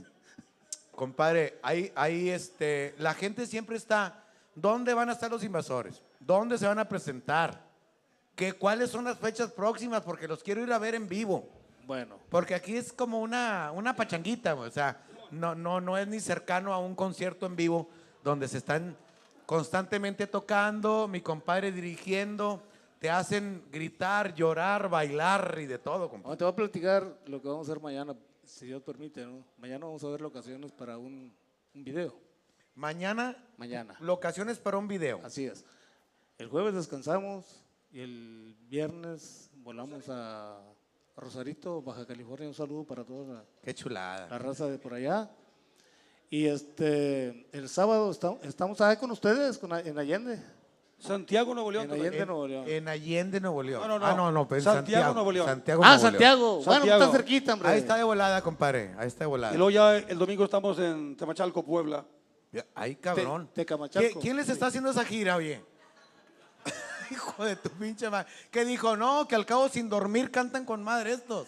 Compadre, 0.90 1.58
ahí, 1.62 1.92
ahí 1.94 2.30
este, 2.30 2.94
la 2.98 3.14
gente 3.14 3.46
siempre 3.46 3.76
está. 3.76 4.24
¿Dónde 4.54 4.94
van 4.94 5.10
a 5.10 5.12
estar 5.12 5.30
los 5.30 5.44
invasores? 5.44 6.02
¿Dónde 6.18 6.58
se 6.58 6.66
van 6.66 6.78
a 6.78 6.88
presentar? 6.88 7.60
¿Qué, 8.34 8.54
¿Cuáles 8.54 8.90
son 8.90 9.04
las 9.04 9.18
fechas 9.18 9.52
próximas? 9.52 10.02
Porque 10.02 10.26
los 10.26 10.42
quiero 10.42 10.62
ir 10.62 10.72
a 10.72 10.78
ver 10.78 10.94
en 10.94 11.06
vivo. 11.08 11.48
Bueno, 11.86 12.18
Porque 12.30 12.54
aquí 12.54 12.76
es 12.76 12.92
como 12.92 13.20
una, 13.20 13.70
una 13.72 13.94
pachanguita, 13.94 14.54
o 14.54 14.70
sea, 14.70 15.02
no, 15.30 15.54
no, 15.54 15.80
no 15.80 15.98
es 15.98 16.08
ni 16.08 16.18
cercano 16.18 16.72
a 16.72 16.78
un 16.78 16.94
concierto 16.94 17.46
en 17.46 17.56
vivo 17.56 17.90
donde 18.24 18.48
se 18.48 18.58
están 18.58 18.96
constantemente 19.46 20.26
tocando, 20.26 21.06
mi 21.06 21.20
compadre 21.20 21.70
dirigiendo, 21.70 22.62
te 22.98 23.10
hacen 23.10 23.62
gritar, 23.70 24.34
llorar, 24.34 24.88
bailar 24.88 25.58
y 25.60 25.66
de 25.66 25.78
todo, 25.78 26.08
compadre. 26.08 26.28
ahora 26.28 26.38
te 26.38 26.44
voy 26.44 26.52
a 26.52 26.56
platicar 26.56 27.18
lo 27.26 27.40
que 27.42 27.48
vamos 27.48 27.68
a 27.68 27.72
hacer 27.72 27.82
mañana, 27.82 28.16
si 28.42 28.66
Dios 28.66 28.82
permite, 28.82 29.24
¿no? 29.26 29.44
Mañana 29.58 29.84
vamos 29.84 30.02
a 30.02 30.08
ver 30.08 30.22
locaciones 30.22 30.72
para 30.72 30.96
un, 30.96 31.32
un 31.74 31.84
video. 31.84 32.14
Mañana, 32.74 33.36
Mañana. 33.58 33.94
locaciones 34.00 34.58
para 34.58 34.78
un 34.78 34.88
video. 34.88 35.20
Así 35.22 35.44
es. 35.44 35.64
El 36.38 36.48
jueves 36.48 36.74
descansamos 36.74 37.62
y 37.92 38.00
el 38.00 38.56
viernes 38.68 39.50
volamos 39.58 40.08
a 40.08 40.58
Rosarito, 41.16 41.80
Baja 41.82 42.04
California. 42.06 42.48
Un 42.48 42.54
saludo 42.54 42.84
para 42.84 43.04
toda 43.04 43.34
la, 43.34 43.44
Qué 43.62 43.72
chulada. 43.74 44.26
la 44.28 44.38
raza 44.38 44.66
de 44.66 44.78
por 44.78 44.94
allá. 44.94 45.30
Y 46.34 46.48
este, 46.48 47.46
el 47.52 47.68
sábado 47.68 48.10
está- 48.10 48.34
estamos 48.42 48.80
ahí 48.80 48.96
con 48.96 49.08
ustedes, 49.12 49.56
con, 49.56 49.70
en 49.72 49.96
Allende. 49.96 50.42
Santiago, 50.98 51.54
Nuevo 51.54 51.70
León. 51.70 51.84
En 51.84 51.92
Allende, 51.92 52.18
En, 52.18 52.26
Nuevo 52.26 52.48
León. 52.48 52.64
en 52.66 52.88
Allende, 52.88 53.40
Nuevo 53.40 53.62
León. 53.62 53.82
No, 53.82 53.86
no, 53.86 53.98
no. 54.00 54.06
Ah, 54.06 54.14
no, 54.16 54.32
no, 54.32 54.48
pero 54.48 54.58
en 54.58 54.64
Santiago, 54.64 54.84
Santiago, 54.84 55.14
Nuevo 55.14 55.30
León. 55.30 55.46
Santiago, 55.46 55.82
ah, 55.84 55.86
Nuevo 55.86 56.02
León. 56.02 56.10
Santiago. 56.12 56.54
Bueno, 56.56 56.72
Santiago. 56.72 57.04
está 57.04 57.16
cerquita, 57.16 57.52
hombre. 57.52 57.68
Ahí 57.68 57.78
está 57.78 57.96
de 57.96 58.02
volada, 58.02 58.42
compadre. 58.42 58.96
Ahí 58.98 59.06
está 59.06 59.20
de 59.20 59.26
volada. 59.26 59.54
Y 59.54 59.58
luego 59.58 59.70
ya 59.70 59.96
el 59.96 60.18
domingo 60.18 60.42
estamos 60.42 60.76
en 60.80 61.16
Temachalco, 61.16 61.64
Puebla. 61.64 62.04
Ay, 62.74 62.96
cabrón. 62.96 63.46
Te- 63.54 63.60
Tecamachalco. 63.64 64.18
¿Qui- 64.18 64.22
¿Quién 64.22 64.36
les 64.36 64.48
está 64.48 64.66
haciendo 64.66 64.90
esa 64.90 65.04
gira, 65.04 65.36
oye? 65.36 65.62
Hijo 67.12 67.44
de 67.44 67.54
tu 67.54 67.68
pinche 67.70 68.10
madre. 68.10 68.26
¿Qué 68.50 68.64
dijo? 68.64 68.96
No, 68.96 69.28
que 69.28 69.36
al 69.36 69.46
cabo 69.46 69.68
sin 69.68 69.88
dormir 69.88 70.32
cantan 70.32 70.64
con 70.64 70.82
madre 70.82 71.12
estos. 71.12 71.46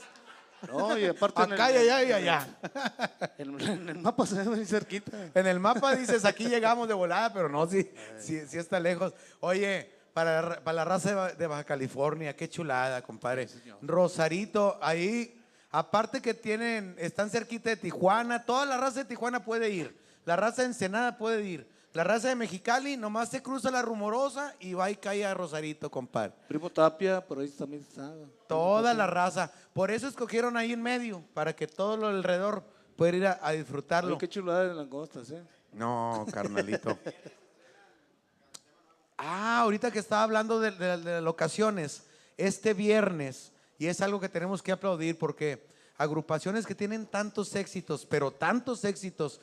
No, 0.68 0.98
y 0.98 1.04
aparte 1.06 1.42
en 1.42 1.52
Acá 1.52 1.70
y 1.72 1.76
allá 1.76 2.02
y 2.04 2.12
allá. 2.12 2.48
En, 3.38 3.60
en 3.60 3.88
el 3.90 3.98
mapa 3.98 4.26
se 4.26 4.36
ve 4.36 4.44
muy 4.44 4.64
cerquita. 4.64 5.12
En 5.34 5.46
el 5.46 5.60
mapa 5.60 5.94
dices, 5.94 6.24
aquí 6.24 6.48
llegamos 6.48 6.88
de 6.88 6.94
volada, 6.94 7.32
pero 7.32 7.48
no, 7.48 7.66
sí, 7.68 7.90
sí, 8.18 8.40
sí 8.48 8.58
está 8.58 8.80
lejos. 8.80 9.12
Oye, 9.40 9.92
para, 10.14 10.62
para 10.64 10.76
la 10.76 10.84
raza 10.86 11.08
de 11.10 11.14
Ba- 11.14 11.32
de 11.32 11.46
Baja 11.46 11.64
California, 11.64 12.34
qué 12.34 12.48
chulada, 12.48 13.02
compadre. 13.02 13.48
Rosarito, 13.82 14.78
ahí, 14.82 15.42
aparte 15.70 16.20
que 16.22 16.32
tienen, 16.34 16.94
están 16.98 17.28
cerquita 17.30 17.70
de 17.70 17.76
Tijuana, 17.76 18.44
toda 18.44 18.64
la 18.66 18.76
raza 18.78 19.00
de 19.00 19.04
Tijuana 19.04 19.44
puede 19.44 19.70
ir. 19.70 19.98
La 20.24 20.36
raza 20.36 20.62
de 20.62 20.68
Ensenada 20.68 21.18
puede 21.18 21.42
ir. 21.44 21.75
La 21.96 22.04
raza 22.04 22.28
de 22.28 22.34
Mexicali 22.36 22.98
nomás 22.98 23.30
se 23.30 23.42
cruza 23.42 23.70
la 23.70 23.80
rumorosa 23.80 24.54
y 24.60 24.74
va 24.74 24.90
y 24.90 24.96
cae 24.96 25.24
a 25.24 25.32
Rosarito, 25.32 25.90
compadre. 25.90 26.34
Primo 26.46 26.68
Tapia, 26.68 27.26
por 27.26 27.38
ahí 27.38 27.48
también 27.48 27.80
está. 27.80 28.12
Toda 28.46 28.92
la 28.92 29.06
raza. 29.06 29.50
Por 29.72 29.90
eso 29.90 30.06
escogieron 30.06 30.58
ahí 30.58 30.74
en 30.74 30.82
medio, 30.82 31.24
para 31.32 31.56
que 31.56 31.66
todo 31.66 31.96
lo 31.96 32.08
alrededor 32.08 32.62
pueda 32.96 33.16
ir 33.16 33.26
a, 33.26 33.40
a 33.42 33.52
disfrutarlo. 33.52 34.10
Oye, 34.10 34.18
qué 34.18 34.28
chulada 34.28 34.68
de 34.68 34.74
langostas, 34.74 35.30
¿eh? 35.30 35.42
No, 35.72 36.26
carnalito. 36.30 36.98
ah, 39.16 39.60
ahorita 39.62 39.90
que 39.90 39.98
estaba 39.98 40.22
hablando 40.22 40.60
de, 40.60 40.72
de- 40.72 40.98
de 40.98 41.20
locaciones, 41.22 42.02
este 42.36 42.74
viernes, 42.74 43.52
y 43.78 43.86
es 43.86 44.02
algo 44.02 44.20
que 44.20 44.28
tenemos 44.28 44.62
que 44.62 44.72
aplaudir 44.72 45.16
porque 45.18 45.66
agrupaciones 45.96 46.66
que 46.66 46.74
tienen 46.74 47.06
tantos 47.06 47.54
éxitos, 47.54 48.04
pero 48.04 48.30
tantos 48.30 48.84
éxitos, 48.84 49.40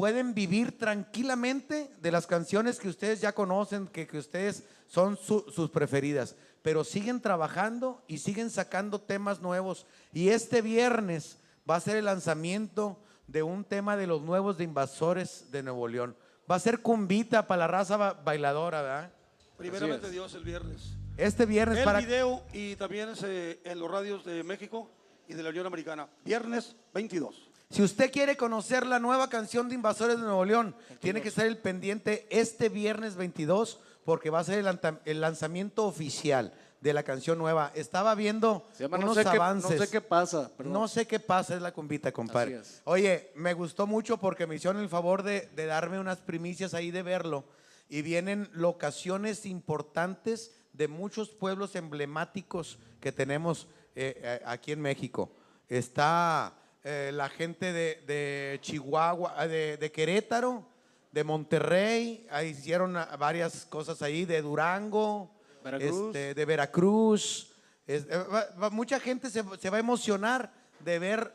pueden 0.00 0.32
vivir 0.34 0.78
tranquilamente 0.78 1.90
de 2.00 2.10
las 2.10 2.26
canciones 2.26 2.78
que 2.78 2.88
ustedes 2.88 3.20
ya 3.20 3.32
conocen, 3.32 3.86
que, 3.86 4.06
que 4.06 4.18
ustedes 4.18 4.64
son 4.86 5.16
su- 5.18 5.44
sus 5.54 5.70
preferidas, 5.70 6.36
pero 6.62 6.84
siguen 6.84 7.20
trabajando 7.20 8.02
y 8.08 8.18
siguen 8.18 8.48
sacando 8.50 9.00
temas 9.00 9.40
nuevos. 9.42 9.86
Y 10.12 10.30
este 10.30 10.62
viernes 10.62 11.38
va 11.68 11.76
a 11.76 11.80
ser 11.80 11.96
el 11.96 12.06
lanzamiento 12.06 12.98
de 13.26 13.42
un 13.42 13.62
tema 13.64 13.96
de 13.96 14.06
los 14.06 14.22
nuevos 14.22 14.56
de 14.56 14.64
Invasores 14.64 15.50
de 15.52 15.62
Nuevo 15.62 15.86
León. 15.86 16.16
Va 16.50 16.54
a 16.56 16.60
ser 16.60 16.80
cumbita 16.80 17.46
para 17.46 17.60
la 17.60 17.66
raza 17.68 17.96
ba- 17.96 18.14
bailadora, 18.14 18.82
¿verdad? 18.82 19.12
Primeramente 19.58 20.10
Dios 20.10 20.34
el 20.34 20.44
viernes. 20.44 20.94
Este 21.18 21.44
viernes 21.44 21.78
El 21.78 21.84
para... 21.84 22.00
video 22.00 22.42
y 22.54 22.74
también 22.76 23.10
es, 23.10 23.22
eh, 23.22 23.60
en 23.64 23.78
los 23.78 23.90
radios 23.90 24.24
de 24.24 24.42
México 24.42 24.90
y 25.28 25.34
de 25.34 25.42
la 25.42 25.50
Unión 25.50 25.66
Americana. 25.66 26.08
Viernes 26.24 26.74
22. 26.94 27.49
Si 27.70 27.82
usted 27.82 28.10
quiere 28.10 28.36
conocer 28.36 28.84
la 28.84 28.98
nueva 28.98 29.28
canción 29.30 29.68
de 29.68 29.76
Invasores 29.76 30.16
de 30.16 30.24
Nuevo 30.24 30.44
León, 30.44 30.74
tiene 30.98 31.22
que 31.22 31.30
ser 31.30 31.46
el 31.46 31.56
pendiente 31.56 32.26
este 32.28 32.68
viernes 32.68 33.14
22 33.14 33.78
porque 34.04 34.28
va 34.28 34.40
a 34.40 34.44
ser 34.44 34.64
el, 35.04 35.20
lanzamiento 35.20 35.84
oficial 35.86 36.52
de 36.80 36.92
la 36.92 37.04
canción 37.04 37.38
nueva. 37.38 37.70
Estaba 37.76 38.16
viendo 38.16 38.66
llama 38.76 38.98
No 38.98 39.04
unos 39.04 39.16
sé 39.18 39.22
qué- 39.22 39.36
no 39.36 39.42
avances. 39.44 39.80
sé 39.80 39.88
qué 39.88 40.00
pasa, 40.00 40.50
perdón. 40.56 40.72
No 40.72 40.88
sé 40.88 41.06
qué 41.06 41.20
pasa, 41.20 41.54
es 41.54 41.62
la 41.62 41.72
cumbita, 41.72 42.10
compadre. 42.10 42.60
Oye, 42.84 43.30
me 43.36 43.54
gustó 43.54 43.86
mucho 43.86 44.16
porque 44.16 44.48
me 44.48 44.56
hicieron 44.56 44.82
el 44.82 44.88
favor 44.88 45.22
de, 45.22 45.48
de 45.54 45.66
darme 45.66 46.00
unas 46.00 46.18
primicias 46.18 46.74
ahí 46.74 46.90
de 46.90 47.04
verlo. 47.04 47.44
Y 47.88 48.02
vienen 48.02 48.48
locaciones 48.52 49.46
importantes 49.46 50.50
de 50.72 50.88
muchos 50.88 51.28
pueblos 51.28 51.76
emblemáticos 51.76 52.78
que 53.00 53.12
tenemos 53.12 53.68
eh, 53.94 54.20
eh, 54.22 54.42
aquí 54.44 54.72
en 54.72 54.80
México. 54.80 55.30
Está 55.68 56.54
eh, 56.84 57.10
la 57.12 57.28
gente 57.28 57.72
de, 57.72 58.02
de 58.06 58.58
Chihuahua, 58.62 59.34
ah, 59.36 59.46
de, 59.46 59.76
de 59.76 59.92
Querétaro, 59.92 60.64
de 61.12 61.24
Monterrey, 61.24 62.26
ahí 62.30 62.48
hicieron 62.48 62.96
ah, 62.96 63.16
varias 63.18 63.66
cosas 63.66 64.00
ahí, 64.02 64.24
de 64.24 64.40
Durango, 64.42 65.30
Veracruz. 65.64 66.06
este, 66.06 66.34
de 66.34 66.44
Veracruz. 66.44 67.52
Es- 67.86 68.06
eh, 68.08 68.16
va- 68.32 68.46
va- 68.62 68.70
mucha 68.70 69.00
gente 69.00 69.28
se, 69.30 69.42
se 69.60 69.70
va 69.70 69.76
a 69.76 69.80
emocionar 69.80 70.52
de 70.84 70.98
ver 70.98 71.34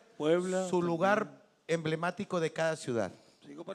su 0.69 0.81
lugar 0.81 1.41
emblemático 1.67 2.39
de 2.39 2.51
cada 2.53 2.75
ciudad. 2.75 3.11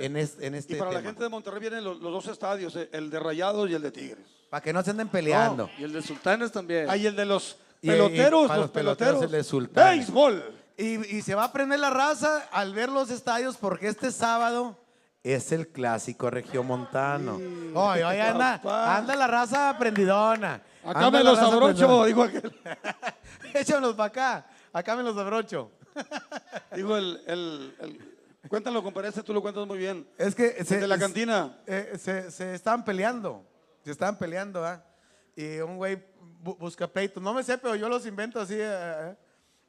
En, 0.00 0.16
es- 0.16 0.38
en 0.40 0.54
este 0.54 0.74
y 0.74 0.76
para 0.76 0.90
la 0.92 1.00
gente 1.02 1.22
de 1.22 1.28
Monterrey 1.28 1.60
vienen 1.60 1.84
los, 1.84 2.00
los 2.00 2.12
dos 2.12 2.26
estadios, 2.28 2.74
eh, 2.76 2.88
el 2.92 3.10
de 3.10 3.20
Rayados 3.20 3.68
y 3.70 3.74
el 3.74 3.82
de 3.82 3.90
Tigres. 3.92 4.26
Para 4.48 4.62
que 4.62 4.72
no 4.72 4.82
se 4.82 4.90
anden 4.90 5.08
peleando. 5.08 5.70
Y 5.78 5.84
el 5.84 5.92
de 5.92 6.02
Sultanes 6.02 6.50
también. 6.50 6.90
Hay 6.90 7.06
el 7.06 7.14
de 7.14 7.24
los 7.26 7.56
Y- 7.82 7.86
y 7.88 7.90
peloteros, 7.90 8.48
para 8.48 8.60
los, 8.62 8.70
peloteros. 8.70 9.22
el 9.22 9.30
de 9.30 9.44
Sultanes. 9.44 9.98
Béisbol. 10.06 10.59
Y, 10.81 11.16
y 11.16 11.22
se 11.22 11.35
va 11.35 11.45
a 11.45 11.53
prender 11.53 11.78
la 11.81 11.91
raza 11.91 12.49
al 12.53 12.72
ver 12.72 12.89
los 12.89 13.11
estadios 13.11 13.57
porque 13.59 13.89
este 13.89 14.11
sábado 14.11 14.78
es 15.22 15.53
el 15.53 15.68
clásico 15.68 16.31
regiomontano. 16.31 17.35
Oye, 17.74 18.03
oye, 18.05 18.22
anda, 18.22 18.61
anda 18.97 19.14
la 19.14 19.26
raza 19.26 19.76
prendidona. 19.78 20.62
Acá 20.85 21.11
me 21.11 21.22
los 21.22 21.39
abrocho, 21.39 22.05
dijo 22.07 22.22
aquel. 22.22 22.59
Échamelos 23.55 23.95
para 23.95 24.07
acá. 24.09 24.47
Acá 24.72 24.97
me 24.97 25.03
los 25.03 25.16
abrocho. 25.18 25.70
Digo, 26.74 26.97
el, 26.97 27.20
el, 27.26 27.74
el- 27.81 28.11
Cuéntalo, 28.49 28.83
compadre, 28.83 29.09
este 29.09 29.22
tú 29.22 29.35
lo 29.35 29.43
cuentas 29.43 29.66
muy 29.66 29.76
bien. 29.76 30.09
Es 30.16 30.35
que 30.35 30.57
El 30.59 30.66
de 30.66 30.87
la 30.89 30.99
cantina. 30.99 31.59
eh, 31.66 31.93
se, 32.01 32.31
se 32.31 32.55
estaban 32.55 32.85
peleando. 32.85 33.45
Se 33.85 33.91
estaban 33.91 34.16
peleando, 34.18 34.64
¿ah? 34.64 34.83
Y 35.37 35.59
un 35.59 35.76
güey 35.76 35.97
bu- 36.43 36.57
busca 36.59 36.87
pleito. 36.89 37.20
No 37.20 37.35
me 37.35 37.43
sé, 37.43 37.59
pero 37.59 37.76
yo 37.76 37.89
los 37.89 38.07
invento 38.07 38.41
así. 38.41 38.55
eh, 38.57 38.61
eh. 38.64 39.16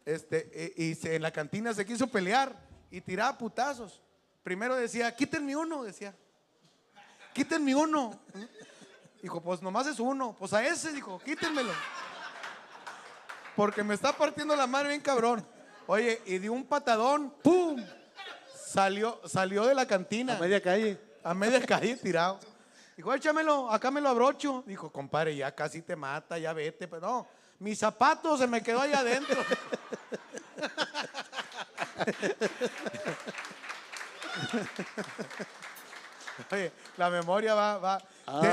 Este, 0.05 0.73
y 0.77 0.83
y 0.91 0.95
se- 0.95 1.15
en 1.15 1.21
la 1.21 1.31
cantina 1.31 1.73
se 1.73 1.85
quiso 1.85 2.07
pelear 2.07 2.55
y 2.89 3.01
tiraba 3.01 3.37
putazos. 3.37 4.01
Primero 4.43 4.75
decía, 4.75 5.15
quítenme 5.15 5.55
uno, 5.55 5.83
decía. 5.83 6.15
Quítenme 7.33 7.75
uno. 7.75 8.19
Dijo, 9.21 9.41
pues 9.41 9.61
nomás 9.61 9.87
es 9.87 9.99
uno. 9.99 10.35
Pues 10.37 10.51
a 10.53 10.65
ese, 10.65 10.91
dijo, 10.91 11.19
quítenmelo. 11.19 11.71
Porque 13.55 13.83
me 13.83 13.93
está 13.93 14.13
partiendo 14.13 14.55
la 14.55 14.67
madre 14.67 14.89
bien 14.89 15.01
cabrón. 15.01 15.45
Oye, 15.87 16.21
y 16.25 16.37
de 16.39 16.49
un 16.49 16.65
patadón, 16.65 17.31
¡pum! 17.43 17.83
Salió, 18.55 19.19
salió 19.27 19.65
de 19.65 19.75
la 19.75 19.85
cantina. 19.85 20.37
A 20.37 20.39
media 20.39 20.61
calle. 20.61 20.99
A 21.23 21.33
media 21.33 21.61
calle 21.65 21.97
tirado. 21.97 22.39
Dijo, 22.95 23.13
échamelo, 23.13 23.69
acá 23.71 23.91
me 23.91 24.01
lo 24.01 24.09
abrocho. 24.09 24.63
Dijo, 24.65 24.91
compadre, 24.91 25.35
ya 25.35 25.53
casi 25.53 25.81
te 25.81 25.95
mata, 25.95 26.37
ya 26.37 26.53
vete. 26.53 26.87
Pero 26.87 27.01
no, 27.01 27.27
mi 27.62 27.76
zapato 27.76 28.38
se 28.38 28.47
me 28.47 28.62
quedó 28.64 28.82
ahí 28.82 28.91
adentro. 28.93 29.38
Oye, 36.51 36.72
la 36.97 37.09
memoria 37.09 37.53
va, 37.53 37.78
va. 37.78 38.01
Ah, 38.26 38.39
te, 38.41 38.47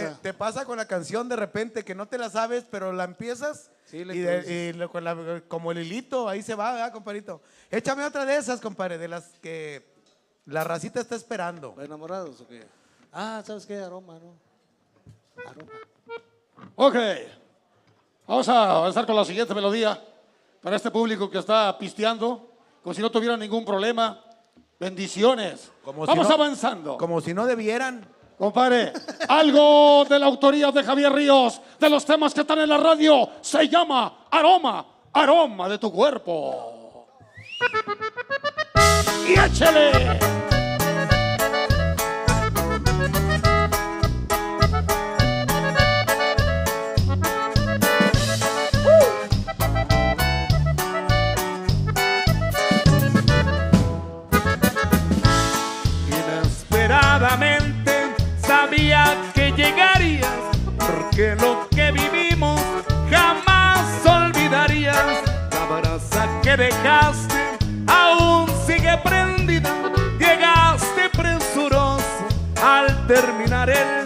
raza. 0.00 0.16
te- 0.16 0.22
te 0.22 0.34
pasa 0.34 0.64
con 0.64 0.76
la 0.76 0.86
canción 0.86 1.28
de 1.28 1.36
repente 1.36 1.84
que 1.84 1.94
no 1.94 2.06
te 2.06 2.18
la 2.18 2.30
sabes, 2.30 2.64
pero 2.70 2.92
la 2.92 3.04
empiezas 3.04 3.70
Sí, 3.86 4.04
le 4.04 4.14
y, 4.14 4.20
de- 4.20 4.70
y 4.70 4.72
lo- 4.74 4.90
con 4.90 5.02
la- 5.04 5.42
como 5.48 5.72
el 5.72 5.78
hilito, 5.78 6.28
ahí 6.28 6.42
se 6.42 6.54
va, 6.54 6.72
¿verdad, 6.72 6.92
compadrito? 6.92 7.40
Échame 7.70 8.04
otra 8.04 8.24
de 8.24 8.36
esas, 8.36 8.60
compadre, 8.60 8.98
de 8.98 9.08
las 9.08 9.24
que 9.42 9.84
la 10.44 10.62
racita 10.64 11.00
está 11.00 11.16
esperando. 11.16 11.74
¿Enamorados 11.80 12.40
o 12.42 12.46
qué? 12.48 12.66
Ah, 13.12 13.42
¿sabes 13.44 13.64
qué? 13.66 13.78
Aroma, 13.78 14.18
¿no? 14.18 14.34
Aroma. 15.48 15.72
Ok. 16.76 16.96
Vamos 18.26 18.48
a 18.48 18.76
avanzar 18.76 19.06
con 19.06 19.16
la 19.16 19.24
siguiente 19.24 19.54
melodía. 19.54 20.02
Para 20.62 20.76
este 20.76 20.90
público 20.90 21.30
que 21.30 21.38
está 21.38 21.76
pisteando, 21.78 22.50
como 22.82 22.92
si 22.94 23.00
no 23.00 23.10
tuviera 23.10 23.36
ningún 23.36 23.64
problema. 23.64 24.20
Bendiciones. 24.78 25.70
Como 25.84 26.04
si 26.04 26.08
Vamos 26.08 26.28
no- 26.28 26.34
avanzando. 26.34 26.96
Como 26.98 27.20
si 27.20 27.32
no 27.32 27.46
debieran. 27.46 28.06
Compadre, 28.38 28.92
algo 29.28 30.04
de 30.06 30.18
la 30.18 30.26
autoría 30.26 30.70
de 30.70 30.82
Javier 30.84 31.10
Ríos, 31.10 31.58
de 31.80 31.88
los 31.88 32.04
temas 32.04 32.34
que 32.34 32.42
están 32.42 32.58
en 32.58 32.68
la 32.68 32.76
radio, 32.76 33.30
se 33.40 33.66
llama 33.66 34.26
Aroma, 34.30 34.84
Aroma 35.14 35.68
de 35.70 35.78
tu 35.78 35.90
cuerpo. 35.90 37.06
Y 39.26 39.38
échele. 39.40 40.45
Porque 61.16 61.34
lo 61.36 61.66
que 61.70 61.92
vivimos 61.92 62.60
jamás 63.10 64.04
olvidarías. 64.04 65.22
La 65.50 65.80
brasa 65.80 66.28
que 66.42 66.56
dejaste 66.58 67.56
aún 67.86 68.46
sigue 68.66 68.98
prendida. 69.02 69.70
Llegaste 70.18 71.08
presuroso 71.16 72.04
al 72.62 73.06
terminar 73.06 73.70
el 73.70 74.05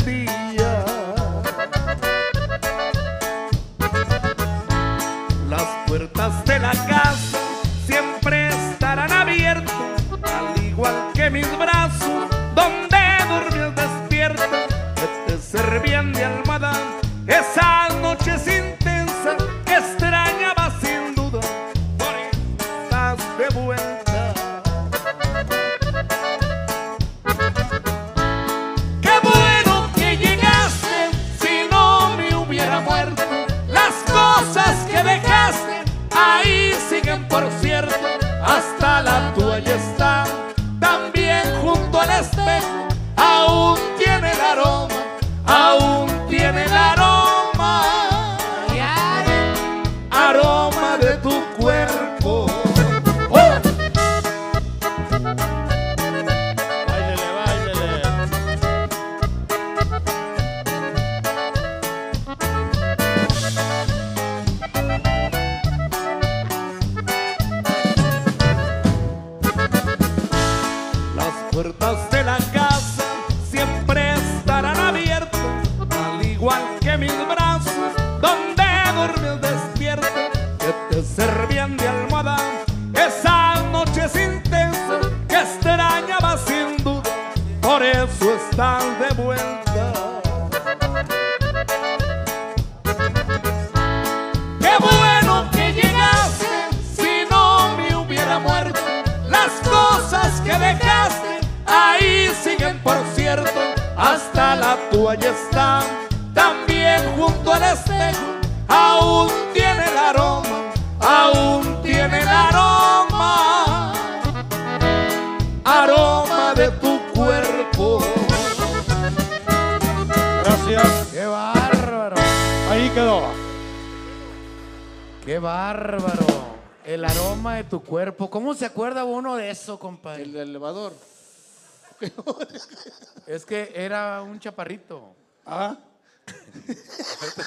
que 133.50 133.72
era 133.74 134.22
un 134.22 134.38
chaparrito. 134.38 135.12
Ah. 135.44 135.76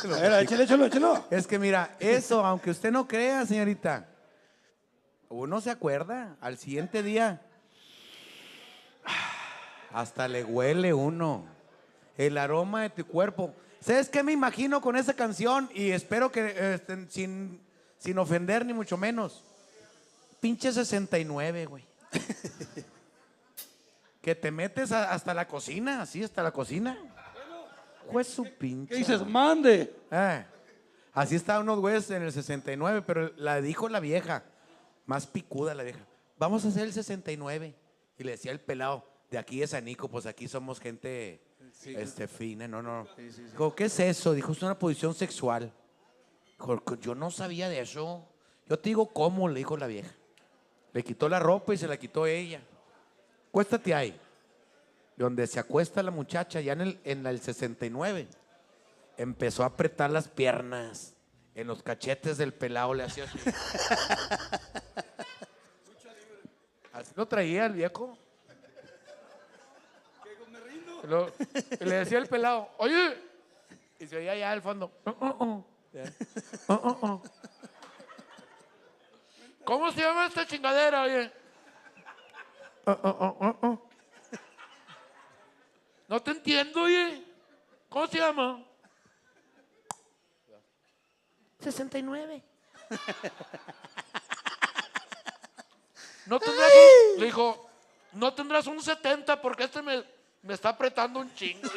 A 0.03 0.19
ver, 0.19 0.33
échale, 0.43 0.65
échalo, 0.65 0.85
échalo. 0.85 1.25
Es 1.31 1.47
que 1.47 1.57
mira, 1.57 1.95
eso, 1.97 2.45
aunque 2.45 2.71
usted 2.71 2.91
no 2.91 3.07
crea, 3.07 3.45
señorita, 3.45 4.09
uno 5.29 5.61
se 5.61 5.71
acuerda 5.71 6.35
al 6.41 6.57
siguiente 6.57 7.03
día. 7.03 7.41
Hasta 9.93 10.27
le 10.27 10.43
huele 10.43 10.93
uno. 10.93 11.45
El 12.17 12.37
aroma 12.37 12.81
de 12.81 12.89
tu 12.89 13.07
cuerpo. 13.07 13.55
¿Sabes 13.79 14.09
qué 14.09 14.23
me 14.23 14.33
imagino 14.33 14.81
con 14.81 14.97
esa 14.97 15.13
canción? 15.13 15.69
Y 15.73 15.91
espero 15.91 16.33
que 16.33 16.73
este, 16.73 17.09
sin, 17.09 17.61
sin 17.97 18.17
ofender 18.17 18.65
ni 18.65 18.73
mucho 18.73 18.97
menos. 18.97 19.41
Pinche 20.41 20.73
69, 20.73 21.65
güey. 21.65 21.85
que 24.23 24.35
te 24.35 24.51
metes 24.51 24.93
a- 24.93 25.11
hasta 25.11 25.33
la 25.33 25.45
cocina, 25.49 26.01
así, 26.01 26.23
hasta 26.23 26.41
la 26.41 26.51
cocina. 26.51 26.97
Pues 28.09 28.25
su 28.27 28.45
pinche. 28.57 28.93
¿Qué 28.93 28.99
dices? 28.99 29.25
Mande. 29.25 29.93
Eh, 30.09 30.45
así 31.11 31.35
estaban 31.35 31.63
unos 31.63 31.79
güeyes 31.79 32.09
en 32.09 32.21
el 32.23 32.31
69, 32.31 33.03
pero 33.05 33.33
la 33.35 33.59
dijo 33.59 33.89
la 33.89 33.99
vieja, 33.99 34.43
más 35.05 35.27
picuda 35.27 35.75
la 35.75 35.83
vieja. 35.83 35.99
Vamos 36.39 36.63
a 36.63 36.69
hacer 36.69 36.83
el 36.83 36.93
69. 36.93 37.75
Y 38.17 38.23
le 38.23 38.31
decía 38.31 38.53
el 38.53 38.61
pelado, 38.61 39.05
de 39.29 39.37
aquí 39.37 39.59
de 39.59 39.67
Sanico, 39.67 40.07
pues 40.07 40.25
aquí 40.25 40.47
somos 40.47 40.79
gente 40.79 41.41
este, 41.85 42.27
fina, 42.29 42.65
no, 42.65 42.81
no. 42.81 43.05
Dijo, 43.51 43.75
¿qué 43.75 43.85
es 43.85 43.99
eso? 43.99 44.31
Dijo, 44.33 44.53
es 44.53 44.61
una 44.61 44.79
posición 44.79 45.13
sexual. 45.13 45.69
Dijo, 46.57 46.81
yo 47.01 47.13
no 47.13 47.29
sabía 47.29 47.67
de 47.67 47.81
eso. 47.81 48.25
Yo 48.69 48.79
te 48.79 48.89
digo 48.89 49.07
cómo, 49.07 49.49
le 49.49 49.59
dijo 49.59 49.75
la 49.75 49.87
vieja. 49.87 50.11
Le 50.93 51.03
quitó 51.03 51.27
la 51.27 51.39
ropa 51.39 51.73
y 51.73 51.77
se 51.77 51.87
la 51.89 51.97
quitó 51.97 52.25
ella. 52.25 52.61
Cuéstate 53.53 53.93
ahí. 53.93 54.19
Donde 55.15 55.45
se 55.45 55.59
acuesta 55.59 56.01
la 56.01 56.09
muchacha, 56.09 56.59
ya 56.59 56.73
en 56.73 56.81
el, 56.81 56.99
en 57.03 57.27
el 57.27 57.39
69 57.39 58.27
empezó 59.15 59.61
a 59.61 59.67
apretar 59.67 60.09
las 60.09 60.27
piernas 60.27 61.13
en 61.53 61.67
los 61.67 61.83
cachetes 61.83 62.39
del 62.39 62.51
pelado, 62.51 62.95
le 62.95 63.03
hacía 63.03 63.25
así. 63.25 63.37
Así 66.93 67.11
lo 67.15 67.27
traía 67.27 67.67
el 67.67 67.73
viejo. 67.73 68.17
Lo- 71.07 71.31
le 71.79 71.95
decía 71.95 72.17
el 72.17 72.25
pelado, 72.27 72.69
oye, 72.79 73.17
y 73.99 74.07
se 74.07 74.17
oía 74.17 74.31
allá 74.31 74.51
al 74.51 74.61
fondo. 74.63 74.91
"Oh, 75.05 75.15
oh, 75.19 75.35
oh". 75.39 75.65
"Oh, 76.67 76.73
oh, 76.83 76.97
oh". 77.01 77.21
¿Cómo 79.63 79.91
se 79.91 80.01
llama 80.01 80.25
esta 80.25 80.47
chingadera, 80.47 81.03
oye? 81.03 81.31
"Oh, 82.85 82.91
oh, 83.03 83.17
oh, 83.19 83.37
oh, 83.39 83.57
oh". 83.67 83.89
No 86.07 86.21
te 86.21 86.31
entiendo, 86.31 86.83
oye. 86.83 87.23
¿Cómo 87.89 88.07
se 88.07 88.17
llama? 88.17 88.63
69. 91.59 92.43
No 96.25 96.39
tendrás 96.39 96.71
un, 96.71 97.19
le 97.19 97.25
dijo, 97.25 97.69
no 98.13 98.33
tendrás 98.33 98.67
un 98.67 98.81
70 98.81 99.41
porque 99.41 99.65
este 99.65 99.81
me, 99.81 100.03
me 100.41 100.53
está 100.53 100.69
apretando 100.69 101.19
un 101.19 101.33
chingo. 101.35 101.69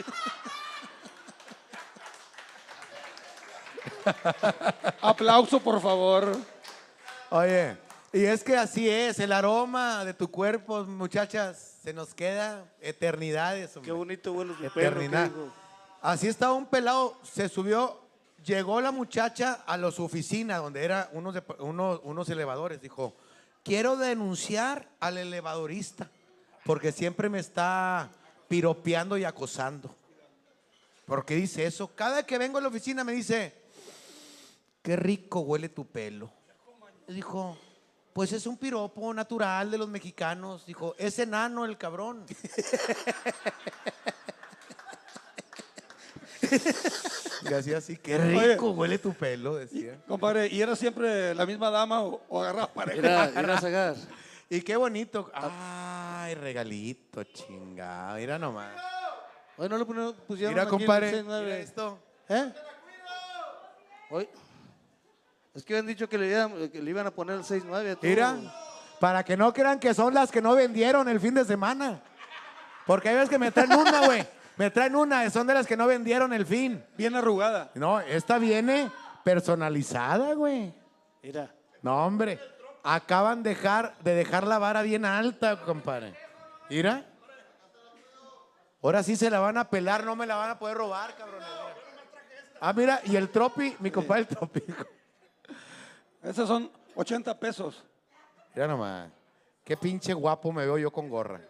Aplauso, 5.00 5.61
por 5.61 5.80
favor. 5.80 6.36
Oye, 7.30 7.76
y 8.12 8.24
es 8.24 8.42
que 8.42 8.57
así 8.57 8.88
es, 8.88 9.18
el 9.18 9.32
aroma 9.32 10.04
de 10.04 10.14
tu 10.14 10.30
cuerpo, 10.30 10.84
muchachas, 10.84 11.78
se 11.82 11.92
nos 11.92 12.14
queda 12.14 12.64
eternidades. 12.80 13.72
Qué 13.82 13.92
bonito 13.92 14.32
huele 14.32 14.52
su 14.54 14.59
pelo. 14.61 14.72
¿qué 14.74 14.80
Eternidad. 14.86 15.30
Así 16.00 16.28
estaba 16.28 16.52
un 16.54 16.66
pelado, 16.66 17.18
se 17.24 17.48
subió, 17.48 18.00
llegó 18.44 18.80
la 18.80 18.92
muchacha 18.92 19.64
a 19.66 19.76
la 19.76 19.90
su 19.90 20.04
oficina, 20.04 20.59
donde 20.59 20.84
era 20.84 21.11
unos, 21.12 21.34
de- 21.34 21.42
unos, 21.59 22.00
unos 22.04 22.28
elevadores. 22.30 22.80
Dijo, 22.80 23.14
quiero 23.64 23.96
denunciar 23.96 24.88
al 25.00 25.18
elevadorista, 25.18 26.09
porque 26.64 26.92
siempre 26.92 27.28
me 27.28 27.38
está 27.40 28.09
piropeando 28.48 29.18
y 29.18 29.24
acosando. 29.24 29.94
¿Por 31.07 31.24
qué 31.24 31.34
dice 31.34 31.66
eso? 31.66 31.88
Cada 31.94 32.16
vez 32.16 32.24
que 32.24 32.38
vengo 32.38 32.59
a 32.59 32.61
la 32.61 32.68
oficina 32.68 33.04
me 33.04 33.12
dice, 33.12 33.52
qué 34.82 34.96
rico 34.96 35.40
huele 35.40 35.68
tu 35.68 35.86
pelo. 35.86 36.30
Dijo, 37.09 37.57
pues 38.17 38.33
es 38.33 38.47
un 38.47 38.57
piropo 38.57 39.12
natural 39.12 39.71
de 39.71 39.77
los 39.77 39.91
mexicanos. 39.91 40.64
Dijo, 40.64 40.95
es 40.97 41.19
enano 41.19 41.67
el 41.67 41.77
cabrón. 41.77 42.25
Y 47.43 47.53
hacía 47.53 47.77
así, 47.77 47.99
qué 47.99 48.17
Oye. 48.17 48.55
rico 48.55 48.71
huele 48.71 48.99
tu 48.99 49.12
pelo, 49.12 49.57
decía. 49.57 50.03
Compadre, 50.09 50.47
¿y 50.49 50.62
era 50.62 50.75
siempre 50.75 51.35
la 51.35 51.45
misma 51.45 51.71
dama 51.71 52.03
o, 52.05 52.23
o 52.31 52.41
agarrabas 52.41 52.71
pareja? 52.71 53.29
Era, 53.29 53.59
era. 53.59 53.95
Y 54.49 54.62
qué 54.62 54.77
bonito. 54.77 55.31
Ay, 55.35 56.35
regalito, 56.37 57.23
chingado. 57.25 58.17
Mira 58.17 58.39
nomás. 58.39 58.75
Hoy 59.59 59.69
no 59.69 59.77
le 59.77 59.85
pusieron, 59.85 60.14
pusieron 60.27 60.55
Mira, 60.55 60.62
aquí 60.62 60.71
compadre. 60.71 61.11
69. 61.11 61.45
Mira 61.45 61.59
esto. 61.59 61.99
¿Eh? 62.31 62.53
Hoy. 64.09 64.29
Es 65.57 65.64
que 65.64 65.72
habían 65.72 65.86
dicho 65.86 66.07
que 66.07 66.18
le, 66.18 66.28
iban, 66.28 66.68
que 66.68 66.82
le 66.82 66.90
iban 66.90 67.07
a 67.07 67.11
poner 67.11 67.36
el 67.36 67.42
69 67.42 67.92
a 67.92 67.96
todo. 67.96 68.11
Mira, 68.11 68.36
para 69.00 69.24
que 69.24 69.38
no 69.38 69.54
crean 69.54 69.80
que 69.80 69.94
son 69.94 70.12
las 70.12 70.30
que 70.30 70.42
no 70.42 70.54
vendieron 70.54 71.09
el 71.09 71.18
fin 71.18 71.32
de 71.32 71.46
semana. 71.46 72.02
Porque 72.84 73.09
hay 73.09 73.14
veces 73.14 73.30
que 73.30 73.38
me 73.38 73.50
traen 73.50 73.72
una, 73.72 74.04
güey. 74.04 74.26
Me 74.59 74.70
traen 74.70 74.94
una, 74.94 75.28
son 75.30 75.46
de 75.46 75.54
las 75.54 75.66
que 75.66 75.74
no 75.74 75.86
vendieron 75.86 76.34
el 76.34 76.44
fin. 76.44 76.84
Bien 76.98 77.14
arrugada. 77.14 77.70
No, 77.74 78.00
esta 78.00 78.36
viene 78.36 78.90
personalizada, 79.24 80.34
güey. 80.34 80.74
Mira. 81.22 81.50
No, 81.80 82.04
hombre. 82.04 82.38
Acaban 82.82 83.42
dejar, 83.42 83.96
de 84.04 84.14
dejar 84.14 84.46
la 84.46 84.59
vara 84.59 84.82
bien 84.82 85.07
alta, 85.07 85.62
compadre. 85.62 86.14
Mira. 86.68 87.07
Ahora 88.82 89.02
sí 89.02 89.16
se 89.16 89.30
la 89.30 89.40
van 89.40 89.57
a 89.57 89.70
pelar, 89.70 90.04
no 90.04 90.16
me 90.16 90.26
la 90.26 90.36
van 90.36 90.50
a 90.50 90.59
poder 90.59 90.76
robar, 90.76 91.16
cabrón. 91.16 91.40
Ah, 92.61 92.74
mira, 92.74 93.00
y 93.04 93.16
el 93.16 93.30
tropi, 93.30 93.74
mi 93.80 93.90
compadre 93.90 94.20
el 94.20 94.26
tropi. 94.28 94.62
Esos 96.27 96.49
son 96.49 96.70
80 96.97 97.39
pesos. 97.39 97.85
Mira 98.53 98.66
nomás. 98.66 99.09
Qué 99.62 99.77
pinche 99.77 100.12
guapo 100.12 100.51
me 100.53 100.64
veo 100.64 100.77
yo 100.77 100.91
con 100.91 101.09
gorra. 101.09 101.41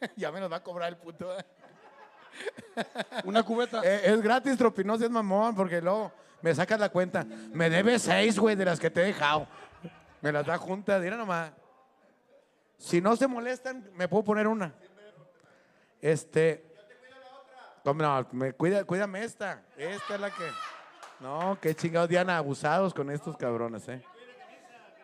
ya 0.16 0.32
me 0.32 0.40
nos 0.40 0.50
va 0.50 0.56
a 0.56 0.62
cobrar 0.62 0.88
el 0.88 0.96
puto. 0.96 1.36
Una 3.24 3.42
cubeta. 3.42 3.82
Eh, 3.84 4.12
es 4.12 4.22
gratis, 4.22 4.56
tropi, 4.56 4.84
no 4.84 4.96
seas 4.96 5.10
mamón, 5.10 5.54
porque 5.54 5.82
luego 5.82 6.12
me 6.40 6.54
sacas 6.54 6.80
la 6.80 6.88
cuenta. 6.88 7.24
Me 7.52 7.68
debes 7.68 8.02
seis, 8.02 8.38
güey, 8.38 8.56
de 8.56 8.64
las 8.64 8.80
que 8.80 8.90
te 8.90 9.02
he 9.02 9.06
dejado. 9.06 9.46
Me 10.22 10.32
las 10.32 10.46
da 10.46 10.56
juntas, 10.56 11.02
mira 11.02 11.16
nomás. 11.16 11.52
Si 12.78 13.02
no 13.02 13.16
se 13.16 13.26
molestan, 13.26 13.90
me 13.94 14.08
puedo 14.08 14.24
poner 14.24 14.46
una. 14.46 14.74
Este. 16.00 16.64
¿Cómo 17.82 18.02
no? 18.02 18.26
Me, 18.32 18.54
cuida, 18.54 18.84
cuídame 18.84 19.24
esta. 19.24 19.62
Esta 19.76 20.14
es 20.14 20.20
la 20.20 20.30
que. 20.30 20.44
No, 21.20 21.58
qué 21.60 21.74
chingados, 21.74 22.08
Diana, 22.08 22.36
abusados 22.38 22.92
con 22.92 23.10
estos 23.10 23.36
cabrones, 23.36 23.88
¿eh? 23.88 24.02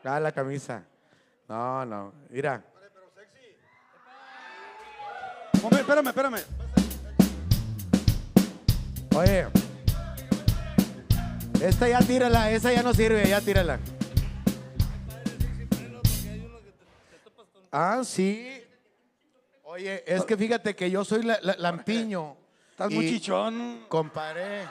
Ah, 0.05 0.21
la 0.21 0.33
camisa. 0.33 0.83
No, 1.49 1.85
no. 1.87 2.13
Mira. 2.29 2.63
Momento, 5.63 5.79
espérame, 5.81 6.07
espérame. 6.09 6.41
Oye. 9.17 9.47
Esta 11.63 11.89
ya 11.89 11.99
tírala, 12.01 12.51
esa 12.51 12.73
ya 12.73 12.83
no 12.83 12.95
sirve, 12.95 13.29
ya 13.29 13.41
tírala. 13.41 13.79
Ah, 17.71 18.01
sí. 18.05 18.63
Oye, 19.65 20.03
es 20.07 20.25
que 20.25 20.37
fíjate 20.37 20.75
que 20.75 20.91
yo 20.91 21.05
soy 21.05 21.23
la, 21.23 21.39
la- 21.43 21.57
lampiño. 21.59 22.37
Estás 22.71 22.91
muy 22.91 23.09
chichón. 23.09 23.85
Compadre, 23.89 24.67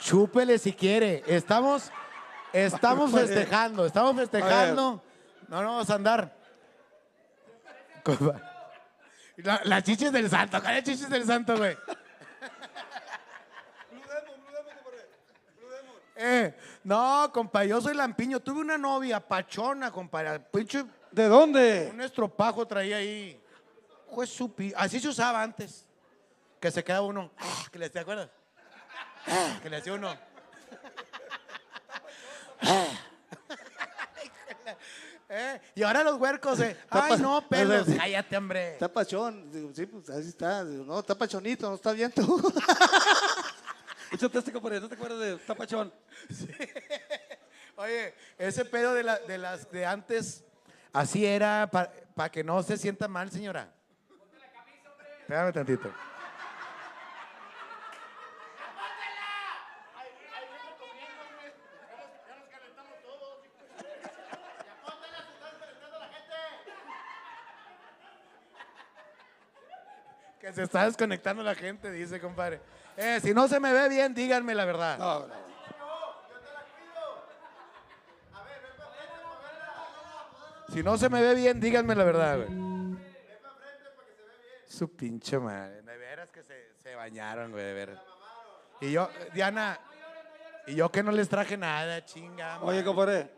chúpele 0.00 0.58
si 0.58 0.72
quiere. 0.72 1.22
Estamos, 1.26 1.90
estamos 2.52 3.10
festejando, 3.20 3.86
estamos 3.86 4.16
festejando. 4.16 5.02
No, 5.48 5.62
no 5.62 5.68
vamos 5.68 5.90
a 5.90 5.94
andar. 5.94 6.36
Compa- 8.04 8.40
La- 9.36 9.60
Las 9.64 9.82
chiches 9.84 10.12
del 10.12 10.28
santo, 10.28 10.60
¿cuáles 10.60 10.84
chiches 10.84 11.08
del 11.08 11.24
santo, 11.24 11.56
güey? 11.56 11.76
Eh, 16.22 16.54
no, 16.84 17.30
compa, 17.32 17.64
yo 17.64 17.80
soy 17.80 17.94
lampiño. 17.94 18.40
Tuve 18.40 18.60
una 18.60 18.76
novia 18.76 19.20
pachona. 19.26 19.90
Pinche, 20.52 20.84
¿De 21.10 21.26
dónde? 21.28 21.88
un 21.94 22.00
estropajo 22.02 22.66
traía 22.66 22.96
ahí. 22.98 23.40
Pues 24.14 24.28
supi. 24.28 24.70
Así 24.76 25.00
se 25.00 25.08
usaba 25.08 25.42
antes. 25.42 25.86
Que 26.60 26.70
se 26.70 26.84
queda 26.84 27.00
uno. 27.00 27.30
¿te 27.92 27.98
acuerdas? 27.98 28.28
Que 29.62 29.70
le 29.70 29.76
hacía 29.76 29.92
uno. 29.94 30.14
Eh, 35.32 35.60
Y 35.76 35.82
ahora 35.84 36.02
los 36.02 36.16
huercos, 36.20 36.58
eh. 36.58 36.76
Ay, 36.90 37.16
no, 37.20 37.46
pelos. 37.48 37.86
Cállate, 37.96 38.36
hombre. 38.36 38.72
Está 38.72 38.92
pachón. 38.92 39.48
Sí, 39.74 39.86
pues 39.86 40.10
así 40.10 40.28
está. 40.30 40.64
No, 40.64 40.98
está 40.98 41.14
pachonito, 41.16 41.68
no 41.68 41.76
está 41.76 41.92
bien 41.92 42.10
tú. 42.10 42.52
Échate 44.12 44.38
este, 44.38 44.50
compadre, 44.52 44.80
¿no 44.80 44.88
te 44.88 44.96
acuerdas 44.96 45.20
de 45.20 45.36
Tapachón? 45.36 45.94
Oye, 47.76 48.12
ese 48.38 48.64
pedo 48.64 48.92
de, 48.92 49.04
la- 49.04 49.20
de 49.20 49.38
las 49.38 49.70
de 49.70 49.86
antes, 49.86 50.42
así 50.92 51.24
era 51.24 51.70
para 51.70 52.28
que 52.28 52.42
no 52.42 52.60
se 52.64 52.76
sienta 52.76 53.06
mal, 53.06 53.30
señora. 53.30 53.72
Espérame 55.20 55.52
tantito. 55.52 55.92
Que 70.50 70.56
se 70.56 70.62
está 70.64 70.84
desconectando 70.84 71.42
la 71.42 71.54
gente, 71.54 71.90
dice, 71.92 72.20
compadre. 72.20 72.60
Eh, 72.96 73.20
si 73.22 73.32
no 73.32 73.46
se 73.46 73.60
me 73.60 73.72
ve 73.72 73.88
bien, 73.88 74.12
díganme 74.12 74.54
la 74.54 74.64
verdad. 74.64 74.98
No, 74.98 75.26
no. 75.26 75.34
Si 80.72 80.82
no 80.82 80.96
se 80.98 81.08
me 81.08 81.20
ve 81.20 81.34
bien, 81.34 81.60
díganme 81.60 81.94
la 81.94 82.04
verdad, 82.04 82.36
güey. 82.38 82.96
Su 84.66 84.94
pinche 84.94 85.38
madre. 85.38 85.82
De 85.82 85.96
veras 85.96 86.28
que 86.30 86.42
se, 86.42 86.74
se 86.82 86.94
bañaron, 86.94 87.52
güey, 87.52 87.64
de 87.64 87.72
veras. 87.72 87.98
Y 88.80 88.92
yo, 88.92 89.08
Diana, 89.32 89.78
y 90.66 90.74
yo 90.74 90.90
que 90.90 91.02
no 91.02 91.12
les 91.12 91.28
traje 91.28 91.56
nada, 91.56 92.04
chinga. 92.04 92.60
Oye, 92.62 92.84
compadre. 92.84 93.30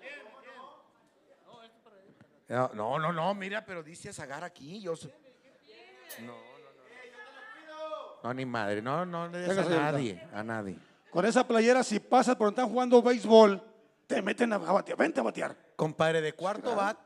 No, 2.48 2.98
no, 2.98 3.12
no, 3.12 3.34
mira, 3.34 3.64
pero 3.64 3.82
dice 3.82 4.12
Zagar 4.12 4.44
aquí. 4.44 4.80
Yo 4.80 4.92
No, 6.20 6.51
no, 8.22 8.34
ni 8.34 8.46
madre, 8.46 8.80
no, 8.80 9.04
no 9.04 9.28
le 9.28 9.38
des 9.38 9.48
Venga, 9.48 9.62
a 9.62 9.64
señorita. 9.64 9.92
nadie, 9.92 10.28
a 10.32 10.42
nadie. 10.42 10.78
Con 11.10 11.26
esa 11.26 11.46
playera, 11.46 11.82
si 11.82 12.00
pasas 12.00 12.36
por 12.36 12.46
donde 12.46 12.62
están 12.62 12.72
jugando 12.72 13.02
béisbol, 13.02 13.62
te 14.06 14.22
meten 14.22 14.52
a, 14.52 14.58
batear. 14.58 14.96
Vente 14.96 15.20
a 15.20 15.22
batear. 15.22 15.56
Compadre, 15.76 16.20
de 16.20 16.32
cuarto 16.32 16.74
bat. 16.74 16.98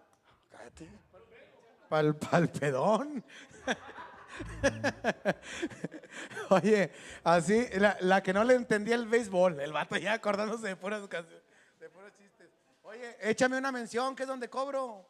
Pal, 1.88 2.16
pal 2.16 2.48
pedón. 2.48 3.24
Oye, 6.50 6.92
así, 7.24 7.66
la, 7.78 7.96
la 8.00 8.22
que 8.22 8.32
no 8.32 8.44
le 8.44 8.54
entendía 8.54 8.94
el 8.94 9.06
béisbol, 9.06 9.60
el 9.60 9.72
vato 9.72 9.96
ya 9.96 10.14
acordándose 10.14 10.68
de 10.68 10.76
puras 10.76 11.06
canciones, 11.08 11.42
de 11.80 11.88
puros 11.88 12.12
chistes. 12.16 12.48
Oye, 12.82 13.16
échame 13.20 13.58
una 13.58 13.72
mención, 13.72 14.14
que 14.14 14.24
es 14.24 14.28
donde 14.28 14.48
cobro. 14.48 15.08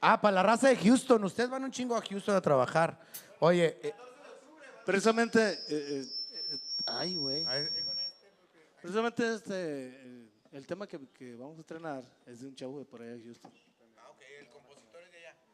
Ah, 0.00 0.20
para 0.20 0.36
la 0.36 0.42
raza 0.42 0.68
de 0.68 0.76
Houston, 0.76 1.24
ustedes 1.24 1.50
van 1.50 1.64
un 1.64 1.70
chingo 1.70 1.96
a 1.96 2.02
Houston 2.02 2.36
a 2.36 2.40
trabajar. 2.40 2.98
Oye, 3.40 3.78
eh, 3.82 3.94
Precisamente, 4.84 5.40
eh, 5.52 5.58
eh, 5.68 6.04
ay, 6.86 7.16
güey. 7.16 7.44
Precisamente 8.80 9.34
este, 9.34 10.28
el 10.52 10.64
tema 10.64 10.86
que, 10.86 11.00
que 11.08 11.34
vamos 11.34 11.58
a 11.58 11.60
estrenar 11.62 12.04
es 12.24 12.40
de 12.40 12.46
un 12.46 12.54
chavo 12.54 12.78
de 12.78 12.84
por 12.84 13.02
allá 13.02 13.16
de 13.16 13.24
Houston. 13.24 13.50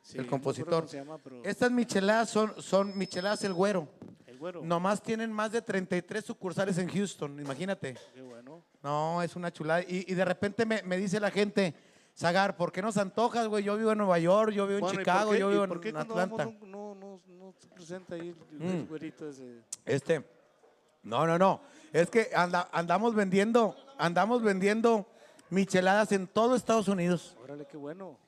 Sí, 0.02 0.18
el 0.18 0.26
no 0.26 0.30
me 0.32 0.36
acuerdo 0.36 0.42
compositor. 0.42 0.80
cómo 0.80 0.88
se 0.88 0.96
llama, 0.98 1.18
pero 1.18 1.42
Estas 1.44 1.70
micheladas 1.70 2.28
son, 2.28 2.60
son 2.60 2.98
micheladas 2.98 3.42
el 3.44 3.54
güero. 3.54 3.88
el 4.26 4.36
güero. 4.36 4.62
Nomás 4.62 5.02
tienen 5.02 5.32
más 5.32 5.50
de 5.52 5.62
33 5.62 6.24
sucursales 6.24 6.76
en 6.76 6.88
Houston, 6.88 7.40
imagínate. 7.40 7.96
Qué 8.12 8.20
bueno. 8.20 8.62
No, 8.82 9.22
es 9.22 9.34
una 9.34 9.50
chulada. 9.50 9.80
Y, 9.82 10.04
y 10.08 10.14
de 10.14 10.24
repente 10.26 10.66
me, 10.66 10.82
me 10.82 10.98
dice 10.98 11.18
la 11.20 11.30
gente, 11.30 11.72
Zagar, 12.16 12.56
¿por 12.56 12.72
qué 12.72 12.82
nos 12.82 12.96
antojas, 12.98 13.48
güey? 13.48 13.64
Yo 13.64 13.76
vivo 13.76 13.92
en 13.92 13.98
Nueva 13.98 14.18
York, 14.18 14.52
yo 14.52 14.66
vivo 14.66 14.78
en 14.78 14.80
Bueno, 14.82 14.94
¿y 14.94 14.98
Chicago, 15.04 15.30
qué- 15.32 15.38
yo 15.38 15.48
vivo 15.48 15.66
por 15.66 15.80
qué 15.80 15.88
en 15.88 15.96
Atlanta. 15.96 16.44
vamos 16.44 16.60
no, 16.62 16.94
no, 16.94 16.94
no, 16.94 17.20
no 17.38 17.54
se 17.58 17.68
presenta 17.68 18.14
ahí 18.14 18.34
el, 18.52 18.58
Mm. 18.58 18.86
güerito 18.86 19.28
ese? 19.28 19.60
Este, 19.86 20.24
no, 21.02 21.26
no, 21.26 21.38
no. 21.38 21.60
Es 21.92 22.10
que 22.10 22.30
anda- 22.34 22.68
andamos 22.72 23.14
vendiendo, 23.14 23.74
andamos 23.98 24.42
vendiendo 24.42 25.06
micheladas 25.50 26.12
en 26.12 26.26
todo 26.26 26.54
Estados 26.54 26.88
Unidos. 26.88 27.36
Órale, 27.42 27.66
qué 27.66 27.76
bueno. 27.76 28.18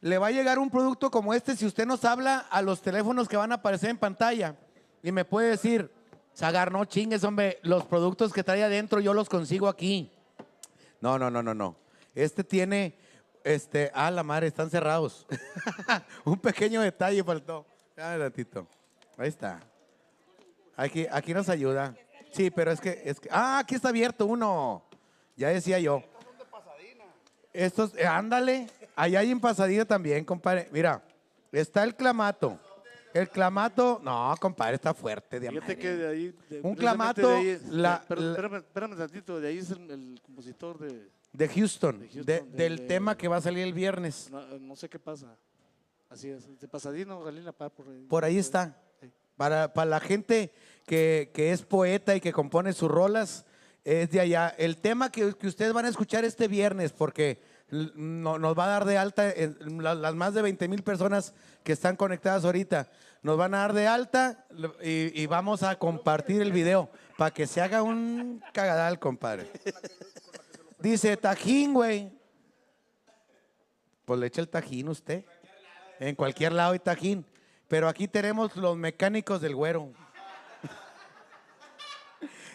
Le 0.00 0.16
va 0.18 0.28
a 0.28 0.30
llegar 0.30 0.58
un 0.60 0.70
producto 0.70 1.10
como 1.10 1.34
este 1.34 1.56
si 1.56 1.66
usted 1.66 1.84
nos 1.84 2.04
habla 2.04 2.38
a 2.50 2.62
los 2.62 2.80
teléfonos 2.82 3.28
que 3.28 3.36
van 3.36 3.50
a 3.50 3.56
aparecer 3.56 3.90
en 3.90 3.98
pantalla 3.98 4.54
y 5.02 5.10
me 5.10 5.24
puede 5.24 5.50
decir, 5.50 5.90
Zagar, 6.36 6.70
no 6.70 6.84
chingues, 6.84 7.24
hombre, 7.24 7.58
los 7.62 7.84
productos 7.84 8.32
que 8.32 8.44
trae 8.44 8.62
adentro 8.62 9.00
yo 9.00 9.12
los 9.12 9.28
consigo 9.28 9.66
aquí. 9.68 10.12
No, 11.00 11.18
no, 11.18 11.30
no, 11.30 11.42
no, 11.42 11.52
no. 11.52 11.74
Este 12.14 12.44
tiene, 12.44 12.94
este, 13.54 13.90
ah, 13.94 14.10
la 14.10 14.22
madre, 14.22 14.46
están 14.48 14.70
cerrados. 14.70 15.26
un 16.24 16.38
pequeño 16.38 16.80
detalle 16.80 17.22
faltó. 17.24 17.66
Dame 17.96 18.18
tantito. 18.18 18.66
Ahí 19.16 19.28
está. 19.28 19.60
Aquí, 20.76 21.06
aquí 21.10 21.34
nos 21.34 21.48
ayuda. 21.48 21.94
Sí, 22.32 22.50
pero 22.50 22.70
es 22.70 22.80
que, 22.80 23.02
es 23.04 23.18
que, 23.18 23.28
ah, 23.32 23.58
aquí 23.58 23.74
está 23.74 23.88
abierto 23.88 24.26
uno. 24.26 24.84
Ya 25.36 25.48
decía 25.48 25.78
yo. 25.78 26.02
Estos, 27.52 27.96
eh, 27.96 28.06
ándale, 28.06 28.68
allá 28.94 29.20
hay 29.20 29.30
en 29.30 29.40
Pasadena 29.40 29.84
también, 29.84 30.24
compadre. 30.24 30.68
Mira, 30.70 31.02
está 31.50 31.82
el 31.82 31.94
clamato. 31.96 32.58
El 33.14 33.28
clamato, 33.30 34.00
no, 34.04 34.34
compadre, 34.40 34.74
está 34.76 34.92
fuerte. 34.94 35.40
De 35.40 35.48
Fíjate 35.48 35.60
madre. 35.74 35.78
que 35.78 35.88
de 35.96 36.08
ahí. 36.08 36.34
de- 36.50 36.60
Un 36.60 36.74
clamato, 36.74 37.26
de 37.28 37.34
ahí 37.36 37.48
es- 37.48 37.64
la- 37.68 38.04
la- 38.08 38.30
espérame, 38.30 38.56
espérame 38.58 38.96
tantito, 38.96 39.40
de 39.40 39.48
ahí 39.48 39.58
es 39.58 39.70
el, 39.70 39.90
el 39.90 40.20
compositor 40.22 40.78
de. 40.78 41.08
De 41.32 41.48
Houston, 41.48 42.00
de 42.00 42.06
Houston, 42.08 42.24
de- 42.26 42.40
de- 42.40 42.50
del 42.56 42.76
de- 42.78 42.86
tema 42.86 43.16
que 43.16 43.28
va 43.28 43.36
a 43.36 43.40
salir 43.40 43.64
el 43.64 43.72
viernes. 43.72 44.28
No, 44.30 44.40
no 44.58 44.76
sé 44.76 44.88
qué 44.88 44.98
pasa. 44.98 45.36
Así 46.10 46.30
es, 46.30 46.58
de 46.58 46.68
Pasadino, 46.68 47.20
por 47.20 47.88
ahí. 47.88 48.06
Por 48.08 48.24
ahí 48.24 48.38
está. 48.38 48.80
Para, 49.36 49.72
para 49.72 49.90
la 49.90 50.00
gente 50.00 50.52
que, 50.86 51.30
que 51.34 51.52
es 51.52 51.62
poeta 51.62 52.16
y 52.16 52.20
que 52.20 52.32
compone 52.32 52.72
sus 52.72 52.90
rolas, 52.90 53.44
es 53.84 54.10
de 54.10 54.20
allá. 54.20 54.48
El 54.58 54.78
tema 54.78 55.12
que, 55.12 55.34
que 55.34 55.46
ustedes 55.46 55.72
van 55.72 55.84
a 55.84 55.88
escuchar 55.90 56.24
este 56.24 56.48
viernes, 56.48 56.92
porque 56.92 57.40
no- 57.70 58.38
nos 58.38 58.58
va 58.58 58.64
a 58.64 58.68
dar 58.68 58.84
de 58.86 58.96
alta 58.98 59.30
en 59.30 59.82
la- 59.82 59.94
las 59.94 60.14
más 60.14 60.32
de 60.34 60.42
20 60.42 60.66
mil 60.66 60.82
personas 60.82 61.34
que 61.62 61.72
están 61.72 61.94
conectadas 61.94 62.44
ahorita, 62.44 62.90
nos 63.22 63.36
van 63.36 63.52
a 63.54 63.58
dar 63.58 63.74
de 63.74 63.86
alta 63.86 64.46
y, 64.82 65.20
y 65.22 65.26
vamos 65.26 65.62
a 65.62 65.76
compartir 65.78 66.40
el 66.40 66.52
video 66.52 66.90
para 67.16 67.32
que 67.32 67.46
se 67.46 67.60
haga 67.60 67.82
un 67.82 68.42
cagadal, 68.52 68.98
compadre. 68.98 69.50
Dice, 70.78 71.16
tajín, 71.16 71.74
güey. 71.74 72.12
Pues 74.04 74.20
le 74.20 74.26
echa 74.26 74.40
el 74.40 74.48
tajín 74.48 74.88
usted. 74.88 75.24
En 75.98 76.14
cualquier 76.14 76.52
lado 76.52 76.72
hay 76.72 76.78
tajín. 76.78 77.26
Pero 77.66 77.88
aquí 77.88 78.08
tenemos 78.08 78.56
los 78.56 78.76
mecánicos 78.76 79.40
del 79.40 79.54
güero. 79.54 79.92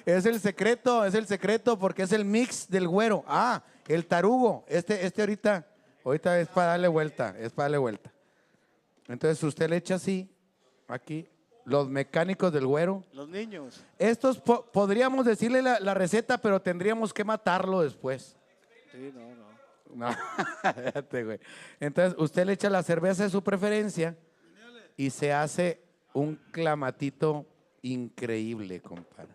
Es 0.05 0.25
el 0.25 0.39
secreto, 0.39 1.05
es 1.05 1.13
el 1.13 1.27
secreto 1.27 1.79
porque 1.79 2.03
es 2.03 2.11
el 2.11 2.25
mix 2.25 2.67
del 2.69 2.87
güero. 2.87 3.23
Ah, 3.27 3.63
el 3.87 4.05
tarugo. 4.05 4.65
Este, 4.67 5.05
este 5.05 5.21
ahorita, 5.21 5.65
ahorita 6.03 6.39
es 6.39 6.47
para 6.49 6.67
darle 6.67 6.89
vuelta, 6.89 7.35
es 7.39 7.53
para 7.53 7.65
darle 7.65 7.77
vuelta. 7.77 8.11
Entonces 9.07 9.41
usted 9.43 9.69
le 9.69 9.77
echa 9.77 9.95
así, 9.95 10.29
aquí, 10.87 11.29
los 11.65 11.89
mecánicos 11.89 12.51
del 12.51 12.65
güero. 12.67 13.03
Los 13.13 13.29
niños. 13.29 13.83
Estos 13.97 14.39
po- 14.39 14.65
podríamos 14.65 15.25
decirle 15.25 15.61
la, 15.61 15.79
la 15.79 15.93
receta, 15.93 16.37
pero 16.39 16.61
tendríamos 16.61 17.13
que 17.13 17.23
matarlo 17.23 17.81
después. 17.81 18.35
Sí, 18.91 19.11
no, 19.13 19.21
no. 19.35 19.43
No, 19.95 20.09
espérate, 20.63 21.23
güey. 21.23 21.39
Entonces, 21.79 22.15
usted 22.19 22.45
le 22.45 22.53
echa 22.53 22.69
la 22.69 22.81
cerveza 22.83 23.23
de 23.23 23.29
su 23.29 23.43
preferencia 23.43 24.17
y 24.97 25.09
se 25.11 25.31
hace 25.31 25.81
un 26.13 26.35
clamatito 26.51 27.45
increíble, 27.83 28.81
compadre. 28.81 29.29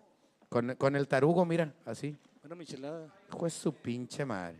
Con, 0.48 0.74
con 0.76 0.96
el 0.96 1.06
tarugo, 1.06 1.44
mira, 1.44 1.72
así. 1.84 2.16
Una 2.44 2.54
michelada. 2.56 3.06
Hijo 3.28 3.44
de 3.44 3.50
su 3.50 3.72
pinche 3.72 4.24
madre. 4.24 4.56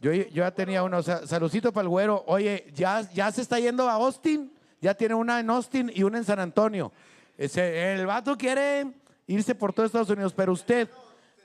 Yo, 0.00 0.12
yo 0.12 0.24
ya 0.28 0.50
tenía 0.52 0.82
uno, 0.84 0.98
o 0.98 1.02
sea, 1.02 1.26
saludcito 1.26 1.72
para 1.72 1.82
el 1.82 1.88
güero. 1.88 2.24
Oye, 2.26 2.70
ya, 2.74 3.02
ya 3.12 3.30
se 3.32 3.42
está 3.42 3.58
yendo 3.58 3.88
a 3.88 3.94
Austin. 3.94 4.52
Ya 4.80 4.94
tiene 4.94 5.14
una 5.14 5.40
en 5.40 5.50
Austin 5.50 5.90
y 5.94 6.02
una 6.02 6.18
en 6.18 6.24
San 6.24 6.38
Antonio. 6.38 6.92
Ese, 7.36 7.94
el 7.94 8.06
vato 8.06 8.36
quiere 8.36 8.92
irse 9.26 9.54
por 9.54 9.72
todo 9.72 9.86
Estados 9.86 10.10
Unidos, 10.10 10.32
pero 10.34 10.52
usted 10.52 10.88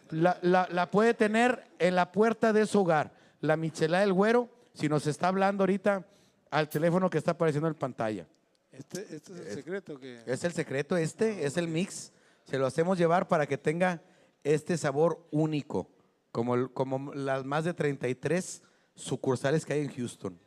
la, 0.09 0.37
la- 0.41 0.67
la 0.71 0.89
puede 0.91 1.13
tener 1.13 1.63
en 1.79 1.95
la 1.95 2.11
puerta 2.11 2.53
de 2.53 2.65
su 2.65 2.81
hogar. 2.81 3.11
La 3.41 3.57
michelada 3.57 4.01
del 4.03 4.13
güero, 4.13 4.49
si 4.73 4.87
nos 4.87 5.05
está 5.07 5.27
hablando 5.27 5.63
ahorita 5.63 6.05
al 6.51 6.69
teléfono 6.69 7.09
que 7.09 7.17
está 7.17 7.31
apareciendo 7.31 7.67
en 7.67 7.73
pantalla. 7.75 8.27
Este, 8.71 9.01
este 9.15 9.33
es 9.33 9.39
el 9.47 9.53
secreto 9.55 9.99
que... 9.99 10.21
Es 10.25 10.43
el 10.43 10.53
secreto 10.53 10.97
este, 10.97 11.45
es 11.45 11.57
el 11.57 11.67
mix. 11.67 12.11
Se 12.45 12.57
lo 12.57 12.65
hacemos 12.65 12.97
llevar 12.97 13.27
para 13.27 13.45
que 13.47 13.57
tenga 13.57 14.01
este 14.43 14.77
sabor 14.77 15.25
único, 15.31 15.89
como, 16.31 16.69
como 16.73 17.13
las 17.13 17.45
más 17.45 17.65
de 17.65 17.73
33 17.73 18.61
sucursales 18.95 19.65
que 19.65 19.73
hay 19.73 19.81
en 19.81 19.93
Houston. 19.95 20.39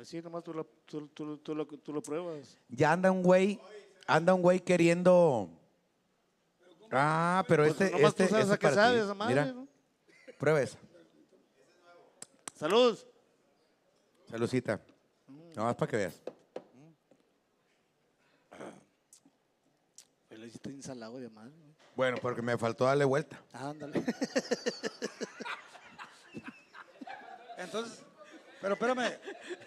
Pues 0.00 0.08
sí, 0.08 0.22
nomás 0.22 0.42
tú 0.42 0.54
lo, 0.54 0.64
tú, 0.86 1.08
tú- 1.08 1.36
tú 1.36 1.54
lo, 1.54 1.66
tú 1.66 1.92
lo 1.92 2.00
pruebas. 2.00 2.56
Ya 2.70 2.92
anda 2.92 3.12
un 3.12 3.22
güey, 3.22 3.60
anda 4.06 4.32
un 4.32 4.40
güey 4.40 4.58
queriendo... 4.58 5.50
Ah, 6.90 7.44
pero 7.46 7.64
Pues 7.64 7.72
este, 7.78 7.90
nomás 7.90 8.14
tú 8.14 8.22
este, 8.22 8.32
sabes 8.32 8.44
este 8.44 8.54
a 8.54 8.58
qué 8.58 8.62
para 8.62 8.74
sabe 8.76 8.96
ti. 8.96 9.04
esa 9.04 9.12
madre, 9.12 9.34
Mira, 9.34 9.52
¿no? 9.52 9.68
prueba 10.38 10.62
esa. 10.62 10.78
Salud. 12.54 12.98
Saludcita. 14.30 14.80
No, 15.54 15.64
más 15.64 15.76
para 15.76 15.90
que 15.90 15.96
veas. 15.98 16.14
Pero 20.30 20.44
está 20.44 20.70
ensalado 20.70 21.20
de 21.20 21.28
madre. 21.28 21.52
Bueno, 21.94 22.16
porque 22.22 22.40
me 22.40 22.56
faltó 22.56 22.86
darle 22.86 23.04
vuelta. 23.04 23.38
Ah, 23.52 23.68
ándale. 23.68 24.02
Entonces, 27.58 28.02
pero 28.60 28.74
espérame, 28.74 29.12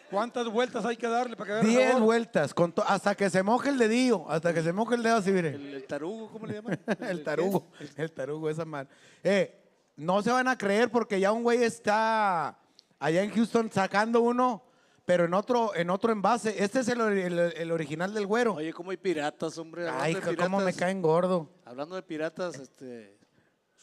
¿cuántas 0.09 0.47
vueltas 0.47 0.85
hay 0.85 0.95
que 0.97 1.07
darle 1.07 1.35
para 1.35 1.47
que 1.47 1.51
agarre 1.53 1.67
10 1.69 1.87
sabor? 1.89 2.01
vueltas, 2.03 2.53
con 2.53 2.71
to- 2.71 2.83
hasta 2.87 3.15
que 3.15 3.29
se 3.29 3.41
moje 3.43 3.69
el 3.69 3.77
dedillo, 3.77 4.29
hasta 4.29 4.53
que 4.53 4.61
se 4.61 4.71
moje 4.73 4.95
el 4.95 5.03
dedo 5.03 5.15
así, 5.17 5.31
mire. 5.31 5.49
El, 5.55 5.73
el 5.75 5.85
tarugo, 5.85 6.29
¿cómo 6.29 6.45
le 6.45 6.53
llaman? 6.55 6.79
el 7.09 7.23
tarugo, 7.23 7.67
el 7.97 8.11
tarugo, 8.11 8.49
esa 8.49 8.65
madre. 8.65 8.89
Eh, 9.23 9.59
no 9.95 10.21
se 10.21 10.31
van 10.31 10.47
a 10.47 10.57
creer 10.57 10.89
porque 10.91 11.19
ya 11.19 11.31
un 11.31 11.43
güey 11.43 11.63
está 11.63 12.57
allá 12.99 13.23
en 13.23 13.31
Houston 13.31 13.69
sacando 13.71 14.21
uno, 14.21 14.63
pero 15.05 15.25
en 15.25 15.33
otro, 15.33 15.75
en 15.75 15.89
otro 15.89 16.11
envase. 16.11 16.63
Este 16.63 16.79
es 16.79 16.87
el, 16.87 16.99
ori- 16.99 17.23
el- 17.25 17.39
el 17.39 17.71
original 17.71 18.13
del 18.13 18.25
güero. 18.25 18.53
Oye, 18.55 18.73
¿cómo 18.73 18.91
hay 18.91 18.97
piratas, 18.97 19.57
hombre? 19.57 19.87
Hablando 19.87 20.03
Ay, 20.03 20.13
de 20.15 20.35
cómo 20.37 20.59
me 20.59 20.73
caen 20.73 21.01
gordo. 21.01 21.49
Hablando 21.65 21.95
de 21.95 22.03
piratas, 22.03 22.55
este, 22.59 23.17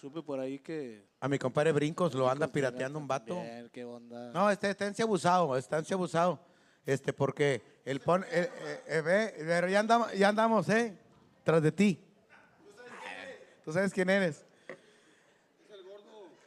supe 0.01 0.23
por 0.23 0.41
ahí 0.41 0.59
que... 0.59 1.05
A 1.21 1.29
mi 1.29 1.39
compadre 1.39 1.73
Brincos 1.73 2.15
lo 2.15 2.29
anda 2.31 2.49
pirateando 2.49 2.99
un 2.99 3.07
vato. 3.07 3.35
Bien, 3.35 3.69
qué 3.71 3.85
onda. 3.85 4.33
No, 4.33 4.51
este 4.51 4.71
está 4.71 4.87
en 4.87 4.95
abusado, 5.03 5.57
está 5.57 5.79
en 5.79 5.85
abusado. 5.93 6.41
Este, 6.87 7.13
porque 7.13 7.63
el 7.85 8.01
pon, 8.01 8.25
eh, 8.25 8.51
eh, 8.51 8.83
eh, 8.87 9.01
ve, 9.03 9.35
pero 9.39 9.69
ya 9.69 9.81
andamos, 9.81 10.13
ya 10.15 10.29
andamos, 10.29 10.69
¿eh? 10.71 10.97
Tras 11.45 11.63
de 11.63 11.71
ti. 11.71 12.01
Tú 13.63 13.73
sabes 13.73 13.93
quién 13.93 14.09
eres. 14.09 14.47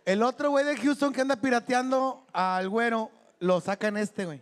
El 0.03 0.23
otro 0.23 0.49
güey 0.49 0.65
de 0.65 0.75
Houston 0.75 1.13
que 1.13 1.21
anda 1.21 1.35
pirateando 1.35 2.25
al 2.33 2.67
güero, 2.67 3.11
lo 3.39 3.61
sacan 3.61 3.97
este, 3.97 4.25
güey. 4.25 4.41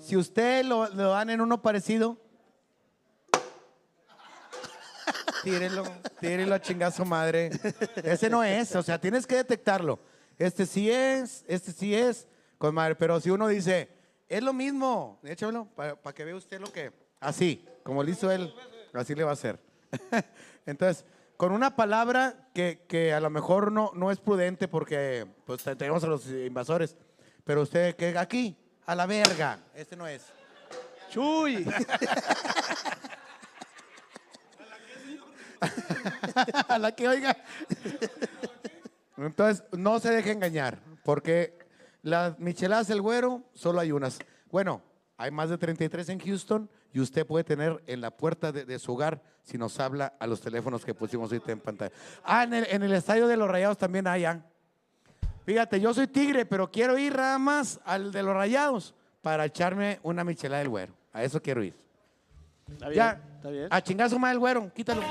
Si 0.00 0.14
usted 0.14 0.64
lo, 0.64 0.88
lo 0.90 1.10
dan 1.10 1.30
en 1.30 1.40
uno 1.40 1.62
parecido, 1.62 2.18
tírelo, 5.46 5.84
tírelo 6.20 6.54
a 6.56 6.60
chingazo 6.60 7.04
madre. 7.04 7.50
Ese 8.02 8.28
no 8.28 8.42
es, 8.42 8.74
o 8.74 8.82
sea, 8.82 9.00
tienes 9.00 9.26
que 9.28 9.36
detectarlo. 9.36 10.00
Este 10.38 10.66
sí 10.66 10.90
es, 10.90 11.44
este 11.46 11.70
sí 11.70 11.94
es, 11.94 12.26
con 12.58 12.74
madre. 12.74 12.96
Pero 12.96 13.20
si 13.20 13.30
uno 13.30 13.46
dice, 13.46 13.88
es 14.28 14.42
lo 14.42 14.52
mismo, 14.52 15.20
échamelo 15.22 15.66
para 15.76 16.12
que 16.12 16.24
vea 16.24 16.34
usted 16.34 16.60
lo 16.60 16.72
que. 16.72 16.92
Así, 17.20 17.64
como 17.84 18.02
lo 18.02 18.10
hizo 18.10 18.28
él, 18.32 18.52
así 18.92 19.14
le 19.14 19.22
va 19.22 19.30
a 19.30 19.34
hacer. 19.34 19.60
Entonces, 20.66 21.04
con 21.36 21.52
una 21.52 21.76
palabra 21.76 22.48
que, 22.52 22.82
que 22.88 23.12
a 23.14 23.20
lo 23.20 23.30
mejor 23.30 23.70
no, 23.70 23.92
no 23.94 24.10
es 24.10 24.18
prudente 24.18 24.66
porque 24.66 25.26
pues 25.44 25.62
te- 25.62 25.76
tenemos 25.76 26.02
a 26.02 26.08
los 26.08 26.26
invasores, 26.26 26.96
pero 27.44 27.62
usted 27.62 27.94
que 27.94 28.18
aquí, 28.18 28.56
a 28.84 28.96
la 28.96 29.06
verga, 29.06 29.60
este 29.76 29.94
no 29.94 30.08
es. 30.08 30.24
Chuy. 31.10 31.64
a 36.68 36.78
la 36.78 36.92
que 36.92 37.08
oiga. 37.08 37.36
Entonces, 39.16 39.64
no 39.72 39.98
se 39.98 40.10
deje 40.10 40.32
engañar, 40.32 40.78
porque 41.02 41.58
las 42.02 42.38
micheladas 42.38 42.86
del 42.88 43.00
güero 43.00 43.42
solo 43.54 43.80
hay 43.80 43.92
unas. 43.92 44.18
Bueno, 44.50 44.82
hay 45.16 45.30
más 45.30 45.48
de 45.48 45.56
33 45.58 46.08
en 46.10 46.20
Houston 46.20 46.68
y 46.92 47.00
usted 47.00 47.26
puede 47.26 47.44
tener 47.44 47.82
en 47.86 48.00
la 48.00 48.10
puerta 48.10 48.52
de, 48.52 48.64
de 48.64 48.78
su 48.78 48.92
hogar 48.92 49.22
si 49.42 49.56
nos 49.56 49.78
habla 49.80 50.14
a 50.18 50.26
los 50.26 50.40
teléfonos 50.40 50.84
que 50.84 50.92
pusimos 50.94 51.32
ahorita 51.32 51.52
en 51.52 51.60
pantalla. 51.60 51.92
Ah, 52.24 52.44
en 52.44 52.54
el, 52.54 52.66
en 52.68 52.82
el 52.82 52.92
estadio 52.92 53.26
de 53.26 53.36
los 53.36 53.48
Rayados 53.48 53.78
también 53.78 54.06
hay. 54.06 54.24
ah. 54.24 54.40
Fíjate, 55.46 55.80
yo 55.80 55.94
soy 55.94 56.08
tigre, 56.08 56.44
pero 56.44 56.70
quiero 56.70 56.98
ir 56.98 57.16
nada 57.16 57.38
más 57.38 57.80
al 57.84 58.12
de 58.12 58.22
los 58.22 58.34
Rayados 58.34 58.94
para 59.22 59.44
echarme 59.44 60.00
una 60.02 60.24
michelada 60.24 60.58
del 60.60 60.68
güero. 60.68 60.92
A 61.12 61.22
eso 61.22 61.40
quiero 61.40 61.62
ir. 61.62 61.74
Está 62.70 62.88
bien, 62.88 62.96
Ya, 62.96 63.20
está 63.36 63.50
bien. 63.50 63.68
a 63.70 63.80
chingazo 63.80 64.18
más 64.18 64.32
el 64.32 64.38
güero, 64.40 64.70
quítalo. 64.74 65.02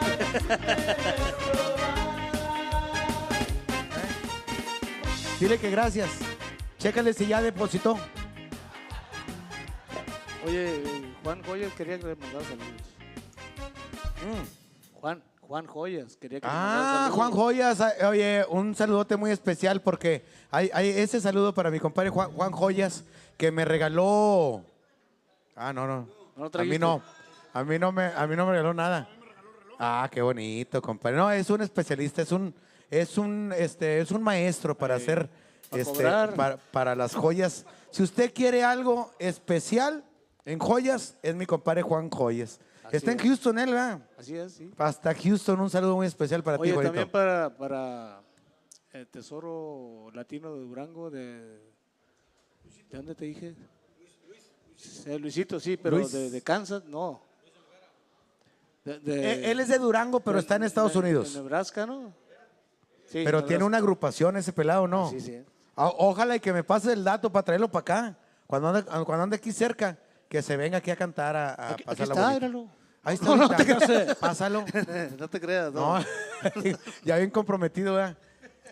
Dile 5.40 5.58
que 5.58 5.70
gracias. 5.70 6.10
Chécale 6.78 7.12
si 7.14 7.26
ya 7.26 7.40
depositó. 7.40 7.98
Oye, 10.46 10.82
Juan 11.22 11.42
Joyas 11.42 11.72
quería 11.72 11.98
que 11.98 12.06
le 12.06 12.16
mandara 12.16 12.44
saludos. 12.44 12.66
Juan, 15.00 15.22
Juan 15.40 15.66
Joyas 15.66 16.16
quería 16.16 16.40
que 16.40 16.46
le 16.46 16.52
mandara 16.52 16.72
Mm. 16.72 16.76
Ah, 16.76 16.94
saludos. 17.04 17.14
Juan 17.16 17.30
Joyas, 17.32 17.80
ah, 17.80 18.08
oye, 18.08 18.44
un 18.50 18.74
saludote 18.74 19.16
muy 19.16 19.30
especial 19.30 19.80
porque 19.80 20.24
hay, 20.50 20.70
hay 20.74 20.88
ese 20.88 21.20
saludo 21.20 21.54
para 21.54 21.70
mi 21.70 21.80
compadre 21.80 22.10
Juan, 22.10 22.32
Juan 22.32 22.52
Joyas 22.52 23.04
que 23.38 23.50
me 23.50 23.64
regaló. 23.64 24.62
Ah, 25.56 25.72
no, 25.72 25.86
no. 25.86 26.06
¿No 26.36 26.50
a 26.52 26.64
mí 26.64 26.78
no. 26.78 27.02
A 27.52 27.64
mí 27.64 27.78
no 27.78 27.92
me, 27.92 28.04
a 28.04 28.26
mí 28.26 28.36
no 28.36 28.44
me 28.46 28.52
regaló 28.52 28.74
nada. 28.74 29.08
Ah, 29.82 30.10
qué 30.12 30.20
bonito, 30.20 30.82
compadre. 30.82 31.16
No, 31.16 31.30
es 31.30 31.48
un 31.48 31.62
especialista, 31.62 32.20
es 32.20 32.32
un, 32.32 32.54
es 32.90 33.16
un, 33.16 33.50
este, 33.56 34.00
es 34.00 34.10
un 34.10 34.22
maestro 34.22 34.76
para 34.76 34.96
hacer, 34.96 35.30
para 35.70 35.82
este, 35.82 36.04
para, 36.36 36.58
para 36.58 36.94
las 36.94 37.14
joyas. 37.14 37.64
Si 37.90 38.02
usted 38.02 38.30
quiere 38.34 38.62
algo 38.62 39.10
especial 39.18 40.04
en 40.44 40.58
joyas, 40.58 41.16
es 41.22 41.34
mi 41.34 41.46
compadre 41.46 41.80
Juan 41.80 42.10
Joyas. 42.10 42.60
Así 42.84 42.96
Está 42.98 43.12
en. 43.12 43.18
Houston, 43.20 43.58
él, 43.58 43.70
¿verdad? 43.70 44.06
Así 44.18 44.36
es, 44.36 44.52
sí. 44.52 44.70
Hasta 44.76 45.14
Houston, 45.14 45.58
un 45.58 45.70
saludo 45.70 45.96
muy 45.96 46.06
especial 46.06 46.42
para 46.42 46.58
Oye, 46.58 46.72
ti, 46.72 46.74
güerito. 46.74 46.92
también 46.92 47.10
para, 47.10 47.56
para 47.56 48.20
el 48.92 49.06
Tesoro 49.06 50.10
Latino 50.12 50.54
de 50.54 50.60
Durango, 50.60 51.10
de... 51.10 51.70
¿De 52.90 52.96
dónde 52.98 53.14
te 53.14 53.24
dije? 53.24 53.54
Eh, 55.06 55.18
Luisito, 55.18 55.58
sí, 55.58 55.78
pero 55.78 56.06
de, 56.06 56.28
de 56.28 56.42
Kansas, 56.42 56.84
no. 56.84 57.29
De- 58.98 59.14
de- 59.14 59.32
Eh, 59.32 59.50
Él 59.50 59.60
es 59.60 59.68
de 59.68 59.78
Durango, 59.78 60.20
pero 60.20 60.36
de- 60.36 60.40
está 60.40 60.56
en 60.56 60.62
Estados 60.64 60.94
Unidos. 60.96 61.34
De 61.34 61.40
Nebraska, 61.40 61.86
¿no? 61.86 62.12
Sí, 63.06 63.22
Pero 63.24 63.44
tiene 63.44 63.64
una 63.64 63.78
agrupación 63.78 64.36
ese 64.36 64.52
pelado, 64.52 64.86
¿no? 64.86 65.10
Sí, 65.10 65.20
sí. 65.20 65.42
Ah, 65.76 65.90
Ojalá 65.98 66.36
y 66.36 66.40
que 66.40 66.52
me 66.52 66.62
pase 66.62 66.92
el 66.92 67.02
dato 67.02 67.30
para 67.32 67.44
traerlo 67.44 67.68
para 67.70 67.80
acá. 67.80 68.16
Cuando 68.46 68.68
ande, 68.68 68.84
cuando 68.84 69.22
ande 69.24 69.36
aquí 69.36 69.52
cerca, 69.52 69.96
que 70.28 70.42
se 70.42 70.56
venga 70.56 70.78
aquí 70.78 70.90
a 70.90 70.96
cantar 70.96 71.34
a, 71.36 71.48
a 71.54 71.70
Aquí, 71.72 71.72
aquí 71.74 71.84
pasar 71.84 72.08
la 72.08 72.14
está. 72.14 72.60
Ahí 73.02 73.14
está, 73.14 73.26
No, 73.26 73.36
no 73.36 73.48
te 73.48 73.64
creas. 73.64 74.16
Pásalo. 74.16 74.64
no 75.18 75.28
te 75.28 75.40
creas, 75.40 75.72
no. 75.72 75.98
No, 75.98 76.04
ya 77.04 77.16
bien 77.16 77.30
comprometido, 77.30 77.94
¿verdad? 77.94 78.16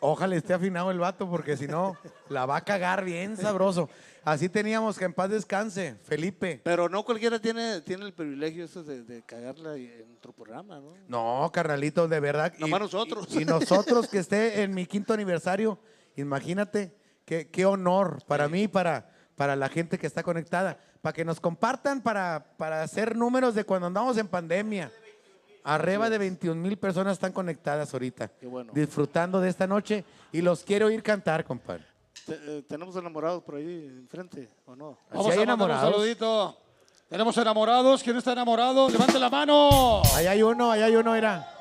Ojalá 0.01 0.36
esté 0.36 0.55
afinado 0.55 0.90
el 0.93 0.99
vato, 0.99 1.28
porque 1.28 1.57
si 1.57 1.66
no, 1.66 1.97
la 2.28 2.47
va 2.47 2.59
a 2.59 2.61
cagar 2.61 3.05
bien 3.05 3.36
sabroso. 3.36 3.89
Así 4.30 4.48
teníamos 4.50 4.98
que 4.98 5.06
en 5.06 5.14
paz 5.14 5.30
descanse, 5.30 5.96
Felipe. 6.02 6.60
Pero 6.62 6.88
no 6.88 7.02
cualquiera 7.05 7.38
tiene, 7.38 7.80
tiene 7.80 8.05
el 8.05 8.12
privilegio 8.12 8.64
eso 8.64 8.82
de, 8.84 9.02
de 9.02 9.22
cagarla 9.22 9.76
en 9.76 10.14
otro 10.18 10.32
programa, 10.32 10.80
¿no? 10.80 10.94
No, 11.09 11.50
carnalito, 11.50 12.06
de 12.09 12.20
verdad. 12.20 12.52
Y- 12.59 12.60
Nomás 12.60 12.80
nosotros. 12.80 13.26
Y, 13.30 13.42
y 13.42 13.44
nosotros 13.46 14.06
que 14.09 14.18
esté 14.18 14.62
en 14.62 14.74
mi 14.74 14.84
quinto 14.84 15.14
aniversario, 15.14 15.78
imagínate 16.16 16.94
qué, 17.24 17.48
qué 17.48 17.64
honor 17.64 18.18
para 18.26 18.48
mí 18.48 18.64
y 18.64 18.68
para, 18.68 19.10
para 19.34 19.56
la 19.56 19.68
gente 19.70 19.98
que 19.98 20.06
está 20.06 20.22
conectada. 20.22 20.78
Para 21.00 21.12
que 21.14 21.24
nos 21.24 21.40
compartan 21.40 22.02
para, 22.02 22.55
para 22.59 22.82
hacer 22.82 23.16
números 23.16 23.55
de 23.55 23.64
cuando 23.64 23.86
andamos 23.86 24.18
en 24.18 24.28
pandemia. 24.28 24.90
Arriba 25.64 26.10
de 26.10 26.18
21 26.18 26.60
mil 26.60 26.76
personas 26.76 27.14
están 27.14 27.32
conectadas 27.32 27.92
ahorita. 27.94 28.28
Qué 28.28 28.46
bueno. 28.46 28.72
Disfrutando 28.74 29.40
de 29.40 29.48
esta 29.48 29.66
noche 29.66 30.05
y 30.32 30.40
los 30.42 30.64
quiero 30.64 30.86
oír 30.86 31.02
cantar, 31.02 31.44
compadre. 31.44 31.84
Te- 32.28 32.59
eh, 32.59 32.62
¿Tenemos 32.68 32.94
enamorados 32.96 33.42
por 33.42 33.55
ahí 33.56 33.86
enfrente 33.86 34.50
o 34.66 34.76
no? 34.76 34.98
Vamos 35.10 35.26
hay 35.28 35.32
a 35.32 35.36
mandar 35.36 35.38
un 35.38 35.42
enamorados. 35.42 35.92
saludito. 35.94 36.56
Tenemos 37.09 37.36
enamorados. 37.38 38.02
¿Quién 38.02 38.16
está 38.18 38.32
enamorado? 38.32 38.88
Levante 38.90 39.18
la 39.18 39.30
mano. 39.30 40.02
Ahí 40.14 40.26
hay 40.26 40.42
uno, 40.42 40.70
ahí 40.70 40.82
hay 40.82 40.94
uno, 40.94 41.14
era. 41.14 41.55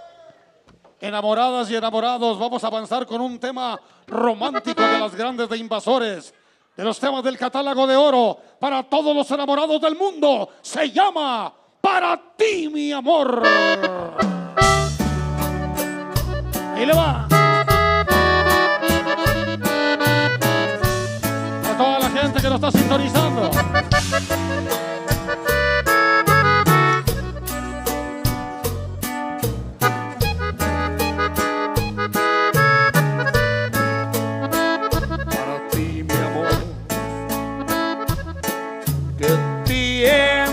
Enamoradas 1.00 1.70
y 1.72 1.76
enamorados, 1.76 2.38
vamos 2.38 2.62
a 2.64 2.68
avanzar 2.68 3.06
con 3.06 3.22
un 3.22 3.40
tema 3.40 3.80
romántico 4.08 4.82
de 4.82 5.00
las 5.00 5.16
grandes 5.16 5.48
de 5.48 5.58
invasores, 5.58 6.34
de 6.76 6.84
los 6.84 7.00
temas 7.00 7.24
del 7.24 7.38
catálogo 7.38 7.86
de 7.88 7.96
oro 7.96 8.38
para 8.60 8.84
todos 8.84 9.16
los 9.16 9.30
enamorados 9.32 9.80
del 9.80 9.96
mundo. 9.96 10.50
Se 10.62 10.92
llama 10.92 11.54
Para 11.80 12.20
ti, 12.36 12.68
mi 12.68 12.92
amor. 12.92 13.42
Ahí 16.76 16.86
le 16.86 16.94
va. 16.94 17.28
Que 22.34 22.50
nos 22.50 22.56
está 22.56 22.72
sintonizando. 22.72 23.52
para 35.26 35.70
ti, 35.72 36.04
mi 36.04 36.14
amor, 36.14 36.48
que 39.18 39.30
tienes 39.66 40.50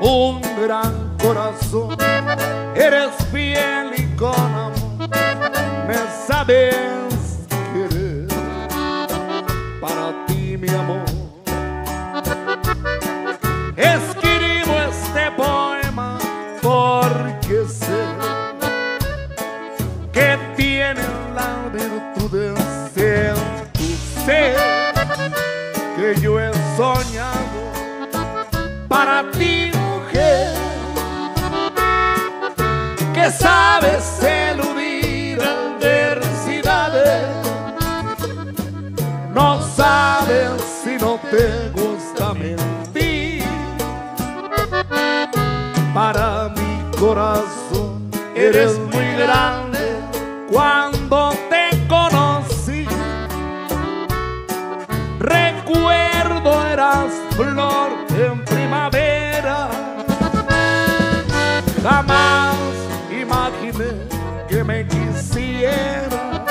un 0.00 0.42
gran 0.62 1.16
corazón, 1.22 1.96
eres 2.74 3.10
fiel 3.32 3.92
y 3.96 4.16
con 4.16 4.34
amor, 4.34 5.08
me 5.86 5.96
sabes 6.26 6.97
que 24.28 26.20
yo 26.20 26.38
he 26.38 26.52
soñado 26.76 27.38
para 28.86 29.24
ti 29.30 29.70
mujer 29.74 30.54
que 33.14 33.30
sabes 33.30 34.22
eludir 34.22 35.40
adversidades. 35.40 37.26
No 39.32 39.62
sabes 39.62 40.60
si 40.84 40.96
no 40.96 41.18
te 41.30 41.70
gusta 41.70 42.34
mentir. 42.34 43.44
Para 45.94 46.50
mi 46.50 46.98
corazón 46.98 48.10
eres 48.34 48.78
muy 48.78 49.06
grande 49.14 49.96
cuando 50.52 51.32
flor 56.78 57.90
en 58.10 58.44
primavera. 58.44 59.68
Jamás 61.82 62.56
imaginé 63.10 63.90
que 64.48 64.62
me 64.62 64.86
quisiera. 64.86 66.44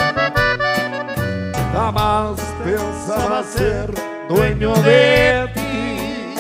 Jamás 1.72 2.42
pensaba 2.62 3.42
ser 3.44 3.94
dueño 4.28 4.74
de 4.84 5.50
ti. 5.54 6.36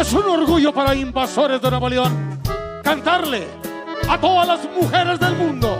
Es 0.00 0.12
un 0.12 0.28
orgullo 0.28 0.72
para 0.72 0.96
invasores 0.96 1.62
de 1.62 1.70
Nuevo 1.70 1.88
León 1.88 2.40
cantarle 2.82 3.46
a 4.08 4.18
todas 4.18 4.48
las 4.48 4.60
mujeres 4.74 5.20
del 5.20 5.36
mundo 5.36 5.78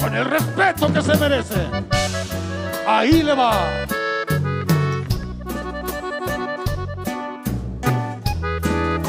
con 0.00 0.12
el 0.12 0.24
respeto 0.24 0.92
que 0.92 1.02
se 1.02 1.16
merece. 1.18 1.68
Ahí 2.86 3.22
le 3.22 3.34
va. 3.34 3.93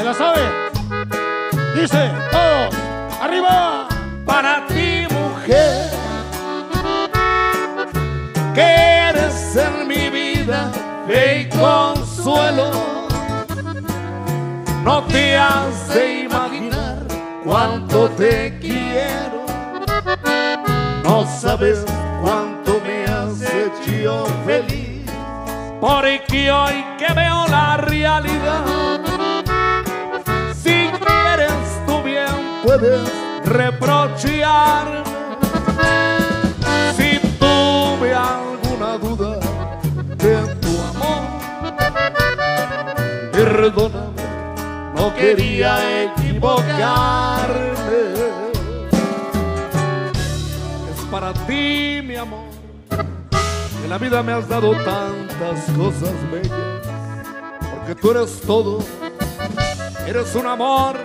La 0.06 0.14
sabe? 0.14 0.40
Dice 1.74 2.12
todos, 2.30 2.74
arriba. 3.20 3.88
para 4.24 4.64
ti, 4.68 5.04
mujer, 5.10 5.90
que 8.54 8.68
eres 9.10 9.56
en 9.56 9.88
mi 9.88 10.08
vida 10.08 10.70
fe 11.08 11.40
y 11.40 11.58
consuelo. 11.58 12.70
No 14.84 15.02
te 15.04 15.36
hace 15.36 16.20
imaginar 16.20 16.98
cuánto 17.44 18.08
te 18.10 18.56
quiero. 18.60 19.44
No 21.02 21.26
sabes 21.26 21.84
cuánto 22.22 22.80
me 22.86 23.06
has 23.06 23.42
hecho 23.42 24.24
feliz. 24.46 24.86
Porque 25.80 26.50
hoy 26.52 26.84
que 26.96 27.12
veo 27.12 27.46
la 27.48 27.76
realidad, 27.76 28.64
puedes 32.78 33.00
reprocharme. 33.44 35.02
Si 36.96 37.18
tuve 37.38 38.14
alguna 38.14 38.98
duda 38.98 39.38
de 40.16 40.54
tu 40.56 40.68
amor, 40.90 41.22
perdóname, 43.32 44.22
no 44.94 45.14
quería 45.14 46.04
equivocarme. 46.04 46.76
Es 50.92 51.00
para 51.10 51.32
ti, 51.32 52.00
mi 52.02 52.16
amor. 52.16 52.46
En 53.84 53.90
la 53.90 53.98
vida 53.98 54.22
me 54.22 54.32
has 54.32 54.48
dado 54.48 54.72
tantas 54.72 55.64
cosas 55.76 56.12
bellas, 56.32 56.50
porque 57.70 57.94
tú 57.94 58.10
eres 58.10 58.40
todo, 58.40 58.80
eres 60.08 60.34
un 60.34 60.46
amor, 60.46 60.96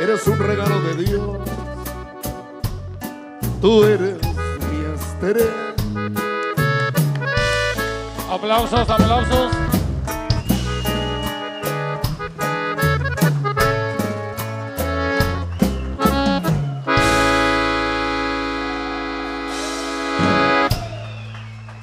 eres 0.00 0.26
un 0.26 0.38
regalo 0.38 0.80
de 0.80 1.04
Dios. 1.04 1.38
Tú 3.60 3.84
eres 3.84 4.18
mi 4.70 4.94
estrella. 4.94 5.74
Aplausos, 8.30 8.90
aplausos. 8.90 9.52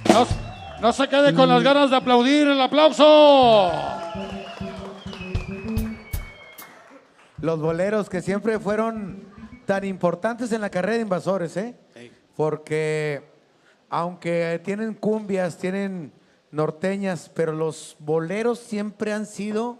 No, 0.09 0.27
no 0.81 0.93
se 0.93 1.07
quede 1.07 1.33
con 1.33 1.49
las 1.49 1.63
ganas 1.63 1.89
de 1.89 1.95
aplaudir 1.95 2.47
el 2.47 2.61
aplauso. 2.61 3.71
Los 7.43 7.59
boleros 7.59 8.09
que 8.09 8.21
siempre 8.21 8.57
fueron 8.57 9.21
tan 9.65 9.83
importantes 9.83 10.53
en 10.53 10.61
la 10.61 10.69
carrera 10.69 10.95
de 10.95 11.01
invasores, 11.01 11.57
¿eh? 11.57 11.75
Porque 12.37 13.21
aunque 13.89 14.61
tienen 14.63 14.93
cumbias, 14.93 15.57
tienen 15.57 16.13
norteñas, 16.51 17.29
pero 17.35 17.51
los 17.51 17.97
boleros 17.99 18.59
siempre 18.59 19.11
han 19.11 19.25
sido 19.25 19.77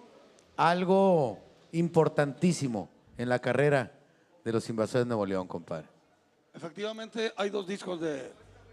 algo 0.58 1.40
importantísimo 1.72 2.90
en 3.18 3.30
la 3.30 3.40
carrera 3.40 3.94
de 4.44 4.52
los 4.52 4.68
invasores 4.68 5.06
de 5.06 5.08
Nuevo 5.08 5.26
León, 5.26 5.48
compadre. 5.48 5.88
Efectivamente, 6.54 7.32
hay 7.38 7.50
dos 7.50 7.66
discos 7.66 8.02
de, 8.02 8.30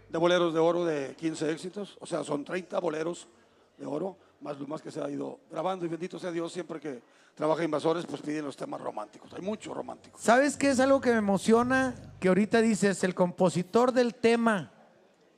de 0.09 0.17
boleros 0.17 0.53
de 0.53 0.59
oro 0.59 0.83
de 0.83 1.15
15 1.15 1.49
éxitos, 1.49 1.97
o 2.01 2.05
sea, 2.05 2.25
son 2.25 2.43
30 2.43 2.77
boleros 2.79 3.29
de 3.77 3.85
oro, 3.85 4.17
más 4.41 4.59
lo 4.59 4.67
más 4.67 4.81
que 4.81 4.91
se 4.91 5.01
ha 5.01 5.09
ido 5.09 5.39
grabando. 5.49 5.85
Y 5.85 5.89
bendito 5.89 6.19
sea 6.19 6.31
Dios, 6.31 6.51
siempre 6.51 6.79
que 6.79 7.01
trabaja 7.35 7.63
Invasores, 7.63 8.05
pues 8.05 8.21
piden 8.21 8.45
los 8.45 8.55
temas 8.55 8.81
románticos. 8.81 9.31
Hay 9.33 9.41
muchos 9.41 9.75
románticos. 9.75 10.21
¿Sabes 10.21 10.57
qué 10.57 10.69
es 10.69 10.79
algo 10.79 10.99
que 10.99 11.11
me 11.11 11.17
emociona? 11.17 11.95
Que 12.19 12.27
ahorita 12.27 12.61
dices, 12.61 13.03
el 13.03 13.15
compositor 13.15 13.91
del 13.91 14.15
tema 14.15 14.71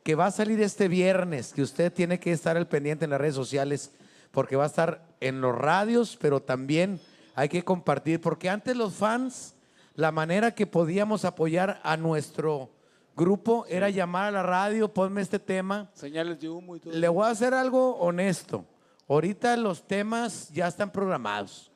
que 0.03 0.15
va 0.15 0.25
a 0.27 0.31
salir 0.31 0.61
este 0.61 0.87
viernes, 0.87 1.53
que 1.53 1.61
usted 1.61 1.91
tiene 1.91 2.19
que 2.19 2.31
estar 2.31 2.57
al 2.57 2.67
pendiente 2.67 3.05
en 3.05 3.11
las 3.11 3.21
redes 3.21 3.35
sociales, 3.35 3.91
porque 4.31 4.55
va 4.55 4.63
a 4.63 4.67
estar 4.67 5.05
en 5.21 5.39
los 5.39 5.55
radios, 5.55 6.17
pero 6.19 6.41
también 6.41 6.99
hay 7.35 7.47
que 7.49 7.63
compartir, 7.63 8.19
porque 8.19 8.49
antes 8.49 8.75
los 8.75 8.93
fans, 8.93 9.55
la 9.95 10.11
manera 10.11 10.53
que 10.53 10.67
podíamos 10.67 11.23
apoyar 11.23 11.79
a 11.83 11.95
nuestro 11.95 12.69
grupo 13.15 13.65
era 13.69 13.89
llamar 13.89 14.27
a 14.27 14.31
la 14.31 14.43
radio, 14.43 14.93
ponme 14.93 15.21
este 15.21 15.39
tema. 15.39 15.89
Señales 15.93 16.39
de 16.39 16.49
humo 16.49 16.75
y 16.75 16.79
todo. 16.79 16.93
Le 16.93 17.07
voy 17.07 17.25
a 17.25 17.29
hacer 17.29 17.53
algo 17.53 17.95
honesto. 17.97 18.65
Ahorita 19.07 19.57
los 19.57 19.87
temas 19.87 20.49
ya 20.49 20.67
están 20.67 20.91
programados. 20.91 21.71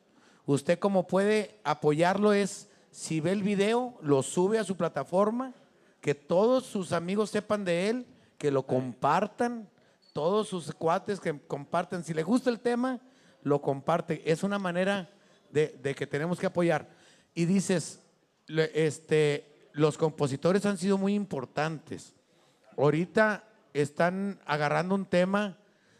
Usted 0.45 0.79
como 0.79 1.07
puede 1.07 1.59
apoyarlo 1.63 2.33
es, 2.33 2.69
si 2.91 3.19
ve 3.19 3.31
el 3.31 3.43
video, 3.43 3.97
lo 4.01 4.23
sube 4.23 4.59
a 4.59 4.63
su 4.63 4.77
plataforma, 4.77 5.53
que 5.99 6.15
todos 6.15 6.65
sus 6.65 6.93
amigos 6.93 7.29
sepan 7.29 7.65
de 7.65 7.89
él, 7.89 8.07
que 8.37 8.49
lo 8.49 8.65
compartan, 8.65 9.69
todos 10.13 10.47
sus 10.47 10.71
cuates 10.73 11.19
que 11.19 11.37
compartan. 11.47 12.03
Si 12.03 12.13
le 12.13 12.23
gusta 12.23 12.49
el 12.49 12.59
tema, 12.59 13.01
lo 13.43 13.61
comparte. 13.61 14.21
Es 14.25 14.43
una 14.43 14.57
manera 14.57 15.09
de, 15.51 15.77
de 15.81 15.95
que 15.95 16.07
tenemos 16.07 16.39
que 16.39 16.45
apoyar. 16.45 16.87
Y 17.35 17.45
dices, 17.45 17.99
este, 18.47 19.69
los 19.73 19.97
compositores 19.97 20.65
han 20.65 20.77
sido 20.77 20.97
muy 20.97 21.13
importantes. 21.13 22.13
Ahorita 22.77 23.43
están 23.73 24.39
agarrando 24.45 24.95
un 24.95 25.05
tema 25.05 25.57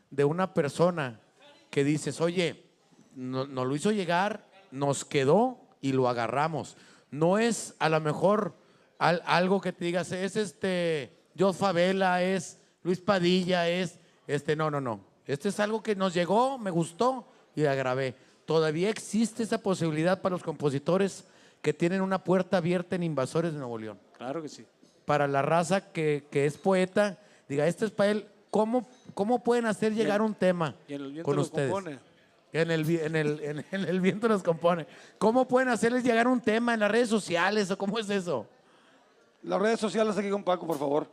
de 0.10 0.26
una 0.26 0.54
persona 0.54 1.20
que 1.70 1.84
dices, 1.84 2.22
oye, 2.22 2.64
no- 3.16 3.46
nos 3.48 3.68
lo 3.68 3.76
hizo 3.76 3.92
llegar, 3.92 4.46
nos 4.72 5.06
quedó 5.06 5.60
y 5.82 5.92
lo 5.94 6.08
agarramos. 6.10 6.78
No 7.12 7.38
es 7.38 7.76
a 7.80 7.90
lo 7.90 8.00
mejor 8.02 8.56
al- 9.00 9.22
algo 9.26 9.62
que 9.62 9.74
te 9.74 9.86
digas, 9.86 10.12
es 10.12 10.36
este, 10.36 11.12
Jos 11.38 11.58
Favela, 11.58 12.24
es 12.24 12.60
Luis 12.84 13.00
Padilla, 13.00 13.68
es 13.70 14.00
este, 14.28 14.56
no, 14.56 14.70
no, 14.72 14.82
no. 14.82 15.02
Este 15.26 15.50
es 15.50 15.60
algo 15.60 15.84
que 15.84 15.96
nos 15.96 16.14
llegó, 16.14 16.58
me 16.58 16.72
gustó 16.72 17.28
y 17.56 17.62
la 17.62 17.76
grabé. 17.76 18.16
Todavía 18.46 18.90
existe 18.90 19.44
esa 19.44 19.58
posibilidad 19.62 20.22
para 20.22 20.34
los 20.34 20.44
compositores 20.44 21.26
que 21.62 21.74
tienen 21.74 22.02
una 22.02 22.24
puerta 22.24 22.58
abierta 22.58 22.96
en 22.96 23.04
Invasores 23.04 23.52
de 23.52 23.60
Nuevo 23.60 23.78
León 23.78 24.00
Claro 24.18 24.42
que 24.42 24.48
sí. 24.48 24.66
para 25.06 25.28
la 25.28 25.42
raza 25.42 25.92
que, 25.92 26.26
que 26.32 26.46
es 26.46 26.58
poeta, 26.58 27.18
diga, 27.50 27.68
este 27.68 27.86
es 27.86 27.92
para 27.92 28.12
él, 28.12 28.28
¿cómo, 28.52 28.88
cómo 29.18 29.44
pueden 29.44 29.66
hacer 29.66 29.96
llegar 29.96 30.22
un 30.22 30.36
tema 30.36 30.76
Y 30.88 30.94
en 30.94 31.02
el 31.02 31.12
viento 31.12 31.26
con 31.32 31.40
ustedes? 31.40 31.72
compone. 31.72 31.98
En 32.54 32.70
el, 32.70 32.84
vi- 32.86 33.00
en, 33.00 33.16
el, 33.16 33.40
en, 33.44 33.66
en 33.72 33.84
el 33.86 34.00
viento 34.00 34.28
nos 34.30 34.44
compone. 34.44 34.86
¿Cómo 35.18 35.48
pueden 35.48 35.70
hacerles 35.70 36.04
llegar 36.04 36.28
un 36.28 36.40
tema 36.40 36.76
en 36.76 36.80
las 36.82 36.92
redes 36.92 37.10
sociales 37.10 37.72
o 37.72 37.78
cómo 37.80 37.98
es 37.98 38.08
eso? 38.12 38.48
Las 39.42 39.60
redes 39.60 39.80
sociales 39.80 40.16
aquí 40.18 40.30
con 40.30 40.44
Paco, 40.44 40.68
por 40.68 40.78
favor. 40.78 41.08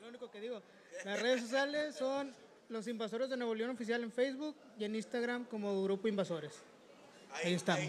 Lo 0.00 0.08
único 0.08 0.30
que 0.30 0.40
digo, 0.40 0.62
las 1.04 1.20
redes 1.20 1.40
sociales 1.42 1.96
son 1.96 2.32
los 2.68 2.86
Invasores 2.86 3.28
de 3.28 3.36
Nuevo 3.36 3.54
León 3.56 3.70
Oficial 3.70 4.00
en 4.04 4.12
Facebook 4.12 4.54
y 4.78 4.84
en 4.84 4.94
Instagram 4.94 5.44
como 5.46 5.82
Grupo 5.82 6.06
Invasores. 6.06 6.52
Ahí 7.44 7.54
estamos. 7.54 7.84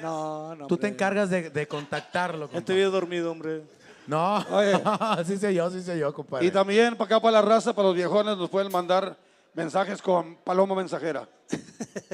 No, 0.00 0.56
no. 0.56 0.66
Tú 0.66 0.76
te 0.76 0.88
encargas 0.88 1.30
de, 1.30 1.48
de 1.50 1.68
contactarlo. 1.68 2.50
Ya 2.50 2.60
te 2.60 2.72
había 2.72 2.88
dormido, 2.88 3.30
hombre. 3.30 3.62
No, 4.06 4.38
Oye. 4.50 4.72
sí 5.26 5.36
sé 5.38 5.54
yo, 5.54 5.70
sí 5.70 5.82
sé 5.82 5.98
yo, 5.98 6.12
compadre. 6.12 6.46
Y 6.46 6.50
también 6.50 6.96
para 6.96 7.06
acá, 7.06 7.20
para 7.20 7.40
la 7.40 7.42
raza, 7.42 7.72
para 7.72 7.88
los 7.88 7.96
viejones, 7.96 8.36
nos 8.36 8.50
pueden 8.50 8.70
mandar 8.72 9.16
mensajes 9.54 10.00
con 10.02 10.36
paloma 10.36 10.74
mensajera. 10.74 11.28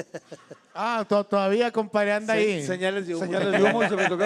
Ah, 0.81 1.03
to- 1.07 1.25
todavía, 1.25 1.71
compadre, 1.71 2.13
anda 2.13 2.33
ahí. 2.35 2.65
señales 2.65 3.05
de 3.05 3.13
humo. 3.15 3.25
Señales 3.25 3.51
de 3.51 3.63
humo, 3.69 3.81
¿se 3.89 3.95
me 3.97 4.07
tocó? 4.07 4.23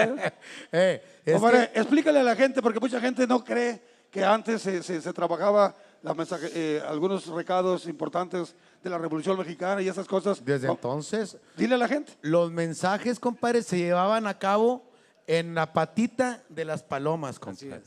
Eh, 0.71 1.01
es 1.25 1.33
Compadre, 1.33 1.71
que- 1.73 1.79
explícale 1.79 2.19
a 2.19 2.23
la 2.23 2.35
gente, 2.35 2.61
porque 2.61 2.79
mucha 2.79 3.01
gente 3.01 3.25
no 3.25 3.43
cree 3.43 3.81
que 4.11 4.23
antes 4.23 4.61
se, 4.61 4.83
se- 4.83 5.01
se 5.01 5.13
trabajaba 5.13 5.73
la 6.03 6.13
mensaje- 6.13 6.51
eh, 6.53 6.83
algunos 6.87 7.25
recados 7.27 7.87
importantes 7.87 8.53
de 8.83 8.89
la 8.89 8.99
Revolución 8.99 9.35
Mexicana 9.37 9.81
y 9.81 9.87
esas 9.87 10.05
cosas. 10.07 10.45
Desde 10.45 10.67
No, 10.67 10.73
entonces, 10.73 11.37
Dile 11.57 11.73
a 11.73 11.77
la 11.79 11.87
gente. 11.87 12.13
los 12.21 12.51
mensajes, 12.51 13.19
compadre, 13.19 13.63
se 13.63 13.77
llevaban 13.77 14.27
a 14.27 14.37
cabo 14.37 14.83
en 15.27 15.55
la 15.55 15.73
patita 15.73 16.43
de 16.49 16.65
las 16.65 16.83
palomas, 16.83 17.39
compadre. 17.39 17.81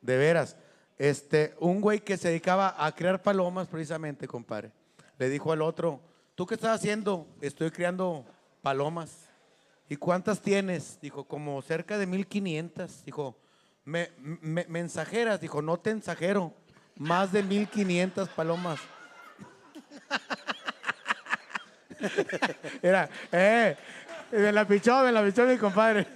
De 0.00 0.16
veras. 0.16 0.56
Este, 0.98 1.54
un 1.58 1.80
güey 1.80 2.00
que 2.00 2.16
se 2.16 2.28
dedicaba 2.28 2.74
a 2.78 2.92
criar 2.94 3.20
palomas, 3.22 3.66
precisamente, 3.68 4.28
compadre, 4.28 4.70
le 5.18 5.28
dijo 5.28 5.52
al 5.52 5.62
otro, 5.62 6.00
¿tú 6.34 6.46
qué 6.46 6.54
estás 6.54 6.76
haciendo? 6.78 7.26
Estoy 7.40 7.70
criando 7.70 8.24
palomas. 8.62 9.10
¿Y 9.88 9.96
cuántas 9.96 10.40
tienes? 10.40 10.98
Dijo, 11.00 11.24
como 11.24 11.60
cerca 11.62 11.98
de 11.98 12.06
1500. 12.06 13.04
Dijo, 13.04 13.36
"Me- 13.84 14.10
me- 14.18 14.66
mensajeras. 14.68 15.40
Dijo, 15.40 15.60
no 15.62 15.78
te 15.78 15.90
ensajero. 15.90 16.52
Más 16.96 17.32
de 17.32 17.42
1500 17.42 18.28
palomas. 18.30 18.78
Era, 22.82 23.08
eh, 23.32 23.76
me 24.38 24.52
la 24.52 24.66
pichó, 24.66 25.02
me 25.02 25.12
la 25.12 25.24
pichó 25.24 25.44
mi 25.46 25.56
compadre. 25.58 26.06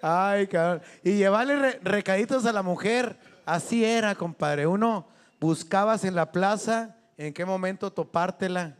Ay, 0.00 0.46
cabrón. 0.46 0.82
Y 1.02 1.16
llevarle 1.16 1.56
re- 1.56 1.80
recaditos 1.82 2.44
a 2.46 2.52
la 2.52 2.62
mujer, 2.62 3.16
así 3.46 3.84
era, 3.84 4.14
compadre. 4.14 4.66
Uno 4.66 5.06
buscabas 5.40 6.04
en 6.04 6.14
la 6.14 6.32
plaza 6.32 6.96
en 7.16 7.32
qué 7.32 7.44
momento 7.44 7.92
topártela 7.92 8.76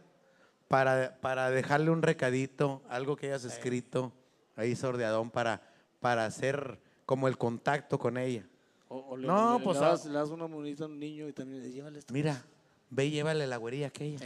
para, 0.69 1.19
para 1.21 1.51
dejarle 1.51 1.91
un 1.91 2.03
recadito, 2.03 2.83
algo 2.89 3.17
que 3.17 3.27
hayas 3.27 3.45
escrito 3.45 4.13
ahí 4.57 4.75
sordeadón 4.77 5.31
para, 5.31 5.63
para 6.01 6.25
hacer 6.25 6.79
como 7.07 7.29
el 7.29 7.37
contacto 7.39 7.99
con 7.99 8.17
ella. 8.17 8.45
O, 8.89 8.99
o 9.11 9.17
le, 9.17 9.27
No, 9.27 9.59
le- 9.59 9.65
pues, 9.65 9.79
le 9.79 9.85
ah. 9.85 9.89
das, 9.91 10.05
le 10.07 10.13
das 10.15 10.29
una 10.31 10.47
monedita 10.47 10.85
a 10.85 10.87
un 10.87 10.99
niño 10.99 11.29
y 11.29 11.33
también 11.33 11.63
le 11.63 11.71
llévale 11.71 11.99
esto. 11.99 12.13
Mira, 12.13 12.43
ve 12.91 13.07
y 13.07 13.11
llévale 13.11 13.47
la 13.47 13.57
güerilla 13.57 13.89
aquella. 13.89 14.19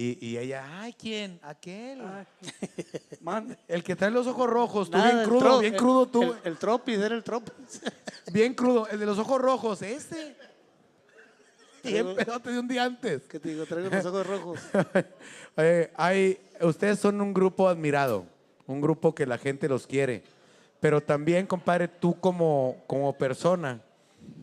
Y, 0.00 0.24
y 0.24 0.38
ella, 0.38 0.64
ay, 0.80 0.92
¿quién? 0.96 1.40
Aquel. 1.42 2.00
Man, 3.20 3.58
El 3.66 3.82
que 3.82 3.96
trae 3.96 4.12
los 4.12 4.28
ojos 4.28 4.48
rojos, 4.48 4.88
tú 4.88 4.96
Nada, 4.96 5.12
bien 5.12 5.24
crudo, 5.24 5.58
bien 5.58 5.74
el- 5.74 5.80
crudo 5.80 6.06
tú. 6.06 6.22
El, 6.22 6.38
el 6.44 6.56
tropis, 6.56 6.98
era 7.00 7.16
el 7.16 7.24
tropis. 7.24 7.82
Bien 8.32 8.54
crudo, 8.54 8.86
el 8.86 9.00
de 9.00 9.06
los 9.06 9.18
ojos 9.18 9.40
rojos, 9.40 9.82
ese. 9.82 10.36
Bien 11.82 12.14
pedote 12.14 12.52
de 12.52 12.60
un 12.60 12.68
día 12.68 12.84
antes. 12.84 13.22
Que 13.22 13.40
te 13.40 13.48
digo, 13.48 13.66
traigo 13.66 13.90
los 13.90 14.06
ojos 14.06 14.26
rojos. 14.26 14.60
Eh, 15.60 15.90
hay, 15.96 16.38
ustedes 16.60 17.00
son 17.00 17.20
un 17.20 17.34
grupo 17.34 17.68
admirado, 17.68 18.24
un 18.68 18.80
grupo 18.80 19.12
que 19.12 19.26
la 19.26 19.38
gente 19.38 19.68
los 19.68 19.88
quiere. 19.88 20.22
Pero 20.78 21.00
también, 21.00 21.48
compadre, 21.48 21.88
tú 21.88 22.20
como, 22.20 22.84
como 22.86 23.18
persona, 23.18 23.82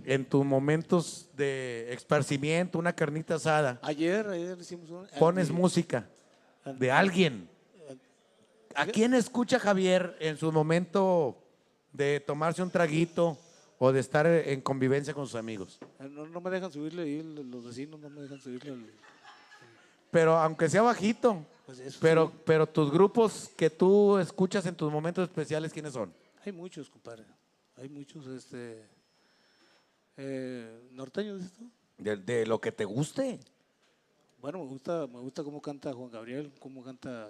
en 0.04 0.26
tus 0.26 0.46
momentos 0.46 1.30
de 1.36 1.92
esparcimiento, 1.94 2.78
una 2.80 2.94
carnita 2.94 3.36
asada, 3.36 3.80
Ayer, 3.82 4.28
ayer 4.28 4.58
hicimos 4.60 4.90
un... 4.90 5.08
pones 5.20 5.50
música 5.52 6.08
de 6.78 6.92
alguien. 6.92 7.50
¿A 8.76 8.86
quién 8.86 9.14
escucha 9.14 9.58
Javier 9.60 10.16
en 10.20 10.38
su 10.38 10.52
momento 10.52 11.38
de 11.94 12.20
tomarse 12.20 12.62
un 12.62 12.70
traguito 12.70 13.38
o 13.78 13.92
de 13.92 14.00
estar 14.02 14.28
en 14.28 14.60
convivencia 14.62 15.14
con 15.14 15.26
sus 15.26 15.36
amigos? 15.36 15.80
Eh, 16.00 16.10
No, 16.10 16.26
no 16.28 16.42
me 16.42 16.50
dejan 16.50 16.72
subirle 16.72 17.04
ahí, 17.04 17.24
los 17.24 17.66
vecinos 17.66 18.00
no 18.00 18.10
me 18.10 18.22
dejan 18.22 18.40
subirle. 18.42 18.76
Pero 20.12 20.38
aunque 20.38 20.70
sea 20.70 20.82
bajito, 20.82 21.46
Pues 21.66 21.80
eso 21.80 22.00
pero, 22.02 22.28
sí. 22.28 22.42
pero 22.46 22.68
tus 22.68 22.92
grupos 22.92 23.50
que 23.58 23.70
tú 23.70 24.18
escuchas 24.18 24.66
en 24.66 24.76
tus 24.76 24.92
momentos 24.92 25.28
especiales, 25.28 25.72
¿quiénes 25.74 25.94
son? 25.94 26.14
Hay 26.46 26.52
muchos, 26.52 26.90
compadre. 26.90 27.24
Hay 27.78 27.90
muchos, 27.90 28.28
este... 28.28 28.84
Eh, 30.18 30.88
¿Norteños, 30.92 31.40
dices 31.40 31.54
tú? 31.58 31.70
De, 31.98 32.16
de 32.18 32.46
lo 32.46 32.60
que 32.60 32.72
te 32.72 32.86
guste. 32.86 33.40
Bueno, 34.40 34.60
me 34.60 34.66
gusta, 34.66 35.08
me 35.08 35.20
gusta 35.20 35.44
cómo 35.44 35.62
canta 35.62 35.94
Juan 35.94 36.12
Gabriel, 36.12 36.52
cómo 36.60 36.84
canta 36.84 37.30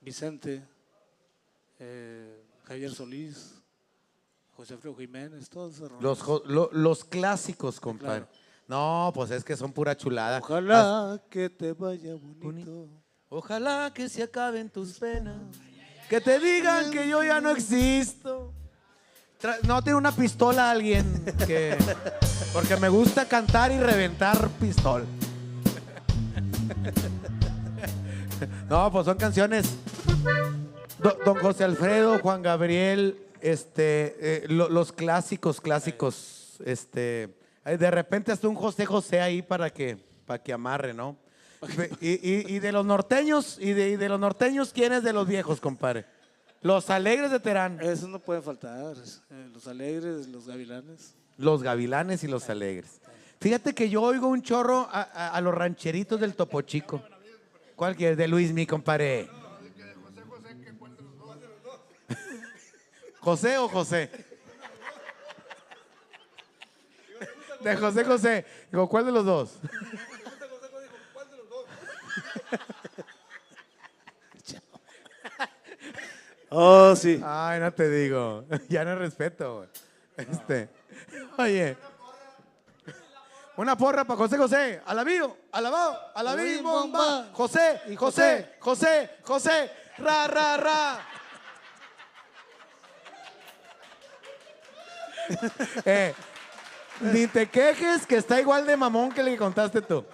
Vicente, 0.00 0.62
eh, 1.78 2.42
Javier 2.64 2.90
Solís, 2.92 3.54
José 4.56 4.74
Alfredo 4.74 4.96
Jiménez, 4.96 5.48
todos 5.48 5.74
esos 5.76 5.90
Los, 6.02 6.26
lo- 6.46 6.70
los 6.72 7.04
clásicos, 7.04 7.78
compadre. 7.80 8.26
No, 8.68 9.10
pues 9.14 9.30
es 9.30 9.44
que 9.44 9.56
son 9.56 9.72
pura 9.72 9.96
chulada. 9.96 10.38
Ojalá 10.38 11.20
que 11.30 11.48
te 11.50 11.72
vaya 11.72 12.14
bonito. 12.14 12.88
Ojalá 13.28 13.92
que 13.94 14.08
se 14.08 14.22
acaben 14.22 14.68
tus 14.70 14.98
penas. 14.98 15.40
Que 16.08 16.20
te 16.20 16.38
digan 16.38 16.90
que 16.90 17.08
yo 17.08 17.22
ya 17.24 17.40
no 17.40 17.50
existo. 17.50 18.52
No 19.64 19.82
tiene 19.82 19.98
una 19.98 20.12
pistola 20.12 20.70
alguien 20.70 21.24
que. 21.46 21.76
Porque 22.52 22.76
me 22.76 22.88
gusta 22.88 23.26
cantar 23.26 23.72
y 23.72 23.78
reventar 23.80 24.48
pistola. 24.60 25.04
No, 28.68 28.90
pues 28.90 29.04
son 29.06 29.16
canciones. 29.16 29.74
Do- 30.98 31.16
Don 31.24 31.36
José 31.38 31.64
Alfredo, 31.64 32.18
Juan 32.20 32.42
Gabriel, 32.42 33.18
este, 33.40 34.16
eh, 34.20 34.44
lo- 34.48 34.68
los 34.68 34.92
clásicos, 34.92 35.60
clásicos, 35.60 36.56
este, 36.64 37.34
de 37.64 37.90
repente 37.90 38.30
hasta 38.32 38.48
un 38.48 38.54
José 38.54 38.86
José 38.86 39.20
ahí 39.20 39.42
para 39.42 39.70
que, 39.70 39.96
para 40.26 40.42
que 40.42 40.52
amarre, 40.52 40.94
¿no? 40.94 41.16
Y, 42.00 42.54
y- 42.54 42.58
de 42.58 42.72
los 42.72 42.84
norteños, 42.84 43.56
y 43.60 43.72
de 43.72 44.08
los 44.08 44.18
norteños, 44.20 44.72
¿quién 44.72 44.92
es 44.92 45.02
de 45.02 45.12
los 45.12 45.26
viejos, 45.26 45.60
compadre? 45.60 46.04
Los 46.62 46.90
alegres 46.90 47.30
de 47.30 47.40
Terán. 47.40 47.80
Esos 47.80 48.08
no 48.08 48.18
pueden 48.20 48.42
faltar. 48.42 48.94
eh, 49.30 49.48
los 49.52 49.66
alegres, 49.66 50.28
los 50.28 50.46
gavilanes. 50.46 51.14
Los 51.36 51.62
gavilanes 51.62 52.22
y 52.24 52.28
los 52.28 52.48
alegres. 52.50 53.00
Fíjate 53.40 53.74
que 53.74 53.88
yo 53.90 54.02
oigo 54.02 54.28
un 54.28 54.42
chorro 54.42 54.88
a, 54.92 55.02
a- 55.02 55.28
a 55.30 55.40
los 55.40 55.54
rancheritos 55.54 56.20
del 56.20 56.34
Topo 56.36 56.62
Chico. 56.62 57.02
¿Cuál 57.74 57.96
quieres? 57.96 58.16
De 58.16 58.28
Luis, 58.28 58.52
mi 58.52 58.66
compadre. 58.66 59.28
¿José 63.20 63.58
o 63.58 63.68
José? 63.68 64.10
De 67.64 67.76
José 67.76 68.04
José. 68.04 68.44
Digo, 68.70 68.88
¿cuál 68.88 69.06
de 69.06 69.12
los 69.12 69.24
dos? 69.24 69.58
Oh, 76.54 76.94
sí. 76.94 77.20
Ay, 77.24 77.60
no 77.60 77.72
te 77.72 77.88
digo. 77.88 78.44
Ya 78.68 78.84
no 78.84 78.94
respeto. 78.96 79.56
güey. 79.56 79.68
Este. 80.16 80.68
Oye. 81.38 81.76
Una 83.56 83.76
porra 83.76 84.04
para 84.04 84.16
José 84.18 84.38
José. 84.38 84.80
Alabío, 84.86 85.36
alabado, 85.52 85.98
alabí, 86.14 86.58
bomba. 86.62 87.28
José, 87.32 87.80
Y 87.88 87.96
José, 87.96 88.56
José, 88.60 89.18
José. 89.22 89.70
Ra, 89.98 90.26
ra, 90.26 90.56
ra. 90.56 91.00
Eh, 95.84 96.12
ni 97.00 97.26
te 97.26 97.48
quejes 97.48 98.06
que 98.06 98.16
está 98.16 98.40
igual 98.40 98.66
de 98.66 98.76
mamón 98.76 99.12
que 99.12 99.20
el 99.20 99.28
que 99.28 99.36
contaste 99.38 99.80
tú. 99.80 100.04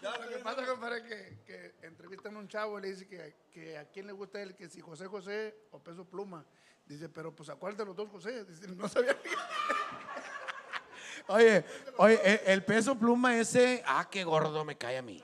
Ya, 0.00 0.10
lo 0.16 0.28
que 0.28 0.36
pasa, 0.36 0.64
compadre, 0.64 1.02
que 1.02 1.39
entrevistan 2.20 2.36
a 2.36 2.38
un 2.38 2.48
chavo 2.48 2.78
y 2.78 2.82
le 2.82 2.88
dice 2.88 3.06
que, 3.06 3.34
que 3.52 3.78
a 3.78 3.84
quién 3.86 4.06
le 4.06 4.12
gusta 4.12 4.40
él, 4.40 4.54
que 4.54 4.68
si 4.68 4.80
José 4.80 5.06
José 5.06 5.54
o 5.70 5.78
Peso 5.78 6.04
Pluma. 6.04 6.44
Dice, 6.86 7.08
pero 7.08 7.34
pues 7.34 7.48
a 7.48 7.54
cuál 7.54 7.76
de 7.76 7.84
los 7.84 7.96
dos 7.96 8.08
José. 8.10 8.44
Dice, 8.44 8.68
no 8.68 8.88
sabía. 8.88 9.16
Oye, 11.28 11.64
oye, 11.98 12.20
el, 12.24 12.40
el 12.46 12.64
peso 12.64 12.98
pluma 12.98 13.36
ese. 13.38 13.84
Ah, 13.86 14.08
qué 14.10 14.24
gordo 14.24 14.64
me 14.64 14.76
cae 14.76 14.98
a 14.98 15.02
mí. 15.02 15.22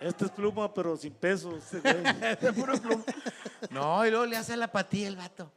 Este 0.00 0.26
es 0.26 0.30
pluma, 0.30 0.74
pero 0.74 0.96
sin 0.98 1.14
peso. 1.14 1.56
este. 1.56 1.78
Este 2.30 2.48
es 2.48 2.52
puro 2.52 2.74
pluma. 2.74 3.02
No, 3.70 4.04
y 4.04 4.10
luego 4.10 4.26
le 4.26 4.36
hace 4.36 4.54
la 4.54 4.70
patilla 4.70 5.08
el 5.08 5.16
vato. 5.16 5.50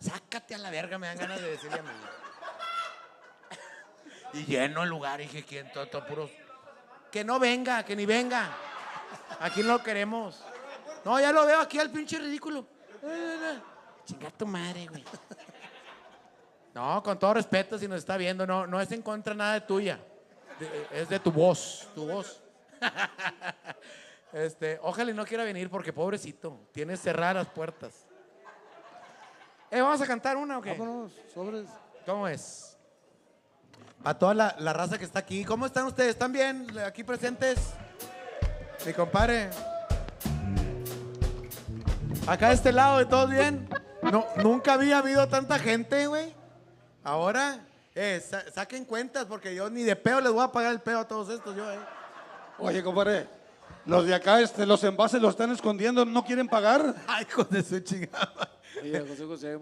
Sácate 0.00 0.56
a 0.56 0.58
la 0.58 0.70
verga, 0.70 0.98
me 0.98 1.06
dan 1.06 1.18
ganas 1.18 1.40
de 1.40 1.50
decirle 1.50 1.78
a 1.78 1.82
mí. 1.82 1.90
Y 4.32 4.46
lleno 4.46 4.82
el 4.82 4.88
lugar, 4.88 5.20
y 5.20 5.24
dije, 5.24 5.44
¿quién? 5.44 5.70
Todo, 5.70 5.86
todo 5.86 6.04
puros. 6.06 6.30
Que 7.10 7.24
no 7.24 7.38
venga, 7.38 7.84
que 7.84 7.96
ni 7.96 8.06
venga. 8.06 8.48
Aquí 9.40 9.62
no 9.62 9.74
lo 9.78 9.82
queremos. 9.82 10.42
No, 11.04 11.18
ya 11.20 11.32
lo 11.32 11.46
veo 11.46 11.60
aquí 11.60 11.78
al 11.78 11.90
pinche 11.90 12.18
ridículo. 12.18 12.66
Chinga 14.04 14.30
tu 14.30 14.46
madre, 14.46 14.86
güey. 14.86 15.04
No, 16.74 17.02
con 17.02 17.18
todo 17.18 17.34
respeto, 17.34 17.78
si 17.78 17.88
nos 17.88 17.98
está 17.98 18.16
viendo, 18.16 18.46
no, 18.46 18.66
no 18.66 18.80
es 18.80 18.90
en 18.92 19.02
contra 19.02 19.34
nada 19.34 19.54
de 19.54 19.60
tuya. 19.62 19.98
De- 20.58 21.00
es 21.00 21.08
de 21.08 21.18
tu 21.18 21.32
voz, 21.32 21.88
tu 21.94 22.06
voz. 22.06 22.40
Este, 24.32 24.78
ojalá 24.82 25.10
y 25.10 25.14
no 25.14 25.24
quiera 25.26 25.42
venir 25.42 25.68
porque 25.68 25.92
pobrecito, 25.92 26.60
tiene 26.72 26.96
cerradas 26.96 27.34
las 27.34 27.46
puertas. 27.48 27.92
Eh, 29.70 29.80
¿Vamos 29.80 30.00
a 30.00 30.06
cantar 30.06 30.36
una 30.36 30.58
o 30.58 30.62
qué? 30.62 30.70
Vámonos, 30.72 31.12
sobres. 31.34 31.66
¿Cómo 32.06 32.28
es? 32.28 32.69
A 34.04 34.14
toda 34.14 34.32
la, 34.34 34.56
la 34.58 34.72
raza 34.72 34.96
que 34.98 35.04
está 35.04 35.18
aquí. 35.18 35.44
¿Cómo 35.44 35.66
están 35.66 35.86
ustedes? 35.86 36.10
¿Están 36.10 36.32
bien 36.32 36.66
aquí 36.86 37.04
presentes? 37.04 37.58
Mi 38.86 38.92
compadre. 38.94 39.50
Acá 42.26 42.48
de 42.48 42.54
este 42.54 42.72
lado, 42.72 42.98
¿de 42.98 43.06
todos 43.06 43.30
bien? 43.30 43.68
No, 44.02 44.24
nunca 44.42 44.74
había 44.74 44.98
habido 44.98 45.28
tanta 45.28 45.58
gente, 45.58 46.06
güey. 46.06 46.32
Ahora, 47.04 47.60
eh, 47.94 48.22
sa- 48.26 48.50
saquen 48.52 48.84
cuentas 48.84 49.26
porque 49.26 49.54
yo 49.54 49.68
ni 49.68 49.82
de 49.82 49.96
peo 49.96 50.20
les 50.20 50.32
voy 50.32 50.44
a 50.44 50.48
pagar 50.52 50.72
el 50.72 50.80
peo 50.80 51.00
a 51.00 51.08
todos 51.08 51.28
estos, 51.28 51.54
yo, 51.54 51.70
eh. 51.70 51.78
Oye, 52.58 52.82
compadre, 52.82 53.26
los 53.84 54.06
de 54.06 54.14
acá, 54.14 54.40
este, 54.40 54.64
los 54.64 54.82
envases 54.84 55.20
los 55.20 55.30
están 55.32 55.50
escondiendo, 55.50 56.04
¿no 56.06 56.24
quieren 56.24 56.48
pagar? 56.48 56.94
Ay, 57.06 57.26
hijos 57.28 57.50
de 57.50 57.62
su 57.62 57.80
chingada. 57.80 58.32
Oye, 58.80 59.00
José 59.00 59.24
José, 59.26 59.58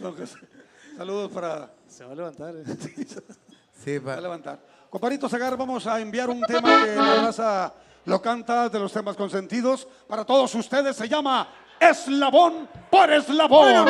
Saludos 1.00 1.30
para... 1.32 1.70
Se 1.88 2.04
va 2.04 2.12
a 2.12 2.14
levantar. 2.14 2.54
eh. 2.54 2.62
Sí, 3.82 3.96
va 3.96 4.12
a 4.12 4.20
levantar. 4.20 4.58
Comparito 4.90 5.30
Zagar, 5.30 5.56
vamos 5.56 5.86
a 5.86 5.98
enviar 5.98 6.28
un 6.28 6.42
tema 6.42 6.84
que 6.84 6.94
la 6.94 7.22
raza 7.22 7.72
lo 8.04 8.20
canta 8.20 8.68
de 8.68 8.78
los 8.78 8.92
temas 8.92 9.16
consentidos. 9.16 9.88
Para 10.06 10.26
todos 10.26 10.54
ustedes 10.54 10.94
se 10.94 11.08
llama 11.08 11.48
Eslabón 11.80 12.68
por 12.90 13.10
Eslabón. 13.10 13.88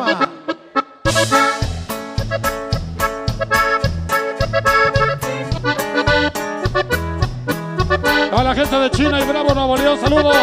A 8.31 8.43
la 8.45 8.55
gente 8.55 8.77
de 8.77 8.91
China 8.93 9.21
y 9.21 9.25
Bravo 9.27 9.53
Nuevo 9.53 9.77
León, 9.77 9.99
saludos. 10.01 10.37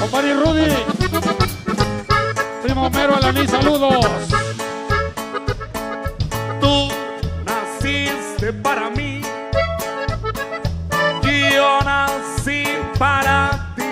Compadre 0.00 0.32
Rudy. 0.32 1.01
Homero 2.84 3.14
Alaní, 3.14 3.46
saludos. 3.46 4.04
Tú 6.60 6.88
naciste 7.44 8.52
para 8.52 8.90
mí, 8.90 9.22
yo 11.22 11.78
nací 11.84 12.64
para 12.98 13.72
ti. 13.76 13.84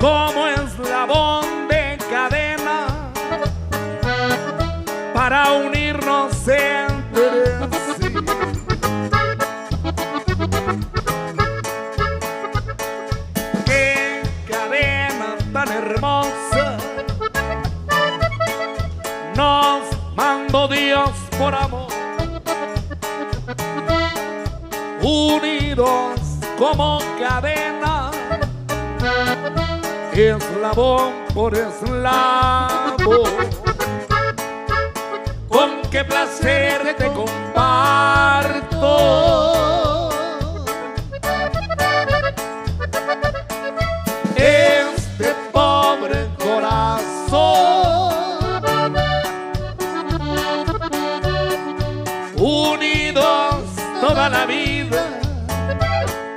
Como 0.00 0.48
eslabón 0.48 1.68
de 1.68 1.96
cadena 2.10 2.86
para 5.14 5.52
unirnos 5.52 6.48
entre 6.48 6.83
por 21.44 21.54
amor, 21.54 21.88
unidos 25.02 26.18
como 26.56 26.98
cadena, 27.18 28.10
eslabón 30.14 31.12
por 31.34 31.54
eslabón. 31.54 33.30
Con 35.50 35.82
qué 35.90 36.02
placer 36.02 36.96
te 36.96 37.12
comparto. 37.12 38.74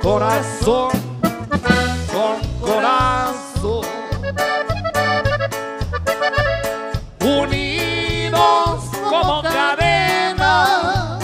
Corazón 0.08 0.88
con 2.10 2.36
corazón, 2.66 3.84
unidos 7.20 8.84
como 9.10 9.42
cadena, 9.42 11.18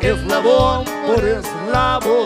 eslabón 0.00 0.84
por 1.08 1.24
eslabón. 1.24 2.17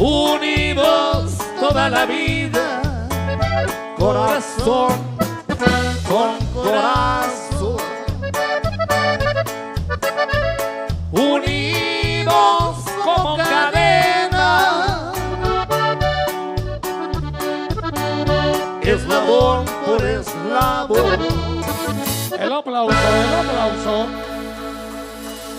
Unidos 0.00 1.32
toda 1.60 1.90
la 1.90 2.06
vida 2.06 2.80
corazón 3.98 4.92
con 6.08 6.38
corazón. 6.54 7.76
Unidos 11.12 12.76
como 13.04 13.36
cadena. 13.36 15.12
Eslabón 18.80 19.66
por 19.84 20.04
eslabón. 20.04 21.18
El 22.38 22.52
aplauso, 22.52 22.96
el 22.96 23.34
aplauso. 23.34 24.06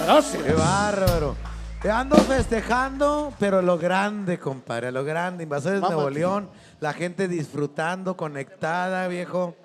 Gracias. 0.03 0.43
Qué 0.43 0.53
bárbaro. 0.53 1.50
Ando 1.89 2.15
festejando, 2.17 3.33
pero 3.39 3.59
lo 3.63 3.75
grande, 3.75 4.37
compadre, 4.37 4.89
a 4.89 4.91
lo 4.91 5.03
grande. 5.03 5.43
Invasores 5.43 5.81
de 5.81 5.87
Nuevo. 5.87 6.11
León, 6.11 6.49
la 6.79 6.93
gente 6.93 7.27
disfrutando, 7.27 8.15
conectada, 8.15 9.07
viejo. 9.07 9.55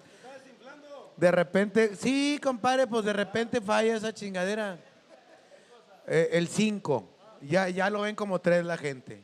De 1.18 1.30
repente, 1.30 1.94
sí, 1.94 2.40
compadre, 2.42 2.86
pues 2.86 3.04
de 3.04 3.12
repente 3.12 3.60
falla 3.60 3.96
esa 3.96 4.14
chingadera. 4.14 4.78
Eh, 6.06 6.30
el 6.32 6.48
5, 6.48 7.06
ya, 7.42 7.68
ya 7.68 7.90
lo 7.90 8.00
ven 8.00 8.16
como 8.16 8.40
3 8.40 8.64
la 8.64 8.78
gente. 8.78 9.22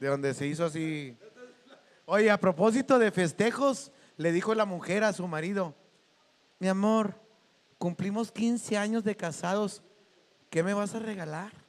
De 0.00 0.08
donde 0.08 0.32
se 0.32 0.46
hizo 0.46 0.64
así. 0.64 1.18
Oye, 2.06 2.30
a 2.30 2.40
propósito 2.40 2.98
de 2.98 3.10
festejos, 3.10 3.92
le 4.16 4.32
dijo 4.32 4.54
la 4.54 4.64
mujer 4.64 5.04
a 5.04 5.12
su 5.12 5.28
marido, 5.28 5.74
mi 6.58 6.68
amor, 6.68 7.16
cumplimos 7.76 8.32
15 8.32 8.78
años 8.78 9.04
de 9.04 9.14
casados, 9.14 9.82
¿qué 10.48 10.62
me 10.62 10.72
vas 10.72 10.94
a 10.94 11.00
regalar? 11.00 11.63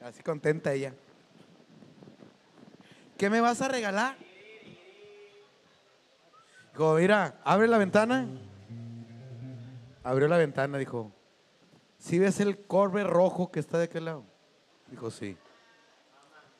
Así 0.00 0.22
contenta 0.22 0.72
ella. 0.72 0.92
¿Qué 3.16 3.30
me 3.30 3.40
vas 3.40 3.62
a 3.62 3.68
regalar? 3.68 4.16
Dijo, 6.72 6.94
mira, 6.94 7.40
abre 7.44 7.66
la 7.66 7.78
ventana. 7.78 8.28
Abrió 10.04 10.28
la 10.28 10.36
ventana, 10.36 10.78
dijo, 10.78 11.10
¿sí 11.98 12.18
ves 12.18 12.38
el 12.38 12.66
corbe 12.66 13.02
rojo 13.02 13.50
que 13.50 13.58
está 13.58 13.78
de 13.78 13.84
aquel 13.84 14.04
lado? 14.04 14.24
Dijo, 14.88 15.10
sí. 15.10 15.36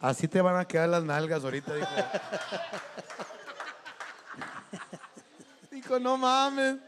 Así 0.00 0.26
te 0.26 0.40
van 0.40 0.56
a 0.56 0.64
quedar 0.64 0.88
las 0.88 1.04
nalgas 1.04 1.44
ahorita, 1.44 1.74
dijo. 1.74 1.88
Dijo, 5.70 6.00
no 6.00 6.16
mames. 6.16 6.78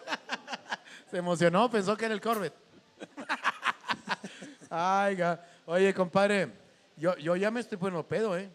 Se 1.10 1.18
emocionó, 1.18 1.70
pensó 1.70 1.96
que 1.96 2.06
era 2.06 2.14
el 2.14 2.20
Corvette. 2.20 2.56
Ay, 4.70 5.16
ga- 5.16 5.40
oye, 5.66 5.92
compadre, 5.92 6.52
yo, 6.96 7.16
yo 7.18 7.34
ya 7.36 7.50
me 7.50 7.60
estoy 7.60 7.76
poniendo 7.76 8.06
pedo, 8.06 8.38
¿eh? 8.38 8.48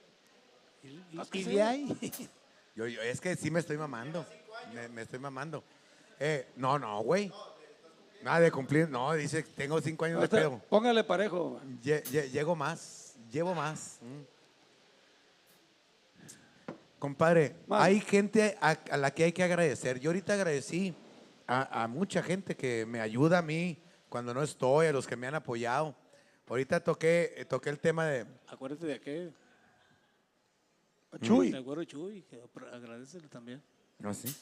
¿Y 1.33 1.43
de 1.43 1.61
ahí? 1.61 2.29
Yo, 2.75 2.87
yo- 2.87 3.01
es 3.01 3.19
que 3.21 3.35
sí 3.35 3.51
me 3.51 3.59
estoy 3.59 3.77
mamando. 3.77 4.25
Me, 4.73 4.87
me 4.89 5.01
estoy 5.01 5.19
mamando. 5.19 5.63
Eh, 6.19 6.47
no, 6.55 6.79
no, 6.79 7.01
güey. 7.01 7.31
Nada 8.23 8.39
de 8.39 8.51
cumplir. 8.51 8.89
No, 8.89 9.13
dice, 9.13 9.43
tengo 9.43 9.79
cinco 9.81 10.05
años 10.05 10.19
de 10.19 10.25
Usted, 10.25 10.37
pedo. 10.39 10.61
Póngale 10.69 11.03
parejo. 11.03 11.59
Lle- 11.83 12.03
lle- 12.05 12.29
llego 12.31 12.55
más, 12.55 13.15
llevo 13.31 13.53
más. 13.53 13.99
Mm. 14.01 14.21
Compadre, 16.99 17.55
Más. 17.67 17.83
hay 17.83 17.99
gente 17.99 18.57
a, 18.61 18.71
a 18.91 18.97
la 18.97 19.11
que 19.11 19.25
hay 19.25 19.31
que 19.31 19.43
agradecer. 19.43 19.99
Yo 19.99 20.09
ahorita 20.09 20.33
agradecí 20.33 20.95
a, 21.45 21.83
a 21.83 21.87
mucha 21.87 22.23
gente 22.23 22.55
que 22.55 22.85
me 22.85 22.99
ayuda 22.99 23.39
a 23.39 23.41
mí 23.41 23.77
cuando 24.09 24.33
no 24.33 24.41
estoy, 24.41 24.87
a 24.87 24.91
los 24.91 25.05
que 25.05 25.15
me 25.15 25.27
han 25.27 25.35
apoyado. 25.35 25.93
Ahorita 26.47 26.79
toqué, 26.83 27.33
eh, 27.37 27.45
toqué 27.45 27.69
el 27.69 27.79
tema 27.79 28.05
de... 28.05 28.25
Acuérdate 28.47 28.85
de 28.85 28.93
aquel. 28.93 29.33
Chuy. 31.21 31.51
De 31.51 31.57
acuerdo, 31.57 31.83
Chuy, 31.85 32.21
que 32.23 32.41
agradecele 32.71 33.27
también. 33.29 33.63
¿Ah, 34.03 34.13
sí? 34.13 34.35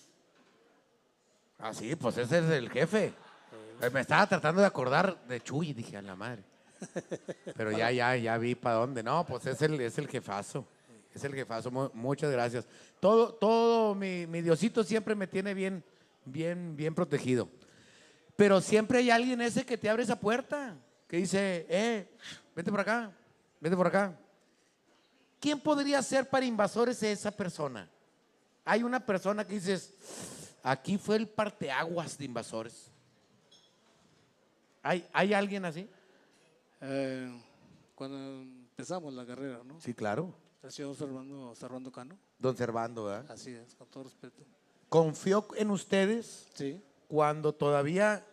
Ah, 1.59 1.73
sí, 1.73 1.95
pues 1.95 2.17
ese 2.17 2.39
es 2.39 2.49
el 2.49 2.69
jefe. 2.69 3.13
Eh, 3.81 3.89
Me 3.91 4.01
estaba 4.01 4.27
tratando 4.27 4.59
de 4.61 4.67
acordar 4.67 5.23
de 5.27 5.39
Chuy 5.41 5.73
dije, 5.73 5.95
a 5.97 6.01
la 6.01 6.15
madre. 6.15 6.43
Pero 7.55 7.71
ya, 7.71 7.91
ya, 7.91 8.15
ya 8.17 8.37
vi 8.37 8.55
para 8.55 8.77
dónde. 8.77 9.03
No, 9.03 9.25
pues 9.25 9.45
es 9.45 9.61
el, 9.61 9.79
es 9.79 9.97
el 9.97 10.07
jefazo. 10.07 10.67
Es 11.13 11.23
el 11.23 11.33
jefazo. 11.35 11.69
Mu- 11.71 11.91
muchas 11.93 12.31
gracias. 12.31 12.67
Todo, 12.99 13.33
todo, 13.35 13.93
mi, 13.95 14.25
mi 14.27 14.41
Diosito 14.41 14.83
siempre 14.83 15.13
me 15.15 15.27
tiene 15.27 15.53
bien, 15.53 15.83
bien, 16.25 16.75
bien 16.75 16.95
protegido. 16.95 17.47
Pero 18.35 18.59
siempre 18.61 18.97
hay 18.97 19.11
alguien 19.11 19.39
ese 19.41 19.63
que 19.65 19.77
te 19.77 19.89
abre 19.89 20.03
esa 20.03 20.19
puerta. 20.19 20.75
Que 21.07 21.17
dice, 21.17 21.65
eh, 21.69 22.09
vete 22.55 22.71
por 22.71 22.79
acá, 22.79 23.11
vete 23.59 23.75
por 23.75 23.87
acá. 23.87 24.17
¿Quién 25.39 25.59
podría 25.59 26.01
ser 26.01 26.29
para 26.29 26.45
invasores 26.45 27.03
esa 27.03 27.29
persona? 27.31 27.89
Hay 28.65 28.81
una 28.83 29.05
persona 29.05 29.45
que 29.45 29.55
dices, 29.55 29.93
aquí 30.63 30.97
fue 30.97 31.17
el 31.17 31.27
parteaguas 31.27 32.17
de 32.17 32.25
invasores. 32.25 32.89
¿Hay, 34.81 35.07
¿Hay 35.13 35.33
alguien 35.33 35.65
así? 35.65 35.89
Eh, 36.81 37.41
cuando 37.95 38.17
empezamos 38.17 39.13
la 39.13 39.25
carrera, 39.25 39.61
¿no? 39.63 39.79
Sí, 39.79 39.93
claro. 39.93 40.33
El 40.61 40.71
señor 40.71 40.95
Servando, 40.95 41.53
Servando 41.55 41.91
Cano. 41.91 42.17
Don 42.39 42.55
Servando, 42.55 43.05
¿verdad? 43.05 43.29
Así 43.31 43.51
es, 43.51 43.75
con 43.75 43.87
todo 43.87 44.03
respeto. 44.05 44.43
Confió 44.89 45.45
en 45.55 45.71
ustedes 45.71 46.47
Sí. 46.53 46.81
cuando 47.07 47.53
todavía 47.53 48.25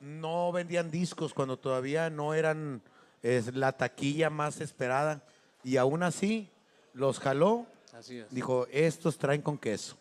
no 0.00 0.50
vendían 0.52 0.90
discos, 0.90 1.32
cuando 1.34 1.58
todavía 1.58 2.10
no 2.10 2.34
eran 2.34 2.82
es, 3.22 3.54
la 3.54 3.72
taquilla 3.76 4.30
más 4.30 4.60
esperada. 4.60 5.22
Y 5.62 5.76
aún 5.76 6.02
así 6.02 6.48
los 6.94 7.18
jaló. 7.20 7.66
Así 7.92 8.18
es. 8.18 8.30
Dijo, 8.32 8.66
estos 8.70 9.18
traen 9.18 9.42
con 9.42 9.58
queso. 9.58 9.96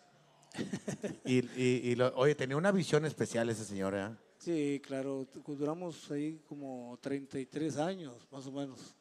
y, 1.25 1.39
y- 1.61 1.81
y 1.91 1.95
lo- 1.95 2.13
oye, 2.15 2.33
tenía 2.35 2.57
una 2.57 2.71
visión 2.71 3.05
especial 3.05 3.49
ese 3.49 3.65
señor, 3.65 3.93
¿eh? 3.95 4.09
Sí, 4.39 4.81
claro, 4.85 5.27
duramos 5.45 6.09
ahí 6.11 6.41
como 6.47 6.97
33 7.01 7.77
años, 7.77 8.15
más 8.31 8.45
o 8.47 8.51
menos. 8.51 8.95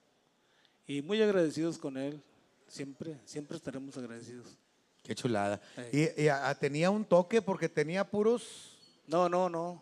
Y 0.86 1.00
muy 1.00 1.22
agradecidos 1.22 1.78
con 1.78 1.96
él, 1.96 2.20
siempre, 2.66 3.20
siempre 3.24 3.56
estaremos 3.56 3.96
agradecidos. 3.96 4.58
Qué 5.04 5.14
chulada. 5.14 5.60
Y, 5.92 6.22
y, 6.24 6.28
ah, 6.28 6.54
tenía 6.58 6.90
un 6.90 7.04
toque 7.04 7.40
porque 7.40 7.68
tenía 7.68 8.04
puros... 8.10 8.74
No, 9.06 9.28
no, 9.28 9.48
no, 9.48 9.80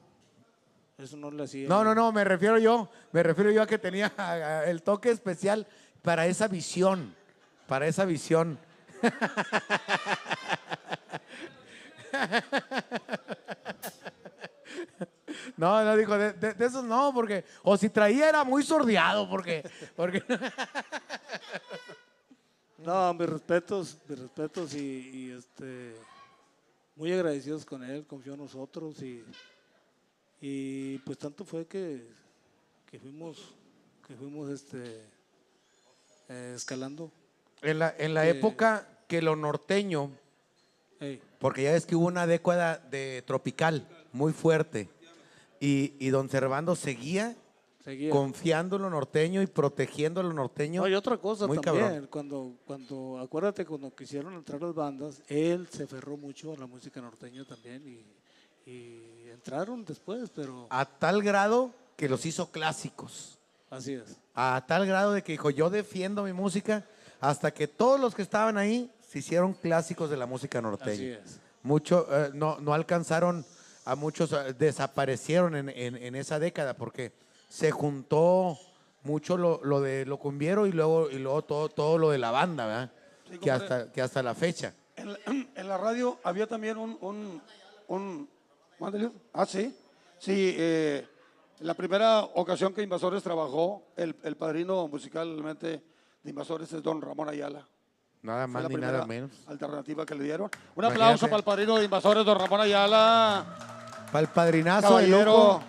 eso 0.99 1.17
no 1.17 1.31
le 1.31 1.45
hacía. 1.45 1.69
No, 1.69 1.85
no, 1.85 1.95
no, 1.95 2.13
me 2.13 2.25
refiero 2.25 2.59
yo, 2.59 2.89
me 3.13 3.23
refiero 3.23 3.51
yo 3.51 3.63
a 3.63 3.67
que 3.67 3.79
tenía 3.79 4.13
el 4.67 4.83
toque 4.83 5.11
especial 5.11 5.67
para 6.03 6.27
esa 6.27 6.49
visión, 6.49 7.15
para 7.67 7.87
esa 7.87 8.05
visión. 8.05 8.59
No, 15.57 15.85
no 15.85 15.97
dijo, 15.97 16.17
de, 16.19 16.33
de- 16.35 16.55
de 16.55 16.67
esos 16.67 16.85
no, 16.85 17.13
porque, 17.15 17.45
o 17.63 17.77
si 17.77 17.89
traía 17.89 18.29
era 18.29 18.45
muy 18.45 18.63
sordeado, 18.63 19.29
porque, 19.29 19.69
porque 19.95 20.23
No, 22.79 23.13
mis 23.15 23.29
respetos, 23.29 23.99
mis 24.09 24.19
respetos 24.19 24.75
y, 24.75 25.11
y, 25.13 25.31
este, 25.33 25.97
muy 26.95 27.13
agradecidos 27.13 27.65
con 27.65 27.83
él, 27.83 28.07
confió 28.07 28.35
en 28.35 28.41
nosotros 28.41 29.03
y, 29.03 29.25
y 30.41 30.99
pues 30.99 31.19
tanto 31.19 31.45
fue 31.45 31.67
que, 31.67 32.07
que 32.91 32.99
fuimos, 32.99 33.55
que 34.07 34.15
fuimos 34.15 34.51
este, 34.51 35.03
eh, 36.29 36.53
escalando. 36.57 37.11
en 37.63 37.79
la, 37.79 37.95
en 37.99 38.15
la 38.15 38.23
que- 38.25 38.31
época 38.31 38.89
que 39.09 39.23
lo 39.23 39.37
norteño, 39.37 40.11
Ey, 41.01 41.21
porque 41.39 41.63
ya 41.65 41.73
ves 41.73 41.87
que 41.87 41.95
hubo 41.97 42.07
una 42.07 42.27
década 42.27 42.79
de 42.79 43.23
tropical 43.27 43.87
muy 44.13 44.33
fuerte, 44.33 44.89
y, 45.61 45.95
y 45.99 46.09
don 46.11 46.29
Servando 46.29 46.75
seguía, 46.77 47.35
seguía. 47.85 48.11
confiando 48.11 48.77
en 48.77 48.83
lo 48.83 48.91
norteño 48.91 49.41
y 49.43 49.47
protegiendo 49.47 50.21
a 50.21 50.25
lo 50.25 50.33
norteño. 50.35 50.83
No, 50.83 50.89
y 50.89 50.95
otra 50.95 51.17
cosa 51.19 51.47
muy 51.47 51.59
también, 51.61 51.87
cabrón. 51.87 52.09
cuando, 52.11 52.55
cuando, 52.67 53.19
acuérdate 53.19 53.65
cuando 53.65 53.95
quisieron 53.95 54.35
entrar 54.35 54.61
las 54.61 54.75
bandas, 54.75 55.23
él 55.29 55.67
se 55.71 55.85
aferró 55.85 56.17
mucho 56.17 56.53
a 56.53 56.57
la 56.59 56.67
música 56.67 57.01
norteña 57.01 57.45
también 57.47 57.83
y, 57.87 58.71
y 58.71 59.03
entraron 59.37 59.85
después, 59.85 60.31
pero 60.35 60.67
A 60.71 60.85
tal 60.87 61.23
grado 61.23 61.73
que 61.97 62.09
los 62.09 62.25
hizo 62.27 62.51
clásicos. 62.51 63.39
así 63.71 63.95
es. 63.95 64.17
A 64.35 64.65
tal 64.67 64.87
grado 64.87 65.13
de 65.13 65.23
que 65.23 65.33
dijo, 65.33 65.51
yo 65.51 65.71
defiendo 65.71 66.23
mi 66.25 66.33
música, 66.33 66.85
hasta 67.21 67.51
que 67.53 67.69
todos 67.69 67.99
los 68.01 68.15
que 68.15 68.23
estaban 68.23 68.57
ahí 68.59 68.91
se 69.09 69.19
hicieron 69.21 69.55
clásicos 69.55 70.11
de 70.11 70.17
la 70.17 70.27
música 70.27 70.61
norteña. 70.61 70.93
Así 70.93 71.09
es. 71.11 71.41
Mucho, 71.63 72.07
eh, 72.11 72.31
no, 72.35 72.59
no 72.61 72.75
alcanzaron, 72.75 73.45
a 73.85 73.95
muchos 73.95 74.33
eh, 74.33 74.53
desaparecieron 74.59 75.55
en, 75.57 75.69
en- 75.71 75.97
en 75.97 76.15
esa 76.15 76.39
década 76.39 76.75
porque 76.75 77.13
se 77.49 77.71
juntó 77.71 78.59
mucho 79.03 79.37
lo, 79.37 79.61
lo 79.65 79.81
de 79.81 80.05
lo 80.05 80.19
cumbiero 80.19 80.67
y 80.67 80.73
luego, 80.73 81.11
y 81.11 81.19
luego 81.19 81.43
todo, 81.43 81.69
todo 81.69 81.97
lo 81.99 82.11
de 82.11 82.19
la 82.19 82.31
banda, 82.31 82.67
¿verdad? 82.67 82.91
Sí, 83.31 83.39
que, 83.39 83.51
hasta, 83.51 83.91
que 83.93 84.03
hasta 84.03 84.23
la 84.23 84.35
fecha. 84.35 84.75
En 84.97 85.13
la, 85.13 85.19
en 85.27 85.69
la 85.69 85.77
radio 85.79 86.19
había 86.25 86.47
también 86.47 86.77
un... 86.77 86.97
un, 87.01 87.43
un 87.89 88.05
mándele. 88.09 88.36
Ah, 89.33 89.47
sí. 89.47 89.75
Sí, 90.19 90.55
eh, 90.59 91.07
la 91.61 91.75
primera 91.75 92.21
ocasión 92.23 92.73
que 92.73 92.83
Invasores 92.83 93.23
trabajó, 93.23 93.83
el, 93.97 94.15
el 94.23 94.37
padrino 94.37 94.89
musicalmente 94.89 95.83
de 96.23 96.31
Invasores 96.31 96.73
es 96.73 96.83
don 96.83 97.01
Ramón 97.01 97.29
Ayala. 97.29 97.67
Nada 98.23 98.47
más 98.47 98.63
la 98.65 98.69
ni 98.69 98.77
nada 98.77 99.07
menos. 99.07 99.31
Alternativa 99.47 100.05
que 100.05 100.15
le 100.15 100.25
dieron. 100.25 100.47
Un 100.75 100.85
Imagínate. 100.85 100.95
aplauso 100.95 101.27
para 101.27 101.37
el 101.37 101.45
padrino 101.45 101.77
de 101.79 101.85
invasores, 101.85 102.25
don 102.25 102.37
Ramón 102.39 102.61
Ayala. 102.61 103.47
Para 104.11 104.21
el 104.21 104.29
padrinazo 104.29 104.89
Caballero. 104.89 105.25
lujo. 105.25 105.63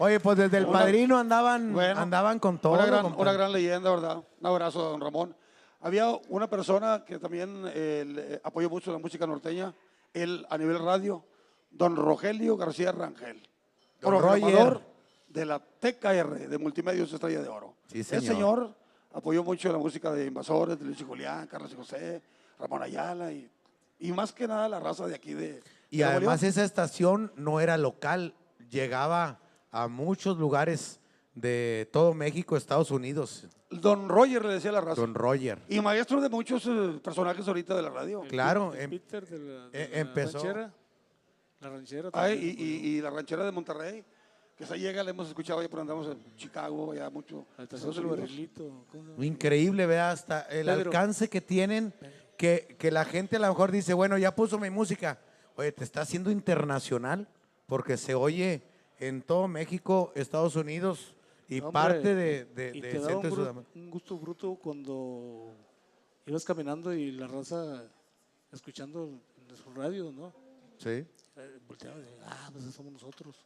Oye, 0.00 0.20
pues 0.20 0.36
desde 0.38 0.58
el 0.58 0.66
Una- 0.66 0.78
padrino 0.80 1.18
andaban, 1.18 1.72
Bueno, 1.72 1.98
andaban 2.00 2.38
con 2.40 2.58
todo. 2.58 2.74
Una 2.74 2.84
gran, 2.86 3.02
compadre. 3.02 3.22
una 3.22 3.32
gran 3.32 3.52
leyenda, 3.52 3.90
¿verdad? 3.90 4.16
Un 4.40 4.46
abrazo, 4.46 4.82
don 4.90 5.00
Ramón. 5.00 5.34
Había 5.80 6.08
una 6.28 6.48
persona 6.50 7.04
que 7.06 7.18
también 7.18 7.64
eh, 7.72 8.04
le- 8.06 8.40
apoyó 8.44 8.68
mucho 8.68 8.92
la 8.92 8.98
música 8.98 9.26
norteña, 9.26 9.72
él 10.12 10.44
a 10.50 10.58
nivel 10.58 10.78
radio, 10.80 11.24
don 11.70 11.96
Rogelio 11.96 12.56
García 12.56 12.92
Rangel, 12.92 13.36
Don 14.00 14.10
programador 14.18 14.72
Roger. 14.74 14.86
de 15.28 15.44
la 15.44 15.58
TKR, 15.58 16.48
de 16.48 16.58
Multimedios 16.58 17.12
Estrella 17.12 17.42
de 17.42 17.48
Oro. 17.48 17.74
Sí, 17.90 17.98
El 17.98 18.04
señor. 18.04 18.24
señor 18.24 18.74
apoyó 19.12 19.42
mucho 19.44 19.70
la 19.72 19.78
música 19.78 20.12
de 20.12 20.26
Invasores, 20.26 20.78
de 20.78 20.84
Luis 20.84 21.00
y 21.00 21.04
Julián, 21.04 21.46
Carlos 21.46 21.70
y 21.72 21.76
José, 21.76 22.22
Ramón 22.58 22.82
Ayala 22.82 23.32
y, 23.32 23.50
y 24.00 24.12
más 24.12 24.32
que 24.32 24.46
nada 24.46 24.68
la 24.68 24.80
raza 24.80 25.06
de 25.06 25.14
aquí 25.14 25.34
de 25.34 25.60
Y 25.90 25.98
de 25.98 26.04
además 26.04 26.42
esa 26.42 26.64
estación 26.64 27.32
no 27.36 27.60
era 27.60 27.76
local, 27.78 28.34
llegaba 28.70 29.40
a 29.70 29.88
muchos 29.88 30.38
lugares 30.38 31.00
de 31.34 31.88
todo 31.92 32.14
México, 32.14 32.56
Estados 32.56 32.90
Unidos. 32.90 33.46
Don 33.70 34.08
Roger 34.08 34.44
le 34.44 34.54
decía 34.54 34.72
la 34.72 34.80
raza. 34.80 35.00
Don 35.00 35.14
Roger. 35.14 35.60
Y 35.68 35.80
maestro 35.80 36.20
de 36.20 36.28
muchos 36.28 36.66
eh, 36.66 36.98
personajes 37.02 37.46
ahorita 37.46 37.76
de 37.76 37.82
la 37.82 37.90
radio. 37.90 38.22
Claro, 38.28 38.72
El 38.74 38.80
em- 38.80 38.90
Peter 38.90 39.26
de 39.26 39.38
la, 39.38 39.68
de 39.68 39.82
eh, 39.84 39.88
la 39.92 39.98
empezó. 40.00 40.38
ranchera. 40.38 40.72
La 41.60 41.70
ranchera 41.70 42.10
Ay, 42.12 42.34
también. 42.36 42.56
y, 42.58 42.62
y- 42.62 42.86
y 42.98 43.00
la 43.00 43.10
ranchera 43.10 43.44
de 43.44 43.50
Monterrey, 43.52 44.04
que 44.56 44.64
se 44.66 44.78
llega, 44.78 45.02
le 45.02 45.10
hemos 45.10 45.28
escuchado 45.28 45.60
ya, 45.62 45.68
pero 45.68 45.82
andamos 45.82 46.06
en 46.08 46.34
Chicago, 46.36 46.94
ya 46.94 47.10
mucho. 47.10 47.46
La. 49.16 49.24
Increíble, 49.24 49.86
vea, 49.86 50.10
hasta 50.10 50.42
el 50.42 50.66
Pedro. 50.66 50.90
alcance 50.90 51.28
que 51.28 51.40
tienen, 51.40 51.92
que, 52.36 52.76
que 52.78 52.90
la 52.90 53.04
gente 53.04 53.36
a 53.36 53.38
lo 53.40 53.48
mejor 53.48 53.72
dice, 53.72 53.94
bueno, 53.94 54.16
ya 54.18 54.34
puso 54.34 54.58
mi 54.58 54.70
música. 54.70 55.18
Oye, 55.56 55.72
te 55.72 55.82
está 55.84 56.02
haciendo 56.02 56.30
internacional, 56.30 57.26
porque 57.66 57.96
se 57.96 58.14
oye 58.14 58.62
en 59.00 59.22
todo 59.22 59.48
México, 59.48 60.12
Estados 60.14 60.54
Unidos 60.56 61.14
y 61.48 61.60
hombre, 61.60 61.72
parte 61.72 62.14
de, 62.14 62.44
de, 62.46 62.72
y 62.76 62.80
de 62.80 62.90
te 62.90 63.00
Centro 63.00 63.30
un, 63.30 63.34
Sudamérica. 63.34 63.70
un 63.74 63.90
gusto 63.90 64.16
bruto 64.18 64.54
cuando 64.56 65.52
ibas 66.26 66.44
caminando 66.44 66.92
y 66.92 67.10
la 67.12 67.26
raza 67.26 67.84
escuchando 68.52 69.20
en 69.48 69.56
su 69.56 69.70
radio, 69.72 70.12
¿no? 70.12 70.32
Sí. 70.78 71.04
Volteaba 71.68 71.98
y 72.00 72.04
ah, 72.24 72.50
pues 72.52 72.64
somos 72.74 72.92
nosotros. 72.92 73.36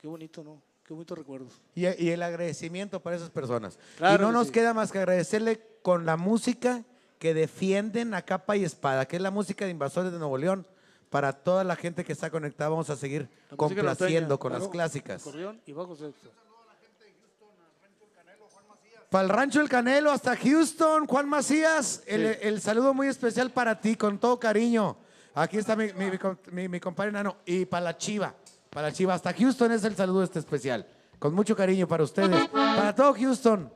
Qué 0.00 0.06
bonito, 0.06 0.42
¿no? 0.44 0.62
Qué 0.84 0.94
bonitos 0.94 1.18
recuerdos. 1.18 1.52
Y, 1.74 1.82
y 2.02 2.10
el 2.10 2.22
agradecimiento 2.22 3.00
para 3.00 3.16
esas 3.16 3.30
personas. 3.30 3.78
Claro 3.98 4.14
y 4.14 4.18
no 4.20 4.28
que 4.28 4.32
nos 4.32 4.46
sí. 4.46 4.52
queda 4.54 4.72
más 4.72 4.90
que 4.92 4.98
agradecerle 4.98 5.60
con 5.82 6.06
la 6.06 6.16
música 6.16 6.84
que 7.18 7.34
defienden 7.34 8.14
a 8.14 8.22
capa 8.22 8.56
y 8.56 8.64
espada, 8.64 9.04
que 9.06 9.16
es 9.16 9.22
la 9.22 9.30
música 9.30 9.64
de 9.64 9.72
Invasores 9.72 10.12
de 10.12 10.18
Nuevo 10.18 10.38
León. 10.38 10.66
Para 11.10 11.32
toda 11.32 11.64
la 11.64 11.74
gente 11.74 12.04
que 12.04 12.12
está 12.12 12.30
conectada, 12.30 12.70
vamos 12.70 12.90
a 12.90 12.96
seguir 12.96 13.28
La 13.50 13.56
complaciendo 13.56 14.28
norteña, 14.28 14.36
con 14.38 14.52
las 14.52 14.60
claro, 14.60 14.70
clásicas. 14.72 15.22
Acordeón 15.22 15.60
y 15.66 15.72
bajo. 15.72 15.96
Para 19.10 19.24
el 19.24 19.30
Rancho 19.30 19.60
El 19.62 19.70
Canelo, 19.70 20.10
hasta 20.10 20.36
Houston, 20.36 21.06
Juan 21.06 21.28
Macías, 21.28 22.02
el, 22.06 22.34
Sí. 22.34 22.38
el 22.42 22.60
saludo 22.60 22.92
muy 22.92 23.08
especial 23.08 23.50
para 23.50 23.80
ti, 23.80 23.96
con 23.96 24.18
todo 24.18 24.38
cariño. 24.38 24.98
Aquí 25.34 25.58
está 25.58 25.76
mi, 25.76 25.92
mi, 25.92 26.10
mi 26.10 26.18
com- 26.18 26.36
mi- 26.50 26.68
mi 26.68 26.80
compadre 26.80 27.12
Nano. 27.12 27.36
Y 27.46 27.64
para 27.64 27.84
la 27.84 27.96
Chiva, 27.96 28.34
para 28.70 28.88
la 28.88 28.92
Chiva, 28.92 29.14
hasta 29.14 29.32
Houston 29.32 29.72
es 29.72 29.84
el 29.84 29.94
saludo 29.96 30.22
este 30.22 30.38
especial. 30.38 30.86
Con 31.18 31.34
mucho 31.34 31.54
cariño 31.56 31.86
para 31.88 32.02
ustedes. 32.04 32.48
Para 32.48 32.94
todo 32.94 33.14
Houston. 33.14 33.72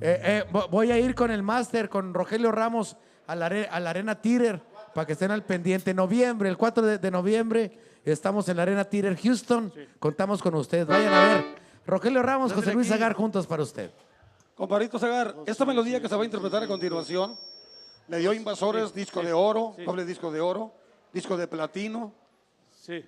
Eh, 0.00 0.20
eh, 0.22 0.44
vo- 0.52 0.68
voy 0.70 0.90
a 0.90 0.98
ir 0.98 1.14
con 1.14 1.30
el 1.30 1.42
máster, 1.42 1.88
con 1.88 2.12
Rogelio 2.14 2.52
Ramos, 2.52 2.96
a 3.26 3.34
la, 3.34 3.46
are- 3.46 3.68
a 3.70 3.80
la 3.80 3.90
Arena 3.90 4.20
Tirer, 4.20 4.60
para 4.94 5.06
que 5.06 5.12
estén 5.14 5.30
al 5.30 5.42
pendiente. 5.44 5.94
Noviembre, 5.94 6.48
el 6.48 6.56
4 6.56 6.84
de, 6.84 6.98
de 6.98 7.10
noviembre, 7.10 7.78
estamos 8.04 8.48
en 8.48 8.56
la 8.56 8.62
Arena 8.64 8.84
Tirer, 8.84 9.16
Houston. 9.16 9.72
Contamos 9.98 10.42
con 10.42 10.54
ustedes. 10.56 10.86
Vayan 10.86 11.12
a 11.14 11.20
ver. 11.24 11.44
Rogelio 11.86 12.22
Ramos, 12.22 12.52
José 12.52 12.72
Luis 12.74 12.90
Agar, 12.90 13.14
juntos 13.14 13.46
para 13.46 13.62
usted. 13.62 13.90
Compadrito 14.54 14.98
Zagar, 14.98 15.34
esta 15.46 15.64
melodía 15.64 16.00
que 16.00 16.08
se 16.08 16.14
va 16.14 16.22
a 16.22 16.24
interpretar 16.24 16.62
a 16.62 16.66
continuación, 16.68 17.36
le 18.08 18.18
dio 18.18 18.32
Invasores 18.32 18.94
disco 18.94 19.20
de 19.22 19.32
oro, 19.32 19.74
doble 19.84 20.04
disco 20.04 20.30
de 20.30 20.40
oro, 20.40 20.72
disco 21.14 21.36
de 21.36 21.46
platino. 21.46 22.12
Sí. 22.82 23.02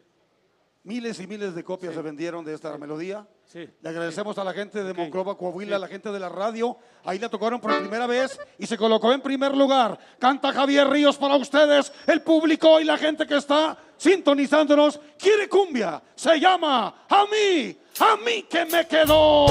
Miles 0.85 1.19
y 1.19 1.27
miles 1.27 1.53
de 1.57 1.65
copias 1.65 1.93
se 1.93 2.01
vendieron 2.01 2.45
de 2.45 2.55
esta 2.55 2.79
melodía. 2.79 3.27
Sí. 3.45 3.69
Le 3.83 3.89
agradecemos 3.89 4.39
a 4.39 4.45
la 4.45 4.53
gente 4.53 4.85
de 4.85 4.95
Monclova, 4.95 5.37
Coahuila, 5.37 5.75
a 5.75 5.79
la 5.81 5.89
gente 5.89 6.13
de 6.13 6.21
la 6.21 6.29
radio. 6.29 6.77
Ahí 7.05 7.19
la 7.19 7.29
tocaron 7.29 7.61
por 7.61 7.77
primera 7.77 8.07
vez 8.07 8.39
y 8.57 8.67
se 8.67 8.79
colocó 8.79 9.13
en 9.13 9.21
primer 9.21 9.57
lugar. 9.57 9.99
Canta 10.21 10.53
Javier 10.53 10.89
Ríos 10.89 11.17
para 11.17 11.35
ustedes, 11.35 11.93
el 12.07 12.23
público 12.23 12.79
y 12.81 12.85
la 12.85 12.97
gente 12.97 13.27
que 13.27 13.37
está 13.37 13.77
sintonizándonos. 13.97 15.01
Quiere 15.19 15.49
cumbia. 15.49 16.01
Se 16.15 16.39
llama 16.39 17.07
A 17.09 17.25
mí, 17.25 17.77
a 17.99 18.17
mí 18.25 18.45
que 18.45 18.65
me 18.67 18.87
quedó. 18.87 19.47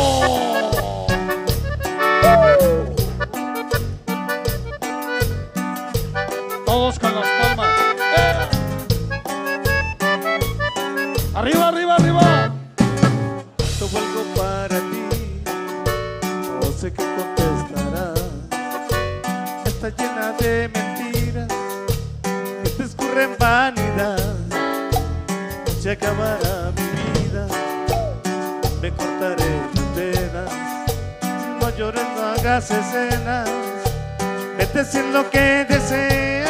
Todos 6.65 6.99
con 6.99 7.15
las 7.15 7.27
palmas. 7.41 7.64
Sé 16.85 16.93
qué. 16.93 17.05
Está 19.65 19.89
llena 19.89 20.31
de 20.39 20.69
mentiras 20.73 21.47
que 22.63 22.69
te 22.69 22.83
escurren 22.83 23.31
vanidad. 23.39 24.19
Se 25.81 25.91
acabará 25.91 26.71
mi 26.77 26.87
vida, 27.13 27.47
me 28.81 28.91
cortaré 28.91 29.51
las 29.75 29.95
venas. 29.95 30.51
No 31.59 31.69
llores, 31.77 32.05
no 32.15 32.21
hagas 32.23 32.71
escenas, 32.71 33.49
vete 34.57 34.85
sin 34.85 35.13
lo 35.13 35.29
que 35.29 35.65
deseas. 35.67 36.49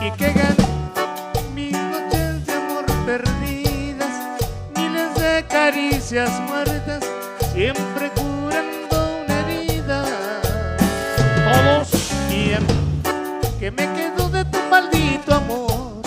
Y 0.00 0.10
que 0.12 0.32
gane 0.32 0.66
mil 1.54 1.78
noches 1.90 2.46
de 2.46 2.52
amor 2.52 2.84
perdidas, 3.06 4.14
miles 4.76 5.14
de 5.14 5.44
caricias 5.48 6.30
muertas, 6.40 6.81
siempre 7.52 8.10
curando 8.10 9.24
una 9.24 9.40
herida. 9.40 10.04
Todos. 11.44 11.88
Mí, 12.28 12.52
que 13.60 13.70
me 13.70 13.92
quedo 13.92 14.28
de 14.30 14.44
tu 14.46 14.58
maldito 14.70 15.34
amor, 15.34 16.02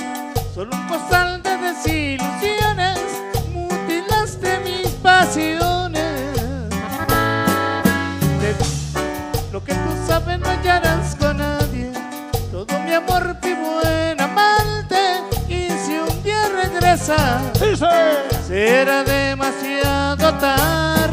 solo 0.53 0.75
un 0.75 0.87
costal 0.87 1.41
de 1.43 1.57
desilusiones, 1.57 2.99
mutilaste 3.53 4.59
mis 4.59 4.87
pasiones. 5.03 6.39
De 8.41 8.55
lo 9.51 9.63
que 9.63 9.73
tú 9.73 9.89
sabes 10.07 10.39
no 10.39 10.47
hallarás 10.49 11.15
con 11.15 11.37
nadie, 11.37 11.91
todo 12.51 12.79
mi 12.79 12.93
amor 12.93 13.37
vivo 13.41 13.79
en 13.83 14.19
amarte, 14.19 15.21
y 15.47 15.69
si 15.69 15.97
un 15.99 16.23
día 16.23 16.49
regresa, 16.49 17.39
será 18.47 19.03
demasiado 19.03 20.33
tarde. 20.39 21.04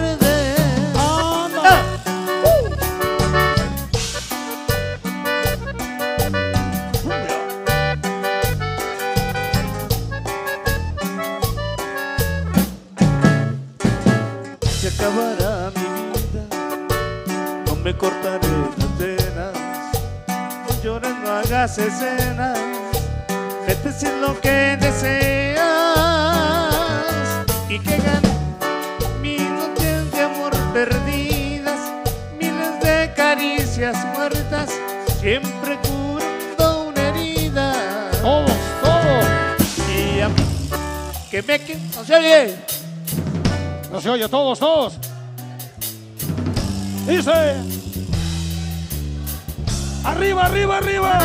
Hagas 21.62 21.78
escenas, 21.78 22.58
vete 23.64 23.92
sin 23.92 24.20
lo 24.20 24.40
que 24.40 24.76
deseas 24.80 25.60
y 27.68 27.78
que 27.78 27.98
gane 27.98 28.32
mil 29.20 29.48
noches 29.54 30.10
de 30.10 30.22
amor 30.22 30.52
perdidas, 30.72 31.78
miles 32.40 32.80
de 32.82 33.12
caricias 33.14 33.96
muertas, 34.16 34.70
siempre 35.20 35.78
curando 35.86 36.88
una 36.88 37.00
herida. 37.10 38.10
Todos, 38.20 38.50
todos. 38.82 39.24
Y 39.88 40.20
a 40.20 40.28
mí, 40.30 40.42
que 41.30 41.42
me 41.42 41.60
que 41.60 41.76
no 41.76 42.04
se 42.04 42.16
oye. 42.16 42.56
No 43.92 44.00
se 44.00 44.10
oye, 44.10 44.28
todos, 44.28 44.58
todos. 44.58 44.94
Dice. 47.06 47.81
Arriba, 50.04 50.46
arriba, 50.46 50.78
arriba. 50.78 51.18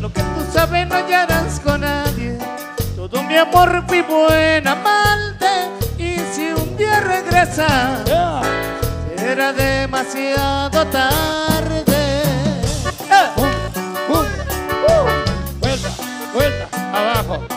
Lo 0.00 0.12
que 0.12 0.20
tú 0.20 0.46
sabes 0.52 0.86
no 0.86 0.94
hallarás 0.94 1.60
con 1.60 1.80
nadie. 1.80 2.38
Todo 2.94 3.22
mi 3.22 3.36
amor 3.36 3.84
vivo 3.90 4.30
en 4.30 4.68
amarte. 4.68 5.70
Y 5.98 6.18
si 6.34 6.52
un 6.52 6.76
día 6.76 7.00
regresa, 7.00 8.04
será 9.16 9.52
demasiado 9.52 10.86
tarde. 10.86 12.22
Vuelta, 15.60 15.90
vuelta, 16.34 16.68
abajo, 16.92 17.34
abajo, 17.34 17.55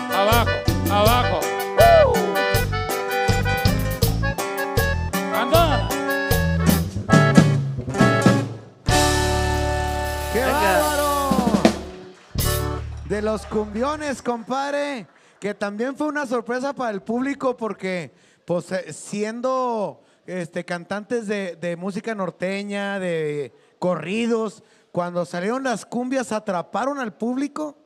De 13.09 13.21
los 13.23 13.45
cumbiones, 13.47 14.21
compadre, 14.21 15.07
que 15.39 15.53
también 15.55 15.95
fue 15.95 16.07
una 16.07 16.27
sorpresa 16.27 16.73
para 16.73 16.91
el 16.91 17.01
público 17.01 17.57
porque, 17.57 18.11
pues, 18.45 18.71
eh, 18.71 18.93
siendo 18.93 20.01
este, 20.27 20.63
cantantes 20.63 21.25
de, 21.27 21.55
de 21.55 21.75
música 21.75 22.13
norteña, 22.13 22.99
de 22.99 23.51
corridos, 23.79 24.63
cuando 24.91 25.25
salieron 25.25 25.63
las 25.63 25.85
cumbias 25.87 26.31
atraparon 26.31 26.99
al 26.99 27.13
público 27.13 27.77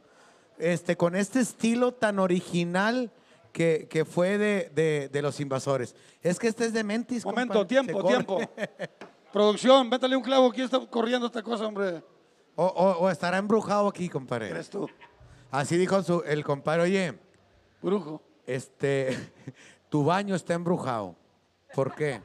este, 0.58 0.98
con 0.98 1.16
este 1.16 1.40
estilo 1.40 1.94
tan 1.94 2.20
original 2.20 3.10
que, 3.54 3.88
que 3.90 4.04
fue 4.04 4.38
de, 4.38 4.72
de- 4.76 5.10
de 5.10 5.22
los 5.22 5.40
invasores. 5.40 5.96
Es 6.22 6.38
que 6.38 6.48
este 6.48 6.66
es 6.66 6.74
de 6.74 6.84
Mentis. 6.84 7.24
Momento, 7.24 7.54
compadre, 7.60 7.68
tiempo, 7.84 8.04
tiempo. 8.08 8.40
Producción, 9.32 9.90
véntale 9.90 10.16
un 10.18 10.24
clavo. 10.24 10.52
¿Quién 10.52 10.66
está 10.66 10.80
corriendo 10.88 11.28
esta 11.28 11.42
cosa, 11.42 11.66
hombre? 11.68 12.04
O, 12.56 12.66
o- 12.66 12.98
o 13.06 13.10
estará 13.10 13.38
embrujado 13.38 13.88
aquí, 13.88 14.10
compadre. 14.10 14.50
¿Eres 14.50 14.70
tú? 14.70 14.88
Así 15.54 15.78
dijo 15.78 16.02
su- 16.02 16.24
el 16.26 16.44
compadre, 16.44 16.82
oye, 16.82 17.14
Brujo. 17.80 18.24
este, 18.48 19.16
tu 19.90 20.04
baño 20.04 20.34
está 20.36 20.56
embrujado. 20.56 21.16
¿Por 21.76 21.94
qué? 21.94 22.22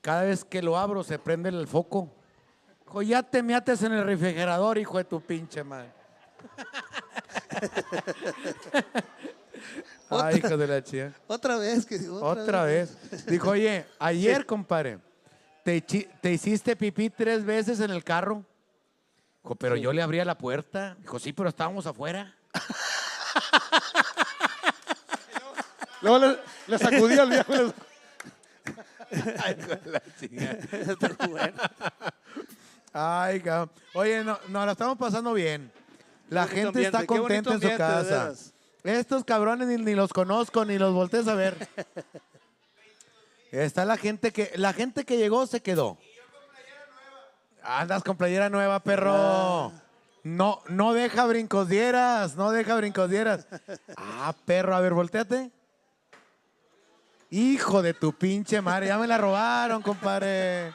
Cada 0.00 0.22
vez 0.22 0.44
que 0.44 0.62
lo 0.62 0.78
abro 0.78 1.02
se 1.02 1.18
prende 1.18 1.48
el 1.48 1.66
foco. 1.66 2.08
Dijo, 2.84 3.02
ya 3.02 3.24
te 3.24 3.42
meates 3.42 3.82
en 3.82 3.94
el 3.94 4.04
refrigerador, 4.04 4.78
hijo 4.78 4.96
de 4.96 5.02
tu 5.04 5.20
pinche 5.20 5.64
madre. 5.64 5.90
Ay, 10.08 10.36
hijo 10.38 10.56
de 10.56 10.66
la 10.68 10.84
chía. 10.84 11.12
Otra 11.26 11.56
vez 11.56 11.84
que 11.84 11.98
Otra, 12.08 12.62
vez. 12.62 12.96
Dijo, 13.26 13.50
oye, 13.50 13.86
ayer, 13.98 14.46
compadre, 14.46 15.00
te 15.64 16.30
hiciste 16.32 16.76
pipí 16.76 17.10
tres 17.10 17.44
veces 17.44 17.80
en 17.80 17.90
el 17.90 18.04
carro. 18.04 18.44
Dijo, 19.46 19.54
pero 19.54 19.76
yo 19.76 19.92
le 19.92 20.02
abría 20.02 20.24
la 20.24 20.36
puerta. 20.36 20.96
Dijo, 20.98 21.20
sí, 21.20 21.32
pero 21.32 21.48
estábamos 21.48 21.86
afuera. 21.86 22.34
Luego 26.02 26.18
le, 26.18 26.36
le 26.66 26.78
sacudía 26.78 27.22
al 27.22 27.30
viejo. 27.30 27.52
Ay, 29.44 29.56
la. 29.84 30.02
Ay, 32.92 33.40
cabrón. 33.40 33.70
Oye, 33.94 34.24
no, 34.24 34.36
nos 34.48 34.66
la 34.66 34.72
estamos 34.72 34.98
pasando 34.98 35.32
bien. 35.32 35.70
La 36.28 36.48
Qué 36.48 36.56
gente 36.56 36.82
está 36.82 36.98
ambiente, 36.98 37.20
contenta 37.20 37.54
en 37.54 37.60
su 37.60 37.68
ambiente, 37.68 37.76
casa. 37.76 38.32
Estos 38.82 39.22
cabrones 39.22 39.68
ni, 39.68 39.76
ni 39.76 39.94
los 39.94 40.12
conozco, 40.12 40.64
ni 40.64 40.76
los 40.76 40.92
voltees 40.92 41.28
a 41.28 41.36
ver. 41.36 41.68
Está 43.52 43.84
la 43.84 43.96
gente 43.96 44.32
que 44.32 44.50
la 44.56 44.72
gente 44.72 45.04
que 45.04 45.18
llegó 45.18 45.46
se 45.46 45.62
quedó. 45.62 45.98
Andas 47.66 48.04
con 48.04 48.16
playera 48.16 48.48
nueva, 48.48 48.80
perro. 48.80 49.12
Ah. 49.12 49.70
No, 50.22 50.60
no 50.68 50.92
deja 50.92 51.26
brincos 51.26 51.68
dieras, 51.68 52.36
no 52.36 52.50
deja 52.50 52.76
brincos 52.76 53.10
dieras. 53.10 53.46
Ah, 53.96 54.34
perro, 54.44 54.74
a 54.74 54.80
ver, 54.80 54.94
volteate. 54.94 55.50
Hijo 57.30 57.82
de 57.82 57.92
tu 57.92 58.12
pinche 58.12 58.60
madre, 58.60 58.86
ya 58.86 58.98
me 58.98 59.06
la 59.06 59.18
robaron, 59.18 59.82
compadre. 59.82 60.74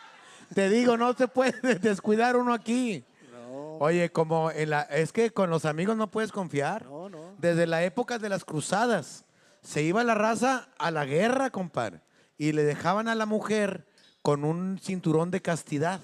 Te 0.53 0.69
digo, 0.69 0.97
no 0.97 1.13
se 1.13 1.27
puede 1.27 1.75
descuidar 1.79 2.35
uno 2.35 2.53
aquí. 2.53 3.05
Oye, 3.79 4.11
como 4.11 4.51
en 4.51 4.69
la, 4.69 4.81
es 4.81 5.11
que 5.11 5.31
con 5.31 5.49
los 5.49 5.65
amigos 5.65 5.95
no 5.97 6.11
puedes 6.11 6.31
confiar. 6.31 6.85
Desde 7.37 7.67
la 7.67 7.83
época 7.83 8.19
de 8.19 8.29
las 8.29 8.45
cruzadas, 8.45 9.25
se 9.61 9.81
iba 9.81 10.03
la 10.03 10.13
raza 10.13 10.69
a 10.77 10.91
la 10.91 11.05
guerra, 11.05 11.49
compadre, 11.49 12.01
y 12.37 12.51
le 12.51 12.63
dejaban 12.63 13.07
a 13.07 13.15
la 13.15 13.25
mujer 13.25 13.87
con 14.21 14.43
un 14.43 14.77
cinturón 14.79 15.31
de 15.31 15.41
castidad. 15.41 16.01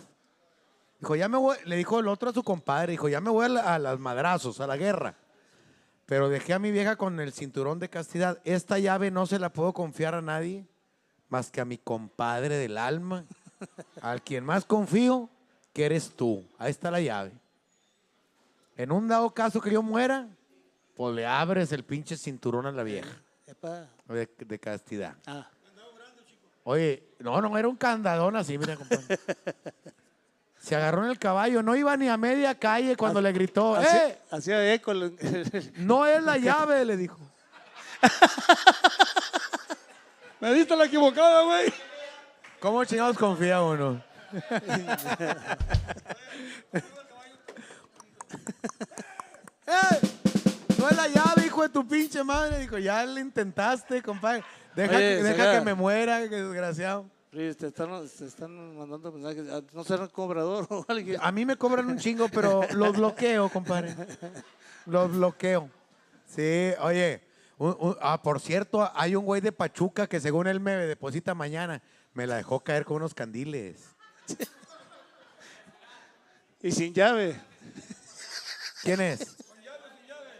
Dijo, 1.00 1.16
ya 1.16 1.28
me 1.30 1.38
voy, 1.38 1.58
le 1.66 1.76
dijo 1.76 2.00
el 2.00 2.08
otro 2.08 2.30
a 2.30 2.34
su 2.34 2.44
compadre, 2.44 2.92
dijo, 2.92 3.08
ya 3.10 3.22
me 3.22 3.30
voy 3.30 3.46
a, 3.46 3.50
la- 3.50 3.76
a 3.76 3.80
las 3.80 4.00
madrazos, 4.00 4.60
a 4.60 4.68
la 4.68 4.78
guerra. 4.78 5.16
Pero 6.06 6.30
dejé 6.30 6.54
a 6.54 6.60
mi 6.60 6.72
vieja 6.72 6.96
con 6.96 7.20
el 7.20 7.34
cinturón 7.34 7.80
de 7.80 7.90
castidad. 7.90 8.40
Esta 8.46 8.80
llave 8.80 9.12
no 9.12 9.26
se 9.28 9.40
la 9.40 9.52
puedo 9.52 9.74
confiar 9.74 10.16
a 10.16 10.22
nadie 10.22 10.66
más 11.30 11.52
que 11.52 11.60
a 11.62 11.66
mi 11.66 11.78
compadre 11.78 12.56
del 12.56 12.78
alma, 12.78 13.26
al 14.02 14.22
quien 14.24 14.46
más 14.46 14.64
confío, 14.66 15.30
que 15.74 15.86
eres 15.86 16.14
tú. 16.16 16.46
Ahí 16.58 16.72
está 16.72 16.90
la 16.90 17.02
llave. 17.02 17.32
En 18.78 18.92
un 18.92 19.08
dado 19.08 19.32
caso 19.34 19.60
que 19.60 19.72
yo 19.72 19.82
muera, 19.84 20.28
pues 20.96 21.14
le 21.14 21.26
abres 21.28 21.72
el 21.74 21.84
pinche 21.84 22.16
cinturón 22.18 22.66
a 22.66 22.72
la 22.72 22.84
vieja 22.84 23.10
de 24.08 24.60
castidad. 24.60 25.16
Ah. 25.26 25.50
Oye, 26.64 27.04
no, 27.20 27.42
no, 27.42 27.58
era 27.58 27.68
un 27.68 27.76
candadón 27.76 28.36
así, 28.36 28.58
mira, 28.58 28.76
compadre. 28.78 29.20
Se 30.68 30.76
agarró 30.76 31.06
en 31.06 31.12
el 31.12 31.18
caballo, 31.18 31.64
no 31.64 31.78
iba 31.78 31.96
ni 31.96 32.10
a 32.10 32.18
media 32.18 32.54
calle 32.54 32.98
cuando 32.98 33.22
le 33.22 33.32
gritó, 33.32 33.74
Hacía- 33.78 34.08
¡eh! 34.10 34.18
Hacía 34.30 34.74
eco. 34.74 34.92
No 35.78 36.06
es 36.06 36.22
la 36.22 36.36
llave, 36.38 36.84
le 36.84 36.98
dijo. 36.98 37.18
Me 40.42 40.54
diste 40.54 40.76
la 40.76 40.84
equivocada, 40.84 41.44
güey. 41.44 41.74
¿Cómo 42.60 42.84
chingados 42.84 43.18
confía 43.18 43.62
uno? 43.62 44.04
¡Eh! 49.68 50.00
No 50.78 50.90
es 50.90 50.98
la 50.98 51.08
llave, 51.08 51.46
hijo 51.46 51.64
de 51.64 51.70
tu 51.70 51.88
pinche 51.88 52.22
madre. 52.26 52.60
Dijo, 52.60 52.78
ya 52.78 53.06
le 53.06 53.22
intentaste, 53.22 54.02
compadre. 54.02 54.44
Deja, 54.76 54.98
Oye, 54.98 55.18
que, 55.18 55.24
deja 55.24 55.52
que 55.54 55.62
me 55.62 55.74
muera, 55.76 56.20
que 56.28 56.36
desgraciado. 56.36 57.10
Te 57.32 57.50
están, 57.50 58.08
te 58.08 58.26
están 58.26 58.78
mandando 58.78 59.12
mensajes. 59.12 59.46
Ah, 59.52 59.62
¿No 59.74 59.84
será 59.84 60.04
un 60.04 60.10
cobrador 60.10 60.66
o 60.70 60.86
alguien? 60.88 61.20
A 61.22 61.32
mí 61.32 61.46
me 61.46 61.56
cobran 61.58 61.86
un 61.88 61.98
chingo, 62.00 62.30
pero 62.30 62.62
los 62.74 62.96
bloqueo, 62.96 63.50
compadre. 63.50 63.96
Los 64.86 65.12
bloqueo. 65.12 65.70
Sí, 66.26 66.72
oye. 66.80 67.22
un- 67.58 67.76
un- 67.80 67.98
ah, 68.02 68.22
por 68.22 68.40
cierto, 68.40 68.90
hay 68.96 69.16
un 69.16 69.26
güey 69.26 69.42
de 69.42 69.52
Pachuca 69.52 70.08
que 70.08 70.20
según 70.20 70.48
él 70.48 70.60
me 70.60 70.72
deposita 70.76 71.34
mañana. 71.36 71.82
Me 72.14 72.26
la 72.26 72.38
dejó 72.38 72.62
caer 72.62 72.86
con 72.86 72.98
unos 72.98 73.14
candiles. 73.14 73.84
Y 76.62 76.72
sin 76.72 76.94
llave. 76.94 77.40
¿Quién 78.82 79.02
es? 79.02 79.36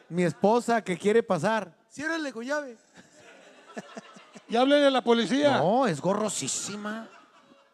Mi 0.10 0.24
esposa 0.24 0.82
que 0.84 0.98
quiere 0.98 1.22
pasar. 1.22 1.76
Ciérrale 1.92 2.32
con 2.32 2.44
llave. 2.46 2.78
Y 4.50 4.56
háblenle 4.56 4.88
a 4.88 4.92
la 4.92 5.04
policía. 5.04 5.58
No, 5.58 5.88
es 5.88 6.00
gorrosísima. 6.00 7.08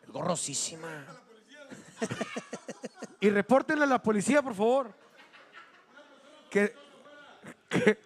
Es 0.04 0.10
gorrosísima. 0.10 1.06
y 3.20 3.30
repórtenle 3.30 3.84
a 3.84 3.88
la 3.88 4.02
policía, 4.02 4.42
por 4.42 4.56
favor. 4.56 4.94
Que, 6.50 6.76
que, 7.70 8.00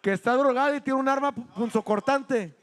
que 0.00 0.12
está 0.12 0.34
drogada 0.34 0.76
y 0.76 0.80
tiene 0.80 0.98
un 0.98 1.08
arma 1.08 1.32
punzocortante. 1.32 2.56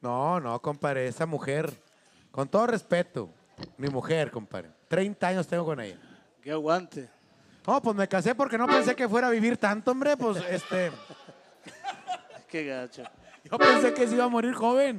No, 0.00 0.40
no, 0.40 0.60
compadre, 0.60 1.06
esa 1.06 1.26
mujer, 1.26 1.70
con 2.30 2.48
todo 2.48 2.66
respeto, 2.66 3.28
mi 3.76 3.88
mujer, 3.88 4.30
compadre. 4.30 4.70
30 4.88 5.28
años 5.28 5.46
tengo 5.46 5.64
con 5.64 5.80
ella. 5.80 5.98
Que 6.42 6.50
aguante. 6.52 7.08
No, 7.66 7.82
pues 7.82 7.94
me 7.94 8.08
casé 8.08 8.34
porque 8.34 8.56
no 8.56 8.66
pensé 8.66 8.96
que 8.96 9.08
fuera 9.08 9.28
a 9.28 9.30
vivir 9.30 9.58
tanto, 9.58 9.90
hombre. 9.90 10.16
Pues 10.16 10.42
este. 10.48 10.90
Qué 12.48 12.64
gacho. 12.64 13.04
Yo 13.44 13.58
pensé 13.58 13.94
que 13.94 14.06
se 14.06 14.14
iba 14.14 14.24
a 14.24 14.28
morir 14.28 14.54
joven. 14.54 14.98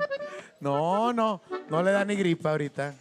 No, 0.59 1.13
no, 1.13 1.41
no 1.69 1.83
le 1.83 1.91
da 1.91 2.03
ni 2.05 2.15
gripa 2.15 2.51
ahorita. 2.51 2.95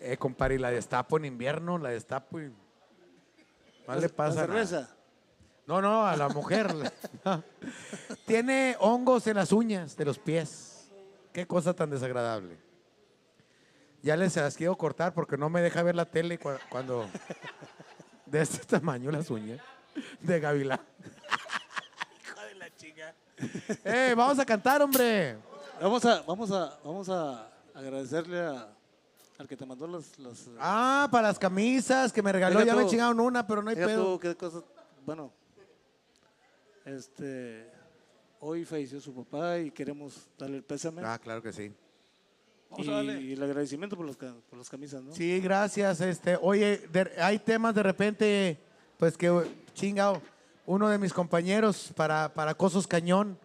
Eh, 0.00 0.16
compadre, 0.16 0.56
y 0.56 0.58
la 0.58 0.70
destapo 0.70 1.16
en 1.16 1.24
invierno, 1.24 1.78
la 1.78 1.90
destapo 1.90 2.40
y. 2.40 2.52
No 3.88 3.94
le 3.96 4.08
pasa 4.08 4.42
¿La 4.42 4.46
nada. 4.48 4.66
cerveza? 4.66 4.96
No, 5.66 5.80
no, 5.80 6.06
a 6.06 6.16
la 6.16 6.28
mujer. 6.28 6.68
Tiene 8.26 8.76
hongos 8.80 9.26
en 9.26 9.36
las 9.36 9.52
uñas 9.52 9.96
de 9.96 10.04
los 10.04 10.18
pies. 10.18 10.88
Qué 11.32 11.46
cosa 11.46 11.74
tan 11.74 11.90
desagradable. 11.90 12.58
Ya 14.02 14.16
les 14.16 14.36
las 14.36 14.56
quiero 14.56 14.76
cortar 14.76 15.12
porque 15.14 15.36
no 15.36 15.48
me 15.50 15.60
deja 15.62 15.82
ver 15.82 15.94
la 15.96 16.04
tele 16.04 16.38
cua- 16.38 16.60
cuando. 16.68 17.08
De 18.26 18.40
este 18.42 18.64
tamaño 18.66 19.10
las 19.10 19.30
uñas. 19.30 19.60
De 20.20 20.40
gavilán. 20.40 20.80
Hijo 22.22 22.40
de 22.42 22.54
la 22.56 22.74
chinga. 22.76 23.14
¡Eh, 23.84 24.14
vamos 24.16 24.38
a 24.38 24.44
cantar, 24.44 24.82
hombre! 24.82 25.36
Vamos 25.80 26.04
a, 26.04 26.22
vamos 26.22 26.50
a, 26.50 26.78
vamos 26.82 27.08
a 27.08 27.48
agradecerle 27.74 28.40
a, 28.40 28.68
al 29.38 29.46
que 29.46 29.56
te 29.56 29.66
mandó 29.66 29.86
las... 29.86 30.18
las 30.18 30.46
Ah, 30.58 31.08
para 31.10 31.28
las 31.28 31.38
camisas 31.38 32.12
que 32.12 32.22
me 32.22 32.32
regaló. 32.32 32.62
Ya 32.64 32.74
me 32.74 32.86
chingaron 32.86 33.20
una, 33.20 33.46
pero 33.46 33.62
no 33.62 33.70
hay 33.70 33.76
pedo. 33.76 34.18
qué 34.18 34.34
bueno, 35.04 35.32
este, 36.84 37.70
hoy 38.40 38.64
falleció 38.64 39.00
su 39.00 39.14
papá 39.14 39.58
y 39.58 39.70
queremos 39.70 40.26
darle 40.38 40.56
el 40.58 40.64
pésame. 40.64 41.02
Ah, 41.04 41.18
claro 41.22 41.42
que 41.42 41.52
sí. 41.52 41.72
Y, 42.78 42.90
y 42.90 43.32
el 43.34 43.42
agradecimiento 43.42 43.96
por, 43.96 44.04
los 44.06 44.16
por 44.16 44.58
las 44.58 44.68
camisas, 44.68 45.02
¿no? 45.02 45.14
Sí, 45.14 45.40
gracias. 45.40 46.00
Este, 46.00 46.36
oye, 46.40 46.78
de- 46.92 47.12
hay 47.22 47.38
temas 47.38 47.74
de 47.74 47.82
repente, 47.82 48.58
pues 48.98 49.16
que 49.16 49.30
chingado. 49.74 50.20
Uno 50.66 50.88
de 50.88 50.98
mis 50.98 51.12
compañeros 51.12 51.92
para, 51.94 52.34
para 52.34 52.54
Cosos 52.54 52.86
Cañón, 52.86 53.38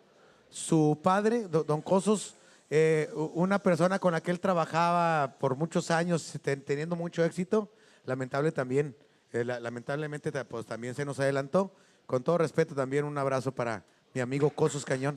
su 0.50 1.00
padre, 1.04 1.48
do- 1.48 1.64
don 1.64 1.82
Cosos, 1.82 2.36
eh, 2.70 3.10
una 3.16 3.60
persona 3.60 4.00
con 4.00 4.14
la 4.14 4.22
que 4.22 4.32
él 4.32 4.40
trabajaba 4.40 5.36
por 5.40 5.56
muchos 5.56 5.92
años, 5.92 6.34
te- 6.42 6.58
teniendo 6.58 6.96
mucho 6.96 7.24
éxito, 7.24 7.70
lamentable 8.06 8.52
también, 8.52 8.96
eh, 9.34 9.44
la- 9.46 9.60
lamentablemente 9.60 10.32
ta- 10.32 10.46
pues 10.46 10.66
también 10.66 10.96
se 10.96 11.06
nos 11.06 11.20
adelantó. 11.20 11.72
Con 12.08 12.24
todo 12.24 12.40
respeto 12.40 12.74
también 12.76 13.06
un 13.06 13.18
abrazo 13.18 13.52
para 13.52 13.86
mi 14.14 14.22
amigo 14.22 14.50
Cosos 14.50 14.84
Cañón. 14.84 15.16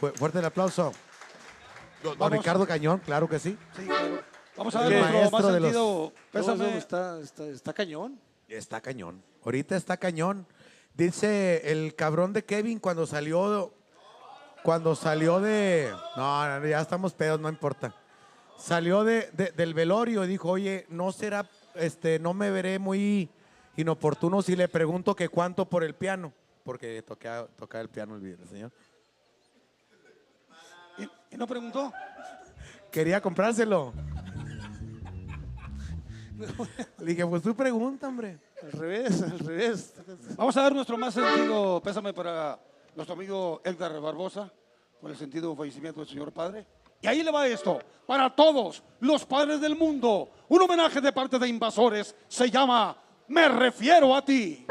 Fu- 0.00 0.08
fuerte 0.08 0.40
el 0.40 0.44
aplauso. 0.44 0.92
Don 2.02 2.18
Vamos. 2.18 2.38
Ricardo 2.38 2.66
Cañón, 2.66 2.98
claro 3.04 3.28
que 3.28 3.38
sí. 3.38 3.56
Vamos 4.56 4.74
a 4.74 4.82
El 4.86 4.88
ver 4.92 5.00
nuestro 5.00 5.18
maestro 5.20 5.38
más 5.40 5.52
de 5.52 5.60
los- 5.60 5.72
sentido. 5.72 6.12
Pésame. 6.32 6.76
Está 7.52 7.72
cañón. 7.72 8.20
Está 8.48 8.80
cañón. 8.80 9.22
Ahorita 9.44 9.76
está 9.76 9.96
cañón. 9.96 10.46
Dice 10.98 11.70
el 11.70 11.94
cabrón 11.94 12.32
de 12.32 12.44
Kevin 12.44 12.78
cuando 12.80 13.06
salió. 13.06 13.72
Cuando 14.64 14.96
salió 14.96 15.38
de. 15.40 15.90
No, 16.16 16.66
ya 16.66 16.80
estamos 16.80 17.14
pedos, 17.14 17.38
no 17.40 17.48
importa. 17.48 17.94
Salió 18.58 19.04
de, 19.04 19.30
de- 19.32 19.52
del 19.52 19.72
velorio 19.74 20.24
y 20.24 20.26
dijo, 20.28 20.50
oye, 20.50 20.84
no 20.88 21.12
será, 21.12 21.48
este, 21.76 22.18
no 22.18 22.34
me 22.34 22.50
veré 22.50 22.80
muy 22.80 23.30
inoportuno 23.76 24.42
si 24.42 24.56
le 24.56 24.66
pregunto 24.66 25.14
que 25.14 25.28
cuánto 25.28 25.66
por 25.66 25.84
el 25.84 25.94
piano. 25.94 26.32
Porque 26.64 27.00
toca, 27.02 27.46
toca 27.56 27.80
el 27.80 27.88
piano 27.88 28.16
el, 28.16 28.26
el 28.26 28.48
señor. 28.48 28.72
¿Y, 30.98 31.04
y 31.32 31.38
no 31.38 31.46
preguntó? 31.46 31.92
Quería 32.90 33.20
comprárselo. 33.20 33.92
Le 36.98 37.04
dije, 37.04 37.24
pues 37.24 37.42
tú 37.42 37.54
pregunta, 37.54 38.08
hombre. 38.08 38.38
Al 38.62 38.72
revés, 38.72 39.22
al 39.22 39.38
revés. 39.38 39.94
Vamos 40.36 40.56
a 40.56 40.62
dar 40.62 40.74
nuestro 40.74 40.98
más 40.98 41.14
sentido 41.14 41.80
pésame 41.82 42.12
para 42.12 42.58
nuestro 42.96 43.14
amigo 43.14 43.60
Edgar 43.64 44.00
Barbosa 44.00 44.50
por 45.00 45.10
el 45.10 45.16
sentido 45.16 45.54
fallecimiento 45.54 46.00
del 46.00 46.08
señor 46.08 46.32
padre. 46.32 46.66
Y 47.00 47.06
ahí 47.06 47.22
le 47.22 47.30
va 47.30 47.46
esto, 47.46 47.78
para 48.06 48.34
todos 48.34 48.82
los 48.98 49.24
padres 49.24 49.60
del 49.60 49.76
mundo, 49.76 50.30
un 50.48 50.62
homenaje 50.62 51.00
de 51.00 51.12
parte 51.12 51.38
de 51.38 51.46
invasores 51.46 52.14
se 52.26 52.50
llama 52.50 52.96
Me 53.28 53.48
refiero 53.48 54.14
a 54.14 54.24
ti. 54.24 54.66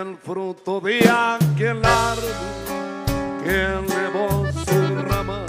El 0.00 0.16
fruto 0.16 0.80
de 0.80 0.98
aquel 1.10 1.84
árbol 1.84 2.22
que 3.42 3.64
elevó 3.64 4.46
su 4.52 4.96
rama 5.08 5.44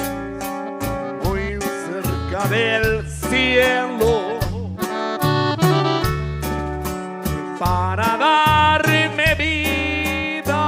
muy 1.24 1.60
cerca 1.86 2.48
del 2.48 3.08
cielo. 3.08 4.40
Para 7.60 8.18
darme 8.18 9.36
vida 9.36 10.64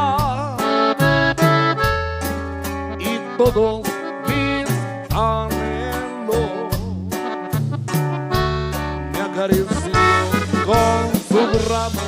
y 2.99 3.19
todos 3.37 3.87
mis 4.27 4.69
anhelos 5.15 6.69
me 9.11 9.21
acarició 9.21 9.65
con 10.67 11.01
su 11.27 11.69
rama 11.69 12.00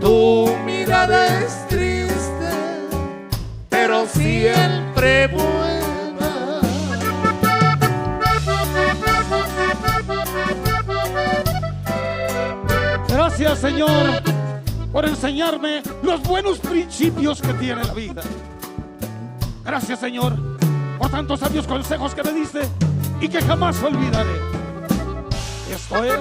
Tu 0.00 0.56
mirada 0.64 1.40
es 1.40 1.66
triste, 1.68 2.50
pero 3.68 4.06
siempre 4.06 5.26
buena. 5.26 6.60
Gracias, 13.08 13.58
Señor, 13.58 13.90
por 14.92 15.04
enseñarme 15.04 15.82
los 16.02 16.22
buenos 16.22 16.58
principios 16.58 17.42
que 17.42 17.54
tiene 17.54 17.82
la 17.82 17.94
vida. 17.94 18.22
Gracias, 19.64 19.98
Señor, 19.98 20.36
por 20.98 21.10
tantos 21.10 21.40
sabios 21.40 21.66
consejos 21.66 22.14
que 22.14 22.22
me 22.22 22.32
diste 22.32 22.68
y 23.20 23.28
que 23.28 23.40
jamás 23.40 23.82
olvidaré. 23.82 24.40
Esto 25.72 26.04
es 26.04 26.20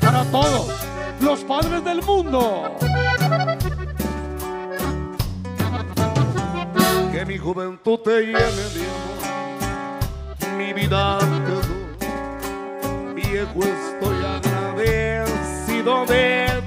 para 0.00 0.24
todos 0.26 0.93
los 1.24 1.40
padres 1.40 1.82
del 1.82 2.02
mundo. 2.02 2.76
Que 7.12 7.24
mi 7.24 7.38
juventud 7.38 7.98
te 8.00 8.20
llene 8.26 8.40
de 8.74 8.84
amor, 8.94 10.58
mi 10.58 10.72
vida 10.74 11.18
doy. 11.18 13.14
Viejo 13.14 13.60
estoy 13.62 14.24
agradecido 14.36 16.04
de. 16.06 16.62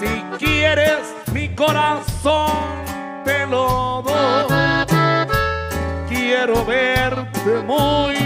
Si 0.00 0.44
quieres 0.44 1.14
mi 1.32 1.54
corazón 1.54 2.50
te 3.24 3.46
lo 3.46 4.02
doy. 4.02 4.44
Quiero 6.08 6.64
verte 6.64 7.62
muy 7.64 8.16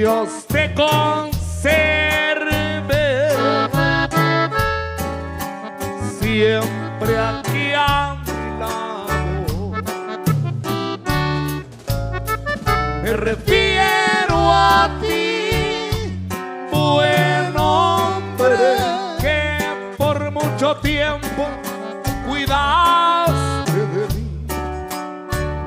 Dios 0.00 0.46
te 0.46 0.72
conserve. 0.74 1.70
Siempre 6.20 7.18
aquí 7.18 7.72
a 7.74 8.16
mi 8.24 8.58
lado. 8.58 9.72
Me 13.02 13.12
refiero 13.12 13.69
mucho 20.60 20.76
tiempo 20.82 21.48
cuidaste 22.28 23.72
de 23.72 24.06
mí. 24.14 24.46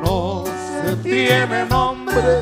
No 0.03 0.43
se 0.45 0.95
tiene 0.97 1.65
nombre 1.65 2.41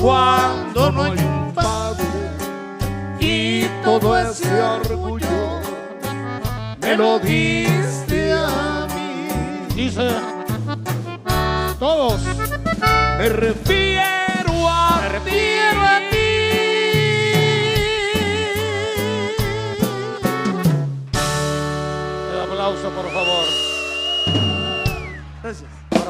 cuando 0.00 0.90
no 0.90 1.02
hay 1.02 1.18
un 1.18 1.52
padre 1.52 2.06
y 3.18 3.66
todo 3.84 4.16
ese 4.16 4.50
orgullo 4.58 5.60
me 6.80 6.96
lo 6.96 7.18
diste 7.18 8.32
a 8.32 8.86
mí. 8.94 9.28
Dice, 9.74 10.12
todos. 11.78 12.22
Me 13.18 13.28
refiero 13.28 14.66
a, 14.66 15.00
me 15.02 15.08
refiero 15.10 15.82
a 15.82 15.99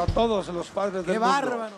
todos 0.07 0.49
los 0.49 0.69
padres 0.69 1.05
¡Qué 1.05 1.13
del 1.13 1.21
mundo. 1.21 1.35
bárbaro! 1.35 1.77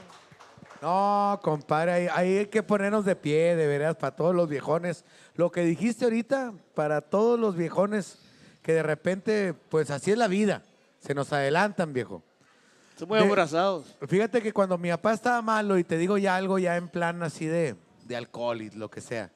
No, 0.80 1.38
compadre, 1.44 1.92
ahí, 1.92 2.08
ahí 2.12 2.38
hay 2.38 2.46
que 2.46 2.62
ponernos 2.62 3.04
de 3.04 3.14
pie, 3.14 3.54
de 3.54 3.66
veras, 3.68 3.94
para 3.96 4.16
todos 4.16 4.34
los 4.34 4.48
viejones. 4.48 5.04
Lo 5.36 5.52
que 5.52 5.60
dijiste 5.62 6.04
ahorita, 6.04 6.52
para 6.74 7.00
todos 7.00 7.38
los 7.38 7.54
viejones 7.56 8.18
que 8.62 8.72
de 8.74 8.82
repente, 8.82 9.54
pues 9.54 9.90
así 9.90 10.10
es 10.10 10.18
la 10.18 10.26
vida, 10.26 10.62
se 11.00 11.14
nos 11.14 11.32
adelantan, 11.32 11.92
viejo. 11.92 12.22
Son 12.98 13.08
muy 13.08 13.18
De- 13.18 13.24
abrazados. 13.24 13.96
Fíjate 14.08 14.42
que 14.42 14.52
cuando 14.52 14.76
mi 14.76 14.90
papá 14.90 15.12
estaba 15.12 15.40
malo, 15.40 15.78
y 15.78 15.84
te 15.84 15.96
digo 15.98 16.18
ya 16.18 16.34
algo 16.36 16.58
ya 16.58 16.76
en 16.76 16.88
plan 16.88 17.22
así 17.22 17.46
de, 17.46 17.76
de 18.04 18.16
alcohol 18.16 18.60
y 18.60 18.70
lo 18.70 18.90
que 18.90 19.00
sea, 19.00 19.30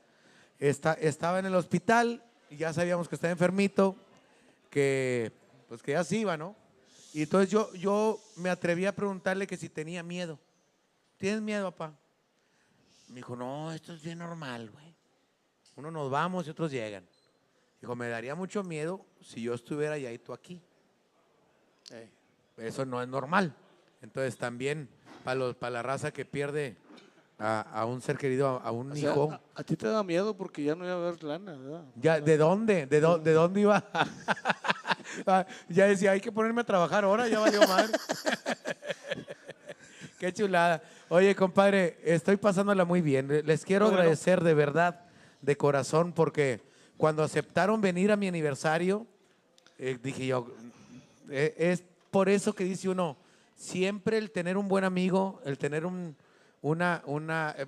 está, 0.58 0.94
estaba 0.94 1.38
en 1.38 1.46
el 1.46 1.54
hospital 1.54 2.22
y 2.50 2.56
ya 2.56 2.72
sabíamos 2.72 3.08
que 3.08 3.14
estaba 3.14 3.30
enfermito, 3.30 3.94
que 4.68 5.30
pues 5.68 5.80
que 5.82 5.92
ya 5.92 6.02
se 6.04 6.16
iba, 6.16 6.36
¿no? 6.36 6.54
Y 7.16 7.22
entonces 7.22 7.48
yo, 7.48 7.72
yo 7.72 8.20
me 8.36 8.51
atreví 8.51 8.84
a 8.84 8.94
preguntarle 8.94 9.47
que 9.47 9.56
si 9.56 9.70
tenía 9.70 10.02
miedo. 10.02 10.38
¿Tienes 11.16 11.40
miedo, 11.40 11.72
papá? 11.72 11.94
Me 13.09 13.14
dijo, 13.14 13.34
no, 13.34 13.72
esto 13.72 13.94
es 13.94 14.02
bien 14.02 14.18
normal, 14.18 14.68
güey. 14.70 14.94
Unos 15.76 15.94
nos 15.94 16.10
vamos 16.10 16.47
y 16.47 16.51
otros 16.51 16.70
llegan. 16.70 17.09
Dijo, 17.80 17.97
me 17.97 18.10
daría 18.10 18.34
mucho 18.34 18.62
miedo 18.62 19.02
si 19.22 19.40
yo 19.40 19.55
estuviera 19.55 19.94
allá 19.94 20.12
y 20.12 20.18
tú 20.18 20.34
aquí. 20.34 20.60
Eso 22.59 22.84
no 22.84 23.01
es 23.01 23.09
normal. 23.09 23.56
Entonces 24.02 24.36
también 24.36 24.86
para 25.24 25.36
los 25.36 25.56
para 25.56 25.70
la 25.70 25.82
raza 25.82 26.12
que 26.12 26.26
pierde 26.26 26.76
a, 27.38 27.60
a 27.60 27.84
un 27.86 28.00
ser 28.00 28.16
querido, 28.16 28.48
a, 28.48 28.68
a 28.68 28.70
un 28.72 28.92
O 28.92 28.94
sea, 28.94 29.10
hijo. 29.10 29.30
a, 29.32 29.40
a 29.54 29.62
ti 29.62 29.76
te 29.76 29.86
da 29.88 30.02
miedo 30.02 30.36
porque 30.36 30.62
ya 30.64 30.74
no 30.74 30.84
iba 30.84 30.94
a 30.94 30.96
haber 30.96 31.22
lana, 31.22 31.52
¿verdad? 31.56 31.84
Ya, 31.96 32.20
¿De 32.20 32.36
dónde? 32.36 32.86
¿De, 32.86 33.00
dó- 33.00 33.18
de 33.18 33.32
dónde 33.32 33.60
iba? 33.60 33.84
Ah, 35.24 35.46
ya 35.68 35.86
decía, 35.86 36.10
hay 36.10 36.20
que 36.20 36.30
ponerme 36.32 36.60
a 36.60 36.64
trabajar 36.64 37.04
ahora, 37.04 37.26
ya 37.28 37.38
valió 37.38 37.60
madre. 37.66 37.92
Qué 40.18 40.32
chulada. 40.32 40.82
Oye, 41.08 41.34
compadre, 41.34 41.98
estoy 42.04 42.36
pasándola 42.36 42.84
muy 42.84 43.00
bien. 43.00 43.28
Les 43.46 43.64
quiero 43.64 43.86
bueno. 43.86 43.98
agradecer 44.00 44.42
de 44.42 44.52
verdad, 44.54 45.00
de 45.42 45.56
corazón, 45.56 46.12
porque 46.12 46.60
cuando 46.96 47.22
aceptaron 47.22 47.80
venir 47.80 48.10
a 48.12 48.16
mi 48.16 48.26
aniversario, 48.28 49.06
eh, 49.78 49.96
dije 50.02 50.26
yo, 50.26 50.48
eh, 51.30 51.54
es 51.56 51.84
por 52.10 52.28
eso 52.28 52.54
que 52.54 52.64
dice 52.64 52.88
uno, 52.88 53.16
siempre 53.54 54.18
el 54.18 54.30
tener 54.32 54.56
un 54.56 54.68
buen 54.68 54.84
amigo, 54.84 55.40
el 55.44 55.56
tener 55.58 55.86
un, 55.86 56.16
una, 56.66 57.02
una, 57.06 57.55
eh, 57.56 57.66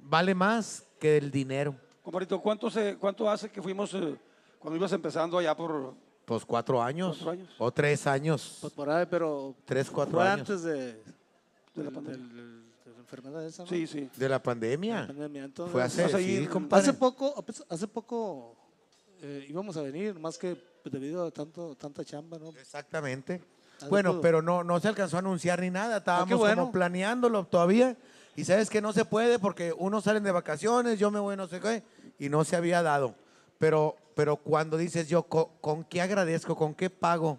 vale 0.00 0.34
más 0.34 0.84
que 0.98 1.18
el 1.18 1.30
dinero. 1.30 1.74
Compadrito, 2.02 2.40
¿cuánto, 2.40 2.70
se, 2.70 2.96
¿cuánto 2.96 3.28
hace 3.30 3.50
que 3.50 3.60
fuimos, 3.60 3.92
eh, 3.94 4.16
cuando 4.58 4.76
ibas 4.76 4.92
empezando 4.92 5.36
allá 5.38 5.54
por... 5.54 5.94
Pues 6.24 6.44
cuatro 6.44 6.82
años. 6.82 7.16
Cuatro 7.18 7.30
años. 7.32 7.48
O 7.58 7.70
tres 7.70 8.06
años. 8.06 8.58
Pues 8.60 8.72
por 8.72 8.88
ahí, 8.90 9.06
pero 9.08 9.54
Tres, 9.64 9.90
cuatro 9.90 10.18
fue 10.18 10.26
años. 10.28 10.40
antes 10.40 10.62
de, 10.62 10.92
De 11.74 11.84
la 11.84 11.90
pandemia. 11.90 12.26
del- 12.34 12.64
de 12.84 12.92
la 12.92 12.98
enfermedad 13.00 13.44
esa, 13.46 13.62
¿no? 13.64 13.68
Sí, 13.68 13.86
sí. 13.86 14.10
De 14.16 14.28
la 14.28 14.42
pandemia. 14.42 15.00
La 15.02 15.06
pandemia. 15.08 15.44
Entonces, 15.44 15.72
Fue 15.72 15.82
hace, 15.82 16.08
sí, 16.18 16.46
compadre. 16.46 16.82
hace 16.82 16.92
poco, 16.94 17.44
hace 17.68 17.86
poco 17.88 18.56
eh, 19.20 19.46
íbamos 19.48 19.76
a 19.76 19.82
venir, 19.82 20.18
más 20.18 20.36
que 20.38 20.56
debido 20.84 21.26
a 21.26 21.30
tanto, 21.30 21.74
tanta 21.76 22.02
chamba, 22.04 22.38
¿no? 22.38 22.48
Exactamente. 22.50 23.42
Bueno, 23.88 24.20
pero 24.20 24.42
no, 24.42 24.64
no 24.64 24.80
se 24.80 24.88
alcanzó 24.88 25.16
a 25.16 25.20
anunciar 25.20 25.60
ni 25.60 25.70
nada. 25.70 25.98
Estábamos 25.98 26.32
Ah, 26.32 26.36
bueno. 26.36 26.62
como 26.62 26.72
planeándolo 26.72 27.44
todavía. 27.46 27.96
Y 28.38 28.44
sabes 28.44 28.70
que 28.70 28.80
no 28.80 28.92
se 28.92 29.04
puede 29.04 29.40
porque 29.40 29.74
unos 29.76 30.04
salen 30.04 30.22
de 30.22 30.30
vacaciones, 30.30 30.96
yo 31.00 31.10
me 31.10 31.18
voy 31.18 31.36
no 31.36 31.48
sé 31.48 31.58
qué, 31.58 31.82
y 32.20 32.28
no 32.28 32.44
se 32.44 32.54
había 32.54 32.82
dado. 32.84 33.16
Pero, 33.58 33.96
pero 34.14 34.36
cuando 34.36 34.76
dices 34.76 35.08
yo, 35.08 35.24
¿con, 35.24 35.46
con 35.60 35.82
qué 35.82 36.00
agradezco, 36.02 36.54
con 36.54 36.72
qué 36.72 36.88
pago 36.88 37.38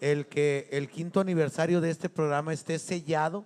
el 0.00 0.26
que 0.28 0.66
el 0.72 0.88
quinto 0.88 1.20
aniversario 1.20 1.82
de 1.82 1.90
este 1.90 2.08
programa 2.08 2.54
esté 2.54 2.78
sellado 2.78 3.44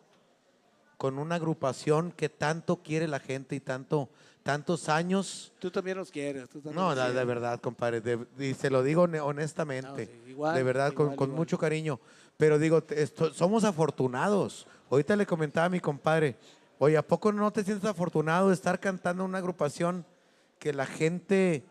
con 0.97 1.19
una 1.19 1.35
agrupación 1.35 2.13
que 2.13 2.29
tanto 2.29 2.77
quiere 2.77 3.09
la 3.09 3.19
gente 3.19 3.57
y 3.57 3.61
tanto, 3.61 4.09
tantos 4.45 4.89
años? 4.89 5.53
Tú 5.59 5.73
también 5.73 5.97
los 5.99 6.13
quieres. 6.13 6.49
Tú 6.49 6.61
también 6.61 6.77
No, 6.77 6.95
los 6.95 7.13
de 7.13 7.25
verdad, 7.25 7.61
compadre, 7.61 8.01
de- 8.03 8.25
y 8.39 8.55
se 8.55 8.71
lo 8.71 8.85
digo 8.85 9.03
hone- 9.09 9.19
honestamente, 9.21 9.89
No, 9.89 9.97
sí, 9.97 10.31
igual, 10.31 10.55
de 10.55 10.63
verdad, 10.63 10.93
con, 10.93 11.07
igual, 11.07 11.17
con 11.17 11.29
igual. 11.31 11.39
mucho 11.41 11.59
cariño. 11.59 11.99
Pero 12.37 12.57
digo, 12.61 12.85
esto- 12.91 13.35
somos 13.35 13.65
afortunados. 13.65 14.69
Ahorita 14.91 15.17
le 15.17 15.27
comentaba 15.27 15.67
a 15.67 15.71
mi 15.71 15.81
compadre, 15.81 16.37
oye, 16.79 16.97
¿a 16.97 17.07
poco 17.07 17.33
no 17.33 17.53
te 17.53 17.65
sientes 17.65 17.89
afortunado 17.89 18.49
de 18.49 18.55
estar 18.55 18.81
cantando 18.81 19.25
una 19.25 19.39
agrupación 19.39 20.05
que 20.59 20.73
la 20.73 20.87
gente 20.87 21.65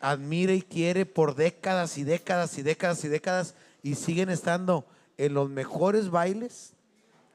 admira 0.00 0.52
y 0.52 0.62
quiere 0.62 1.06
por 1.06 1.34
décadas 1.34 1.98
y 1.98 2.04
décadas 2.04 2.58
y 2.58 2.62
décadas 2.62 3.04
y 3.04 3.08
décadas 3.08 3.54
y 3.82 3.94
siguen 3.94 4.30
estando 4.30 4.84
en 5.16 5.34
los 5.34 5.48
mejores 5.48 6.10
bailes, 6.10 6.74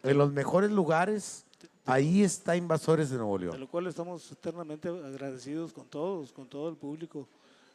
en 0.03 0.18
los 0.18 0.31
mejores 0.31 0.72
lugares? 0.72 1.45
Ahí 1.86 2.22
está 2.22 2.56
Invasores 2.56 3.10
de 3.10 3.18
Nuevo 3.18 3.40
De 3.40 3.45
León. 3.45 3.60
lo 3.60 3.68
cual 3.68 3.88
estamos 3.88 4.31
eternamente 4.31 4.90
agradecidos 4.90 5.73
con 5.73 5.88
todos, 5.88 6.31
con 6.31 6.48
todo 6.48 6.69
el 6.69 6.76
público, 6.76 7.27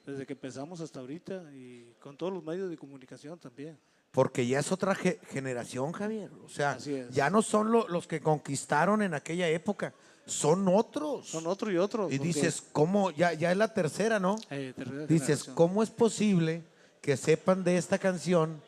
desde 0.06 0.24
que 0.24 0.35
empezamos 0.35 0.81
hasta 0.81 1.01
ahorita 1.01 1.51
y 1.52 1.93
con 2.01 2.16
todos 2.16 2.32
los 2.32 2.44
medios 2.44 2.70
de 2.70 2.77
comunicación 2.77 3.39
también. 3.39 3.77
Porque 4.15 4.47
ya 4.47 4.61
es 4.61 4.70
otra 4.73 4.95
ge- 4.95 5.19
generación, 5.31 5.91
Javier. 5.93 6.31
O 6.45 6.49
sea, 6.49 6.78
ya 7.11 7.28
no 7.31 7.43
son 7.43 7.70
lo- 7.73 7.89
los 7.89 8.07
que 8.07 8.20
conquistaron 8.20 9.03
en 9.03 9.12
aquella 9.12 9.49
época, 9.49 9.93
son 10.24 10.66
otros. 10.69 11.28
Son 11.28 11.47
otro 11.49 11.70
y 11.70 11.77
otro. 11.77 12.09
y 12.11 12.19
dices, 12.19 12.62
¿cómo? 12.73 13.11
Ya, 13.11 13.32
ya 13.35 13.51
es 13.51 13.57
la 13.59 13.74
tercera, 13.74 14.20
¿no? 14.20 14.36
eh, 14.51 14.73
tercera 14.77 15.07
Dices, 15.07 15.27
generación. 15.27 15.55
¿cómo 15.57 15.82
es 15.82 15.91
posible 15.91 16.62
que 17.03 17.16
sepan 17.16 17.65
de 17.65 17.77
esta 17.77 17.99
canción 17.99 18.62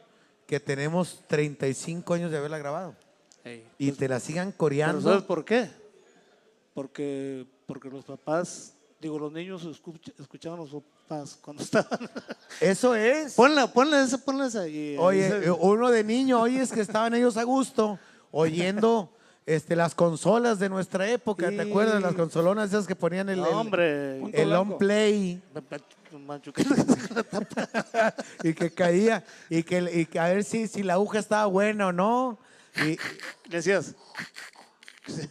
que 0.46 0.58
tenemos 0.60 1.22
35 1.28 2.12
años 2.14 2.30
de 2.32 2.38
haberla 2.38 2.58
grabado? 2.58 2.94
Y 3.78 3.86
pues, 3.86 3.98
te 3.98 4.08
la 4.08 4.18
sigan 4.18 4.48
pero 4.48 4.58
coreando. 4.58 5.00
¿Sabes 5.00 5.22
por 5.22 5.44
qué? 5.44 5.70
Porque, 6.74 7.46
porque 7.66 7.88
los 7.88 8.04
papás, 8.04 8.74
digo, 9.06 9.18
los 9.18 9.32
niños 9.32 9.64
escuch- 9.64 10.12
escuchaban 10.20 10.60
a 10.60 10.62
los 10.62 10.82
papás 11.08 11.38
cuando 11.40 11.62
estaban. 11.62 11.98
Eso 12.60 12.94
es. 12.94 13.34
ponla, 13.34 13.72
ponla 13.72 14.02
esa, 14.02 14.18
ponla 14.18 14.46
esa. 14.46 14.66
y- 14.68 14.96
Oye, 14.98 15.26
esa- 15.26 15.52
uno 15.54 15.90
de 15.90 16.04
niño, 16.04 16.40
oye, 16.40 16.60
es 16.60 16.72
que 16.72 16.80
estaban 16.80 17.14
ellos 17.14 17.36
a 17.36 17.44
gusto 17.44 17.98
oyendo 18.32 19.12
este, 19.46 19.76
las 19.76 19.94
consolas 19.94 20.58
de 20.58 20.68
nuestra 20.68 21.08
época. 21.08 21.48
¿Te 21.50 21.60
acuerdas? 21.60 22.02
Las 22.02 22.14
consolonas 22.14 22.70
esas 22.70 22.86
que 22.86 22.96
ponían 22.96 23.28
el, 23.28 23.38
No, 23.40 23.46
el- 23.46 23.54
hombre. 23.54 24.22
el 24.32 24.52
on 24.52 24.76
play 24.76 25.40
y 28.42 28.54
que 28.54 28.70
caía 28.72 29.24
y 29.48 29.62
que, 29.62 29.78
y 30.00 30.06
que 30.06 30.18
a 30.18 30.28
ver 30.28 30.44
si, 30.44 30.66
si 30.68 30.82
la 30.82 30.94
aguja 30.94 31.18
estaba 31.18 31.46
buena 31.46 31.88
o 31.88 31.92
no. 31.92 32.38
Y 32.84 32.98
Decías. 33.48 33.94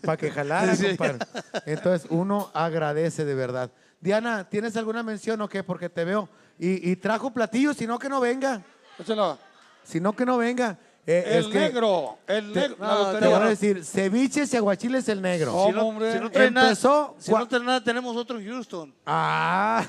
Para 0.04 0.18
que 0.18 0.32
jalara, 0.32 0.76
Sí. 0.76 0.88
compadre. 0.98 1.20
Entonces 1.66 2.08
uno 2.10 2.50
agradece 2.54 3.26
de 3.26 3.36
verdad. 3.36 3.72
Diana, 4.02 4.48
¿tienes 4.50 4.76
alguna 4.78 5.04
mención 5.04 5.42
o 5.42 5.50
qué? 5.50 5.64
Porque 5.64 5.90
te 5.90 6.04
veo. 6.06 6.30
Y, 6.60 6.92
y 6.92 6.96
trajo 6.96 7.32
platillos, 7.32 7.76
sino 7.78 7.98
que 8.00 8.08
no 8.10 8.20
venga. 8.20 8.62
Échalo. 9.00 9.38
Sino 9.84 10.14
que 10.16 10.26
no 10.26 10.38
venga. 10.38 10.78
Eh, 11.08 11.24
El 11.38 11.46
es 11.46 11.48
que 11.52 11.60
negro, 11.60 12.18
el 12.26 12.52
te, 12.52 12.62
negro. 12.62 12.78
te 13.20 13.26
voy 13.28 13.34
a 13.36 13.40
decir, 13.50 13.86
ceviches 13.86 14.52
y 14.52 14.58
aguachiles 14.58 15.08
el 15.08 15.22
negro. 15.22 15.52
¿Cómo, 15.52 15.68
Si 15.68 15.72
no, 15.74 15.88
hombre? 15.88 16.14
si 16.14 16.20
no 16.20 16.32
trae 16.32 16.50
nada, 16.50 16.74
si 16.74 17.32
no 17.32 17.48
trae 17.48 17.62
nada, 17.62 17.84
tenemos 17.84 18.18
otro 18.18 18.40
en 18.40 18.48
Houston. 18.48 18.92
Ah, 19.06 19.86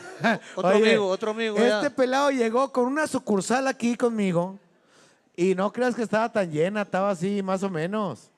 Otro 0.54 0.70
amigo, 0.76 1.06
otro 1.08 1.30
amigo, 1.30 1.56
ya. 1.56 1.78
Este 1.78 1.90
pelado 1.90 2.30
llegó 2.30 2.70
con 2.70 2.84
una 2.84 3.06
sucursal 3.06 3.66
aquí 3.66 3.96
conmigo 3.96 4.58
y 5.34 5.54
no 5.54 5.72
creas 5.72 5.94
que 5.94 6.02
estaba 6.02 6.30
tan 6.30 6.50
llena, 6.50 6.82
estaba 6.82 7.08
así 7.10 7.42
más 7.42 7.62
o 7.62 7.70
menos. 7.70 8.30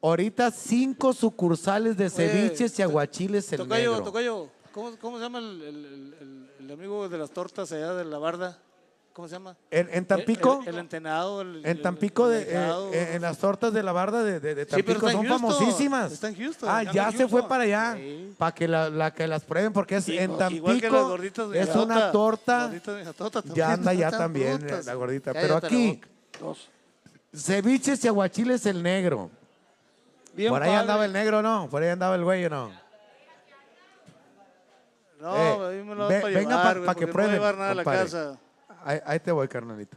Ahorita 0.00 0.50
cinco 0.50 1.12
sucursales 1.12 1.96
de 1.96 2.08
ceviches 2.08 2.78
y 2.78 2.82
aguachiles 2.82 3.52
el 3.52 3.58
Tocayo, 3.58 3.90
negro. 3.92 4.04
Tocayo, 4.04 4.48
¿cómo, 4.72 4.92
cómo 5.00 5.18
se 5.18 5.24
llama 5.24 5.38
el, 5.40 5.62
el- 5.62 5.84
el- 5.84 6.14
el- 6.20 6.50
el 6.66 6.70
amigo 6.72 7.08
de 7.08 7.18
las 7.18 7.30
tortas 7.30 7.72
allá 7.72 7.94
de 7.94 8.04
la 8.04 8.18
barda? 8.18 8.58
¿Cómo 9.12 9.26
se 9.26 9.34
llama? 9.34 9.56
En, 9.72 9.88
en 9.90 10.04
Tampico, 10.06 10.62
El, 10.64 10.78
entenado. 10.78 11.42
en 11.42 11.82
Tampico, 11.82 12.28
de, 12.28 12.42
eh, 12.42 12.70
eh, 12.92 13.10
en 13.14 13.22
las 13.22 13.38
tortas 13.38 13.72
de 13.72 13.82
la 13.82 13.90
barda 13.90 14.22
de, 14.22 14.38
de- 14.38 14.64
Tampico 14.64 15.08
en 15.08 15.12
son 15.16 15.26
Houston, 15.26 15.50
famosísimas. 15.50 16.12
está 16.12 16.28
en 16.28 16.36
Houston, 16.36 16.68
Ah, 16.70 16.84
ya 16.84 17.08
en 17.08 17.16
se 17.18 17.26
fue 17.26 17.48
para 17.48 17.64
allá, 17.64 17.96
Sí. 17.96 18.32
para 18.38 18.54
que 18.54 18.68
la, 18.68 18.88
la 18.88 19.12
que 19.12 19.26
las 19.26 19.42
prueben, 19.42 19.72
porque 19.72 19.96
es 19.96 20.08
en 20.08 20.38
Tampico 20.38 20.72
de 20.72 21.60
es 21.60 21.74
una 21.74 22.12
torta, 22.12 22.70
también, 22.70 23.54
ya 23.56 23.72
anda 23.72 23.92
ya 23.92 24.12
también 24.12 24.64
la 24.86 24.94
gordita. 24.94 25.32
Pero 25.32 25.56
aquí, 25.56 26.00
ceviches 27.34 28.04
y 28.04 28.08
aguachiles 28.08 28.66
el 28.66 28.82
negro. 28.84 29.30
Bien 30.38 30.50
Por 30.52 30.62
ahí 30.62 30.68
padre. 30.68 30.80
andaba 30.82 31.04
el 31.04 31.12
negro, 31.12 31.42
¿no? 31.42 31.68
Por 31.68 31.82
ahí 31.82 31.88
andaba 31.88 32.14
el 32.14 32.22
güey, 32.22 32.44
¿o 32.44 32.48
no? 32.50 32.70
No, 35.20 35.70
Eh, 35.72 35.82
me 35.82 35.94
lo 35.96 36.06
ve- 36.06 36.20
para 36.20 36.32
venga 36.34 36.48
llevar, 36.50 36.62
pa- 36.64 36.72
güey, 36.74 36.86
pa' 36.86 36.94
que 36.94 37.06
porque 37.06 37.06
no 37.06 37.06
voy 37.06 37.10
a 37.10 37.12
prueben, 37.12 37.32
llevar 37.34 37.54
nada 37.56 37.70
a 37.70 37.74
la 37.74 37.82
compadre. 37.82 38.04
casa. 38.04 38.38
Ahí, 38.84 39.00
ahí 39.04 39.18
te 39.18 39.32
voy, 39.32 39.48
carnalito. 39.48 39.96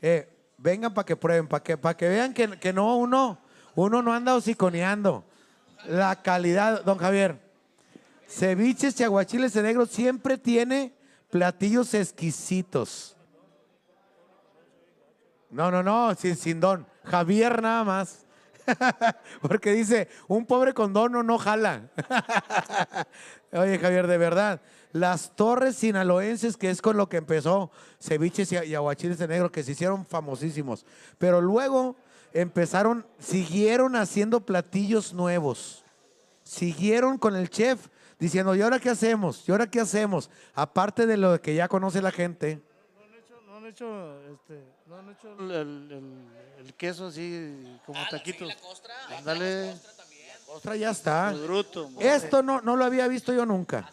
Eh, 0.00 0.28
vengan 0.58 0.94
para 0.94 1.04
que 1.04 1.16
prueben, 1.16 1.48
para 1.48 1.64
que, 1.64 1.76
para 1.76 1.96
que 1.96 2.08
vean 2.08 2.32
que, 2.32 2.48
que 2.60 2.72
no, 2.72 2.96
uno, 2.98 3.40
uno 3.74 4.00
no 4.00 4.14
anda 4.14 4.36
hociconeando. 4.36 5.24
La 5.88 6.22
calidad, 6.22 6.84
don 6.84 6.96
Javier. 6.98 7.40
Ceviches 8.28 9.00
y 9.00 9.02
aguachiles 9.02 9.52
de 9.54 9.62
negro 9.64 9.86
siempre 9.86 10.38
tiene 10.38 10.94
platillos 11.30 11.94
exquisitos. 11.94 13.16
No, 15.50 15.68
no, 15.72 15.82
no, 15.82 16.14
sin, 16.14 16.36
sin 16.36 16.60
don. 16.60 16.86
Javier 17.02 17.60
nada 17.60 17.82
más. 17.82 18.24
Porque 19.42 19.72
dice, 19.72 20.08
un 20.28 20.46
pobre 20.46 20.74
condono 20.74 21.22
no 21.22 21.38
jala. 21.38 21.90
Oye, 23.52 23.78
Javier, 23.78 24.06
de 24.06 24.18
verdad, 24.18 24.60
las 24.92 25.34
torres 25.36 25.76
sinaloenses, 25.76 26.56
que 26.56 26.70
es 26.70 26.82
con 26.82 26.96
lo 26.96 27.08
que 27.08 27.16
empezó 27.16 27.70
ceviches 28.00 28.52
y, 28.52 28.74
aguachiles 28.74 29.18
de 29.18 29.28
negro, 29.28 29.52
que 29.52 29.62
se 29.62 29.72
hicieron 29.72 30.06
famosísimos. 30.06 30.84
Pero 31.18 31.40
luego 31.40 31.96
empezaron, 32.32 33.06
siguieron 33.18 33.96
haciendo 33.96 34.40
platillos 34.40 35.12
nuevos. 35.12 35.84
Siguieron 36.42 37.18
con 37.18 37.36
el 37.36 37.50
chef 37.50 37.88
diciendo, 38.18 38.54
¿y 38.54 38.62
ahora 38.62 38.78
qué 38.78 38.90
hacemos? 38.90 39.48
¿Y 39.48 39.52
ahora 39.52 39.70
qué 39.70 39.80
hacemos? 39.80 40.30
Aparte 40.54 41.06
de 41.06 41.16
lo 41.16 41.40
que 41.40 41.54
ya 41.54 41.68
conoce 41.68 42.02
la 42.02 42.10
gente. 42.10 42.60
Hecho, 43.70 44.20
este, 44.32 44.64
no 44.86 44.96
han 44.98 45.10
hecho 45.10 45.32
el, 45.38 45.50
el- 45.52 45.92
el- 45.92 46.66
el 46.66 46.74
queso 46.74 47.06
así 47.06 47.78
como 47.86 48.00
taquitos. 48.10 48.52
Ándale. 49.16 49.74
Ostra 50.48 50.74
ya 50.74 50.90
está. 50.90 51.30
Bruto. 51.32 51.88
Esto 52.00 52.42
no, 52.42 52.60
no 52.62 52.74
lo 52.74 52.84
había 52.84 53.06
visto 53.06 53.32
yo 53.32 53.46
nunca. 53.46 53.88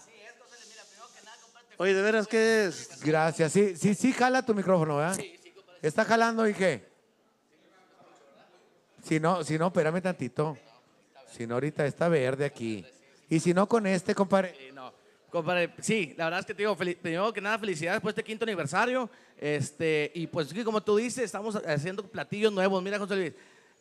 Oye, 1.78 1.94
¿de 1.94 2.02
veras 2.02 2.26
qué 2.28 2.66
es? 2.66 2.99
Gracias. 3.04 3.52
Sí, 3.52 3.76
sí, 3.76 3.94
sí, 3.94 4.12
jala 4.14 4.44
tu 4.44 4.56
micrófono, 4.56 4.98
¿verdad? 4.98 5.20
¿Está 5.84 6.04
jalando 6.04 6.44
qué? 6.56 6.88
Si 9.04 9.20
no, 9.20 9.44
si 9.44 9.60
no, 9.60 9.68
espérame 9.68 10.02
tantito. 10.02 10.58
Si 11.32 11.45
no, 11.45 11.54
ahorita 11.54 11.86
está 11.86 12.10
verde 12.10 12.45
aquí. 12.45 12.84
Y 13.30 13.40
si 13.40 13.54
no, 13.54 13.70
con 13.70 13.86
este, 13.86 14.16
compadre. 14.16 14.56
Sí, 14.58 14.72
no. 14.74 14.91
Compadre, 15.38 15.72
sí, 15.81 16.15
la 16.18 16.23
verdad 16.23 16.39
es 16.39 16.45
que 16.47 16.55
te 16.55 16.64
digo, 16.64 16.76
primero 16.76 17.31
que 17.31 17.41
nada, 17.41 17.59
felicidades 17.59 18.01
por 18.01 18.09
este 18.09 18.23
quinto 18.23 18.43
aniversario. 18.43 19.07
Este, 19.38 20.11
y 20.15 20.26
pues 20.26 20.51
como 20.65 20.81
tú 20.81 20.97
dices, 20.97 21.26
estamos 21.26 21.55
haciendo 21.55 22.01
platillos 22.07 22.51
nuevos. 22.51 22.81
Mira, 22.81 22.97
José 22.97 23.15
Luis, 23.15 23.34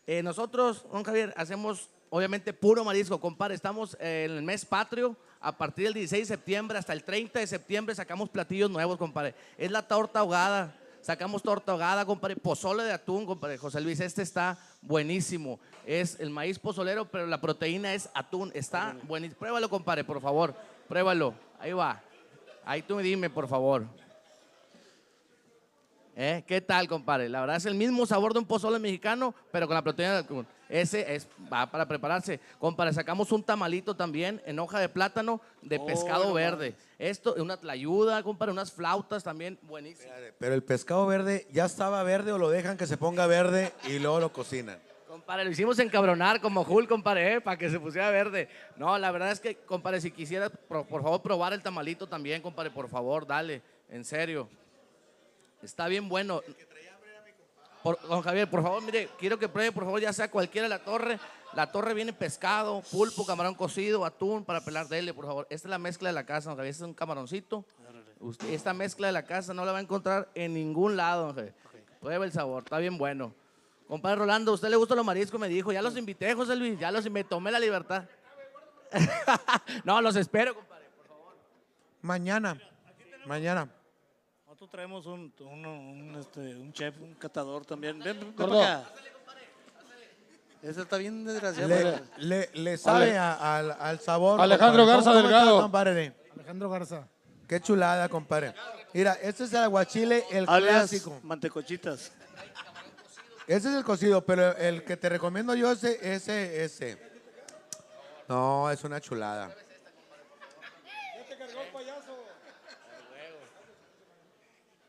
eh, 0.06 0.22
nosotros, 0.22 0.84
don 0.92 1.02
Javier, 1.02 1.32
hacemos 1.34 1.88
obviamente 2.10 2.52
puro 2.52 2.84
marisco. 2.84 3.18
Compadre, 3.18 3.54
estamos 3.54 3.96
en 3.98 4.32
el 4.32 4.42
mes 4.42 4.66
patrio. 4.66 5.16
A 5.40 5.56
partir 5.56 5.86
del 5.86 5.94
16 5.94 6.28
de 6.28 6.34
septiembre 6.34 6.76
hasta 6.76 6.92
el 6.92 7.02
30 7.02 7.38
de 7.38 7.46
septiembre 7.46 7.94
sacamos 7.94 8.28
platillos 8.28 8.70
nuevos, 8.70 8.98
compadre. 8.98 9.34
Es 9.56 9.70
la 9.70 9.80
torta 9.80 10.18
ahogada. 10.18 10.76
Sacamos 11.00 11.42
torta 11.42 11.72
ahogada, 11.72 12.04
compadre. 12.04 12.36
Pozole 12.36 12.82
de 12.82 12.92
atún, 12.92 13.24
compadre. 13.24 13.56
José 13.56 13.80
Luis, 13.80 13.98
este 14.00 14.20
está 14.20 14.58
buenísimo. 14.82 15.58
Es 15.86 16.20
el 16.20 16.28
maíz 16.28 16.58
pozolero, 16.58 17.06
pero 17.06 17.26
la 17.26 17.40
proteína 17.40 17.94
es 17.94 18.10
atún. 18.12 18.52
Está 18.54 18.94
buenísimo. 19.04 19.38
Pruébalo, 19.38 19.70
compadre, 19.70 20.04
por 20.04 20.20
favor. 20.20 20.54
Pruébalo. 20.86 21.45
Ahí 21.58 21.72
va. 21.72 22.02
Ahí 22.64 22.82
tú 22.82 22.96
me 22.96 23.02
dime, 23.02 23.30
por 23.30 23.48
favor. 23.48 23.86
¿Eh? 26.18 26.42
¿Qué 26.46 26.62
tal, 26.62 26.88
compadre? 26.88 27.28
La 27.28 27.40
verdad 27.40 27.56
es 27.56 27.66
el 27.66 27.74
mismo 27.74 28.06
sabor 28.06 28.32
de 28.32 28.38
un 28.38 28.46
pozole 28.46 28.78
mexicano, 28.78 29.34
pero 29.52 29.66
con 29.66 29.74
la 29.74 29.82
proteína. 29.82 30.24
Ese 30.68 31.14
es, 31.14 31.28
va 31.52 31.70
para 31.70 31.86
prepararse. 31.86 32.40
Compadre, 32.58 32.94
sacamos 32.94 33.30
un 33.32 33.42
tamalito 33.42 33.94
también 33.94 34.42
en 34.46 34.58
hoja 34.58 34.80
de 34.80 34.88
plátano 34.88 35.42
de 35.60 35.76
Oh, 35.76 35.86
pescado 35.86 36.24
no 36.24 36.34
verde. 36.34 36.74
Esto, 36.98 37.34
una 37.38 37.58
tlayuda, 37.58 38.22
compadre, 38.22 38.52
unas 38.52 38.72
flautas 38.72 39.22
también 39.22 39.58
buenísimas. 39.62 40.16
Pero 40.38 40.54
el 40.54 40.62
pescado 40.62 41.06
verde 41.06 41.46
ya 41.52 41.66
estaba 41.66 42.02
verde 42.02 42.32
o 42.32 42.38
lo 42.38 42.48
dejan 42.48 42.78
que 42.78 42.86
se 42.86 42.96
ponga 42.96 43.26
verde 43.26 43.72
y 43.84 43.98
luego 43.98 44.18
lo 44.18 44.32
cocinan. 44.32 44.78
Compadre, 45.27 45.44
lo 45.44 45.51
hicimos 45.51 45.77
encabronar 45.81 46.40
como 46.40 46.62
Hulk, 46.62 46.89
compadre, 46.89 47.35
¿eh? 47.35 47.40
para 47.40 47.59
que 47.59 47.69
se 47.69 47.81
pusiera 47.81 48.09
verde. 48.12 48.48
No, 48.77 48.97
la 48.97 49.11
verdad 49.11 49.32
es 49.32 49.40
que, 49.40 49.57
compadre, 49.57 50.01
si 50.01 50.12
quisieras, 50.12 50.53
por, 50.69 50.86
favor, 50.86 51.20
probar 51.20 51.53
el 51.53 51.65
tamalito 51.65 52.07
también, 52.07 52.40
compadre, 52.40 52.70
por 52.70 52.89
favor, 52.89 53.27
dale, 53.27 53.61
en 53.89 54.05
serio. 54.05 54.48
Está 55.61 55.89
bien 55.89 56.09
bueno. 56.09 56.43
Por, 57.82 58.01
don 58.03 58.23
Javier, 58.23 58.48
por 58.48 58.62
favor, 58.62 58.81
mire, 58.85 59.09
quiero 59.19 59.36
que 59.36 59.48
pruebe, 59.48 59.73
por 59.73 59.82
favor, 59.82 60.01
ya 60.01 60.12
sea 60.12 60.31
cualquiera 60.31 60.69
la 60.69 60.78
torre. 60.78 61.19
La 61.55 61.73
torre 61.73 61.93
viene 61.93 62.12
pescado, 62.12 62.81
pulpo, 62.93 63.27
camarón 63.27 63.57
cocido, 63.57 64.05
atún 64.05 64.44
para 64.44 64.61
pelar, 64.65 64.86
dele, 64.86 65.12
por 65.12 65.27
favor. 65.27 65.48
Esta 65.51 65.66
es 65.66 65.70
la 65.70 65.78
mezcla 65.78 66.09
de 66.09 66.12
la 66.12 66.24
casa, 66.24 66.51
don 66.51 66.57
Javier. 66.57 66.70
Este 66.70 66.85
es 66.85 66.89
un 66.89 66.94
camaroncito. 66.94 67.65
Esta 68.48 68.73
mezcla 68.73 69.09
de 69.09 69.12
la 69.12 69.24
casa 69.24 69.53
no 69.53 69.65
la 69.65 69.73
va 69.73 69.78
a 69.78 69.82
encontrar 69.82 70.28
en 70.36 70.55
ningún 70.55 70.97
lado, 70.97 71.27
don 71.27 71.35
Javier. 71.35 71.55
Pruebe 71.98 72.27
el 72.27 72.31
sabor, 72.31 72.62
está 72.62 72.78
bien 72.78 72.97
bueno. 72.97 73.35
Compadre 73.88 74.16
Rolando, 74.16 74.50
¿a 74.50 74.54
usted 74.54 74.68
le 74.68 74.76
gustan 74.76 74.96
los 74.96 75.06
mariscos? 75.06 75.38
Me 75.38 75.48
dijo, 75.48 75.70
ya 75.72 75.80
los 75.82 75.96
invité, 75.96 76.34
José 76.34 76.56
Luis, 76.56 76.78
ya 76.78 76.90
los 76.90 77.08
me 77.10 77.22
tomé 77.24 77.50
la 77.52 77.58
libertad. 77.60 78.04
no, 79.84 80.00
los 80.00 80.16
espero, 80.16 80.54
compadre. 80.54 80.86
Mañana. 82.02 82.60
Mañana. 83.26 83.68
Nosotros 84.46 84.70
traemos 84.70 85.06
un, 85.06 85.32
un, 85.40 85.66
un, 85.66 86.14
este, 86.20 86.40
un 86.56 86.72
chef, 86.72 86.94
un 87.00 87.14
catador 87.14 87.64
también. 87.64 87.98
Ven, 87.98 88.18
ven 88.20 88.32
para 88.32 88.78
acá. 88.80 88.90
Ese 90.62 90.80
está 90.82 90.96
bien 90.96 91.24
desgraciado. 91.24 91.68
Le, 91.68 92.02
le- 92.18 92.50
le 92.54 92.78
sabe 92.78 93.10
Ale- 93.10 93.18
a- 93.18 93.58
al, 93.58 93.76
al 93.78 94.00
sabor. 94.00 94.40
Alejandro 94.40 94.84
compadre. 94.84 94.96
Garza 94.96 95.10
¿Cómo- 95.10 95.22
cómo 95.22 95.28
Delgado. 95.38 95.60
compadre? 95.62 96.14
Alejandro 96.34 96.70
Garza. 96.70 97.08
Qué 97.46 97.60
chulada, 97.60 98.08
compadre. 98.08 98.54
Mira, 98.92 99.12
este 99.22 99.44
es 99.44 99.52
el 99.52 99.60
aguachile, 99.62 100.24
el 100.30 100.46
Alias 100.48 100.72
clásico. 100.90 101.20
mantecochitas. 101.22 102.10
Ese 103.47 103.68
es 103.68 103.74
el 103.77 103.85
cocido, 103.85 104.24
pero 104.24 104.56
el 104.56 104.85
que 104.85 104.97
te 104.97 105.09
recomiendo 105.09 105.55
yo 105.55 105.70
ese, 105.73 106.14
ese, 106.14 106.64
ese. 106.64 106.98
No, 108.28 108.70
es 108.70 108.82
una 108.82 109.01
chulada. 109.01 109.55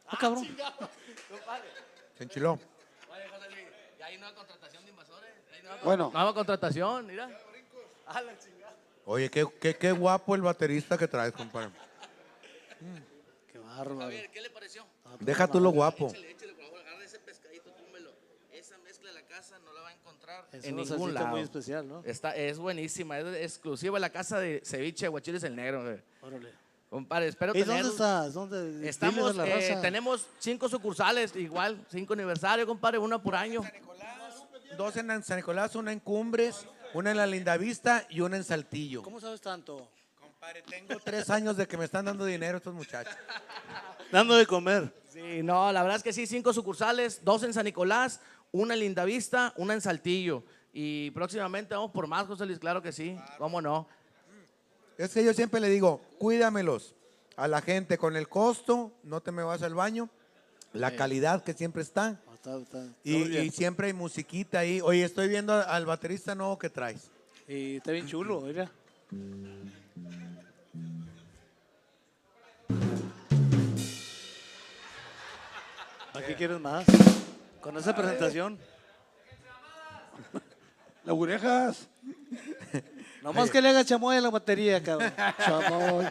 Ah, 0.07 0.17
cabrón. 0.19 0.47
Se 2.17 2.23
enchiló. 2.23 2.59
¿Ya 3.99 4.05
hay 4.05 4.17
nueva 4.17 4.33
contratación 4.33 4.83
de 4.85 4.91
invasores? 4.91 5.29
¿Hay 5.51 5.79
Bueno. 5.83 6.09
Nueva 6.13 6.33
contratación, 6.33 7.05
mira. 7.05 7.29
A 8.05 8.21
la 8.21 8.37
chingada. 8.39 8.73
Oye, 9.05 9.29
qué, 9.29 9.45
qué, 9.59 9.75
qué 9.75 9.91
guapo 9.91 10.33
el 10.35 10.41
baterista 10.41 10.97
que 10.97 11.07
traes, 11.07 11.33
compadre. 11.33 11.71
Qué 13.51 13.59
bárbaro. 13.59 13.99
Javier, 13.99 14.29
¿qué 14.31 14.41
le 14.41 14.49
pareció? 14.49 14.85
Deja 15.19 15.47
tú 15.47 15.59
lo 15.59 15.71
guapo. 15.71 16.07
Échale, 16.07 16.31
échale, 16.31 16.53
por 16.53 16.63
favor, 16.65 16.79
agarra 16.79 17.03
ese 17.03 17.19
pescadito, 17.19 17.71
túmbelo. 17.71 18.11
Esa 18.51 18.77
mezcla 18.79 19.09
de 19.09 19.15
la 19.15 19.27
casa 19.27 19.59
no 19.59 19.73
la 19.73 19.81
va 19.81 19.89
a 19.89 19.93
encontrar 19.93 20.46
Es 20.57 20.65
en 20.65 20.75
una 20.75 20.83
ningún 20.83 21.13
lado. 21.13 21.27
muy 21.27 21.41
especial, 21.41 21.87
¿no? 21.87 22.03
Está, 22.05 22.35
es 22.35 22.57
buenísima, 22.57 23.19
es 23.19 23.25
exclusiva 23.43 23.95
de 23.95 24.01
la 24.01 24.09
casa 24.09 24.39
de 24.39 24.61
ceviche 24.65 25.07
Guachiles 25.07 25.43
el 25.43 25.55
Negro. 25.55 25.83
güey. 25.83 26.01
Órale. 26.21 26.49
Compadre, 26.89 27.27
espero 27.27 27.51
¿Y 27.53 27.59
dónde 27.59 27.73
tenerlos. 27.73 27.93
estás? 27.93 28.33
¿Dónde? 28.33 28.87
Estamos, 28.87 29.35
la 29.35 29.45
eh, 29.45 29.69
raza. 29.69 29.81
tenemos 29.81 30.25
cinco 30.39 30.69
sucursales, 30.69 31.35
igual, 31.35 31.85
cinco 31.91 32.13
aniversarios, 32.13 32.65
compadre, 32.65 32.97
una 32.97 33.21
por 33.21 33.35
año. 33.35 33.61
Dos 34.77 34.95
en 34.95 35.23
San 35.23 35.37
Nicolás, 35.37 35.75
una 35.75 35.91
en 35.91 35.99
Cumbres, 35.99 36.65
una 36.93 37.11
en 37.11 37.17
La 37.17 37.25
Lindavista 37.25 38.05
y 38.09 38.21
una 38.21 38.37
en 38.37 38.43
Saltillo. 38.43 39.03
¿Cómo 39.03 39.19
sabes 39.19 39.41
tanto? 39.41 39.89
Compadre, 40.19 40.61
tengo 40.61 40.99
tres 41.03 41.29
años 41.29 41.57
de 41.57 41.67
que 41.67 41.77
me 41.77 41.85
están 41.85 42.05
dando 42.05 42.23
dinero 42.23 42.57
estos 42.57 42.73
muchachos. 42.73 43.13
Dando 44.11 44.35
de 44.35 44.45
comer. 44.45 44.93
Sí, 45.11 45.41
no, 45.43 45.71
la 45.73 45.81
verdad 45.81 45.97
es 45.97 46.03
que 46.03 46.13
sí, 46.13 46.27
cinco 46.27 46.53
sucursales, 46.53 47.25
dos 47.25 47.43
en 47.43 47.53
San 47.53 47.65
Nicolás, 47.65 48.21
una 48.51 48.73
en 48.73 48.81
Lindavista, 48.81 49.53
una 49.57 49.73
en 49.73 49.81
Saltillo. 49.81 50.43
Y 50.73 51.11
próximamente 51.11 51.73
vamos 51.75 51.91
por 51.91 52.07
más, 52.07 52.27
José 52.27 52.45
Luis, 52.45 52.59
claro 52.59 52.81
que 52.81 52.91
sí, 52.91 53.17
cómo 53.37 53.61
no. 53.61 53.87
Es 54.97 55.13
que 55.13 55.23
yo 55.23 55.33
siempre 55.33 55.59
le 55.59 55.69
digo, 55.69 56.01
cuídamelos 56.17 56.95
a 57.35 57.47
la 57.47 57.61
gente 57.61 57.97
con 57.97 58.15
el 58.15 58.27
costo, 58.27 58.91
no 59.03 59.21
te 59.21 59.31
me 59.31 59.43
vas 59.43 59.61
al 59.61 59.75
baño, 59.75 60.09
la 60.73 60.95
calidad 60.95 61.43
que 61.43 61.53
siempre 61.53 61.81
está. 61.81 62.19
Está- 62.33 62.57
está- 62.59 62.85
Y, 63.03 63.35
está 63.37 63.55
siempre 63.57 63.87
hay 63.87 63.93
musiquita 63.93 64.59
ahí. 64.59 64.79
Oye, 64.81 65.03
estoy 65.03 65.27
viendo 65.27 65.53
al 65.53 65.85
baterista 65.85 66.33
nuevo 66.35 66.57
que 66.57 66.69
traes. 66.69 67.09
Y 67.47 67.77
está 67.77 67.91
bien 67.91 68.07
chulo, 68.07 68.41
mira. 68.41 68.71
¿A 76.13 76.21
qué 76.21 76.35
quieres 76.35 76.59
más? 76.59 76.85
Con 77.61 77.77
esa 77.77 77.95
presentación. 77.95 78.57
Las 81.03 81.15
orejas. 81.15 81.87
Nomás 83.21 83.49
que 83.49 83.61
le 83.61 83.69
haga 83.69 83.83
chamoy 83.85 84.17
a 84.17 84.21
la 84.21 84.29
batería, 84.29 84.81
cabrón. 84.81 85.11
Chamoy. 85.45 86.05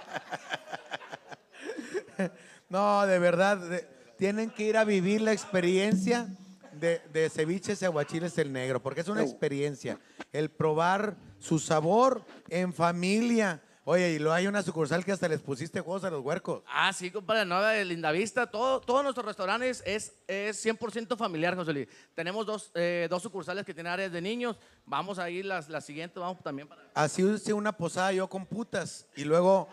No, 2.69 3.07
de 3.07 3.19
verdad, 3.19 3.59
de- 3.59 3.87
tienen 4.19 4.51
que 4.51 4.65
ir 4.65 4.77
a 4.77 4.85
vivir 4.85 5.21
la 5.21 5.33
experiencia 5.33 6.27
de, 6.73 7.01
de 7.13 7.29
ceviches 7.31 7.81
y 7.83 7.85
aguachiles 7.85 8.37
el 8.39 8.53
negro, 8.53 8.83
porque 8.83 9.03
es 9.03 9.09
una 9.09 9.23
experiencia. 9.23 9.99
El 10.33 10.51
probar 10.51 11.17
su 11.39 11.59
sabor 11.59 12.25
en 12.49 12.73
familia. 12.73 13.63
Oye, 13.89 14.11
y 14.15 14.19
luego 14.19 14.35
hay 14.35 14.49
una 14.49 14.65
sucursal 14.65 15.05
que 15.05 15.13
hasta 15.13 15.29
les 15.29 15.41
pusiste 15.41 15.81
juegos 15.81 16.03
a 16.03 16.11
los 16.11 16.21
huercos. 16.25 16.65
Ah, 16.67 16.93
sí, 16.93 17.09
compadre, 17.09 17.45
Nueva 17.45 17.71
de 17.71 17.85
Lindavista. 17.85 18.51
Todo, 18.51 18.81
todos 18.81 19.05
nuestros 19.05 19.25
restaurantes 19.25 19.81
es, 19.87 20.13
es 20.27 20.67
100% 20.67 21.17
familiar, 21.17 21.55
José 21.55 21.73
Luis. 21.73 21.89
Tenemos 22.13 22.45
dos, 22.45 22.73
eh, 22.75 23.07
dos 23.09 23.23
sucursales 23.23 23.65
que 23.65 23.73
tienen 23.73 23.93
áreas 23.93 24.11
de 24.11 24.21
niños. 24.21 24.57
Vamos 24.87 25.21
a 25.21 25.31
ir 25.31 25.45
las, 25.45 25.69
las 25.69 25.85
siguientes, 25.85 26.21
vamos 26.21 26.43
también 26.43 26.67
para... 26.67 26.83
Así 26.95 27.23
hice 27.23 27.53
una 27.53 27.71
posada 27.71 28.11
yo 28.13 28.29
con 28.29 28.45
putas. 28.45 29.07
Y 29.15 29.23
luego, 29.23 29.69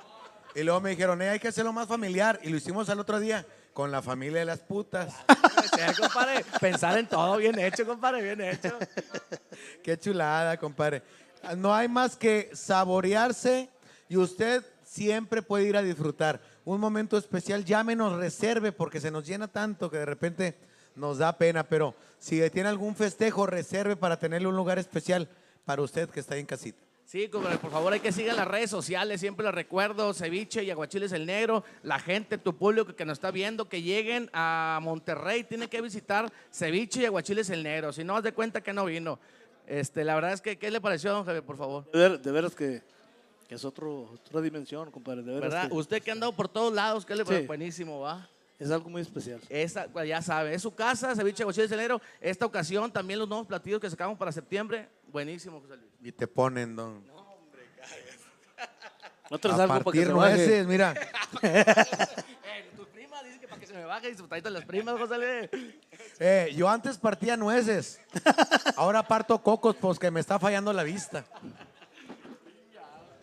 y 0.53 0.61
luego 0.61 0.79
me 0.79 0.91
dijeron, 0.91 1.19
"Eh, 1.23 1.29
hay 1.29 1.39
que 1.39 1.47
hacerlo 1.47 1.73
más 1.73 1.87
familiar. 1.87 2.39
Y 2.43 2.49
lo 2.49 2.57
hicimos 2.57 2.89
al 2.89 2.99
otro 2.99 3.19
día. 3.19 3.43
con 3.73 3.89
la 3.91 4.03
familia 4.03 4.37
de 4.41 4.45
las 4.45 4.59
putas. 4.59 5.11
Sí, 5.27 5.99
compadre, 5.99 6.45
pensar 6.61 6.95
en 6.99 7.07
todo 7.09 7.37
bien 7.37 7.57
hecho, 7.57 7.83
compadre, 7.87 8.21
bien 8.21 8.39
hecho. 8.41 8.77
Qué 9.83 9.97
chulada, 9.97 10.55
compadre. 10.57 11.01
No 11.57 11.73
hay 11.73 11.87
más 11.87 12.15
que 12.15 12.51
saborearse 12.53 13.72
y 14.13 14.17
usted 14.17 14.63
siempre 14.83 15.41
puede 15.41 15.65
ir 15.67 15.75
a 15.75 15.81
disfrutar. 15.81 16.39
Un 16.65 16.79
momento 16.79 17.17
especial, 17.17 17.65
llámenos, 17.65 18.13
reserve, 18.15 18.71
porque 18.71 19.01
se 19.01 19.09
nos 19.09 19.25
llena 19.25 19.47
tanto 19.47 19.89
que 19.89 19.97
de 19.97 20.05
repente 20.05 20.55
nos 20.95 21.17
da 21.17 21.35
pena. 21.35 21.63
Pero 21.67 21.95
si 22.19 22.47
tiene 22.51 22.69
algún 22.69 22.95
festejo, 22.95 23.47
reserve 23.47 23.95
para 23.95 24.19
tenerle 24.19 24.47
un 24.47 24.55
lugar 24.55 24.77
especial 24.77 25.27
para 25.65 25.81
usted 25.81 26.09
que 26.11 26.19
está 26.19 26.35
ahí 26.35 26.41
en 26.41 26.45
casita. 26.45 26.77
Sí, 27.05 27.27
por 27.27 27.71
favor, 27.71 27.91
hay 27.91 27.99
que 28.01 28.11
seguir 28.11 28.33
las 28.35 28.47
redes 28.47 28.69
sociales, 28.69 29.19
siempre 29.19 29.43
les 29.45 29.55
recuerdo, 29.55 30.13
Ceviche 30.13 30.63
y 30.63 30.69
Aguachiles 30.69 31.11
el 31.11 31.25
Negro, 31.25 31.63
la 31.81 31.97
gente, 31.99 32.37
tu 32.37 32.55
público 32.55 32.95
que 32.95 33.03
nos 33.03 33.17
está 33.17 33.31
viendo, 33.31 33.67
que 33.67 33.81
lleguen 33.81 34.29
a 34.31 34.79
Monterrey, 34.81 35.43
tienen 35.43 35.69
que 35.69 35.81
visitar 35.81 36.31
Ceviche 36.51 37.01
y 37.01 37.05
Aguachiles 37.05 37.49
el 37.49 37.63
Negro, 37.63 37.91
si 37.91 38.03
no, 38.03 38.15
haz 38.15 38.23
de 38.23 38.31
cuenta 38.31 38.61
que 38.61 38.73
no 38.73 38.85
vino. 38.85 39.19
Este, 39.65 40.03
la 40.03 40.15
verdad 40.15 40.33
es 40.33 40.41
que, 40.41 40.57
¿qué 40.57 40.69
le 40.71 40.79
pareció, 40.79 41.11
don 41.11 41.25
Javier, 41.25 41.43
por 41.43 41.57
favor? 41.57 41.89
De, 41.91 41.99
ver- 41.99 42.21
de 42.21 42.31
veras 42.31 42.53
que, 42.55 42.81
que 43.47 43.55
es 43.55 43.65
otro, 43.65 44.11
otra 44.13 44.41
dimensión, 44.41 44.91
compadre. 44.91 45.21
De 45.21 45.33
veras 45.33 45.51
¿Verdad? 45.51 45.69
que 45.69 45.75
Usted 45.75 46.01
que 46.01 46.11
ha 46.11 46.13
andado 46.13 46.33
por 46.33 46.47
todos 46.47 46.73
lados, 46.73 47.05
¿qué 47.05 47.15
le? 47.15 47.25
Sí. 47.25 47.45
Buenísimo, 47.45 47.99
¿va? 47.99 48.29
es 48.63 48.71
algo 48.71 48.89
muy 48.89 49.01
especial. 49.01 49.41
Esta, 49.49 49.87
pues, 49.87 50.07
ya 50.07 50.21
sabe, 50.21 50.53
es 50.53 50.61
su 50.61 50.73
casa, 50.73 51.15
Ceviche 51.15 51.43
Aguachiles 51.43 51.71
el 51.71 51.77
Negro. 51.77 52.01
Esta 52.21 52.45
ocasión 52.45 52.91
también 52.91 53.19
los 53.19 53.27
nuevos 53.27 53.47
platillos 53.47 53.79
que 53.79 53.89
sacamos 53.89 54.17
para 54.17 54.31
septiembre, 54.31 54.89
buenísimo, 55.11 55.59
José 55.59 55.77
Luis. 55.77 55.91
Y 56.01 56.11
te 56.11 56.27
ponen, 56.27 56.75
don. 56.75 57.03
No 59.29 59.39
traes 59.39 59.59
a 59.59 59.63
algo 59.63 59.73
para 59.73 59.79
que 59.79 59.83
partir 59.85 60.07
se 60.07 60.13
baje. 60.13 60.35
nueces, 60.37 60.67
mira. 60.67 60.93
Eh, 61.41 62.69
tu 62.77 62.85
prima 62.85 63.23
dice 63.23 63.39
que 63.39 63.47
para 63.47 63.59
que 63.59 63.65
se 63.65 63.73
me 63.73 63.85
baje 63.85 64.07
disfrutadito 64.07 64.47
de 64.47 64.53
las 64.53 64.65
primas, 64.65 64.97
José 64.99 65.17
Luis. 65.17 65.73
Eh, 66.19 66.53
yo 66.55 66.69
antes 66.69 66.97
partía 66.97 67.35
nueces. 67.35 67.99
Ahora 68.75 69.01
parto 69.01 69.41
cocos, 69.41 69.75
pues 69.75 69.97
que 69.97 70.11
me 70.11 70.19
está 70.19 70.37
fallando 70.37 70.71
la 70.71 70.83
vista. 70.83 71.25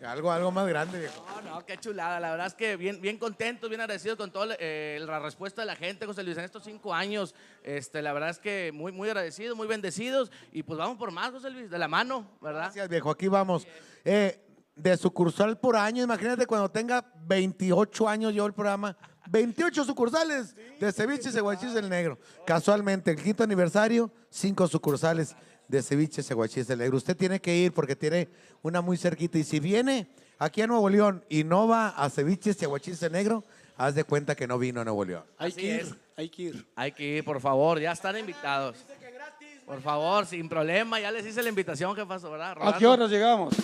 Algo, 0.05 0.31
algo 0.31 0.51
más 0.51 0.67
grande, 0.67 0.99
viejo. 0.99 1.23
No, 1.27 1.41
no, 1.41 1.65
qué 1.65 1.77
chulada. 1.77 2.19
La 2.19 2.31
verdad 2.31 2.47
es 2.47 2.55
que 2.55 2.75
bien, 2.75 2.99
bien 3.01 3.17
contentos, 3.17 3.69
bien 3.69 3.81
agradecidos 3.81 4.17
con 4.17 4.31
toda 4.31 4.45
la 4.47 5.19
respuesta 5.19 5.61
de 5.61 5.67
la 5.67 5.75
gente, 5.75 6.05
José 6.05 6.23
Luis, 6.23 6.37
en 6.37 6.43
estos 6.43 6.63
cinco 6.63 6.93
años. 6.93 7.35
Este, 7.63 8.01
la 8.01 8.11
verdad 8.11 8.29
es 8.29 8.39
que 8.39 8.71
muy, 8.73 8.91
muy 8.91 9.09
agradecidos, 9.09 9.55
muy 9.55 9.67
bendecidos. 9.67 10.31
Y 10.51 10.63
pues 10.63 10.79
vamos 10.79 10.97
por 10.97 11.11
más, 11.11 11.31
José 11.31 11.51
Luis, 11.51 11.69
de 11.69 11.77
la 11.77 11.87
mano, 11.87 12.27
¿verdad? 12.41 12.63
Gracias, 12.63 12.89
viejo. 12.89 13.11
Aquí 13.11 13.27
vamos. 13.27 13.67
Eh, 14.03 14.39
de 14.75 14.97
sucursal 14.97 15.59
por 15.59 15.75
año, 15.75 16.03
imagínate 16.03 16.47
cuando 16.47 16.69
tenga 16.69 17.05
28 17.27 18.09
años 18.09 18.33
yo 18.33 18.45
el 18.45 18.53
programa. 18.53 18.97
28 19.29 19.83
sucursales 19.85 20.55
de 20.79 20.91
Ceviche 20.91 21.31
Ceguachis 21.31 21.75
el 21.75 21.89
Negro. 21.89 22.17
Casualmente, 22.45 23.11
el 23.11 23.21
quinto 23.21 23.43
aniversario, 23.43 24.11
cinco 24.29 24.67
sucursales 24.67 25.35
de 25.71 25.81
Ceviche 25.81 26.21
Ceguachis 26.21 26.69
el 26.69 26.79
Negro. 26.79 26.97
Usted 26.97 27.15
tiene 27.17 27.39
que 27.39 27.55
ir 27.55 27.71
porque 27.71 27.95
tiene 27.95 28.27
una 28.61 28.81
muy 28.81 28.97
cerquita. 28.97 29.37
Y 29.37 29.43
si 29.43 29.59
viene 29.59 30.07
aquí 30.37 30.61
a 30.61 30.67
Nuevo 30.67 30.89
León 30.89 31.23
y 31.29 31.43
no 31.43 31.67
va 31.67 31.89
a 31.89 32.09
Ceviche 32.09 32.53
Ceguachis 32.53 33.01
el 33.03 33.13
Negro, 33.13 33.43
haz 33.77 33.95
de 33.95 34.03
cuenta 34.03 34.35
que 34.35 34.45
no 34.47 34.59
vino 34.59 34.81
a 34.81 34.83
Nuevo 34.83 35.03
León. 35.05 35.23
Hay 35.37 35.51
Así 35.51 35.61
que 35.61 35.67
ir, 35.67 35.81
es. 35.81 35.95
hay 36.17 36.29
que 36.29 36.41
ir. 36.43 36.65
Hay 36.75 36.91
que 36.91 37.03
ir, 37.17 37.23
por 37.25 37.39
favor, 37.41 37.79
ya 37.79 37.93
están 37.93 38.17
invitados. 38.17 38.75
Por 39.65 39.81
favor, 39.81 40.25
sin 40.25 40.49
problema, 40.49 40.99
ya 40.99 41.09
les 41.11 41.25
hice 41.25 41.41
la 41.41 41.47
invitación, 41.49 41.95
¿qué 41.95 42.05
pasó, 42.05 42.29
verdad? 42.29 42.57
¿A 42.59 42.77
qué 42.77 42.85
horas 42.85 43.09
llegamos? 43.09 43.55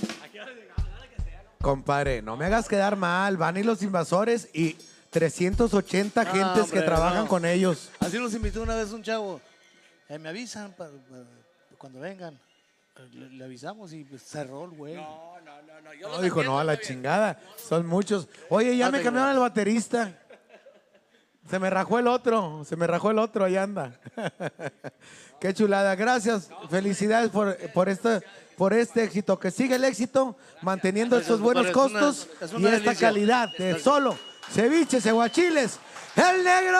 Compadre, 1.61 2.21
no 2.21 2.38
me 2.38 2.45
hagas 2.45 2.67
quedar 2.69 2.95
mal. 2.95 3.35
Van 3.35 3.57
y 3.57 3.63
los 3.63 3.81
invasores 3.84 4.47
y 4.53 4.77
380 5.09 6.23
No, 6.23 6.31
gentes 6.31 6.63
hombre, 6.63 6.79
que 6.79 6.85
trabajan 6.85 7.23
no. 7.23 7.27
con 7.27 7.45
ellos. 7.45 7.89
Así 7.99 8.17
nos 8.19 8.34
invitó 8.34 8.61
una 8.61 8.75
vez 8.75 8.91
un 8.91 9.03
chavo. 9.03 9.41
Eh, 10.07 10.17
me 10.17 10.29
avisan 10.29 10.71
pa- 10.71 10.85
pa- 10.88 11.25
cuando 11.77 11.99
vengan. 11.99 12.39
Eh, 12.97 13.09
Le, 13.13 13.29
le 13.29 13.43
avisamos 13.45 13.93
y 13.93 14.03
pues, 14.03 14.23
cerró 14.23 14.65
el 14.65 14.71
güey. 14.71 14.95
No, 14.95 15.35
no, 15.45 15.61
no, 15.61 15.81
no. 15.81 15.93
Yo 15.93 16.07
No, 16.09 16.21
dijo, 16.21 16.43
no, 16.43 16.59
a 16.59 16.63
la 16.63 16.79
chingada. 16.79 17.39
Son 17.57 17.85
muchos. 17.85 18.27
Oye, 18.49 18.75
ya 18.75 18.89
me 18.91 19.01
cambiaron 19.01 19.31
el 19.33 19.39
baterista. 19.39 20.17
Se 21.49 21.59
me 21.59 21.69
rajó 21.69 21.99
el 21.99 22.07
otro. 22.07 22.63
Se 22.65 22.75
me 22.75 22.87
rajó 22.87 23.11
el 23.11 23.19
otro. 23.19 23.45
Ahí 23.45 23.55
anda. 23.55 23.99
Qué 25.39 25.53
chulada. 25.53 25.95
Gracias. 25.95 26.49
Felicidades 26.69 27.29
por, 27.29 27.55
por, 27.71 27.87
este, 27.89 28.21
por 28.57 28.73
este 28.73 29.03
éxito. 29.03 29.39
Que 29.39 29.51
siga 29.51 29.75
el 29.77 29.83
éxito 29.85 30.35
manteniendo 30.61 31.17
estos 31.17 31.39
buenos 31.39 31.67
Es 31.67 31.73
una- 31.75 31.83
costos 31.83 32.27
es 32.41 32.51
y 32.51 32.55
una 32.55 32.69
esta 32.69 32.83
delicia. 32.89 33.07
calidad 33.07 33.49
de 33.57 33.79
solo 33.79 34.17
ceviche, 34.51 34.99
ceguachiles. 34.99 35.79
¡El 36.15 36.43
negro! 36.43 36.79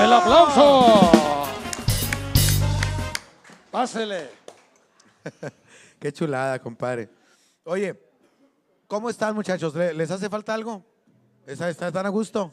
¡El 0.00 0.12
aplauso! 0.12 1.10
Pásele. 3.70 4.30
Qué 6.00 6.12
chulada, 6.12 6.58
compadre. 6.58 7.08
Oye, 7.64 7.98
¿cómo 8.86 9.08
están, 9.10 9.34
muchachos? 9.34 9.74
¿Le- 9.74 9.94
¿Les 9.94 10.10
hace 10.10 10.28
falta 10.28 10.54
algo? 10.54 10.84
¿Está- 11.46 11.68
está- 11.70 11.88
¿Están 11.88 12.06
a 12.06 12.10
gusto? 12.10 12.52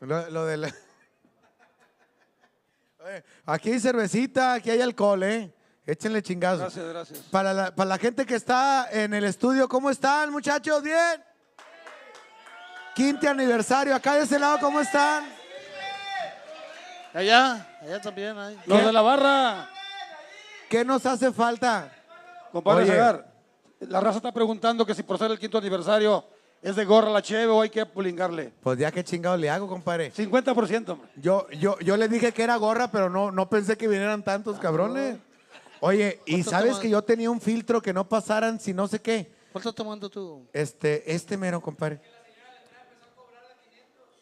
Lo, 0.00 0.30
lo 0.30 0.46
de 0.46 0.56
la- 0.56 0.74
Aquí 3.46 3.72
hay 3.72 3.80
cervecita, 3.80 4.54
aquí 4.54 4.70
hay 4.70 4.80
alcohol, 4.80 5.22
¿eh? 5.22 5.52
Échenle 5.86 6.22
chingazos. 6.22 6.60
Gracias, 6.60 6.86
gracias. 6.88 7.18
Para 7.30 7.52
la, 7.52 7.74
para 7.74 7.88
la 7.88 7.98
gente 7.98 8.24
que 8.26 8.34
está 8.36 8.88
en 8.90 9.14
el 9.14 9.24
estudio, 9.24 9.68
¿cómo 9.68 9.90
están, 9.90 10.30
muchachos? 10.30 10.82
¿Bien? 10.82 11.24
Quinto 12.94 13.28
aniversario. 13.28 13.94
Acá 13.94 14.14
de 14.14 14.22
ese 14.24 14.38
lado, 14.38 14.58
¿cómo 14.60 14.80
están? 14.80 15.24
Allá, 17.14 17.66
allá 17.80 18.00
también 18.00 18.38
hay. 18.38 18.60
Los 18.66 18.84
de 18.84 18.92
la 18.92 19.00
barra. 19.00 19.68
¿Qué 20.70 20.84
nos 20.84 21.04
hace 21.04 21.32
falta? 21.32 21.92
Compadre 22.52 22.84
Oye. 22.84 22.92
Zagar, 22.92 23.26
la 23.80 24.00
raza 24.00 24.18
está 24.18 24.30
preguntando 24.30 24.86
que 24.86 24.94
si 24.94 25.02
por 25.02 25.18
ser 25.18 25.32
el 25.32 25.38
quinto 25.38 25.58
aniversario 25.58 26.24
es 26.62 26.76
de 26.76 26.84
gorra 26.84 27.10
la 27.10 27.20
cheve 27.22 27.46
o 27.46 27.60
hay 27.60 27.70
que 27.70 27.84
pulingarle. 27.84 28.52
Pues 28.62 28.78
ya 28.78 28.92
qué 28.92 29.02
chingado 29.02 29.36
le 29.36 29.50
hago, 29.50 29.66
compadre. 29.66 30.12
50%, 30.12 30.88
hombre. 30.90 31.08
Yo, 31.16 31.50
yo, 31.50 31.76
yo 31.80 31.96
le 31.96 32.06
dije 32.06 32.30
que 32.30 32.44
era 32.44 32.54
gorra, 32.54 32.88
pero 32.88 33.10
no, 33.10 33.32
no 33.32 33.50
pensé 33.50 33.76
que 33.76 33.88
vinieran 33.88 34.22
tantos 34.22 34.60
cabrones. 34.60 35.18
Oye, 35.80 36.20
y 36.24 36.34
¿Cuánto 36.34 36.50
sabes 36.50 36.76
que 36.76 36.88
yo 36.88 37.02
tenía 37.02 37.32
un 37.32 37.40
filtro 37.40 37.82
que 37.82 37.92
no 37.92 38.08
pasaran 38.08 38.60
si 38.60 38.72
no 38.72 38.86
sé 38.86 39.00
qué. 39.00 39.28
¿Cuál 39.50 39.62
estás 39.62 39.74
tomando 39.74 40.08
tú? 40.08 40.46
Este, 40.52 41.12
este 41.12 41.36
mero, 41.36 41.60
compadre. 41.60 42.00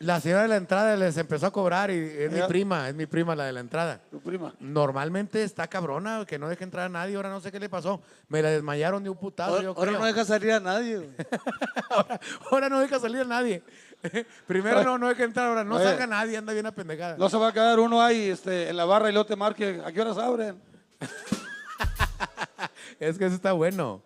La 0.00 0.20
señora 0.20 0.42
de 0.42 0.48
la 0.48 0.56
entrada 0.56 0.96
les 0.96 1.16
empezó 1.16 1.46
a 1.46 1.50
cobrar 1.50 1.90
y 1.90 1.94
es 1.98 2.30
mi 2.30 2.40
prima, 2.42 2.88
es 2.88 2.94
mi 2.94 3.06
prima 3.06 3.34
la 3.34 3.46
de 3.46 3.52
la 3.52 3.58
entrada. 3.58 4.00
Tu 4.12 4.20
prima. 4.20 4.54
Normalmente 4.60 5.42
está 5.42 5.66
cabrona, 5.66 6.24
que 6.24 6.38
no 6.38 6.48
deja 6.48 6.62
entrar 6.62 6.86
a 6.86 6.88
nadie, 6.88 7.16
ahora 7.16 7.30
no 7.30 7.40
sé 7.40 7.50
qué 7.50 7.58
le 7.58 7.68
pasó. 7.68 8.00
Me 8.28 8.40
la 8.40 8.50
desmayaron 8.50 9.02
de 9.02 9.10
un 9.10 9.16
putazo, 9.16 9.50
Ahora, 9.50 9.62
yo 9.64 9.70
ahora 9.70 9.88
creo. 9.90 9.98
no 9.98 10.06
deja 10.06 10.24
salir 10.24 10.52
a 10.52 10.60
nadie. 10.60 10.98
güey. 10.98 11.10
ahora, 11.90 12.20
ahora 12.48 12.68
no 12.68 12.78
deja 12.78 13.00
salir 13.00 13.22
a 13.22 13.24
nadie. 13.24 13.60
Primero 14.46 14.84
no, 14.84 14.98
no 14.98 15.08
deja 15.08 15.24
entrar, 15.24 15.46
ahora 15.48 15.64
no 15.64 15.74
Oye. 15.74 15.84
salga 15.84 16.06
nadie, 16.06 16.36
anda 16.36 16.52
bien 16.52 16.66
apendejada. 16.66 17.16
No 17.16 17.28
se 17.28 17.36
va 17.36 17.48
a 17.48 17.52
quedar 17.52 17.80
uno 17.80 18.00
ahí 18.00 18.28
este, 18.30 18.68
en 18.68 18.76
la 18.76 18.84
barra 18.84 19.08
y 19.08 19.12
luego 19.12 19.26
te 19.26 19.34
marque. 19.34 19.82
¿A 19.84 19.90
qué 19.90 20.00
horas 20.00 20.16
abren? 20.18 20.60
Es 23.00 23.16
que 23.18 23.26
eso 23.26 23.34
está 23.36 23.52
bueno. 23.52 24.02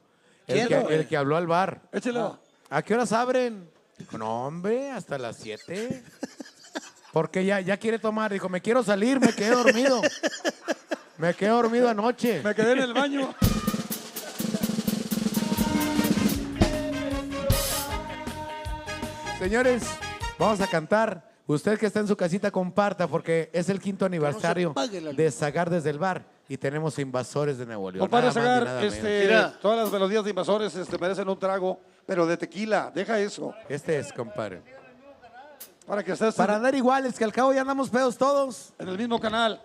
El 0.46 0.66
¿Quién? 0.66 0.86
que, 0.86 0.94
el 0.94 1.06
que 1.08 1.16
habló 1.16 1.36
al 1.36 1.46
bar. 1.46 1.80
Échelo. 1.92 2.38
¿A 2.68 2.82
qué 2.82 2.94
horas 2.94 3.12
abren? 3.12 3.68
Dijo, 3.98 4.18
no, 4.18 4.46
hombre, 4.46 4.90
hasta 4.90 5.18
las 5.18 5.36
7. 5.36 6.02
Porque 7.12 7.44
ya, 7.44 7.60
ya 7.60 7.76
quiere 7.76 7.98
tomar. 7.98 8.32
Dijo, 8.32 8.48
me 8.48 8.60
quiero 8.60 8.82
salir, 8.82 9.20
me 9.20 9.32
quedé 9.32 9.50
dormido. 9.50 10.00
Me 11.18 11.34
quedé 11.34 11.50
dormido 11.50 11.88
anoche. 11.88 12.42
Me 12.42 12.54
quedé 12.54 12.72
en 12.72 12.78
el 12.80 12.94
baño. 12.94 13.34
Señores, 19.38 19.82
vamos 20.38 20.60
a 20.60 20.66
cantar. 20.66 21.30
Usted 21.46 21.78
que 21.78 21.86
está 21.86 22.00
en 22.00 22.06
su 22.06 22.16
casita, 22.16 22.50
comparta 22.50 23.08
porque 23.08 23.50
es 23.52 23.68
el 23.68 23.80
quinto 23.80 24.06
aniversario 24.06 24.72
de 25.14 25.30
Zagar 25.30 25.68
desde 25.68 25.90
el 25.90 25.98
bar 25.98 26.24
y 26.48 26.56
tenemos 26.56 26.98
invasores 26.98 27.58
de 27.58 27.66
Nuevo 27.66 27.90
León. 27.90 28.00
Compadre 28.00 28.30
Zagar, 28.32 28.84
este, 28.84 29.28
todas 29.60 29.78
las 29.78 29.92
melodías 29.92 30.22
de 30.22 30.30
invasores 30.30 30.74
este, 30.76 30.96
merecen 30.98 31.28
un 31.28 31.38
trago, 31.38 31.80
pero 32.06 32.26
de 32.26 32.36
tequila. 32.36 32.90
Deja 32.94 33.18
eso. 33.18 33.54
Este 33.68 33.98
es, 33.98 34.12
compadre. 34.12 34.62
Para 35.86 36.02
que 36.04 36.12
estés 36.12 36.34
Para 36.34 36.56
andar 36.56 36.74
iguales, 36.74 37.18
que 37.18 37.24
al 37.24 37.32
cabo 37.32 37.52
ya 37.52 37.62
andamos 37.62 37.90
pedos 37.90 38.16
todos. 38.16 38.72
en 38.78 38.88
el 38.88 38.96
mismo 38.98 39.20
canal. 39.20 39.60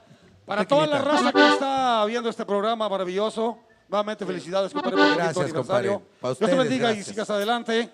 Para 0.46 0.62
Tequilita. 0.64 0.86
toda 0.86 0.98
la 0.98 1.04
raza 1.04 1.32
que 1.34 1.48
está 1.50 2.06
viendo 2.06 2.30
este 2.30 2.46
programa 2.46 2.88
maravilloso, 2.88 3.58
nuevamente 3.90 4.26
felicidades, 4.26 4.72
compadre, 4.72 4.92
por 4.96 5.00
el 5.02 5.06
quinto 5.10 5.24
Gracias, 5.24 5.46
aniversario. 5.46 5.92
compadre. 5.94 6.20
Pa' 6.22 6.28
Dios 6.30 6.38
te 6.40 6.46
ustedes, 6.46 6.58
bendiga 6.64 6.84
y 6.92 6.94
gracias. 6.96 7.08
sigas 7.08 7.30
adelante. 7.30 7.90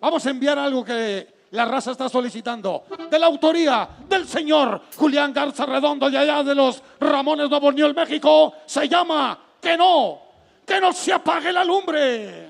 Vamos 0.00 0.24
a 0.26 0.30
enviar 0.30 0.58
algo 0.58 0.84
que 0.84 1.34
la 1.50 1.64
raza 1.66 1.90
está 1.92 2.08
solicitando. 2.08 2.84
De 3.10 3.18
la 3.18 3.26
autoría 3.26 3.88
del 4.08 4.26
señor 4.26 4.80
Julián 4.96 5.32
Garza 5.34 5.66
Redondo, 5.66 6.08
de 6.10 6.18
allá 6.18 6.42
de 6.42 6.54
los 6.54 6.82
Ramones 6.98 7.48
Nuevo 7.50 7.70
León, 7.70 7.92
México, 7.94 8.54
se 8.66 8.88
llama 8.88 9.38
Que 9.60 9.76
no, 9.76 10.18
que 10.66 10.80
no 10.80 10.92
se 10.94 11.12
apague 11.12 11.52
la 11.52 11.62
lumbre. 11.64 12.46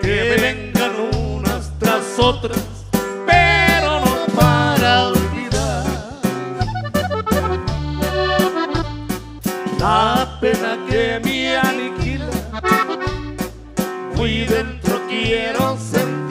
Que 0.00 0.36
vengan 0.40 0.92
unas 1.14 1.70
tras 1.78 2.18
otras, 2.18 2.60
pero 3.26 4.00
no 4.00 4.26
para 4.34 5.08
olvidar 5.08 5.84
la 9.78 10.38
pena 10.40 10.78
que 10.88 11.20
me 11.24 11.56
aniquila. 11.56 12.28
Muy 14.16 14.44
dentro 14.44 15.00
quiero 15.08 15.76
sentirla, 15.78 16.21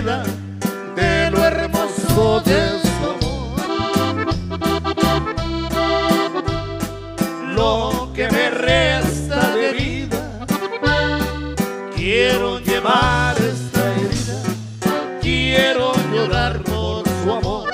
queda 0.00 0.22
de 0.94 1.30
lo 1.30 1.42
hermoso 1.44 2.40
de 2.40 2.60
su 2.84 3.04
amor. 3.14 3.56
Lo 7.54 8.10
que 8.14 8.28
me 8.30 8.50
resta 8.50 9.54
de 9.54 9.72
vida, 9.72 10.22
quiero 11.94 12.58
llevar 12.60 13.36
esta 13.38 13.82
herida, 14.00 14.38
quiero 15.22 15.92
llorar 16.12 16.62
por 16.64 17.04
su 17.08 17.32
amor. 17.32 17.70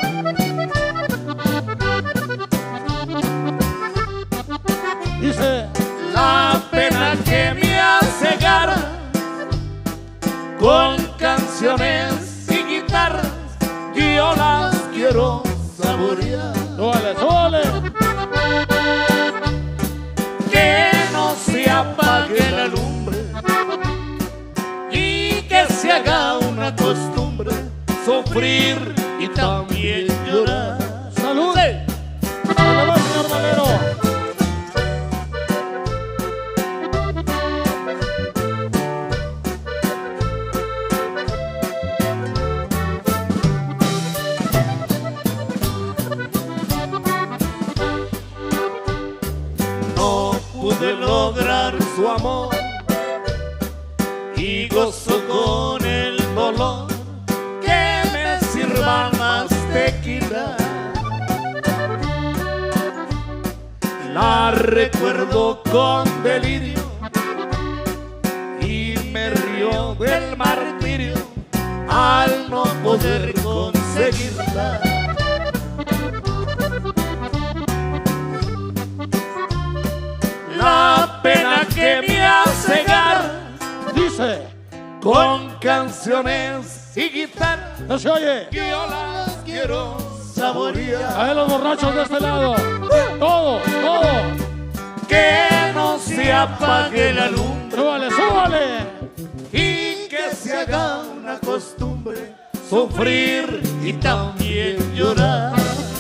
Dice, 5.21 5.67
la 6.15 6.61
pena 6.71 7.17
que 7.25 7.55
me 7.55 7.81
hace 7.81 8.37
gara 8.41 8.93
con 10.63 10.97
canciones 11.19 12.12
quiero 15.13 15.43
saborear. 15.79 16.55
Súbale, 16.77 17.15
súbale. 17.21 17.61
Que 20.51 20.91
no 21.13 21.35
se 21.35 21.71
apague 21.71 22.51
la 22.51 22.67
lumbre 22.67 23.19
y 24.91 25.43
que 25.43 25.67
se 25.67 25.93
haga 25.93 26.39
una 26.39 26.75
costumbre 26.75 27.53
sufrir 28.05 28.77
y 29.21 29.29
también 29.29 30.07
llorar. 30.27 30.82
Con 55.33 55.85
el 55.85 56.17
dolor 56.35 56.87
que 57.61 58.03
me 58.13 58.41
sirva 58.53 59.11
más 59.19 59.49
tequila. 59.73 60.57
La 64.13 64.51
recuerdo 64.51 65.63
con 65.71 66.05
delirio 66.23 66.83
y 68.61 68.95
me 69.13 69.31
río 69.31 69.95
del 69.95 70.37
martirio 70.37 71.15
al 71.89 72.51
no 72.51 72.65
poder 72.85 73.33
conseguirla. 73.43 74.81
la 80.63 81.21
pena 81.23 81.67
que 81.75 82.03
me 82.07 82.25
hace 82.25 82.85
Dice, 83.95 84.47
con 85.03 85.49
canciones 85.61 86.93
y 86.97 87.09
guitarra. 87.09 87.75
no 87.89 87.99
se 87.99 88.09
oye. 88.09 88.47
Yo 88.53 88.87
las 88.89 89.31
quiero 89.45 89.97
saborear. 90.35 91.19
A 91.19 91.25
ver 91.25 91.37
los 91.37 91.49
borrachos 91.49 91.95
de 91.95 92.03
este 92.03 92.21
lado. 92.21 92.55
Todos, 93.19 93.63
todos. 93.65 94.23
Que 95.09 95.73
no 95.75 95.99
se 95.99 96.33
apague 96.33 97.13
la 97.13 97.29
lumbre 97.29 97.77
Súbale, 97.77 98.11
súbale. 98.11 98.67
y 99.53 100.09
que 100.09 100.35
se 100.35 100.57
haga 100.57 101.01
una 101.01 101.39
costumbre 101.41 102.35
sufrir 102.71 103.61
y 103.83 103.93
también 103.95 104.95
llorar. 104.95 105.53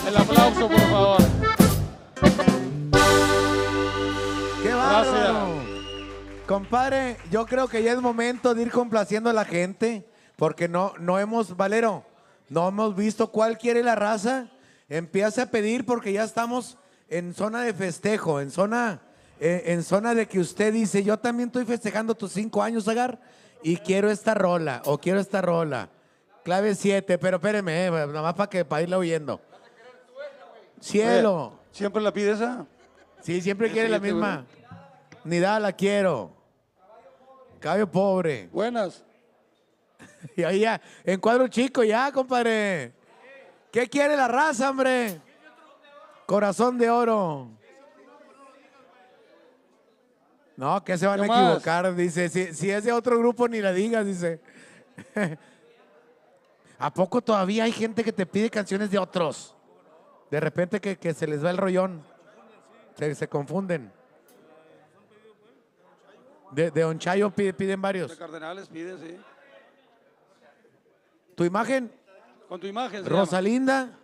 El 0.07 0.17
aplauso, 0.17 0.69
por 0.69 0.81
favor. 0.81 1.19
¡Qué 4.63 4.73
bárbaro! 4.75 5.52
Compadre, 6.53 7.17
yo 7.31 7.47
creo 7.47 7.67
que 7.67 7.83
ya 7.83 7.93
es 7.93 8.03
momento 8.03 8.55
de 8.55 8.61
ir 8.61 8.71
complaciendo 8.71 9.31
a 9.31 9.33
la 9.33 9.47
gente, 9.47 10.05
porque 10.37 10.69
no, 10.69 10.93
no 10.99 11.19
hemos, 11.19 11.57
Valero, 11.57 12.05
no 12.51 12.69
hemos 12.69 12.95
visto 12.95 13.29
cuál 13.29 13.57
quiere 13.57 13.83
la 13.83 13.95
raza. 13.95 14.49
Empieza 14.91 15.45
a 15.45 15.47
pedir 15.47 15.87
porque 15.87 16.13
ya 16.13 16.25
estamos 16.25 16.77
en 17.09 17.33
zona 17.33 17.63
de 17.63 17.73
festejo, 17.73 18.39
en 18.39 18.51
zona, 18.51 19.01
eh, 19.41 19.63
en 19.69 19.83
zona 19.83 20.15
de 20.15 20.29
que 20.29 20.41
usted 20.41 20.75
dice, 20.75 21.03
yo 21.03 21.19
también 21.19 21.47
estoy 21.47 21.65
festejando 21.65 22.15
tus 22.15 22.33
cinco 22.33 22.63
años, 22.63 22.87
Agar, 22.87 23.19
y 23.63 23.79
quiero 23.79 24.11
esta 24.11 24.35
rola, 24.35 24.83
o 24.85 24.99
quiero 24.99 25.21
esta 25.21 25.41
rola. 25.41 25.89
Clave 26.45 26.75
7, 26.75 27.17
pero 27.17 27.39
espéreme, 27.39 27.87
eh, 27.87 27.91
nada 27.91 28.21
más 28.21 28.35
para 28.35 28.51
que 28.51 28.63
para 28.67 28.83
irla 28.83 28.99
oyendo. 28.99 29.41
Cielo. 30.83 31.55
¿Siempre 31.71 32.03
la 32.03 32.13
pide 32.13 32.33
esa? 32.33 32.67
Sí, 33.23 33.41
siempre 33.41 33.71
quiere 33.71 33.89
la 33.89 33.99
misma. 33.99 34.45
Ni 35.25 35.39
da, 35.39 35.59
la 35.59 35.73
quiero. 35.73 36.42
Caballo 37.63 37.91
pobre. 37.91 38.49
Buenas. 38.53 39.05
Y 40.37 40.43
ahí 40.43 40.61
ya, 40.61 40.81
en 41.05 41.21
cuadro 41.21 41.47
chico 41.49 41.85
ya, 41.85 42.11
compadre. 42.11 42.93
¿Qué 43.71 43.89
quiere 43.89 44.17
la 44.17 44.27
raza, 44.27 44.71
hombre? 44.71 45.21
Corazón 46.27 46.77
de 46.77 46.91
oro. 46.91 47.49
No, 50.57 50.83
que 50.85 50.99
se 50.99 51.07
van 51.07 51.21
a 51.21 51.27
equivocar, 51.27 51.95
dice. 51.95 52.29
Si, 52.29 52.53
si 52.53 52.71
es 52.71 52.85
de 52.85 52.93
otro 52.93 53.19
grupo, 53.19 53.49
ni 53.49 53.61
la 53.61 53.73
digas, 53.73 54.05
dice. 54.07 54.41
¿A 56.79 56.93
poco 56.93 57.23
todavía 57.23 57.65
hay 57.65 57.73
gente 57.73 58.03
que 58.03 58.13
te 58.13 58.27
pide 58.27 58.51
canciones 58.51 58.91
de 58.91 58.99
otros? 58.99 59.55
De 60.31 60.41
repente 60.41 60.81
que, 60.81 60.97
que 60.99 61.15
se 61.15 61.27
les 61.27 61.45
va 61.45 61.51
el 61.51 61.59
rollón. 61.59 62.03
Se, 62.99 63.15
se 63.15 63.29
confunden. 63.29 63.93
De, 66.53 66.71
de 66.71 66.85
pide- 67.35 67.53
piden 67.55 67.81
varios. 67.81 68.11
De 68.11 68.17
Cardenales 68.17 68.69
pide, 68.69 68.99
sí. 68.99 69.17
Tu 71.35 71.45
imagen, 71.45 71.91
Con 72.49 72.61
tu 72.61 72.67
imagen. 72.67 73.03
se 73.03 73.09
llama. 73.11 73.21
Rosalinda. 73.23 73.99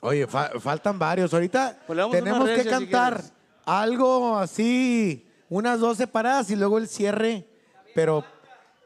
Oye, 0.00 0.26
fa- 0.26 0.50
faltan 0.58 0.98
varios. 0.98 1.32
Ahorita 1.32 1.78
Pues 1.86 1.98
tenemos 2.10 2.48
que 2.48 2.62
si 2.64 2.68
cantar 2.68 3.22
algo 3.64 4.36
así, 4.36 5.28
unas 5.48 5.78
dos 5.78 5.96
separadas 5.98 6.50
y 6.50 6.56
luego 6.56 6.78
el 6.78 6.88
cierre, 6.88 7.46
pero 7.94 8.24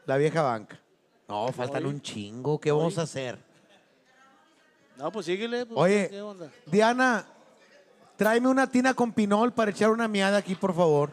la 0.05 0.17
vieja 0.17 0.41
banca. 0.41 0.79
No, 1.27 1.47
faltan 1.51 1.85
un 1.85 2.01
chingo. 2.01 2.59
¿Qué 2.59 2.71
vamos 2.71 2.97
a 2.99 3.03
hacer? 3.03 3.39
No, 4.97 5.11
pues 5.11 5.25
síguele. 5.25 5.65
pues, 5.65 5.77
Oye, 5.79 6.07
¿qué 6.09 6.21
onda? 6.21 6.51
Diana, 6.67 7.25
tráeme 8.17 8.47
una 8.47 8.67
tina 8.69 8.93
con 8.93 9.11
pinol 9.13 9.51
para 9.53 9.71
echar 9.71 9.89
una 9.89 10.07
miada 10.07 10.37
aquí, 10.37 10.55
por 10.55 10.73
favor. 10.75 11.09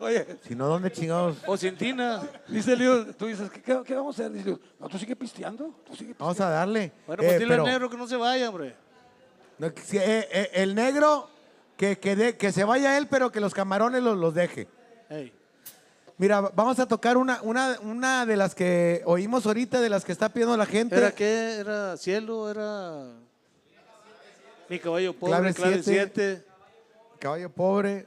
Oye, 0.00 0.38
Si 0.46 0.54
no, 0.54 0.68
¿dónde 0.68 0.92
chingados? 0.92 1.38
O 1.46 1.56
sin 1.56 1.76
tina. 1.76 2.22
dice 2.46 2.76
Leo, 2.76 3.06
tú 3.14 3.26
dices, 3.26 3.50
¿qué, 3.50 3.94
vamos 3.94 4.16
a 4.18 4.22
hacer? 4.22 4.32
Dice 4.32 4.46
Leo, 4.50 4.60
no, 4.78 4.88
tú 4.88 4.96
sigue 4.96 5.16
pisteando. 5.16 5.74
Tú 5.84 5.96
sigue 5.96 6.14
Vamos 6.16 6.38
a 6.40 6.48
darle. 6.50 6.92
Bueno, 7.04 7.22
pues 7.22 7.34
Eh, 7.34 7.38
dile 7.40 7.50
pero- 7.50 7.64
al 7.64 7.68
negro 7.72 7.90
que 7.90 7.96
no 7.96 8.06
se 8.06 8.14
vaya, 8.16 8.48
hombre. 8.48 8.76
No, 9.58 9.74
que 9.74 9.82
si- 9.82 9.96
eh, 9.98 10.28
eh, 10.30 10.50
el 10.54 10.76
negro, 10.76 11.28
que, 11.76 11.98
que, 11.98 12.14
de- 12.14 12.36
que 12.36 12.52
se 12.52 12.62
vaya 12.62 12.96
él, 12.96 13.08
pero 13.08 13.32
que 13.32 13.40
los 13.40 13.52
camarones 13.52 14.00
los, 14.00 14.16
los 14.16 14.32
deje. 14.34 14.68
Ey. 15.10 15.32
Mira, 16.16 16.42
vamos 16.42 16.78
a 16.78 16.86
tocar 16.86 17.16
una, 17.16 17.40
una, 17.42 17.76
una 17.82 18.24
de 18.24 18.36
las 18.36 18.54
que 18.54 19.02
oímos 19.04 19.46
ahorita, 19.46 19.80
de 19.80 19.88
las 19.88 20.04
que 20.04 20.12
está 20.12 20.28
pidiendo 20.28 20.56
la 20.56 20.66
gente. 20.66 20.96
¿Era 20.96 21.10
qué? 21.10 21.56
¿Era 21.58 21.96
cielo? 21.96 22.48
¿Era 22.50 23.04
mi 24.68 24.78
caballo 24.78 25.12
pobre, 25.14 25.54
clave 25.54 25.82
7. 25.82 26.44
Caballo 27.18 27.50
pobre. 27.50 28.06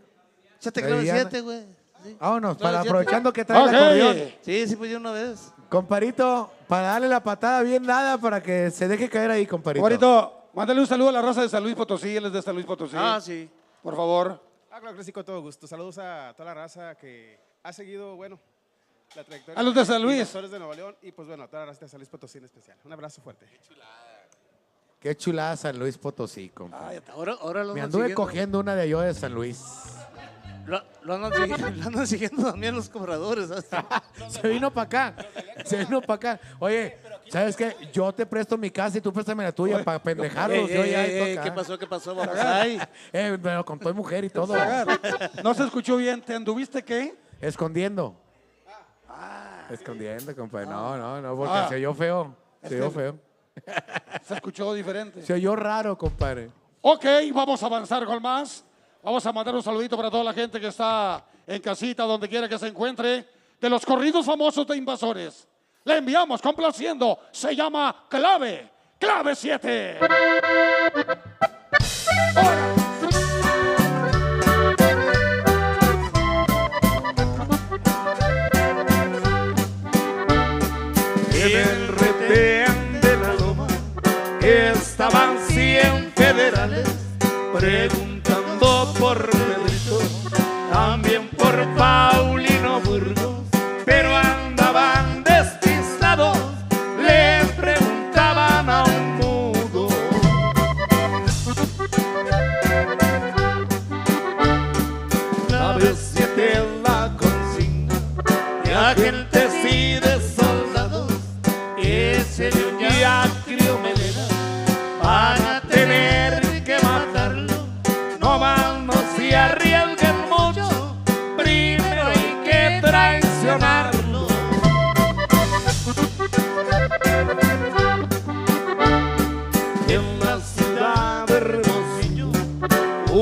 Échate 0.57 0.81
clave 0.81 1.03
7, 1.03 1.41
güey. 1.41 1.65
Sí. 2.03 2.17
Vámonos, 2.19 2.57
para, 2.57 2.81
aprovechando 2.81 3.31
que 3.31 3.45
trae 3.45 3.63
okay. 3.63 3.75
el 3.75 3.83
acordeón. 3.83 4.33
Sí, 4.41 4.67
sí, 4.67 4.75
pues 4.75 4.91
yo 4.91 4.97
una 4.97 5.11
vez. 5.11 5.51
Comparito, 5.69 6.51
para 6.67 6.87
darle 6.87 7.07
la 7.07 7.23
patada 7.23 7.61
bien 7.61 7.85
dada 7.85 8.17
para 8.17 8.41
que 8.41 8.71
se 8.71 8.87
deje 8.87 9.09
caer 9.09 9.31
ahí, 9.31 9.45
comparito. 9.45 9.81
Comparito, 9.81 10.49
mándale 10.53 10.81
un 10.81 10.87
saludo 10.87 11.09
a 11.09 11.11
la 11.13 11.21
raza 11.21 11.41
de 11.43 11.49
San 11.49 11.63
Luis 11.63 11.75
Potosí, 11.75 12.15
él 12.15 12.25
es 12.25 12.33
de 12.33 12.41
San 12.41 12.55
Luis 12.55 12.65
Potosí. 12.65 12.95
Ah, 12.97 13.19
sí. 13.21 13.49
Por 13.81 13.95
favor. 13.95 14.41
Ah, 14.71 14.79
claro 14.79 14.97
que 14.97 15.03
sí, 15.03 15.11
con 15.11 15.23
todo 15.23 15.41
gusto. 15.41 15.67
Saludos 15.67 15.97
a 15.97 16.33
toda 16.35 16.53
la 16.53 16.61
raza 16.61 16.95
que 16.95 17.39
ha 17.63 17.71
seguido, 17.71 18.15
bueno, 18.15 18.39
la 19.15 19.23
trayectoria. 19.23 19.59
A 19.59 19.63
los 19.63 19.75
de 19.75 19.85
San 19.85 20.01
Luis. 20.01 20.33
Y 20.33 20.41
los 20.41 20.51
de 20.51 20.59
Nuevo 20.59 20.73
León 20.73 20.95
y 21.01 21.11
pues 21.11 21.27
bueno, 21.27 21.43
a 21.43 21.47
toda 21.47 21.61
la 21.61 21.65
raza 21.67 21.81
de 21.81 21.89
San 21.89 21.99
Luis 21.99 22.09
Potosí 22.09 22.37
en 22.39 22.45
especial. 22.45 22.77
Un 22.83 22.93
abrazo 22.93 23.21
fuerte. 23.21 23.47
Chulada. 23.67 24.10
Qué 25.01 25.17
chulada 25.17 25.57
San 25.57 25.79
Luis 25.79 25.97
Potosí, 25.97 26.49
compa. 26.49 26.91
Ahora, 27.11 27.35
ahora 27.41 27.63
lo 27.63 27.73
Me 27.73 27.81
anduve 27.81 28.13
cogiendo 28.13 28.59
una 28.59 28.75
de 28.75 28.83
allá 28.83 29.01
de 29.01 29.13
San 29.15 29.33
Luis. 29.33 29.59
Lo, 30.67 30.79
lo, 31.01 31.15
andan, 31.15 31.33
siguiendo, 31.33 31.69
lo 31.81 31.87
andan 31.87 32.07
siguiendo 32.07 32.43
también 32.51 32.75
los 32.75 32.87
compradores. 32.87 33.49
Se 34.29 34.47
vino 34.47 34.71
para 34.71 34.85
acá. 34.85 35.15
Se 35.65 35.77
vino 35.77 36.01
para 36.01 36.13
acá. 36.33 36.39
Oye, 36.59 36.99
¿sabes 37.31 37.55
qué? 37.55 37.75
Yo 37.91 38.13
te 38.13 38.27
presto 38.27 38.59
mi 38.59 38.69
casa 38.69 38.99
y 38.99 39.01
tú 39.01 39.11
préstame 39.11 39.43
la 39.43 39.51
tuya 39.51 39.83
para 39.83 39.97
pendejarlos. 39.97 40.69
¿Qué 40.69 41.51
pasó? 41.55 41.79
¿Qué 41.79 41.87
pasó? 41.87 42.13
Vamos 42.13 42.37
ahí. 42.37 42.79
Eh, 43.11 43.39
pero 43.41 43.65
con 43.65 43.79
todo 43.79 43.95
mujer 43.95 44.23
y 44.23 44.29
todo. 44.29 44.53
No 45.43 45.53
se 45.55 45.63
escuchó 45.63 45.97
bien. 45.97 46.21
¿Te 46.21 46.35
anduviste 46.35 46.83
qué? 46.83 47.15
Escondiendo. 47.39 48.15
Ah. 49.09 49.65
Escondiendo, 49.71 50.35
compa. 50.35 50.63
No, 50.63 50.93
ah. 50.93 50.97
no, 50.97 51.21
no, 51.21 51.35
porque 51.35 51.53
ah, 51.53 51.65
se 51.69 51.75
oyó 51.77 51.93
feo. 51.95 52.35
Se 52.63 52.75
oyó 52.75 52.91
feo. 52.91 53.30
Se 54.23 54.33
escuchó 54.33 54.73
diferente. 54.73 55.21
Se 55.23 55.33
oyó 55.33 55.55
raro, 55.55 55.97
compadre. 55.97 56.49
Ok, 56.81 57.05
vamos 57.33 57.61
a 57.61 57.65
avanzar 57.65 58.05
con 58.05 58.21
más. 58.21 58.63
Vamos 59.03 59.25
a 59.25 59.31
mandar 59.31 59.55
un 59.55 59.63
saludito 59.63 59.97
para 59.97 60.11
toda 60.11 60.23
la 60.23 60.33
gente 60.33 60.59
que 60.59 60.67
está 60.67 61.25
en 61.47 61.61
casita, 61.61 62.03
donde 62.03 62.29
quiera 62.29 62.47
que 62.47 62.57
se 62.57 62.67
encuentre, 62.67 63.27
de 63.59 63.69
los 63.69 63.85
corridos 63.85 64.25
famosos 64.25 64.65
de 64.67 64.77
invasores. 64.77 65.47
Le 65.83 65.97
enviamos 65.97 66.41
complaciendo. 66.41 67.19
Se 67.31 67.55
llama 67.55 68.05
Clave. 68.09 68.69
Clave 68.99 69.35
7. 69.35 69.99
¡Hola! 72.35 72.80
Preguntando 87.57 88.93
por 88.99 89.17
Pedrito, 89.31 89.99
también 90.71 91.27
por 91.29 91.55
Pablo. 91.75 92.20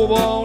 whoa. 0.10 0.39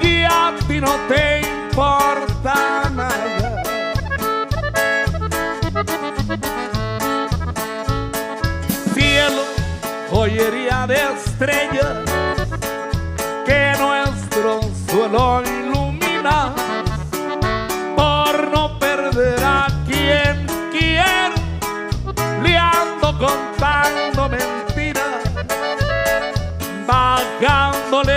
y 0.00 0.22
a 0.22 0.54
ti 0.68 0.80
no 0.80 0.94
te 1.08 1.40
importa 1.40 2.88
nada. 2.94 3.62
Cielo, 8.94 9.42
joyería 10.10 10.86
de 10.86 10.98
estrellas 11.14 11.96
que 13.44 13.72
nuestro 13.80 14.60
suelo 14.88 15.42
ilumina 15.42 16.54
por 17.96 18.48
no 18.52 18.78
perder 18.78 19.42
a 19.44 19.66
quien 19.86 20.46
quiero, 20.70 21.34
liando 22.42 23.18
contándome. 23.18 24.59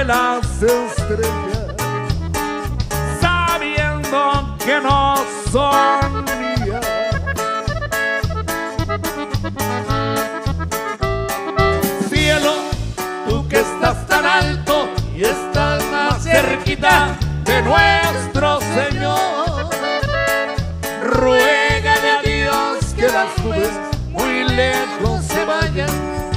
las 0.05 0.45
estrellas, 0.61 1.75
sabiendo 3.21 4.57
que 4.65 4.81
no 4.81 5.15
son 5.51 6.25
mías. 6.25 6.85
Cielo, 12.09 12.53
tú 13.27 13.47
que 13.47 13.59
estás 13.61 14.05
tan 14.07 14.25
alto 14.25 14.89
y 15.15 15.23
estás 15.23 15.83
más 15.85 16.23
cerquita 16.23 17.15
de 17.45 17.61
nuestro 17.61 18.59
Señor, 18.59 19.69
ruégale 21.03 22.11
a 22.11 22.21
Dios 22.23 22.93
que 22.95 23.07
las 23.07 23.37
nubes 23.43 23.71
muy 24.09 24.43
lejos 24.43 25.23
se 25.25 25.45
vayan, 25.45 25.89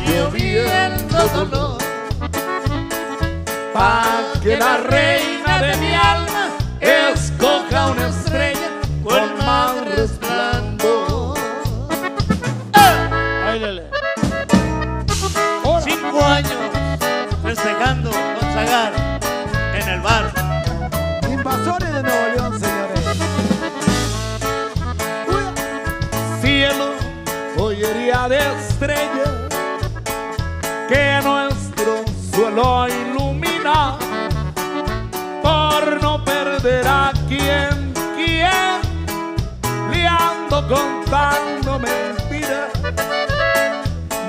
lloviendo 0.06 1.28
dolor. 1.28 1.75
Pa' 3.76 4.22
que 4.42 4.56
la 4.56 4.78
reina 4.78 5.60
de 5.60 5.76
mi 5.76 5.92
alma 5.92 6.48
escoja 6.80 7.90
una 7.90 8.08
estrella 8.08 8.70
con 9.04 9.36
más 9.44 9.86
resplandor. 9.94 11.36
Cinco 15.84 16.24
años 16.24 16.52
festejando 17.42 18.10
con 18.12 18.50
Zagar 18.54 18.92
en 19.74 19.88
el 19.90 20.00
bar. 20.00 20.32
Invasores 21.30 21.92
de 21.92 22.02
Nuevo 22.02 22.26
León, 22.34 22.58
señores. 22.58 23.04
Cielo, 26.40 26.94
joyería 27.58 28.26
de 28.26 28.38
contando 41.06 41.78
mentiras, 41.78 42.70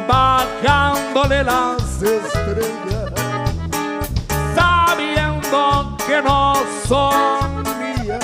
bajándole 0.08 1.44
las 1.44 2.02
estrellas, 2.02 3.12
sabiendo 4.56 5.98
que 6.06 6.22
no 6.22 6.54
son 6.88 7.64
mías. 7.80 8.24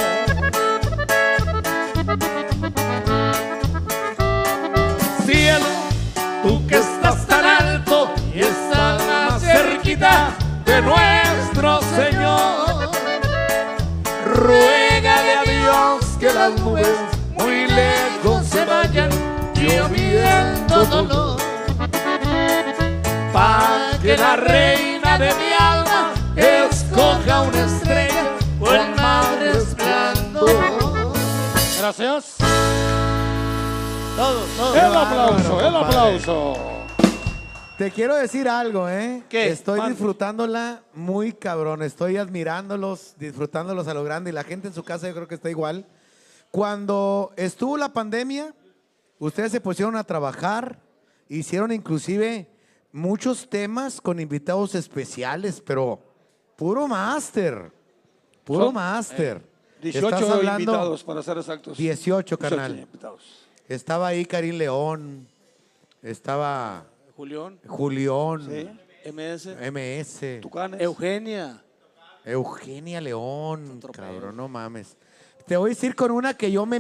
Cielo, 5.26 5.66
tú 6.44 6.68
que 6.68 6.78
estás 6.78 7.26
tan 7.26 7.46
alto 7.46 8.14
y 8.34 8.42
estás 8.42 9.02
más 9.08 9.42
cerquita 9.42 10.30
de 10.66 10.82
nuestro 10.82 11.82
Señor, 11.82 12.92
ruégale 14.26 15.34
a 15.34 15.44
Dios 15.44 16.06
que 16.20 16.32
las 16.34 16.60
nubes 16.62 17.03
reina 24.36 25.18
de 25.18 25.34
mi 25.36 25.54
alma 25.60 26.14
escoja 26.36 27.42
una 27.42 27.66
estrella 27.66 28.38
con 28.60 28.96
más 28.96 29.40
resplandor. 29.40 31.14
Gracias. 31.80 32.36
Todos, 34.16 34.48
todos. 34.58 34.78
El 34.78 34.96
aplauso, 34.96 35.68
el 35.68 35.76
aplauso. 35.76 36.74
Te 37.78 37.90
quiero 37.90 38.16
decir 38.16 38.48
algo, 38.48 38.88
¿eh? 38.88 39.24
¿Qué? 39.28 39.50
Estoy 39.50 39.82
disfrutándola 39.90 40.84
muy 40.94 41.34
cabrón. 41.34 41.82
Estoy 41.82 42.18
admirándolos, 42.18 43.16
disfrutándolos 43.18 43.88
a 43.88 43.96
lo 43.96 44.04
grande. 44.04 44.30
Y 44.30 44.34
la 44.34 44.44
gente 44.44 44.68
en 44.68 44.74
su 44.74 44.84
casa 44.84 45.08
yo 45.08 45.16
creo 45.16 45.28
que 45.28 45.36
está 45.36 45.50
igual. 45.50 45.88
Cuando 46.52 47.34
estuvo 47.36 47.76
la 47.78 47.90
pandemia, 47.90 48.54
ustedes 49.18 49.52
se 49.52 49.60
pusieron 49.60 49.96
a 49.96 50.04
trabajar, 50.04 50.80
hicieron 51.28 51.72
inclusive 51.72 52.53
muchos 52.94 53.50
temas 53.50 54.00
con 54.00 54.20
invitados 54.22 54.76
especiales, 54.76 55.60
pero 55.60 56.00
puro 56.56 56.88
máster. 56.88 57.72
Puro 58.46 58.72
máster. 58.72 59.42
eh, 59.82 59.92
18 59.92 60.44
invitados, 60.44 61.04
para 61.04 61.22
ser 61.22 61.38
exactos. 61.38 61.78
18, 61.78 62.38
18 62.38 62.38
carnal. 62.38 62.80
invitados. 62.80 63.22
Estaba 63.68 64.08
ahí 64.08 64.26
Karim 64.26 64.58
León. 64.58 65.28
Estaba 66.02 66.86
Julián. 67.18 67.60
Julián. 67.68 68.80
MS. 69.06 69.48
MS. 69.72 70.42
Eugenia. 70.80 71.62
Eugenia 72.26 73.02
León, 73.02 73.82
cabrón, 73.92 74.38
no 74.38 74.48
mames. 74.48 74.96
Te 75.46 75.58
voy 75.58 75.72
a 75.72 75.74
decir 75.74 75.94
con 75.94 76.12
una 76.12 76.36
que 76.36 76.50
yo 76.50 76.66
me. 76.66 76.80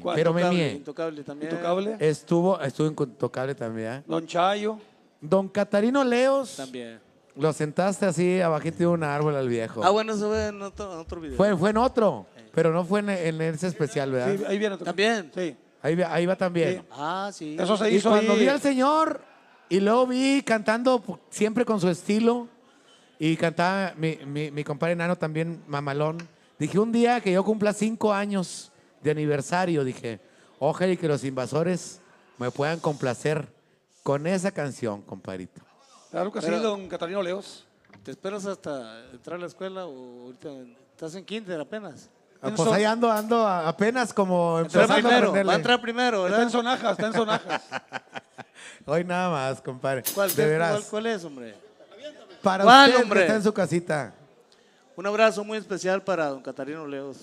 ¿Cuál? 0.00 0.16
Pero 0.16 0.34
me 0.34 0.44
mié. 0.50 0.72
Intocable 0.72 1.22
también. 1.24 1.50
Intocable. 1.50 1.96
Estuvo, 1.98 2.60
estuvo 2.60 2.86
en 2.88 2.92
Intocable 2.92 3.54
también. 3.54 3.92
¿eh? 3.92 4.02
Don 4.06 4.26
Chayo. 4.26 4.78
Don 5.22 5.48
Catarino 5.48 6.04
Leos. 6.04 6.56
También. 6.56 7.00
Lo 7.34 7.50
sentaste 7.54 8.04
así 8.04 8.42
abajito 8.42 8.76
de 8.78 8.86
un 8.88 9.02
árbol 9.02 9.34
al 9.36 9.48
viejo. 9.48 9.82
Ah, 9.82 9.88
bueno, 9.88 10.12
eso 10.12 10.28
fue 10.28 10.48
en 10.48 10.60
otro, 10.60 10.92
en 10.92 10.98
otro 10.98 11.18
video. 11.18 11.36
Fue, 11.38 11.56
fue 11.56 11.70
en 11.70 11.78
otro, 11.78 12.26
pero 12.54 12.72
no 12.72 12.84
fue 12.84 13.00
en, 13.00 13.08
en 13.08 13.40
ese 13.40 13.68
especial, 13.68 14.10
¿verdad? 14.12 14.36
Sí, 14.36 14.44
ahí 14.46 14.58
viene. 14.58 14.76
También. 14.76 15.30
Sí. 15.34 15.56
Ahí, 15.80 15.94
va- 15.96 16.12
ahí 16.12 16.26
va 16.26 16.36
también. 16.36 16.84
Ah, 16.90 17.30
sí. 17.32 17.56
Eso 17.58 17.74
se 17.78 17.90
Y 17.90 17.94
hizo 17.96 18.10
cuando 18.10 18.34
ahí. 18.34 18.40
vi 18.40 18.48
al 18.48 18.60
señor 18.60 19.22
y 19.70 19.80
luego 19.80 20.06
vi 20.06 20.42
cantando 20.42 21.02
siempre 21.30 21.64
con 21.64 21.80
su 21.80 21.88
estilo 21.88 22.48
y 23.18 23.36
cantaba 23.36 23.94
mi, 23.96 24.18
mi, 24.26 24.50
mi 24.50 24.62
compadre 24.64 24.94
Nano 24.94 25.16
también 25.16 25.62
mamalón. 25.66 26.18
Dije 26.58 26.78
un 26.78 26.92
día 26.92 27.20
que 27.22 27.32
yo 27.32 27.42
cumpla 27.44 27.72
cinco 27.72 28.12
años 28.12 28.70
de 29.02 29.10
aniversario, 29.10 29.84
dije, 29.84 30.20
ojalá 30.58 30.92
y 30.92 30.96
que 30.98 31.08
los 31.08 31.24
invasores 31.24 32.00
me 32.38 32.50
puedan 32.50 32.78
complacer 32.78 33.48
con 34.02 34.26
esa 34.26 34.50
canción, 34.50 35.02
compadrito. 35.02 35.60
Claro 36.10 36.32
que 36.32 36.40
sí, 36.42 36.50
don 36.50 36.88
Catarino 36.88 37.22
Leos. 37.22 37.64
¿Te 38.02 38.10
esperas 38.10 38.44
hasta 38.46 39.04
entrar 39.12 39.36
a 39.36 39.40
la 39.40 39.46
escuela 39.46 39.86
o 39.86 40.24
ahorita 40.26 40.48
estás 40.92 41.14
en 41.14 41.24
kinder 41.24 41.60
apenas? 41.60 42.08
Ah, 42.40 42.50
Pues 42.56 42.72
ahí 42.72 42.82
ando, 42.84 43.10
ando 43.10 43.46
a- 43.46 43.68
apenas 43.68 44.12
como 44.12 44.58
Entra 44.58 44.82
empezando 44.82 44.92
a 44.92 44.96
primero, 44.96 45.16
aprenderle. 45.28 45.46
va 45.48 45.52
a 45.52 45.56
entrar 45.56 45.80
primero, 45.80 46.16
Está 46.26 46.36
en 46.38 46.40
¿verdad? 46.48 46.52
sonajas, 46.52 46.90
está 46.92 47.06
en 47.06 47.12
sonajas. 47.12 47.62
Hoy 48.86 49.04
nada 49.04 49.30
más, 49.30 49.60
compadre. 49.62 50.02
¿Cuál, 50.12 50.28
de 50.30 50.34
cuál- 50.34 50.48
veras. 50.48 50.84
cuál 50.90 51.06
es, 51.06 51.24
hombre? 51.24 51.54
Para 52.42 52.64
¿Cuál, 52.64 52.90
usted 52.90 53.02
hombre? 53.04 53.20
que 53.20 53.26
está 53.26 53.36
en 53.36 53.42
su 53.44 53.52
casita. 53.54 54.14
Un 54.96 55.06
abrazo 55.06 55.44
muy 55.44 55.56
especial 55.58 56.02
para 56.02 56.26
don 56.26 56.42
Catarino 56.42 56.84
Leos. 56.88 57.16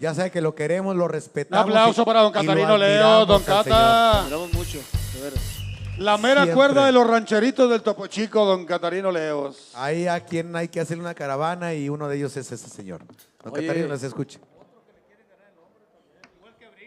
Ya 0.00 0.12
sabe 0.14 0.30
que 0.32 0.40
lo 0.40 0.54
queremos, 0.54 0.96
lo 0.96 1.04
Un 1.04 1.10
respetamos. 1.10 1.64
aplauso 1.66 2.02
y- 2.02 2.04
para 2.04 2.20
don 2.22 2.32
Catarino 2.32 2.76
Leo, 2.76 3.06
admiramos 3.22 3.28
don. 3.28 3.42
Cata. 3.44 4.20
Admiramos 4.22 4.52
mucho, 4.52 4.78
de 5.14 5.20
veras. 5.22 5.57
La 5.98 6.16
mera 6.16 6.42
Siempre. 6.44 6.54
cuerda 6.54 6.86
de 6.86 6.92
los 6.92 7.06
rancheritos 7.06 7.68
del 7.68 7.82
Topo 7.82 8.06
Chico, 8.06 8.44
don 8.44 8.64
Catarino 8.64 9.10
Leos. 9.10 9.72
Ahí 9.74 10.06
a 10.06 10.20
quien 10.20 10.54
hay 10.54 10.68
que 10.68 10.80
hacerle 10.80 11.02
una 11.02 11.14
caravana 11.14 11.74
y 11.74 11.88
uno 11.88 12.08
de 12.08 12.16
ellos 12.16 12.36
es 12.36 12.52
ese 12.52 12.68
señor. 12.68 13.00
Don 13.42 13.52
Oye. 13.52 13.66
Catarino, 13.66 13.88
les 13.88 14.02
escuche. 14.04 14.38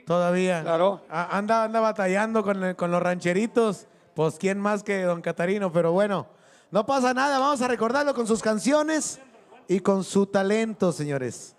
Todavía. 0.05 0.61
Claro. 0.63 1.01
A- 1.09 1.37
Anda, 1.37 1.65
anda 1.65 1.79
batallando 1.79 2.43
con, 2.43 2.63
el- 2.63 2.75
con 2.75 2.91
los 2.91 3.01
rancheritos. 3.01 3.85
Pues 4.15 4.35
quién 4.37 4.59
más 4.59 4.83
que 4.83 5.03
don 5.03 5.21
Catarino, 5.21 5.71
pero 5.71 5.91
bueno, 5.91 6.27
no 6.69 6.85
pasa 6.85 7.13
nada. 7.13 7.39
Vamos 7.39 7.61
a 7.61 7.67
recordarlo 7.67 8.13
con 8.13 8.27
sus 8.27 8.41
canciones 8.41 9.19
y 9.67 9.79
con 9.81 10.03
su 10.03 10.25
talento, 10.25 10.91
señores. 10.91 11.55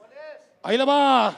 Ahí 0.62 0.76
le 0.78 0.84
va. 0.84 1.36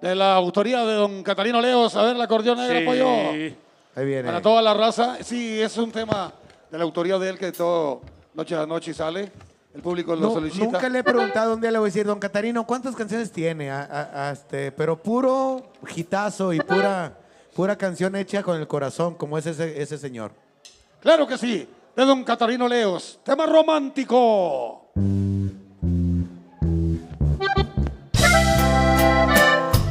De 0.00 0.14
la 0.14 0.34
autoría 0.34 0.84
de 0.84 0.94
don 0.94 1.22
Catarino 1.22 1.60
Leos. 1.60 1.94
A 1.96 2.02
ver, 2.04 2.16
la 2.16 2.24
acordeón 2.24 2.58
negra, 2.58 2.84
pollo. 2.84 3.56
Ahí 3.94 4.06
viene. 4.06 4.24
Para 4.24 4.40
toda 4.40 4.62
la 4.62 4.74
raza. 4.74 5.18
Sí, 5.22 5.60
es 5.60 5.76
un 5.76 5.90
tema 5.92 6.32
de 6.70 6.78
la 6.78 6.84
autoría 6.84 7.18
de 7.18 7.28
él 7.28 7.38
que 7.38 7.52
todo 7.52 8.00
noche 8.34 8.54
a 8.56 8.64
noche 8.66 8.94
sale. 8.94 9.30
El 9.74 9.80
público 9.80 10.14
lo 10.14 10.20
No, 10.28 10.32
solicita. 10.34 10.64
nunca 10.66 10.88
le 10.88 10.98
he 10.98 11.04
preguntado, 11.04 11.54
un 11.54 11.60
día 11.60 11.70
le 11.70 11.78
voy 11.78 11.86
a 11.86 11.88
decir, 11.90 12.04
don 12.06 12.18
Catarino, 12.18 12.66
¿cuántas 12.66 12.94
canciones 12.94 13.32
tiene? 13.32 13.70
A- 13.70 13.82
a- 13.82 14.28
a 14.28 14.32
este, 14.32 14.70
pero 14.72 14.96
puro 15.02 15.62
hitazo 15.96 16.52
y 16.52 16.60
pura, 16.60 17.14
pura 17.54 17.76
canción 17.76 18.14
hecha 18.16 18.42
con 18.42 18.58
el 18.60 18.66
corazón, 18.68 19.14
como 19.14 19.38
es 19.38 19.46
ese, 19.46 19.80
ese 19.80 19.96
señor. 19.96 20.32
Claro 21.00 21.26
que 21.26 21.38
sí. 21.38 21.66
De 21.96 22.04
don 22.04 22.22
Catarino 22.24 22.68
Leos. 22.68 23.18
Tema 23.24 23.46
romántico. 23.46 24.86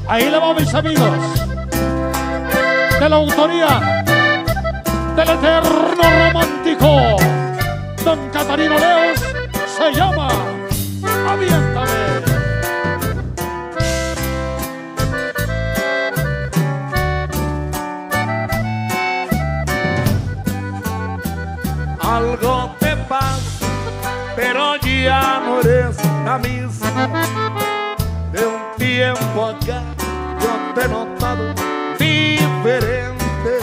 Ahí 0.08 0.30
le 0.30 0.38
va, 0.38 0.54
mis 0.54 0.74
amigos. 0.74 1.51
De 3.02 3.10
la 3.10 3.16
autoría 3.16 4.04
del 5.16 5.30
eterno 5.30 6.04
romántico. 6.04 7.18
Don 8.06 8.30
Catarino 8.30 8.78
Leos 8.78 9.20
se 9.66 9.92
llama 9.92 10.28
Aviéntame. 11.28 11.90
Algo 22.00 22.76
te 22.78 22.96
pasa, 23.10 23.66
pero 24.36 24.76
ya 24.76 25.42
no 25.44 25.60
eres 25.62 25.98
la 26.24 26.38
misma. 26.38 27.10
De 28.32 28.46
un 28.46 28.62
tiempo 28.78 29.46
acá 29.48 29.82
yo 30.40 30.74
te 30.76 30.88
notado 30.88 31.71
diferente. 32.02 33.54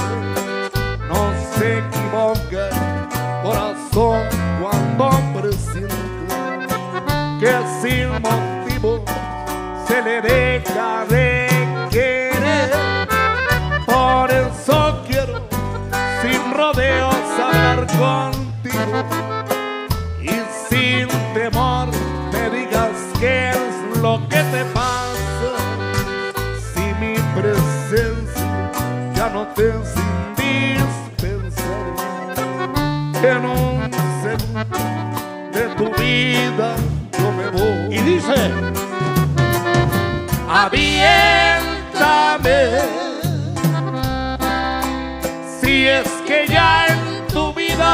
No 1.09 1.33
se 1.55 1.79
equivoca 1.79 2.71
corazón 3.43 4.23
cuando 4.61 5.11
presiente 5.35 5.95
que 7.41 7.53
sin 7.81 8.09
motivo 8.23 8.48
vida 36.19 36.75
yo 37.19 37.27
me 37.33 37.49
voy. 37.51 37.97
Y 37.97 37.99
dice, 38.11 38.37
aviéntame. 40.65 42.59
Si 45.61 45.73
es 45.87 46.09
que 46.27 46.39
ya 46.49 46.87
en 46.87 46.99
tu 47.35 47.45
vida 47.55 47.93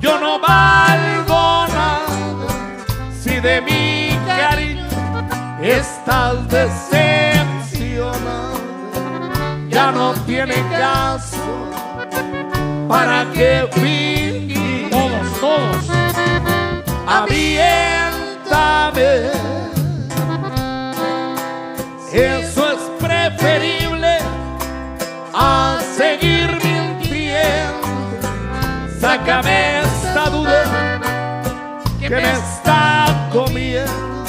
yo 0.00 0.12
no 0.24 0.32
valgo 0.38 1.66
nada, 1.78 2.48
si 3.20 3.34
de 3.40 3.60
mi 3.60 4.16
cariño 4.26 4.88
estás 5.62 6.48
decepcionado, 6.48 8.60
ya 9.68 9.92
no 9.92 10.14
tiene 10.30 10.56
caso 10.70 11.44
para 12.88 13.26
que 13.32 13.68
fingir. 13.72 14.90
todos, 14.90 15.40
todos. 15.40 16.05
Aviéntame. 17.06 18.10
Eso 22.12 22.70
es 22.72 22.78
preferible 22.98 24.18
a 25.32 25.78
seguir 25.96 26.58
mintiendo. 26.64 27.86
Sácame 29.00 29.80
esta 29.80 30.30
duda 30.30 30.98
que 32.00 32.10
me 32.10 32.32
está 32.32 33.28
comiendo, 33.32 34.24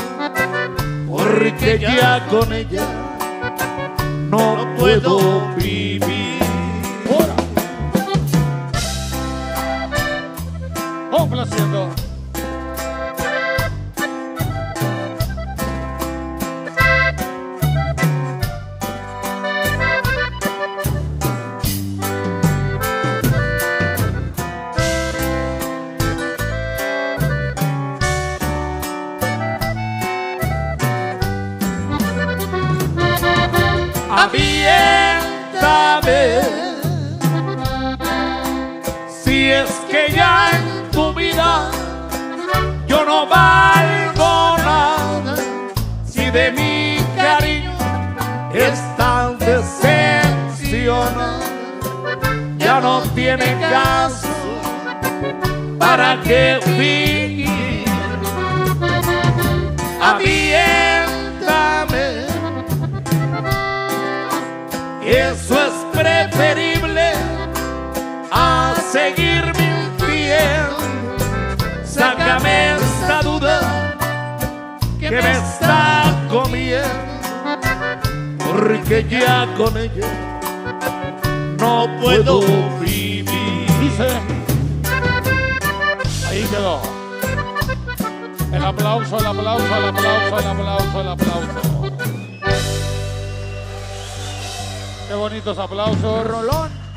porque 1.10 1.80
ya 1.80 2.28
con 2.28 2.54
ella 2.54 2.86
no 4.30 4.68
puedo 4.78 5.56
vivir. 5.56 6.38
complaciendo. 11.10 12.07
Tiene 53.18 53.58
caso 53.60 54.30
para 55.80 56.22
que 56.22 56.60
fingir. 56.78 57.84
Aviéntame 60.00 60.68
eso 65.04 65.56
es 65.68 65.74
preferible 66.00 67.14
a 68.32 68.76
seguirme 68.92 69.66
infiel. 69.82 70.76
Sácame 71.84 72.76
esta 72.76 73.24
duda 73.24 73.58
que 75.00 75.10
me 75.10 75.32
está 75.32 76.14
comiendo, 76.30 76.88
porque 78.38 79.04
ya 79.10 79.48
con 79.58 79.76
ella 79.76 80.08
no 81.58 81.90
puedo 82.00 82.77
quedó. 86.58 86.82
El 88.54 88.64
aplauso, 88.64 89.20
el 89.20 89.26
aplauso, 89.26 89.66
el 89.66 89.86
aplauso, 89.86 90.40
el 90.40 90.48
aplauso, 90.48 91.02
el 91.02 91.08
aplauso. 91.08 91.92
Qué 95.08 95.14
bonitos 95.14 95.58
aplausos. 95.58 96.28
Rolón. 96.28 96.88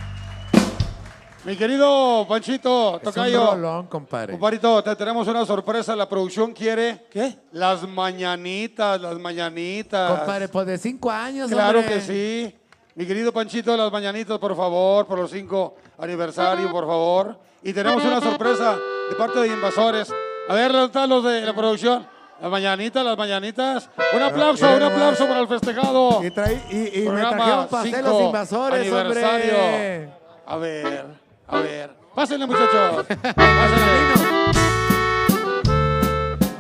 Mi 1.45 1.57
querido 1.57 2.27
Panchito, 2.29 2.97
Es 2.97 3.03
Tocayo. 3.03 3.43
un 3.43 3.57
rolón, 3.57 3.87
compadre. 3.87 4.33
Comparito, 4.33 4.83
te 4.85 4.95
tenemos 4.95 5.27
una 5.27 5.45
sorpresa. 5.47 5.97
La 5.97 6.09
producción 6.09 6.53
quiere. 6.53 7.07
¿Qué? 7.11 7.39
Las 7.53 7.87
mañanitas, 7.89 9.01
las 9.01 9.19
mañanitas. 9.19 10.19
Compadre, 10.19 10.49
pues 10.49 10.67
de 10.67 10.79
cinco 10.79 11.11
años, 11.11 11.51
Claro 11.51 11.81
hombre. 11.81 11.95
que 11.95 12.01
sí. 12.03 12.55
Mi 12.95 13.07
querido 13.07 13.33
Panchito, 13.33 13.75
las 13.77 13.91
mañanitas, 13.91 14.39
por 14.39 14.55
favor, 14.55 15.07
por 15.07 15.19
los 15.19 15.31
cinco 15.31 15.77
aniversario, 15.99 16.71
por 16.71 16.87
favor. 16.87 17.39
Y 17.63 17.73
tenemos 17.73 18.03
una 18.05 18.21
sorpresa 18.21 18.77
de 19.11 19.17
parte 19.17 19.41
de 19.41 19.49
Invasores. 19.49 20.13
A 20.49 20.55
ver, 20.55 20.73
¿dónde 20.73 20.87
están 20.87 21.09
los 21.09 21.23
de 21.25 21.43
la 21.43 21.55
producción? 21.55 22.07
Las 22.41 22.51
mañanitas, 22.51 23.05
las 23.05 23.19
mañanitas. 23.19 23.91
Un 24.15 24.23
aplauso, 24.23 24.67
un 24.75 24.83
aplauso 24.83 25.27
para 25.29 25.41
el 25.41 25.49
festejado. 25.49 26.25
Y, 26.25 26.31
traí- 26.31 26.63
y- 26.71 27.01
y 27.03 27.09
me 27.09 27.21
trajeron 27.21 27.69
pastel 27.69 28.03
los 28.05 28.23
invasores, 28.23 28.81
aniversario. 28.81 29.55
hombre. 29.59 30.11
A 30.47 30.57
ver, 30.57 31.07
a 31.47 31.59
ver. 31.61 31.91
Pásenle, 32.15 32.47
muchachos. 32.47 33.05
Pásenle. 33.37 34.01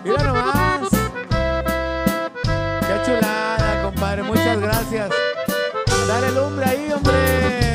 Mira 0.05 0.23
nomás. 0.23 0.89
Qué 2.87 3.03
chulada, 3.07 3.83
compadre. 3.85 4.23
Muchas 4.23 4.61
gracias. 4.61 5.11
Dale 6.07 6.27
el 6.29 6.39
hombre 6.39 6.65
ahí, 6.67 6.93
hombre. 6.93 7.70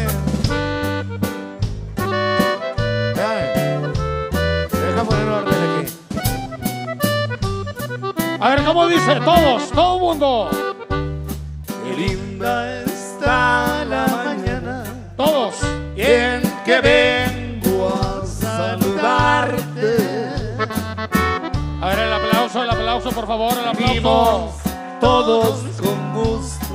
A 8.45 8.49
ver, 8.49 8.63
¿cómo 8.63 8.87
dice? 8.87 9.15
Todos, 9.21 9.71
todo 9.71 9.97
mundo. 9.97 10.49
Qué 11.67 11.93
linda 11.97 12.83
está 12.83 13.83
la 13.85 14.05
mañana 14.23 14.83
Todos. 15.17 15.55
en 15.97 16.43
que 16.63 16.79
vengo 16.79 17.89
a 17.89 18.23
saludarte. 18.23 19.97
A 21.81 21.87
ver, 21.87 21.97
el 21.97 22.13
aplauso, 22.13 22.61
el 22.61 22.69
aplauso, 22.69 23.09
por 23.09 23.25
favor, 23.25 23.53
el 23.53 23.67
aplauso. 23.67 23.93
Vivimos 23.93 24.51
todos 25.01 25.63
con 25.81 26.13
gusto 26.13 26.67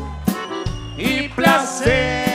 y 0.98 1.28
placer 1.28 2.29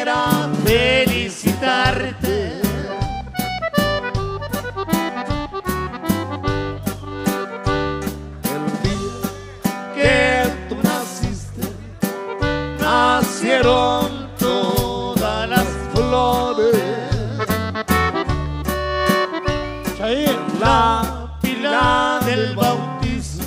nacieron 13.66 14.30
todas 14.38 15.50
las 15.50 15.66
flores. 15.94 16.76
La 20.60 21.38
pila 21.42 22.20
del 22.26 22.56
bautizo 22.56 23.44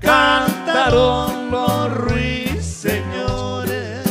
cantaron 0.00 1.50
los 1.50 1.92
ruiseñores. 1.92 4.06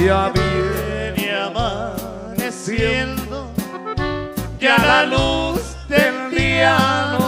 Ya 0.00 0.30
viene 0.30 1.34
amaneciendo, 1.36 3.50
ya 4.58 4.78
la 4.78 5.04
luz 5.06 5.76
del 5.88 6.30
día 6.34 7.19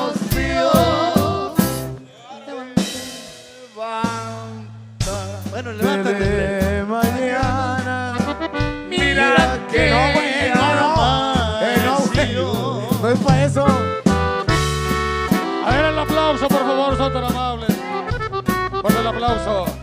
que 9.72 9.90
no, 9.90 10.12
güey, 10.12 10.50
no, 10.54 10.74
no. 10.74 11.60
Eh, 11.62 11.76
no, 11.84 11.96
güey. 12.12 13.00
No 13.02 13.08
es 13.08 13.18
para 13.20 13.44
eso. 13.44 13.66
A 15.66 15.70
ver, 15.74 15.84
el 15.86 15.98
aplauso, 15.98 16.48
por 16.48 16.58
favor, 16.60 16.96
son 16.96 17.12
tan 17.12 17.24
amables. 17.24 17.76
Por 18.82 18.92
el 18.92 19.06
aplauso. 19.06 19.81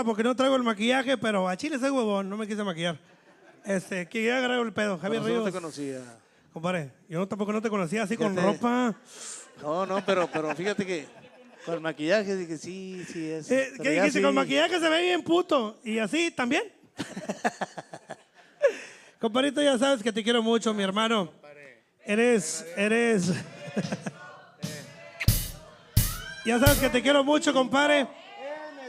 Disculpa 0.00 0.04
porque 0.04 0.22
no 0.22 0.34
traigo 0.34 0.56
el 0.56 0.62
maquillaje, 0.62 1.18
pero 1.18 1.48
a 1.48 1.56
Chile 1.56 1.78
soy 1.78 1.90
huevón, 1.90 2.28
no 2.28 2.36
me 2.36 2.46
quise 2.46 2.62
maquillar. 2.64 2.98
Este, 3.64 4.08
que 4.08 4.24
ya 4.24 4.38
agarré 4.38 4.60
el 4.60 4.72
pedo, 4.72 4.98
Javier 4.98 5.20
Por 5.20 5.30
eso 5.30 5.38
no 5.38 5.44
Ríos. 5.44 5.44
te 5.44 5.60
conocía. 5.60 6.00
Compadre, 6.52 6.90
yo 7.08 7.28
tampoco 7.28 7.52
no 7.52 7.60
te 7.60 7.68
conocía 7.68 8.04
así 8.04 8.16
con 8.16 8.34
ropa. 8.36 8.94
No, 9.62 9.86
no, 9.86 10.04
pero, 10.04 10.28
pero 10.32 10.54
fíjate 10.56 10.86
que 10.86 11.06
con 11.64 11.74
el 11.74 11.80
maquillaje 11.80 12.36
dije, 12.36 12.56
sí, 12.56 13.04
sí 13.06 13.30
es. 13.30 13.50
Eh, 13.50 13.72
¿Qué 13.82 13.90
dijiste? 13.90 14.18
sí. 14.18 14.22
Con 14.22 14.34
maquillaje 14.34 14.80
se 14.80 14.88
ve 14.88 15.02
bien 15.02 15.22
puto. 15.22 15.78
¿Y 15.84 15.98
así 15.98 16.30
también? 16.30 16.62
Comparito, 19.20 19.62
ya 19.62 19.78
sabes 19.78 20.02
que 20.02 20.12
te 20.12 20.24
quiero 20.24 20.42
mucho, 20.42 20.72
mi 20.72 20.82
hermano. 20.82 21.30
Eres, 22.04 22.64
eres... 22.76 23.26
ya 26.46 26.58
sabes 26.58 26.78
que 26.78 26.88
te 26.88 27.02
quiero 27.02 27.22
mucho, 27.22 27.52
compadre. 27.52 28.08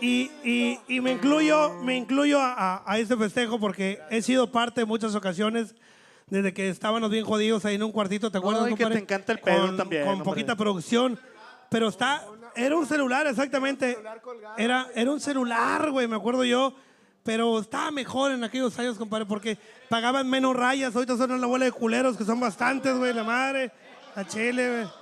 Y, 0.02 0.32
y- 0.44 0.80
y 0.88 1.00
me 1.00 1.12
incluyo, 1.12 1.74
me 1.84 1.96
incluyo 1.96 2.40
a, 2.42 2.82
a- 2.86 2.98
este 2.98 3.16
festejo 3.16 3.60
porque 3.60 4.00
he 4.10 4.22
sido 4.22 4.52
parte 4.52 4.82
de 4.82 4.86
muchas 4.86 5.14
ocasiones 5.16 5.76
desde 6.28 6.54
que 6.54 6.70
estábamos 6.70 7.10
bien 7.12 7.24
jodidos 7.26 7.64
ahí 7.66 7.76
en 7.76 7.84
un 7.84 7.92
cuartito, 7.92 8.32
¿te 8.32 8.38
acuerdas, 8.40 8.68
No, 8.70 8.76
que 8.76 8.86
te 8.86 8.98
encanta 9.00 9.32
el 9.34 9.40
pedo 9.40 9.68
Con- 9.68 9.78
también, 9.78 10.04
Con 10.04 10.14
hombre. 10.14 10.26
poquita 10.26 10.56
producción. 10.56 11.20
Pero 11.70 11.88
está, 11.88 12.26
era 12.56 12.76
un 12.76 12.86
celular, 12.86 13.28
exactamente. 13.28 13.98
Era, 14.58 14.88
era 14.96 15.12
un 15.12 15.20
celular, 15.22 15.90
güey, 15.92 16.08
me 16.08 16.16
acuerdo 16.18 16.44
yo. 16.44 16.74
Pero 17.24 17.60
estaba 17.60 17.92
mejor 17.92 18.32
en 18.32 18.44
aquellos 18.44 18.78
años, 18.80 18.98
compadre, 18.98 19.26
porque 19.28 19.58
pagaban 19.88 20.28
menos 20.28 20.56
rayas. 20.56 20.96
Ahorita 20.96 21.16
son 21.18 21.32
una 21.32 21.46
bola 21.48 21.66
de 21.66 21.72
culeros 21.72 22.18
que 22.18 22.26
son 22.26 22.40
bastantes, 22.40 22.98
güey, 22.98 23.14
la 23.14 23.24
madre. 23.24 23.72
La 24.16 24.28
chile, 24.28 24.70
güey. 24.82 25.01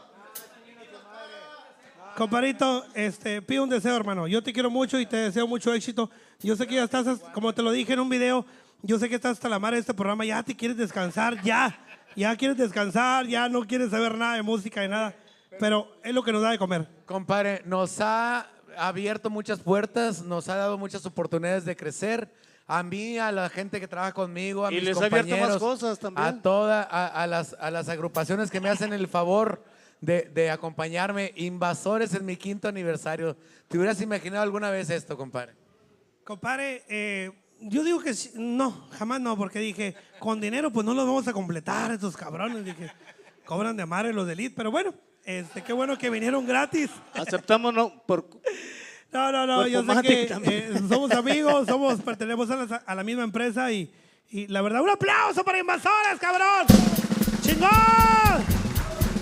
Comparito, 2.19 2.85
este, 2.95 3.41
pido 3.41 3.63
un 3.63 3.69
deseo, 3.69 3.95
hermano. 3.95 4.27
Yo 4.27 4.43
te 4.43 4.51
quiero 4.51 4.69
mucho 4.69 4.99
y 4.99 5.05
te 5.05 5.15
deseo 5.15 5.47
mucho 5.47 5.73
éxito. 5.73 6.11
Yo 6.41 6.53
sé 6.57 6.67
que 6.67 6.75
ya 6.75 6.83
estás, 6.83 7.07
como 7.33 7.53
te 7.53 7.61
lo 7.61 7.71
dije 7.71 7.93
en 7.93 8.01
un 8.01 8.09
video, 8.09 8.45
yo 8.81 8.99
sé 8.99 9.07
que 9.07 9.15
estás 9.15 9.31
hasta 9.31 9.47
la 9.47 9.57
madre 9.57 9.77
de 9.77 9.81
este 9.81 9.93
programa. 9.93 10.25
Ya 10.25 10.43
te 10.43 10.53
quieres 10.53 10.75
descansar, 10.75 11.41
ya. 11.41 11.79
Ya 12.17 12.35
quieres 12.35 12.57
descansar, 12.57 13.25
ya 13.25 13.47
no 13.47 13.61
quieres 13.61 13.91
saber 13.91 14.15
nada 14.15 14.35
de 14.35 14.41
música, 14.41 14.81
de 14.81 14.89
nada. 14.89 15.15
Pero 15.61 15.89
es 16.03 16.13
lo 16.13 16.21
que 16.21 16.33
nos 16.33 16.41
da 16.41 16.51
de 16.51 16.57
comer. 16.57 16.89
Compadre, 17.05 17.61
nos 17.65 18.01
ha 18.01 18.47
abierto 18.77 19.29
muchas 19.29 19.61
puertas, 19.61 20.21
nos 20.21 20.49
ha 20.49 20.57
dado 20.57 20.77
muchas 20.77 21.05
oportunidades 21.05 21.63
de 21.63 21.77
crecer. 21.77 22.29
A 22.67 22.83
mí, 22.83 23.17
a 23.17 23.31
la 23.31 23.47
gente 23.47 23.79
que 23.79 23.87
trabaja 23.87 24.11
conmigo, 24.11 24.65
a 24.65 24.73
Y 24.73 24.75
mis 24.75 24.83
les 24.83 24.97
ha 25.01 25.05
abierto 25.05 25.29
más 25.37 25.39
compañeros, 25.39 25.57
cosas 25.57 25.99
también. 25.99 26.27
a 26.27 26.41
toda, 26.41 26.83
a, 26.83 27.07
a 27.07 27.27
las, 27.27 27.55
a 27.61 27.71
las 27.71 27.87
agrupaciones 27.87 28.51
que 28.51 28.59
me 28.59 28.67
hacen 28.67 28.91
el 28.91 29.07
favor 29.07 29.63
de, 30.01 30.23
de 30.33 30.49
acompañarme. 30.51 31.33
Invasores 31.35 32.13
en 32.13 32.25
mi 32.25 32.35
quinto 32.37 32.67
aniversario. 32.67 33.35
¿Te 33.67 33.77
hubieras 33.77 34.01
imaginado 34.01 34.43
alguna 34.43 34.69
vez 34.71 34.89
esto, 34.89 35.17
compadre? 35.17 35.53
Compadre, 36.23 36.83
eh, 36.89 37.31
yo 37.61 37.83
digo 37.83 37.99
que 37.99 38.13
sí- 38.13 38.31
no, 38.35 38.87
jamás 38.91 39.19
no, 39.19 39.35
porque 39.37 39.59
dije, 39.59 39.95
con 40.19 40.39
dinero 40.39 40.71
pues 40.71 40.85
no 40.85 40.93
los 40.93 41.05
vamos 41.05 41.27
a 41.27 41.33
completar, 41.33 41.91
estos 41.91 42.15
cabrones. 42.15 42.63
Dije, 42.63 42.91
cobran 43.45 43.75
de 43.75 43.85
madre 43.85 44.13
los 44.13 44.27
de 44.27 44.33
Elite, 44.33 44.53
pero 44.55 44.69
bueno, 44.71 44.93
este, 45.25 45.63
qué 45.63 45.73
bueno 45.73 45.97
que 45.97 46.09
vinieron 46.09 46.45
gratis. 46.45 46.89
Aceptamos, 47.13 47.73
no, 47.73 48.01
por. 48.05 48.27
No, 49.11 49.31
no, 49.31 49.47
no, 49.47 49.55
Cuerpo 49.55 49.71
yo 49.71 49.79
sé 49.81 49.85
Matic 49.87 50.09
que 50.11 50.25
también. 50.27 50.53
eh, 50.77 50.81
somos 50.87 51.11
amigos, 51.11 51.67
somos, 51.67 51.99
pertenecemos 52.01 52.49
a 52.51 52.55
la, 52.57 52.75
a 52.85 52.93
la 52.95 53.03
misma 53.03 53.23
empresa 53.23 53.71
y, 53.71 53.91
y 54.29 54.45
la 54.47 54.61
verdad, 54.61 54.81
un 54.83 54.89
aplauso 54.91 55.43
para 55.43 55.57
Invasores, 55.57 56.19
cabrón. 56.19 56.67
¡Chingón! 57.41 58.68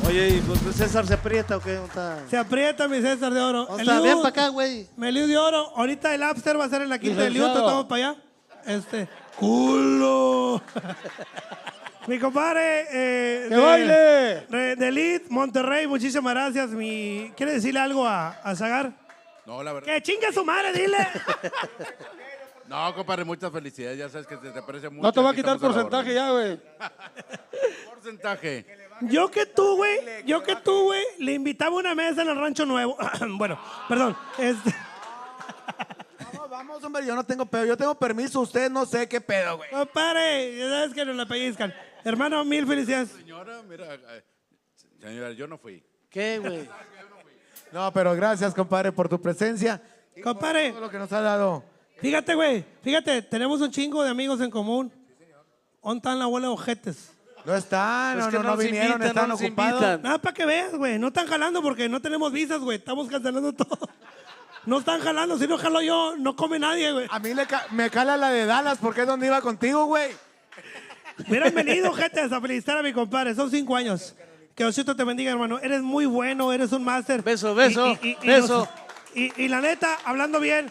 Oye, 0.08 0.30
¿y 0.30 0.40
pues 0.42 0.76
César 0.76 1.06
se 1.06 1.14
aprieta 1.16 1.58
o 1.58 1.60
qué? 1.60 1.74
¿Dónde 1.74 1.88
está? 1.90 2.19
Se 2.30 2.38
aprieta 2.38 2.88
mi 2.88 3.02
César 3.02 3.34
de 3.34 3.42
oro. 3.42 3.66
¿Dónde 3.66 3.84
El 3.84 3.90
está? 3.90 4.02
Ven 4.02 4.18
para 4.18 4.30
acá, 4.30 4.48
güey. 4.50 4.88
Meliú 4.95 5.27
de 5.27 5.38
oro. 5.38 5.72
Ahorita 5.76 6.16
el 6.16 6.22
Upster 6.24 6.58
va 6.60 6.66
a 6.66 6.69
ser 6.69 6.82
en 6.84 6.90
la 6.90 6.98
quinta 7.00 7.24
de 7.24 7.30
Liud, 7.30 7.44
Licenciado. 7.44 7.68
estamos 7.68 7.86
para 7.88 8.10
allá. 8.11 8.22
Este, 8.66 9.08
culo. 9.36 10.61
Mi 12.08 12.19
compadre. 12.19 12.86
Eh, 12.92 13.45
¡Que 13.50 13.56
baile! 13.58 14.45
re- 14.50 14.76
De 14.77 15.24
Monterrey, 15.30 15.88
muchísimas 15.88 16.34
gracias. 16.34 16.69
Mi, 16.69 17.34
¿Quiere 17.36 17.53
decirle 17.53 17.80
algo 17.82 18.08
a, 18.08 18.30
a 18.30 18.56
Zagar? 18.56 18.94
No, 19.45 19.61
la 19.61 19.74
verdad. 19.74 19.94
Que 19.94 20.02
chingue 20.02 20.32
su 20.32 20.44
madre, 20.45 20.72
dile. 20.74 20.98
No, 22.68 22.94
compadre, 22.94 23.24
muchas 23.24 23.50
felicidades. 23.50 23.98
Ya 23.98 24.10
sabes 24.10 24.27
que 24.27 24.36
te, 24.36 24.50
te 24.50 24.60
aprecia 24.60 24.90
mucho. 24.90 25.02
No 25.02 25.14
te 25.14 25.22
va 25.22 25.30
a 25.30 25.34
quitar 25.34 25.58
porcentaje 25.58 26.14
ya, 26.14 26.32
güey. 26.32 26.60
Porcentaje. 27.90 28.66
Yo 29.01 29.30
que 29.30 29.45
tú, 29.45 29.76
güey, 29.76 30.00
yo 30.26 30.43
que 30.43 30.56
tú, 30.56 30.84
güey, 30.85 31.03
le 31.19 31.34
invitaba 31.34 31.76
una 31.76 31.93
mesa 31.93 32.22
en 32.24 32.30
el 32.30 32.35
Rancho 32.35 32.66
Nuevo. 32.66 32.98
bueno, 33.38 33.59
perdón. 33.88 34.17
Este, 34.38 34.74
Vamos, 36.34 36.50
vamos, 36.50 36.84
hombre, 36.84 37.06
yo 37.06 37.16
no 37.16 37.24
tengo 37.24 37.45
pedo. 37.45 37.66
Yo 37.66 37.77
tengo 37.77 37.95
permiso, 37.95 38.42
usted 38.42 38.69
no 38.69 38.85
sé 38.85 39.08
qué 39.08 39.22
pedo, 39.22 39.58
güey. 39.58 39.69
compadre, 39.69 40.58
ya 40.58 40.69
sabes 40.69 40.93
que 40.93 41.06
nos 41.06 41.16
la 41.16 41.26
pellizcan. 41.26 41.74
Hermano, 42.03 42.43
mil 42.43 42.66
felicidades. 42.66 43.09
Señora, 43.09 43.61
mira. 43.67 43.88
Señora, 45.00 45.32
yo 45.32 45.48
no 45.48 45.58
fui. 45.58 45.84
¿Qué, 46.09 46.40
güey? 46.40 46.67
No, 47.72 47.92
pero 47.93 48.16
gracias, 48.16 48.53
compadre, 48.53 48.92
por 48.92 49.09
tu 49.09 49.22
presencia. 49.22 49.82
y 50.16 50.22
por 50.22 50.34
Compadre. 50.34 50.72
Todo 50.72 50.82
lo 50.82 50.90
que 50.90 50.98
nos 50.98 51.11
ha 51.11 51.22
dado. 51.22 51.64
Fíjate, 52.00 52.35
güey, 52.35 52.64
fíjate, 52.82 53.22
tenemos 53.24 53.59
un 53.61 53.72
chingo 53.72 54.03
de 54.03 54.09
amigos 54.09 54.40
en 54.42 54.50
común. 54.51 54.92
¿Dónde 55.84 55.98
están 56.00 56.19
la 56.19 56.26
abuela 56.26 56.48
de 56.48 56.53
ojetes? 56.53 57.11
No 57.48 57.56
están, 57.56 58.19
Es 58.19 58.26
no, 58.26 58.32
no, 58.32 58.43
no 58.43 58.58
vinieron, 58.58 58.88
invitan, 58.92 59.08
están 59.08 59.30
nos 59.30 59.42
ocupados. 59.42 59.82
invitan. 59.82 60.01
Nada, 60.01 60.17
para 60.17 60.34
que 60.34 60.45
veas, 60.45 60.74
güey. 60.76 61.00
No 61.00 61.08
están 61.08 61.27
jalando 61.27 61.61
porque 61.61 61.88
no 61.88 62.01
tenemos 62.01 62.30
visas, 62.34 62.59
güey. 62.59 62.77
Estamos 62.77 63.08
cancelando 63.08 63.53
todo. 63.53 63.80
No 64.66 64.80
están 64.80 65.00
jalando. 65.00 65.38
Si 65.38 65.48
no 65.48 65.58
jalo 65.58 65.82
yo, 65.82 66.16
no 66.17 66.35
come 66.35 66.59
nadie, 66.59 66.92
güey. 66.92 67.08
A 67.09 67.19
mí 67.19 67.34
le 67.34 67.45
ca- 67.48 67.66
me 67.72 67.90
cala 67.90 68.17
la 68.17 68.32
de 68.32 68.45
Dallas 68.45 68.80
porque 68.82 69.01
es 69.01 69.08
donde 69.08 69.27
iba 69.27 69.40
contigo, 69.40 69.85
güey. 69.85 70.11
Hubieran 71.26 71.56
venido, 71.56 71.93
gente, 71.93 72.19
a 72.19 72.42
felicitar 72.42 72.77
a 72.80 72.84
mi 72.84 72.92
compadre. 72.92 73.34
Son 73.34 73.50
cinco 73.50 73.77
años. 73.77 74.14
Que 74.53 74.66
Diosito 74.66 74.93
te 74.98 75.06
bendiga, 75.06 75.32
hermano. 75.32 75.58
Eres 75.59 75.82
muy 75.82 76.06
bueno, 76.06 76.51
eres 76.51 76.74
un 76.74 76.84
máster. 76.84 77.22
Beso, 77.24 77.56
beso, 77.56 77.98
y, 78.03 78.16
beso. 78.26 78.59
nos- 78.59 79.16
y- 79.16 79.32
y 79.42 79.48
la 79.48 79.61
neta, 79.61 79.98
hablando 80.03 80.42
bien, 80.42 80.69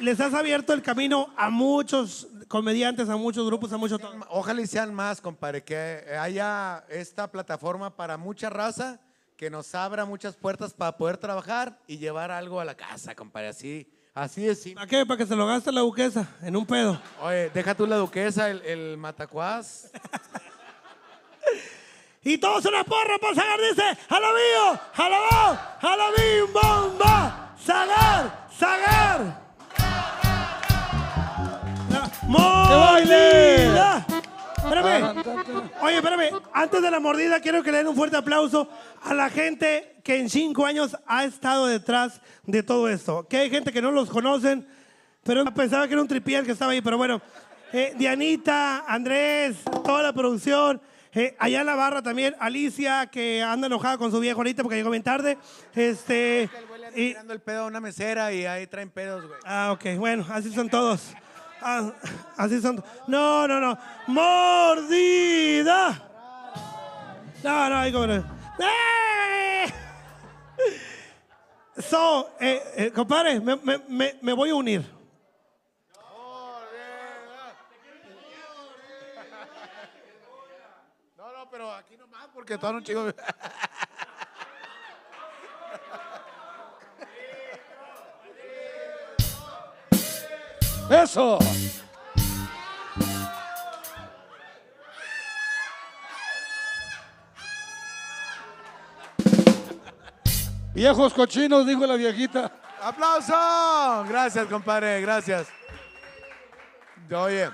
les 0.00 0.18
has 0.20 0.32
abierto 0.32 0.72
el 0.72 0.80
camino 0.80 1.28
a 1.36 1.50
muchos 1.50 2.28
comediantes, 2.48 3.08
a 3.08 3.16
muchos 3.16 3.46
grupos, 3.46 3.72
a 3.72 3.76
muchos... 3.76 4.00
Ojalá 4.28 4.60
y 4.60 4.66
sean 4.66 4.94
más, 4.94 5.20
compadre, 5.20 5.62
que 5.62 6.04
haya 6.18 6.84
esta 6.88 7.30
plataforma 7.30 7.94
para 7.94 8.16
mucha 8.16 8.50
raza, 8.50 9.00
que 9.36 9.50
nos 9.50 9.74
abra 9.74 10.04
muchas 10.04 10.36
puertas 10.36 10.72
para 10.72 10.96
poder 10.96 11.18
trabajar 11.18 11.78
y 11.86 11.98
llevar 11.98 12.30
algo 12.30 12.60
a 12.60 12.64
la 12.64 12.76
casa, 12.76 13.14
compadre. 13.14 13.48
Así, 13.48 13.86
así 14.14 14.48
es. 14.48 14.68
¿Para 14.74 14.86
qué? 14.86 15.04
Para 15.04 15.18
que 15.18 15.26
se 15.26 15.36
lo 15.36 15.46
gaste 15.46 15.72
la 15.72 15.80
duquesa 15.80 16.28
en 16.42 16.56
un 16.56 16.66
pedo. 16.66 17.00
Oye, 17.22 17.50
deja 17.50 17.74
tú 17.74 17.86
la 17.86 17.96
duquesa, 17.96 18.50
el, 18.50 18.62
el 18.62 18.96
matacuás. 18.96 19.90
Y 22.26 22.38
todos 22.38 22.64
una 22.64 22.82
porra 22.82 23.18
para 23.20 23.36
Sagar, 23.36 23.60
dice, 23.60 23.84
¡Jalabío! 24.08 24.80
¡Jalabó! 24.94 25.58
¡Jalabín! 25.80 26.52
¡Bomba! 26.52 27.54
¡Sagar! 27.56 28.48
¡Sagar! 28.50 29.45
¡Mordida! 32.28 34.04
Espérame. 34.56 35.24
Oye, 35.82 35.96
espérame. 35.96 36.30
Antes 36.52 36.82
de 36.82 36.90
la 36.90 36.98
mordida, 37.00 37.40
quiero 37.40 37.62
que 37.62 37.70
le 37.70 37.78
den 37.78 37.88
un 37.88 37.94
fuerte 37.96 38.16
aplauso 38.16 38.68
a 39.02 39.14
la 39.14 39.30
gente 39.30 39.96
que 40.02 40.16
en 40.18 40.28
cinco 40.28 40.66
años 40.66 40.96
ha 41.06 41.24
estado 41.24 41.66
detrás 41.66 42.20
de 42.44 42.62
todo 42.62 42.88
esto. 42.88 43.26
Que 43.28 43.38
hay 43.38 43.50
gente 43.50 43.72
que 43.72 43.80
no 43.80 43.92
los 43.92 44.10
conocen, 44.10 44.66
pero 45.22 45.44
pensaba 45.54 45.86
que 45.86 45.92
era 45.94 46.02
un 46.02 46.08
tripié 46.08 46.38
el 46.38 46.46
que 46.46 46.52
estaba 46.52 46.72
ahí. 46.72 46.80
Pero 46.80 46.98
bueno, 46.98 47.20
eh, 47.72 47.94
Dianita, 47.96 48.84
Andrés, 48.88 49.56
toda 49.84 50.02
la 50.02 50.12
producción. 50.12 50.80
eh, 51.12 51.36
allá 51.38 51.60
en 51.60 51.66
la 51.66 51.76
barra 51.76 52.02
también, 52.02 52.34
Alicia, 52.40 53.06
que 53.06 53.42
anda 53.42 53.68
enojada 53.68 53.98
con 53.98 54.10
su 54.10 54.18
viejo 54.20 54.40
ahorita 54.40 54.62
porque 54.62 54.76
llegó 54.76 54.90
bien 54.90 55.02
tarde. 55.04 55.38
Este. 55.74 56.50
Y, 56.94 57.10
Tirando 57.10 57.32
el 57.32 57.40
pedo 57.40 57.64
a 57.64 57.66
una 57.66 57.80
mesera 57.80 58.32
y 58.32 58.46
ahí 58.46 58.66
traen 58.66 58.90
pedos, 58.90 59.26
güey. 59.26 59.38
Ah, 59.44 59.70
ok, 59.72 59.96
bueno, 59.98 60.26
así 60.30 60.52
son 60.52 60.68
todos. 60.68 61.14
Ah, 61.60 61.92
así 62.36 62.60
son. 62.60 62.82
No, 63.06 63.46
no, 63.48 63.60
no. 63.60 63.78
¡Mordida! 64.06 66.02
No, 67.42 67.68
no, 67.70 67.76
hay 67.78 67.92
como. 67.92 68.04
¡Eh! 68.12 68.22
So, 71.78 72.30
eh, 72.40 72.62
eh, 72.76 72.90
compadre, 72.92 73.38
me, 73.40 73.56
me- 73.56 73.78
me- 73.88 74.18
me 74.22 74.32
voy 74.32 74.50
a 74.50 74.54
unir. 74.54 74.84
No, 81.16 81.32
no, 81.32 81.50
pero 81.50 81.72
aquí 81.72 81.96
nomás 81.96 82.28
porque 82.32 82.58
todo 82.58 82.72
un 82.72 82.84
chico. 82.84 83.06
Eso. 90.90 91.38
Viejos 100.74 101.14
cochinos, 101.14 101.66
dijo 101.66 101.86
la 101.86 101.94
viejita. 101.94 102.52
¡Aplauso! 102.82 104.04
Gracias, 104.08 104.46
compadre, 104.46 105.00
gracias. 105.00 105.48
Oye, 107.10 107.50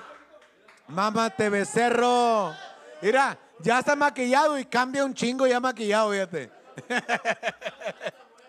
mamá 0.88 1.30
te 1.30 1.48
becerro. 1.48 2.52
Mira, 3.00 3.38
ya 3.60 3.78
está 3.78 3.96
maquillado 3.96 4.58
y 4.58 4.64
cambia 4.64 5.04
un 5.04 5.14
chingo 5.14 5.46
ya 5.46 5.60
maquillado, 5.60 6.10
fíjate. 6.10 6.50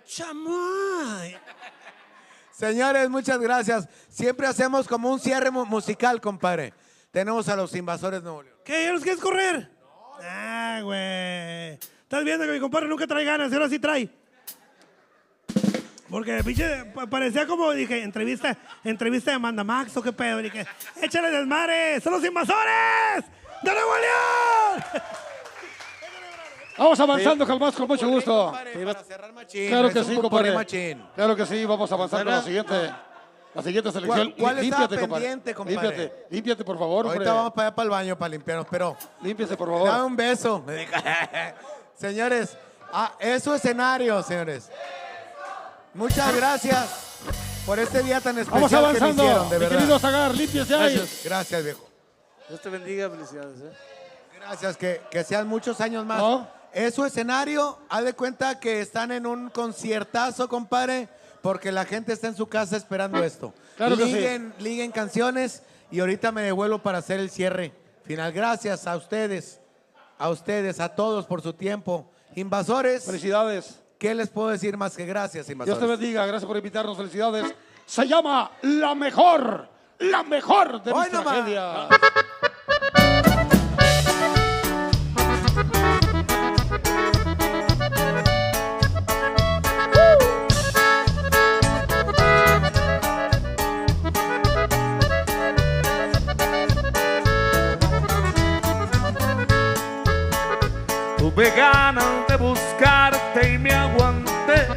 Chamoy. 0.07 1.37
Señores, 2.53 3.09
muchas 3.09 3.39
gracias. 3.39 3.87
Siempre 4.09 4.47
hacemos 4.47 4.87
como 4.87 5.11
un 5.11 5.19
cierre 5.19 5.49
mu- 5.51 5.65
musical, 5.65 6.21
compadre. 6.21 6.73
Tenemos 7.11 7.49
a 7.49 7.55
los 7.55 7.73
invasores 7.75 8.21
Nuevo 8.23 8.43
León. 8.43 8.55
¿Qué? 8.63 8.85
¿Ya 8.85 8.91
los 8.93 9.01
quieres 9.03 9.19
correr? 9.21 9.69
Ah, 10.21 10.79
güey. 10.83 11.73
Estás 12.03 12.23
viendo 12.23 12.45
que 12.45 12.51
mi 12.51 12.59
compadre 12.59 12.87
nunca 12.87 13.07
trae 13.07 13.25
ganas, 13.25 13.51
y 13.51 13.55
ahora 13.55 13.69
sí 13.69 13.79
trae. 13.79 14.07
Porque, 16.09 16.43
pinche, 16.43 16.85
pa- 16.93 17.07
parecía 17.07 17.47
como, 17.47 17.71
dije, 17.71 18.03
entrevista, 18.03 18.55
entrevista 18.83 19.31
de 19.31 19.35
Amanda 19.35 19.63
Max, 19.63 19.97
¿o 19.97 20.03
qué 20.03 20.13
pedo? 20.13 20.37
Dije, 20.37 20.65
échale 21.01 21.31
desmadre, 21.31 21.99
son 22.01 22.13
los 22.13 22.23
invasores 22.23 23.25
de 23.63 23.71
Nuevo 23.71 23.93
León. 23.97 24.83
Vamos 26.77 26.99
avanzando, 26.99 27.45
Calmas, 27.45 27.75
con 27.75 27.87
mucho 27.87 28.07
gusto. 28.09 28.51
Para 28.51 29.03
cerrar 29.03 29.31
machín. 29.33 29.69
Claro 29.69 29.89
que 29.91 30.03
sí, 30.03 30.15
compadre. 30.17 30.51
machín. 30.53 31.05
Claro 31.15 31.35
que 31.35 31.45
sí, 31.45 31.65
vamos 31.65 31.91
a 31.91 31.95
avanzar 31.95 32.23
con 32.23 32.33
la 32.33 32.41
siguiente. 32.41 32.93
La 33.53 33.61
siguiente 33.61 33.91
selección. 33.91 34.31
¿Cuál- 34.31 34.35
cuál 34.39 34.57
estaba 34.57 34.81
Límpiate, 34.81 34.99
compadre. 35.01 35.23
pendiente, 35.25 35.53
compadre? 35.53 35.81
Límpiate, 35.87 36.25
límpiate, 36.31 36.65
por 36.65 36.79
favor, 36.79 37.05
hombre. 37.05 37.17
Ahorita 37.19 37.33
vamos 37.33 37.53
para 37.53 37.67
allá 37.67 37.75
para 37.75 37.83
el 37.83 37.89
baño 37.91 38.17
para 38.17 38.29
limpiarnos, 38.29 38.67
pero. 38.71 38.97
Límpiese, 39.21 39.55
por 39.55 39.69
favor. 39.69 39.87
Dame 39.87 40.03
un 40.05 40.15
beso. 40.15 40.63
señores, 41.95 42.57
ah, 42.91 43.13
es 43.19 43.43
su 43.43 43.53
escenario, 43.53 44.23
señores. 44.23 44.69
Muchas 45.93 46.35
gracias 46.35 47.19
por 47.65 47.77
este 47.77 48.01
día 48.01 48.19
tan 48.19 48.37
especial 48.39 48.55
Vamos 48.55 48.71
que 48.71 48.75
avanzando. 48.77 49.23
hicieron, 49.23 49.49
de 49.49 49.55
Mi 49.55 49.59
verdad. 49.65 49.77
querido 49.77 49.99
Zagar, 49.99 50.33
límpiese 50.35 50.73
ahí. 50.75 50.95
Gracias, 50.95 51.21
gracias, 51.23 51.63
viejo. 51.63 51.87
Dios 52.49 52.59
te 52.61 52.69
bendiga, 52.69 53.09
felicidades. 53.11 53.59
¿eh? 53.61 53.71
Gracias, 54.39 54.77
que, 54.77 55.01
que 55.11 55.23
sean 55.23 55.47
muchos 55.47 55.79
años 55.79 56.03
más. 56.05 56.19
Es 56.73 56.95
su 56.95 57.05
escenario, 57.05 57.77
haz 57.87 58.03
de 58.03 58.13
cuenta 58.13 58.59
que 58.59 58.81
están 58.81 59.11
en 59.11 59.27
un 59.27 59.49
conciertazo, 59.51 60.49
compadre, 60.49 61.07
porque 61.41 61.71
la 61.71 61.85
gente 61.85 62.13
está 62.13 62.27
en 62.27 62.35
su 62.35 62.47
casa 62.47 62.75
esperando 62.75 63.23
esto. 63.23 63.53
Claro 63.77 63.95
que 63.95 64.05
sí. 64.05 64.63
liguen, 64.63 64.91
canciones 64.91 65.61
y 65.91 65.99
ahorita 65.99 66.31
me 66.31 66.41
devuelvo 66.41 66.79
para 66.79 66.97
hacer 66.97 67.19
el 67.19 67.29
cierre 67.29 67.73
final. 68.03 68.31
Gracias 68.31 68.87
a 68.87 68.95
ustedes, 68.95 69.59
a 70.17 70.29
ustedes, 70.29 70.79
a 70.79 70.89
todos 70.89 71.27
por 71.27 71.43
su 71.43 71.53
tiempo. 71.53 72.09
Invasores. 72.35 73.05
Felicidades. 73.05 73.79
¿Qué 73.99 74.15
les 74.15 74.29
puedo 74.29 74.49
decir 74.49 74.75
más 74.75 74.97
que 74.97 75.05
gracias, 75.05 75.45
Dios 75.45 75.53
invasores? 75.53 75.79
te 75.79 75.85
bendiga, 75.85 76.25
gracias 76.25 76.47
por 76.47 76.57
invitarnos, 76.57 76.97
felicidades. 76.97 77.53
Se 77.85 78.07
llama 78.07 78.51
La 78.63 78.95
Mejor, 78.95 79.69
la 79.99 80.23
mejor 80.23 80.83
de 80.83 80.91
mis 80.91 81.03
Hoy 81.03 81.09
tragedias. 81.09 81.87
Tuve 101.33 101.49
ganas 101.49 102.27
de 102.27 102.35
buscarte 102.37 103.53
y 103.53 103.57
me 103.57 103.71
aguanté. 103.71 104.67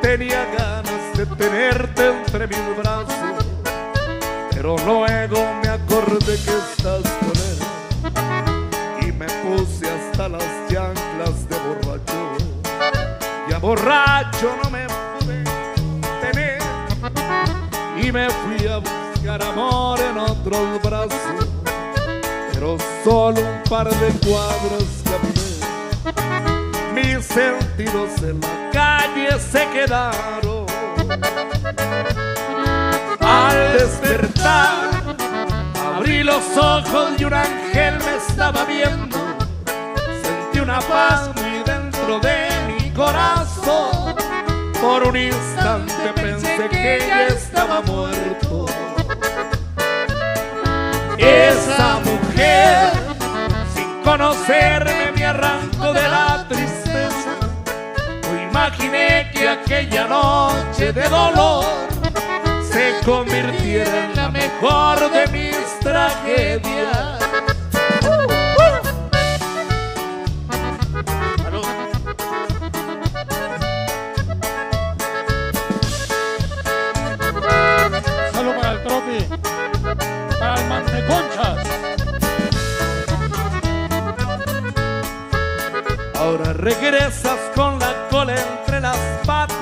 Tenía 0.00 0.46
ganas 0.56 1.14
de 1.14 1.26
tenerte 1.26 2.06
entre 2.06 2.46
mis 2.46 2.76
brazos. 2.78 3.44
Pero 4.50 4.76
luego 4.86 5.46
me 5.62 5.68
acordé 5.68 6.38
que 6.38 6.56
estás 6.56 7.02
con 7.20 7.32
él. 7.50 9.06
Y 9.06 9.12
me 9.12 9.26
puse 9.26 9.90
hasta 9.90 10.30
las 10.30 10.44
chanclas 10.70 11.46
de 11.50 11.56
borracho. 11.58 12.36
Ya 13.50 13.58
borracho 13.58 14.56
no 14.64 14.70
me 14.70 14.86
pude 14.86 15.44
tener. 16.22 16.62
Y 18.02 18.10
me 18.10 18.30
fui 18.30 18.66
a 18.68 18.78
buscar 18.78 19.42
amor 19.42 20.00
en 20.00 20.16
otros 20.16 20.82
brazos 20.82 21.46
pero 22.58 22.76
solo 23.04 23.40
un 23.40 23.62
par 23.70 23.88
de 23.88 24.08
cuadras. 24.26 24.97
Mis 26.94 27.24
sentidos 27.24 28.22
en 28.22 28.40
la 28.40 28.70
calle 28.72 29.38
se 29.40 29.66
quedaron. 29.70 30.66
Al 33.20 33.72
despertar, 33.78 34.90
abrí 35.86 36.22
los 36.22 36.56
ojos 36.56 37.12
y 37.18 37.24
un 37.24 37.34
ángel 37.34 37.98
me 37.98 38.16
estaba 38.16 38.64
viendo. 38.64 39.18
Sentí 40.22 40.60
una 40.60 40.80
paz 40.80 41.30
muy 41.36 41.62
dentro 41.64 42.18
de 42.20 42.48
mi 42.68 42.90
corazón. 42.90 44.14
Por 44.80 45.02
un 45.08 45.16
instante 45.16 46.12
pensé 46.14 46.68
que 46.70 47.04
ya 47.06 47.26
estaba 47.26 47.80
muerto. 47.82 48.66
Esa 51.18 52.00
mujer, 52.04 52.92
conocerme, 54.08 55.12
me 55.14 55.26
arrancó 55.26 55.92
de 55.92 56.08
la 56.08 56.46
tristeza. 56.48 57.32
No 58.22 58.42
imaginé 58.42 59.30
que 59.34 59.46
aquella 59.46 60.06
noche 60.06 60.94
de 60.94 61.06
dolor 61.10 61.66
se 62.62 62.94
convirtiera 63.04 64.06
en 64.06 64.16
la 64.16 64.30
mejor 64.30 64.98
de 65.10 65.26
mis 65.26 65.78
tragedias. 65.80 67.17
Ahora 86.18 86.52
regresas 86.52 87.38
con 87.54 87.78
la 87.78 88.08
cola 88.10 88.34
entre 88.34 88.80
las 88.80 88.98
patas 89.24 89.56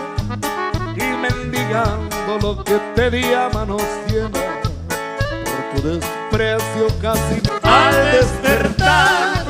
y 0.96 1.02
mendigando 1.02 2.38
lo 2.40 2.64
que 2.64 2.78
te 2.94 3.10
di 3.10 3.32
a 3.32 3.48
manos 3.52 3.82
llenas. 4.08 4.42
Por 5.44 5.82
tu 5.82 5.88
desprecio 5.88 6.86
casi 7.00 7.42
al 7.62 8.12
despertar 8.12 9.44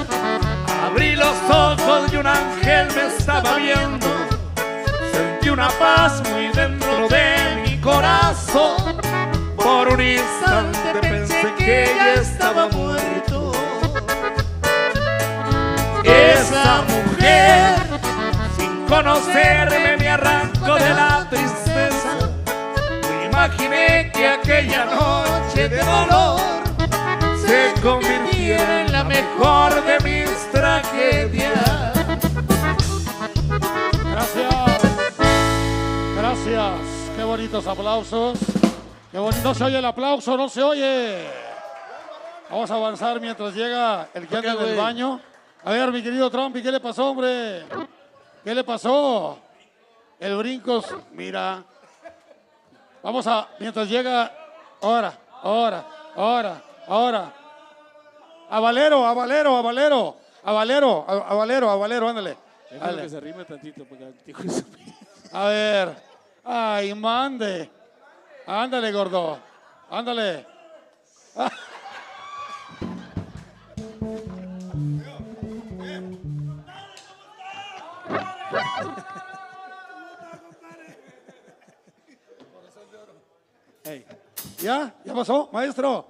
abrí 0.97 1.15
los 1.15 1.37
ojos 1.49 2.13
y 2.13 2.17
un 2.17 2.27
ángel 2.27 2.89
me 2.95 3.07
estaba 3.07 3.57
viendo. 3.57 4.07
Sentí 5.13 5.49
una 5.51 5.69
paz 5.79 6.23
muy 6.31 6.49
dentro 6.49 7.09
de 7.09 7.63
mi 7.65 7.81
corazón. 7.81 8.97
Por 9.57 9.89
un 9.89 10.01
instante 10.01 11.01
pensé 11.01 11.55
que 11.59 11.93
ya 11.97 12.15
estaba 12.15 12.69
muerto. 12.69 13.26
Conocerme, 18.97 19.97
me 19.99 20.09
arrancó 20.09 20.75
de 20.77 20.89
la 20.95 21.27
tristeza. 21.29 22.17
No 23.03 23.25
imaginé 23.27 24.11
que 24.13 24.27
aquella 24.27 24.87
noche 24.87 25.69
de 25.69 25.79
dolor 25.85 26.41
se 27.37 27.75
convirtiera 27.83 28.83
en 28.87 28.93
la 28.93 29.05
mejor 29.05 29.85
de 29.85 30.01
mis 30.01 30.51
tragedias. 30.51 31.93
Gracias. 34.13 34.79
Gracias. 36.17 36.73
Qué 37.17 37.23
bonitos 37.23 37.67
aplausos. 37.67 38.39
Qué 39.13 39.19
bonito. 39.19 39.43
No 39.45 39.55
se 39.55 39.65
oye 39.65 39.79
el 39.79 39.85
aplauso, 39.85 40.37
no 40.39 40.49
se 40.49 40.63
oye. 40.63 41.27
Vamos 42.49 42.71
a 42.71 42.75
avanzar 42.75 43.21
mientras 43.21 43.55
llega 43.55 44.09
el 44.15 44.27
que 44.27 44.37
anda 44.37 44.53
en 44.55 44.61
el 44.61 44.77
baño. 44.77 45.21
A 45.65 45.73
ver, 45.73 45.93
mi 45.93 46.03
querido 46.03 46.31
Trump, 46.31 46.57
¿y 46.57 46.63
qué 46.63 46.73
le 46.73 46.81
pasó, 46.81 47.11
hombre? 47.11 47.65
¿Qué 48.47 48.55
le 48.55 48.63
pasó? 48.63 49.41
El 50.21 50.37
brincos, 50.37 50.95
mira. 51.11 51.65
Vamos 53.03 53.27
a, 53.27 53.49
mientras 53.59 53.89
llega, 53.89 54.33
ahora, 54.81 55.19
ahora, 55.43 55.85
ahora, 56.15 56.63
ahora. 56.87 57.35
A 58.49 58.61
Valero, 58.61 59.05
a 59.05 59.15
Valero, 59.15 59.57
a 59.57 59.63
Valero, 59.63 60.17
a 60.45 60.53
Valero, 60.53 61.05
a 61.09 61.13
a 61.29 61.35
Valero, 61.35 61.71
a 61.71 61.75
Valero, 61.75 62.09
ándale. 62.09 62.37
Que 62.71 63.09
se 63.09 63.19
rime 63.19 63.45
tantito 63.45 63.85
porque 63.85 64.15
A 65.33 65.47
ver. 65.47 65.97
Ay, 66.45 66.95
mande. 66.95 67.69
Ándale, 68.47 68.93
gordo. 68.93 69.41
Ándale. 69.91 70.47
Hey. 83.85 84.05
¿Ya? 84.59 84.95
¿Ya 85.05 85.15
pasó, 85.15 85.49
maestro? 85.53 86.07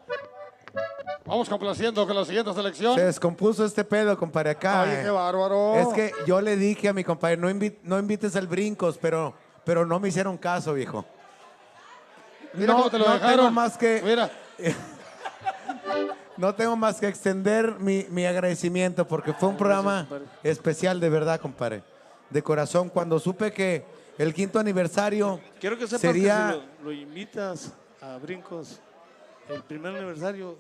Vamos 1.25 1.49
complaciendo 1.49 2.07
con 2.07 2.15
la 2.15 2.25
siguiente 2.25 2.53
selección. 2.55 2.95
Se 2.95 3.05
descompuso 3.05 3.65
este 3.65 3.85
pedo, 3.85 4.17
compadre, 4.17 4.51
acá. 4.51 4.83
Ay, 4.83 4.91
eh. 4.93 5.01
qué 5.05 5.11
bárbaro. 5.11 5.75
Es 5.75 5.89
que 5.89 6.13
yo 6.27 6.41
le 6.41 6.57
dije 6.57 6.89
a 6.89 6.93
mi 6.93 7.03
compadre, 7.03 7.37
no, 7.37 7.99
invites 7.99 8.37
al 8.37 8.47
brincos, 8.47 8.97
pero, 9.01 9.35
pero 9.65 9.85
no 9.85 9.99
me 9.99 10.09
hicieron 10.09 10.39
caso, 10.39 10.73
viejo. 10.73 11.05
No. 12.55 12.89
Tengo 12.89 13.51
más 13.51 13.77
que, 13.77 14.01
Mira. 14.05 14.31
no 16.37 16.55
tengo 16.55 16.77
más 16.77 17.01
que 17.01 17.09
extender 17.09 17.75
mi, 17.81 18.07
mi 18.11 18.25
agradecimiento 18.25 19.07
porque 19.07 19.33
fue 19.33 19.49
un 19.49 19.57
programa 19.57 20.07
especial 20.43 21.01
de 21.01 21.09
verdad, 21.11 21.41
compadre. 21.41 21.83
De 22.31 22.43
corazón, 22.43 22.89
cuando 22.89 23.19
supe 23.19 23.53
que 23.53 23.85
el 24.19 24.35
quinto 24.35 24.59
aniversario 24.59 25.41
Quiero 25.61 25.77
que 25.79 25.87
sepas 25.87 26.01
sería... 26.01 26.49
que 26.49 26.55
si 26.55 26.61
lo, 26.79 26.85
lo 26.85 26.93
invitas 26.93 27.73
a 28.01 28.17
Brincos, 28.19 28.81
el 29.49 29.63
primer 29.63 29.95
aniversario, 29.95 30.57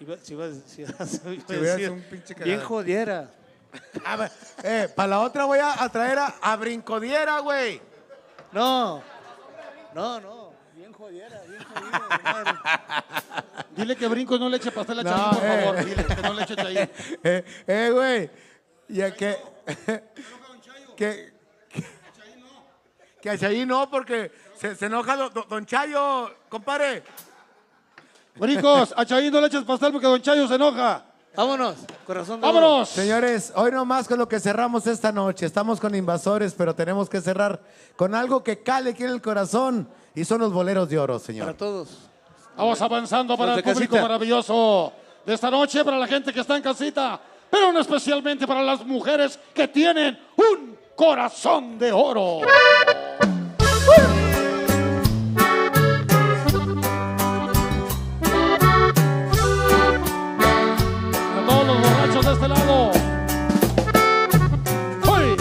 iba, 0.00 0.16
si 0.18 0.32
iba, 0.32 0.46
si 0.66 0.82
iba- 0.82 1.06
si 1.06 1.18
iba 1.22 1.38
a 1.48 1.52
decir, 1.62 1.90
un 1.90 2.02
pinche 2.02 2.34
bien 2.34 2.60
jodiera. 2.60 3.30
A 4.04 4.16
ver, 4.16 4.32
eh, 4.64 4.88
para 4.96 5.08
la 5.10 5.20
otra 5.20 5.44
voy 5.44 5.60
a, 5.60 5.80
a 5.80 5.88
traer 5.88 6.18
a, 6.18 6.26
a 6.42 6.56
Brincodiera, 6.56 7.38
güey. 7.38 7.80
No, 8.50 9.00
no, 9.94 10.20
no, 10.20 10.52
bien 10.74 10.92
jodiera, 10.92 11.40
bien 11.48 11.62
jodiera. 11.62 13.04
Dile 13.76 13.94
que 13.94 14.08
Brincos 14.08 14.40
no 14.40 14.48
le 14.48 14.56
eche 14.56 14.72
pastel 14.72 14.98
a 14.98 15.02
No, 15.04 15.10
Chaín, 15.10 15.30
por 15.38 15.44
eh. 15.48 15.62
favor. 15.64 15.84
Dile 15.84 16.04
que 16.04 16.22
no 16.22 16.32
le 16.34 16.42
eche 16.42 16.56
Chaín. 16.56 16.90
Eh, 17.22 17.44
eh, 17.68 17.90
güey. 17.92 18.30
Ya 18.88 19.14
que. 19.14 19.36
Que. 21.00 21.32
Que 23.22 23.30
a 23.30 23.38
Chayi 23.38 23.66
no, 23.66 23.90
porque 23.90 24.30
se, 24.56 24.74
se 24.76 24.86
enoja 24.86 25.16
don, 25.16 25.66
Chayo, 25.66 26.30
compadre. 26.48 27.02
Brincos, 28.34 28.94
a 28.96 29.04
no 29.04 29.40
le 29.40 29.46
eches 29.46 29.64
pastel 29.64 29.92
porque 29.92 30.06
Don 30.06 30.22
Chayo 30.22 30.48
se 30.48 30.54
enoja. 30.54 31.04
Vámonos, 31.36 31.76
corazón 32.06 32.40
de 32.40 32.46
¡Vámonos! 32.46 32.88
Señores, 32.88 33.52
hoy 33.54 33.70
nomás 33.70 34.08
con 34.08 34.18
lo 34.18 34.26
que 34.26 34.40
cerramos 34.40 34.86
esta 34.86 35.12
noche. 35.12 35.44
Estamos 35.46 35.78
con 35.80 35.94
invasores, 35.94 36.54
pero 36.54 36.74
tenemos 36.74 37.08
que 37.08 37.20
cerrar 37.20 37.60
con 37.96 38.14
algo 38.14 38.42
que 38.42 38.62
cale 38.62 38.90
aquí 38.90 39.04
en 39.04 39.10
el 39.10 39.22
corazón. 39.22 39.88
Y 40.14 40.24
son 40.24 40.40
los 40.40 40.52
boleros 40.52 40.88
de 40.88 40.98
oro, 40.98 41.18
señor. 41.18 41.46
Para 41.46 41.58
todos. 41.58 41.98
Vamos 42.56 42.80
avanzando 42.80 43.36
para 43.36 43.54
el 43.54 43.62
público 43.62 43.92
casita. 43.92 44.02
maravilloso 44.02 44.92
de 45.24 45.34
esta 45.34 45.50
noche, 45.50 45.84
para 45.84 45.98
la 45.98 46.06
gente 46.06 46.32
que 46.32 46.40
está 46.40 46.56
en 46.56 46.62
casita, 46.62 47.20
pero 47.50 47.70
no 47.70 47.80
especialmente 47.80 48.46
para 48.46 48.62
las 48.62 48.84
mujeres 48.84 49.38
que 49.54 49.68
tienen 49.68 50.18
un 50.36 50.79
corazón 51.00 51.78
de 51.78 51.90
oro. 51.92 52.40
A 61.22 61.46
todos 61.48 61.66
los 61.66 61.80
borrachos 61.80 62.26
de 62.26 62.32
este 62.34 62.48
lado. 62.48 62.90
¡Uy! 65.10 65.36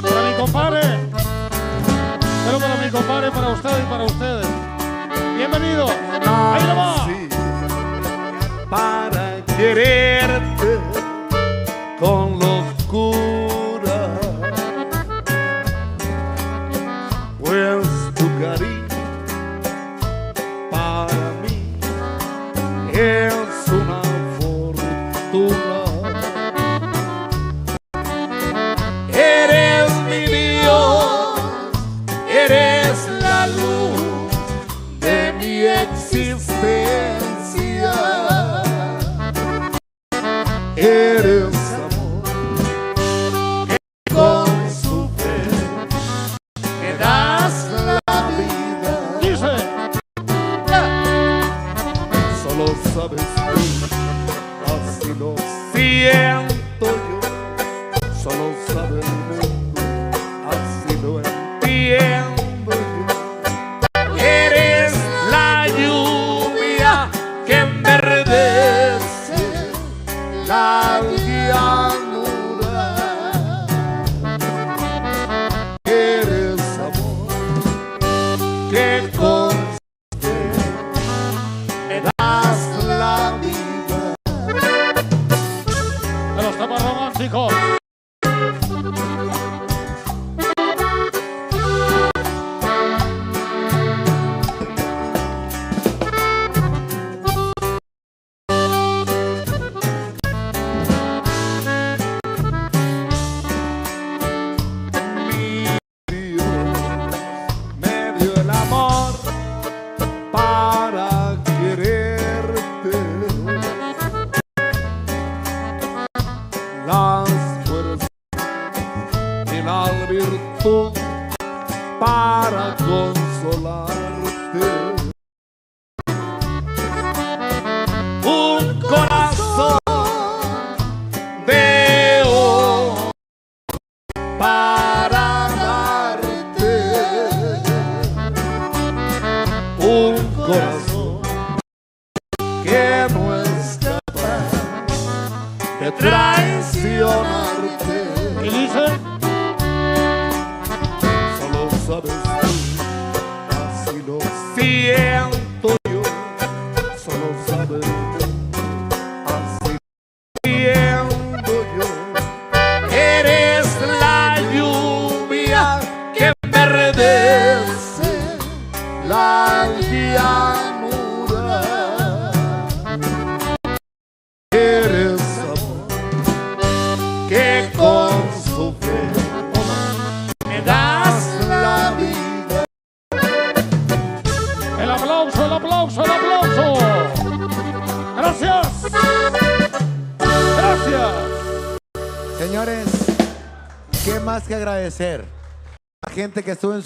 Para 0.00 0.22
mi 0.22 0.34
compadre. 0.38 0.80
Pero 2.46 2.58
para 2.60 2.76
mi 2.76 2.90
compadre, 2.90 3.30
para 3.30 3.48
usted 3.48 3.78
y 3.78 3.90
para 3.90 4.04
ustedes. 4.04 4.46
Bienvenidos. 5.36 5.90
Ahí 6.26 6.62
lo 6.66 6.76
va. 6.76 7.08
para 8.70 9.44
quererte 9.58 10.03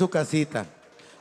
su 0.08 0.10
casita, 0.10 0.64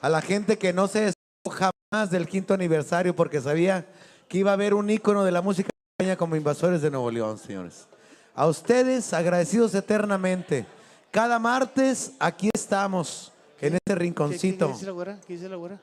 a 0.01 0.07
la 0.07 0.21
gente 0.21 0.57
que 0.57 0.71
no 0.71 0.87
se 0.87 1.11
despoja 1.43 1.71
más 1.91 2.09
del 2.09 2.25
quinto 2.25 2.53
aniversario 2.53 3.13
porque 3.13 3.41
sabía 3.41 3.85
que 4.29 4.37
iba 4.37 4.51
a 4.51 4.53
haber 4.53 4.73
un 4.73 4.89
ícono 4.89 5.25
de 5.25 5.31
la 5.31 5.41
música 5.41 5.69
como 6.17 6.37
invasores 6.37 6.81
de 6.81 6.89
Nuevo 6.89 7.11
León, 7.11 7.37
señores. 7.37 7.85
A 8.33 8.45
ustedes, 8.47 9.13
agradecidos 9.13 9.75
eternamente. 9.75 10.65
Cada 11.11 11.37
martes 11.37 12.13
aquí 12.19 12.49
estamos, 12.53 13.33
en 13.59 13.73
este 13.73 13.79
¿Qué, 13.87 13.93
qué- 13.93 13.95
rinconcito. 13.95 14.67
qué 14.67 14.73
dice 14.73 14.85
la 14.85 14.91
güera? 14.93 15.19
¿Qué 15.27 15.33
dice 15.33 15.49
la 15.49 15.55
güera? 15.57 15.79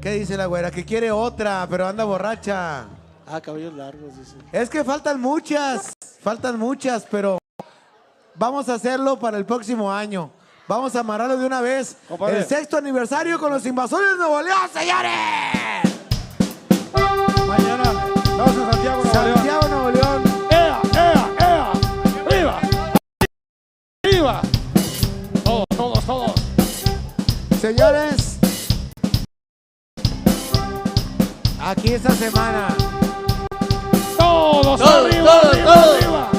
¿Qué 0.00 0.10
dice 0.12 0.36
la 0.36 0.46
güera? 0.46 0.70
Que 0.72 0.84
quiere 0.84 1.12
otra, 1.12 1.64
pero 1.70 1.86
anda 1.86 2.02
borracha. 2.02 2.86
Ah, 3.26 3.40
cabellos 3.40 3.74
largos, 3.74 4.16
dice. 4.18 4.34
Es 4.50 4.68
que 4.68 4.82
faltan 4.82 5.20
muchas, 5.20 5.92
faltan 6.20 6.58
muchas, 6.58 7.06
pero 7.08 7.38
vamos 8.34 8.68
a 8.68 8.74
hacerlo 8.74 9.16
para 9.20 9.38
el 9.38 9.44
próximo 9.44 9.92
año. 9.92 10.30
Vamos 10.72 10.96
a 10.96 11.00
amarrarlo 11.00 11.36
de 11.36 11.44
una 11.44 11.60
vez. 11.60 11.98
Compadre. 12.08 12.38
El 12.38 12.46
sexto 12.46 12.78
aniversario 12.78 13.38
con 13.38 13.52
los 13.52 13.66
invasores 13.66 14.12
de 14.12 14.16
Nuevo 14.16 14.40
León, 14.40 14.58
señores. 14.72 15.12
Mañana, 17.46 17.82
vamos 18.38 18.56
a 18.56 18.72
Santiago, 18.72 19.02
Nuevo 19.02 19.12
León. 19.12 19.34
Santiago, 19.34 19.68
Nuevo 19.68 19.90
León. 19.90 20.22
¡Ea, 20.50 20.80
ea, 20.94 21.28
ea! 21.40 21.72
¡Arriba! 22.26 22.60
¡Arriba! 24.06 24.40
Todos, 25.44 25.66
todos, 25.76 26.04
todos. 26.06 26.32
Señores, 27.60 28.38
aquí 31.60 31.92
esta 31.92 32.12
semana. 32.12 32.68
Todos, 34.16 34.80
Todos, 34.80 34.80
arriba, 34.80 35.38
todos, 35.38 35.52
arriba, 35.52 35.74
todos. 35.74 35.96
arriba, 36.02 36.30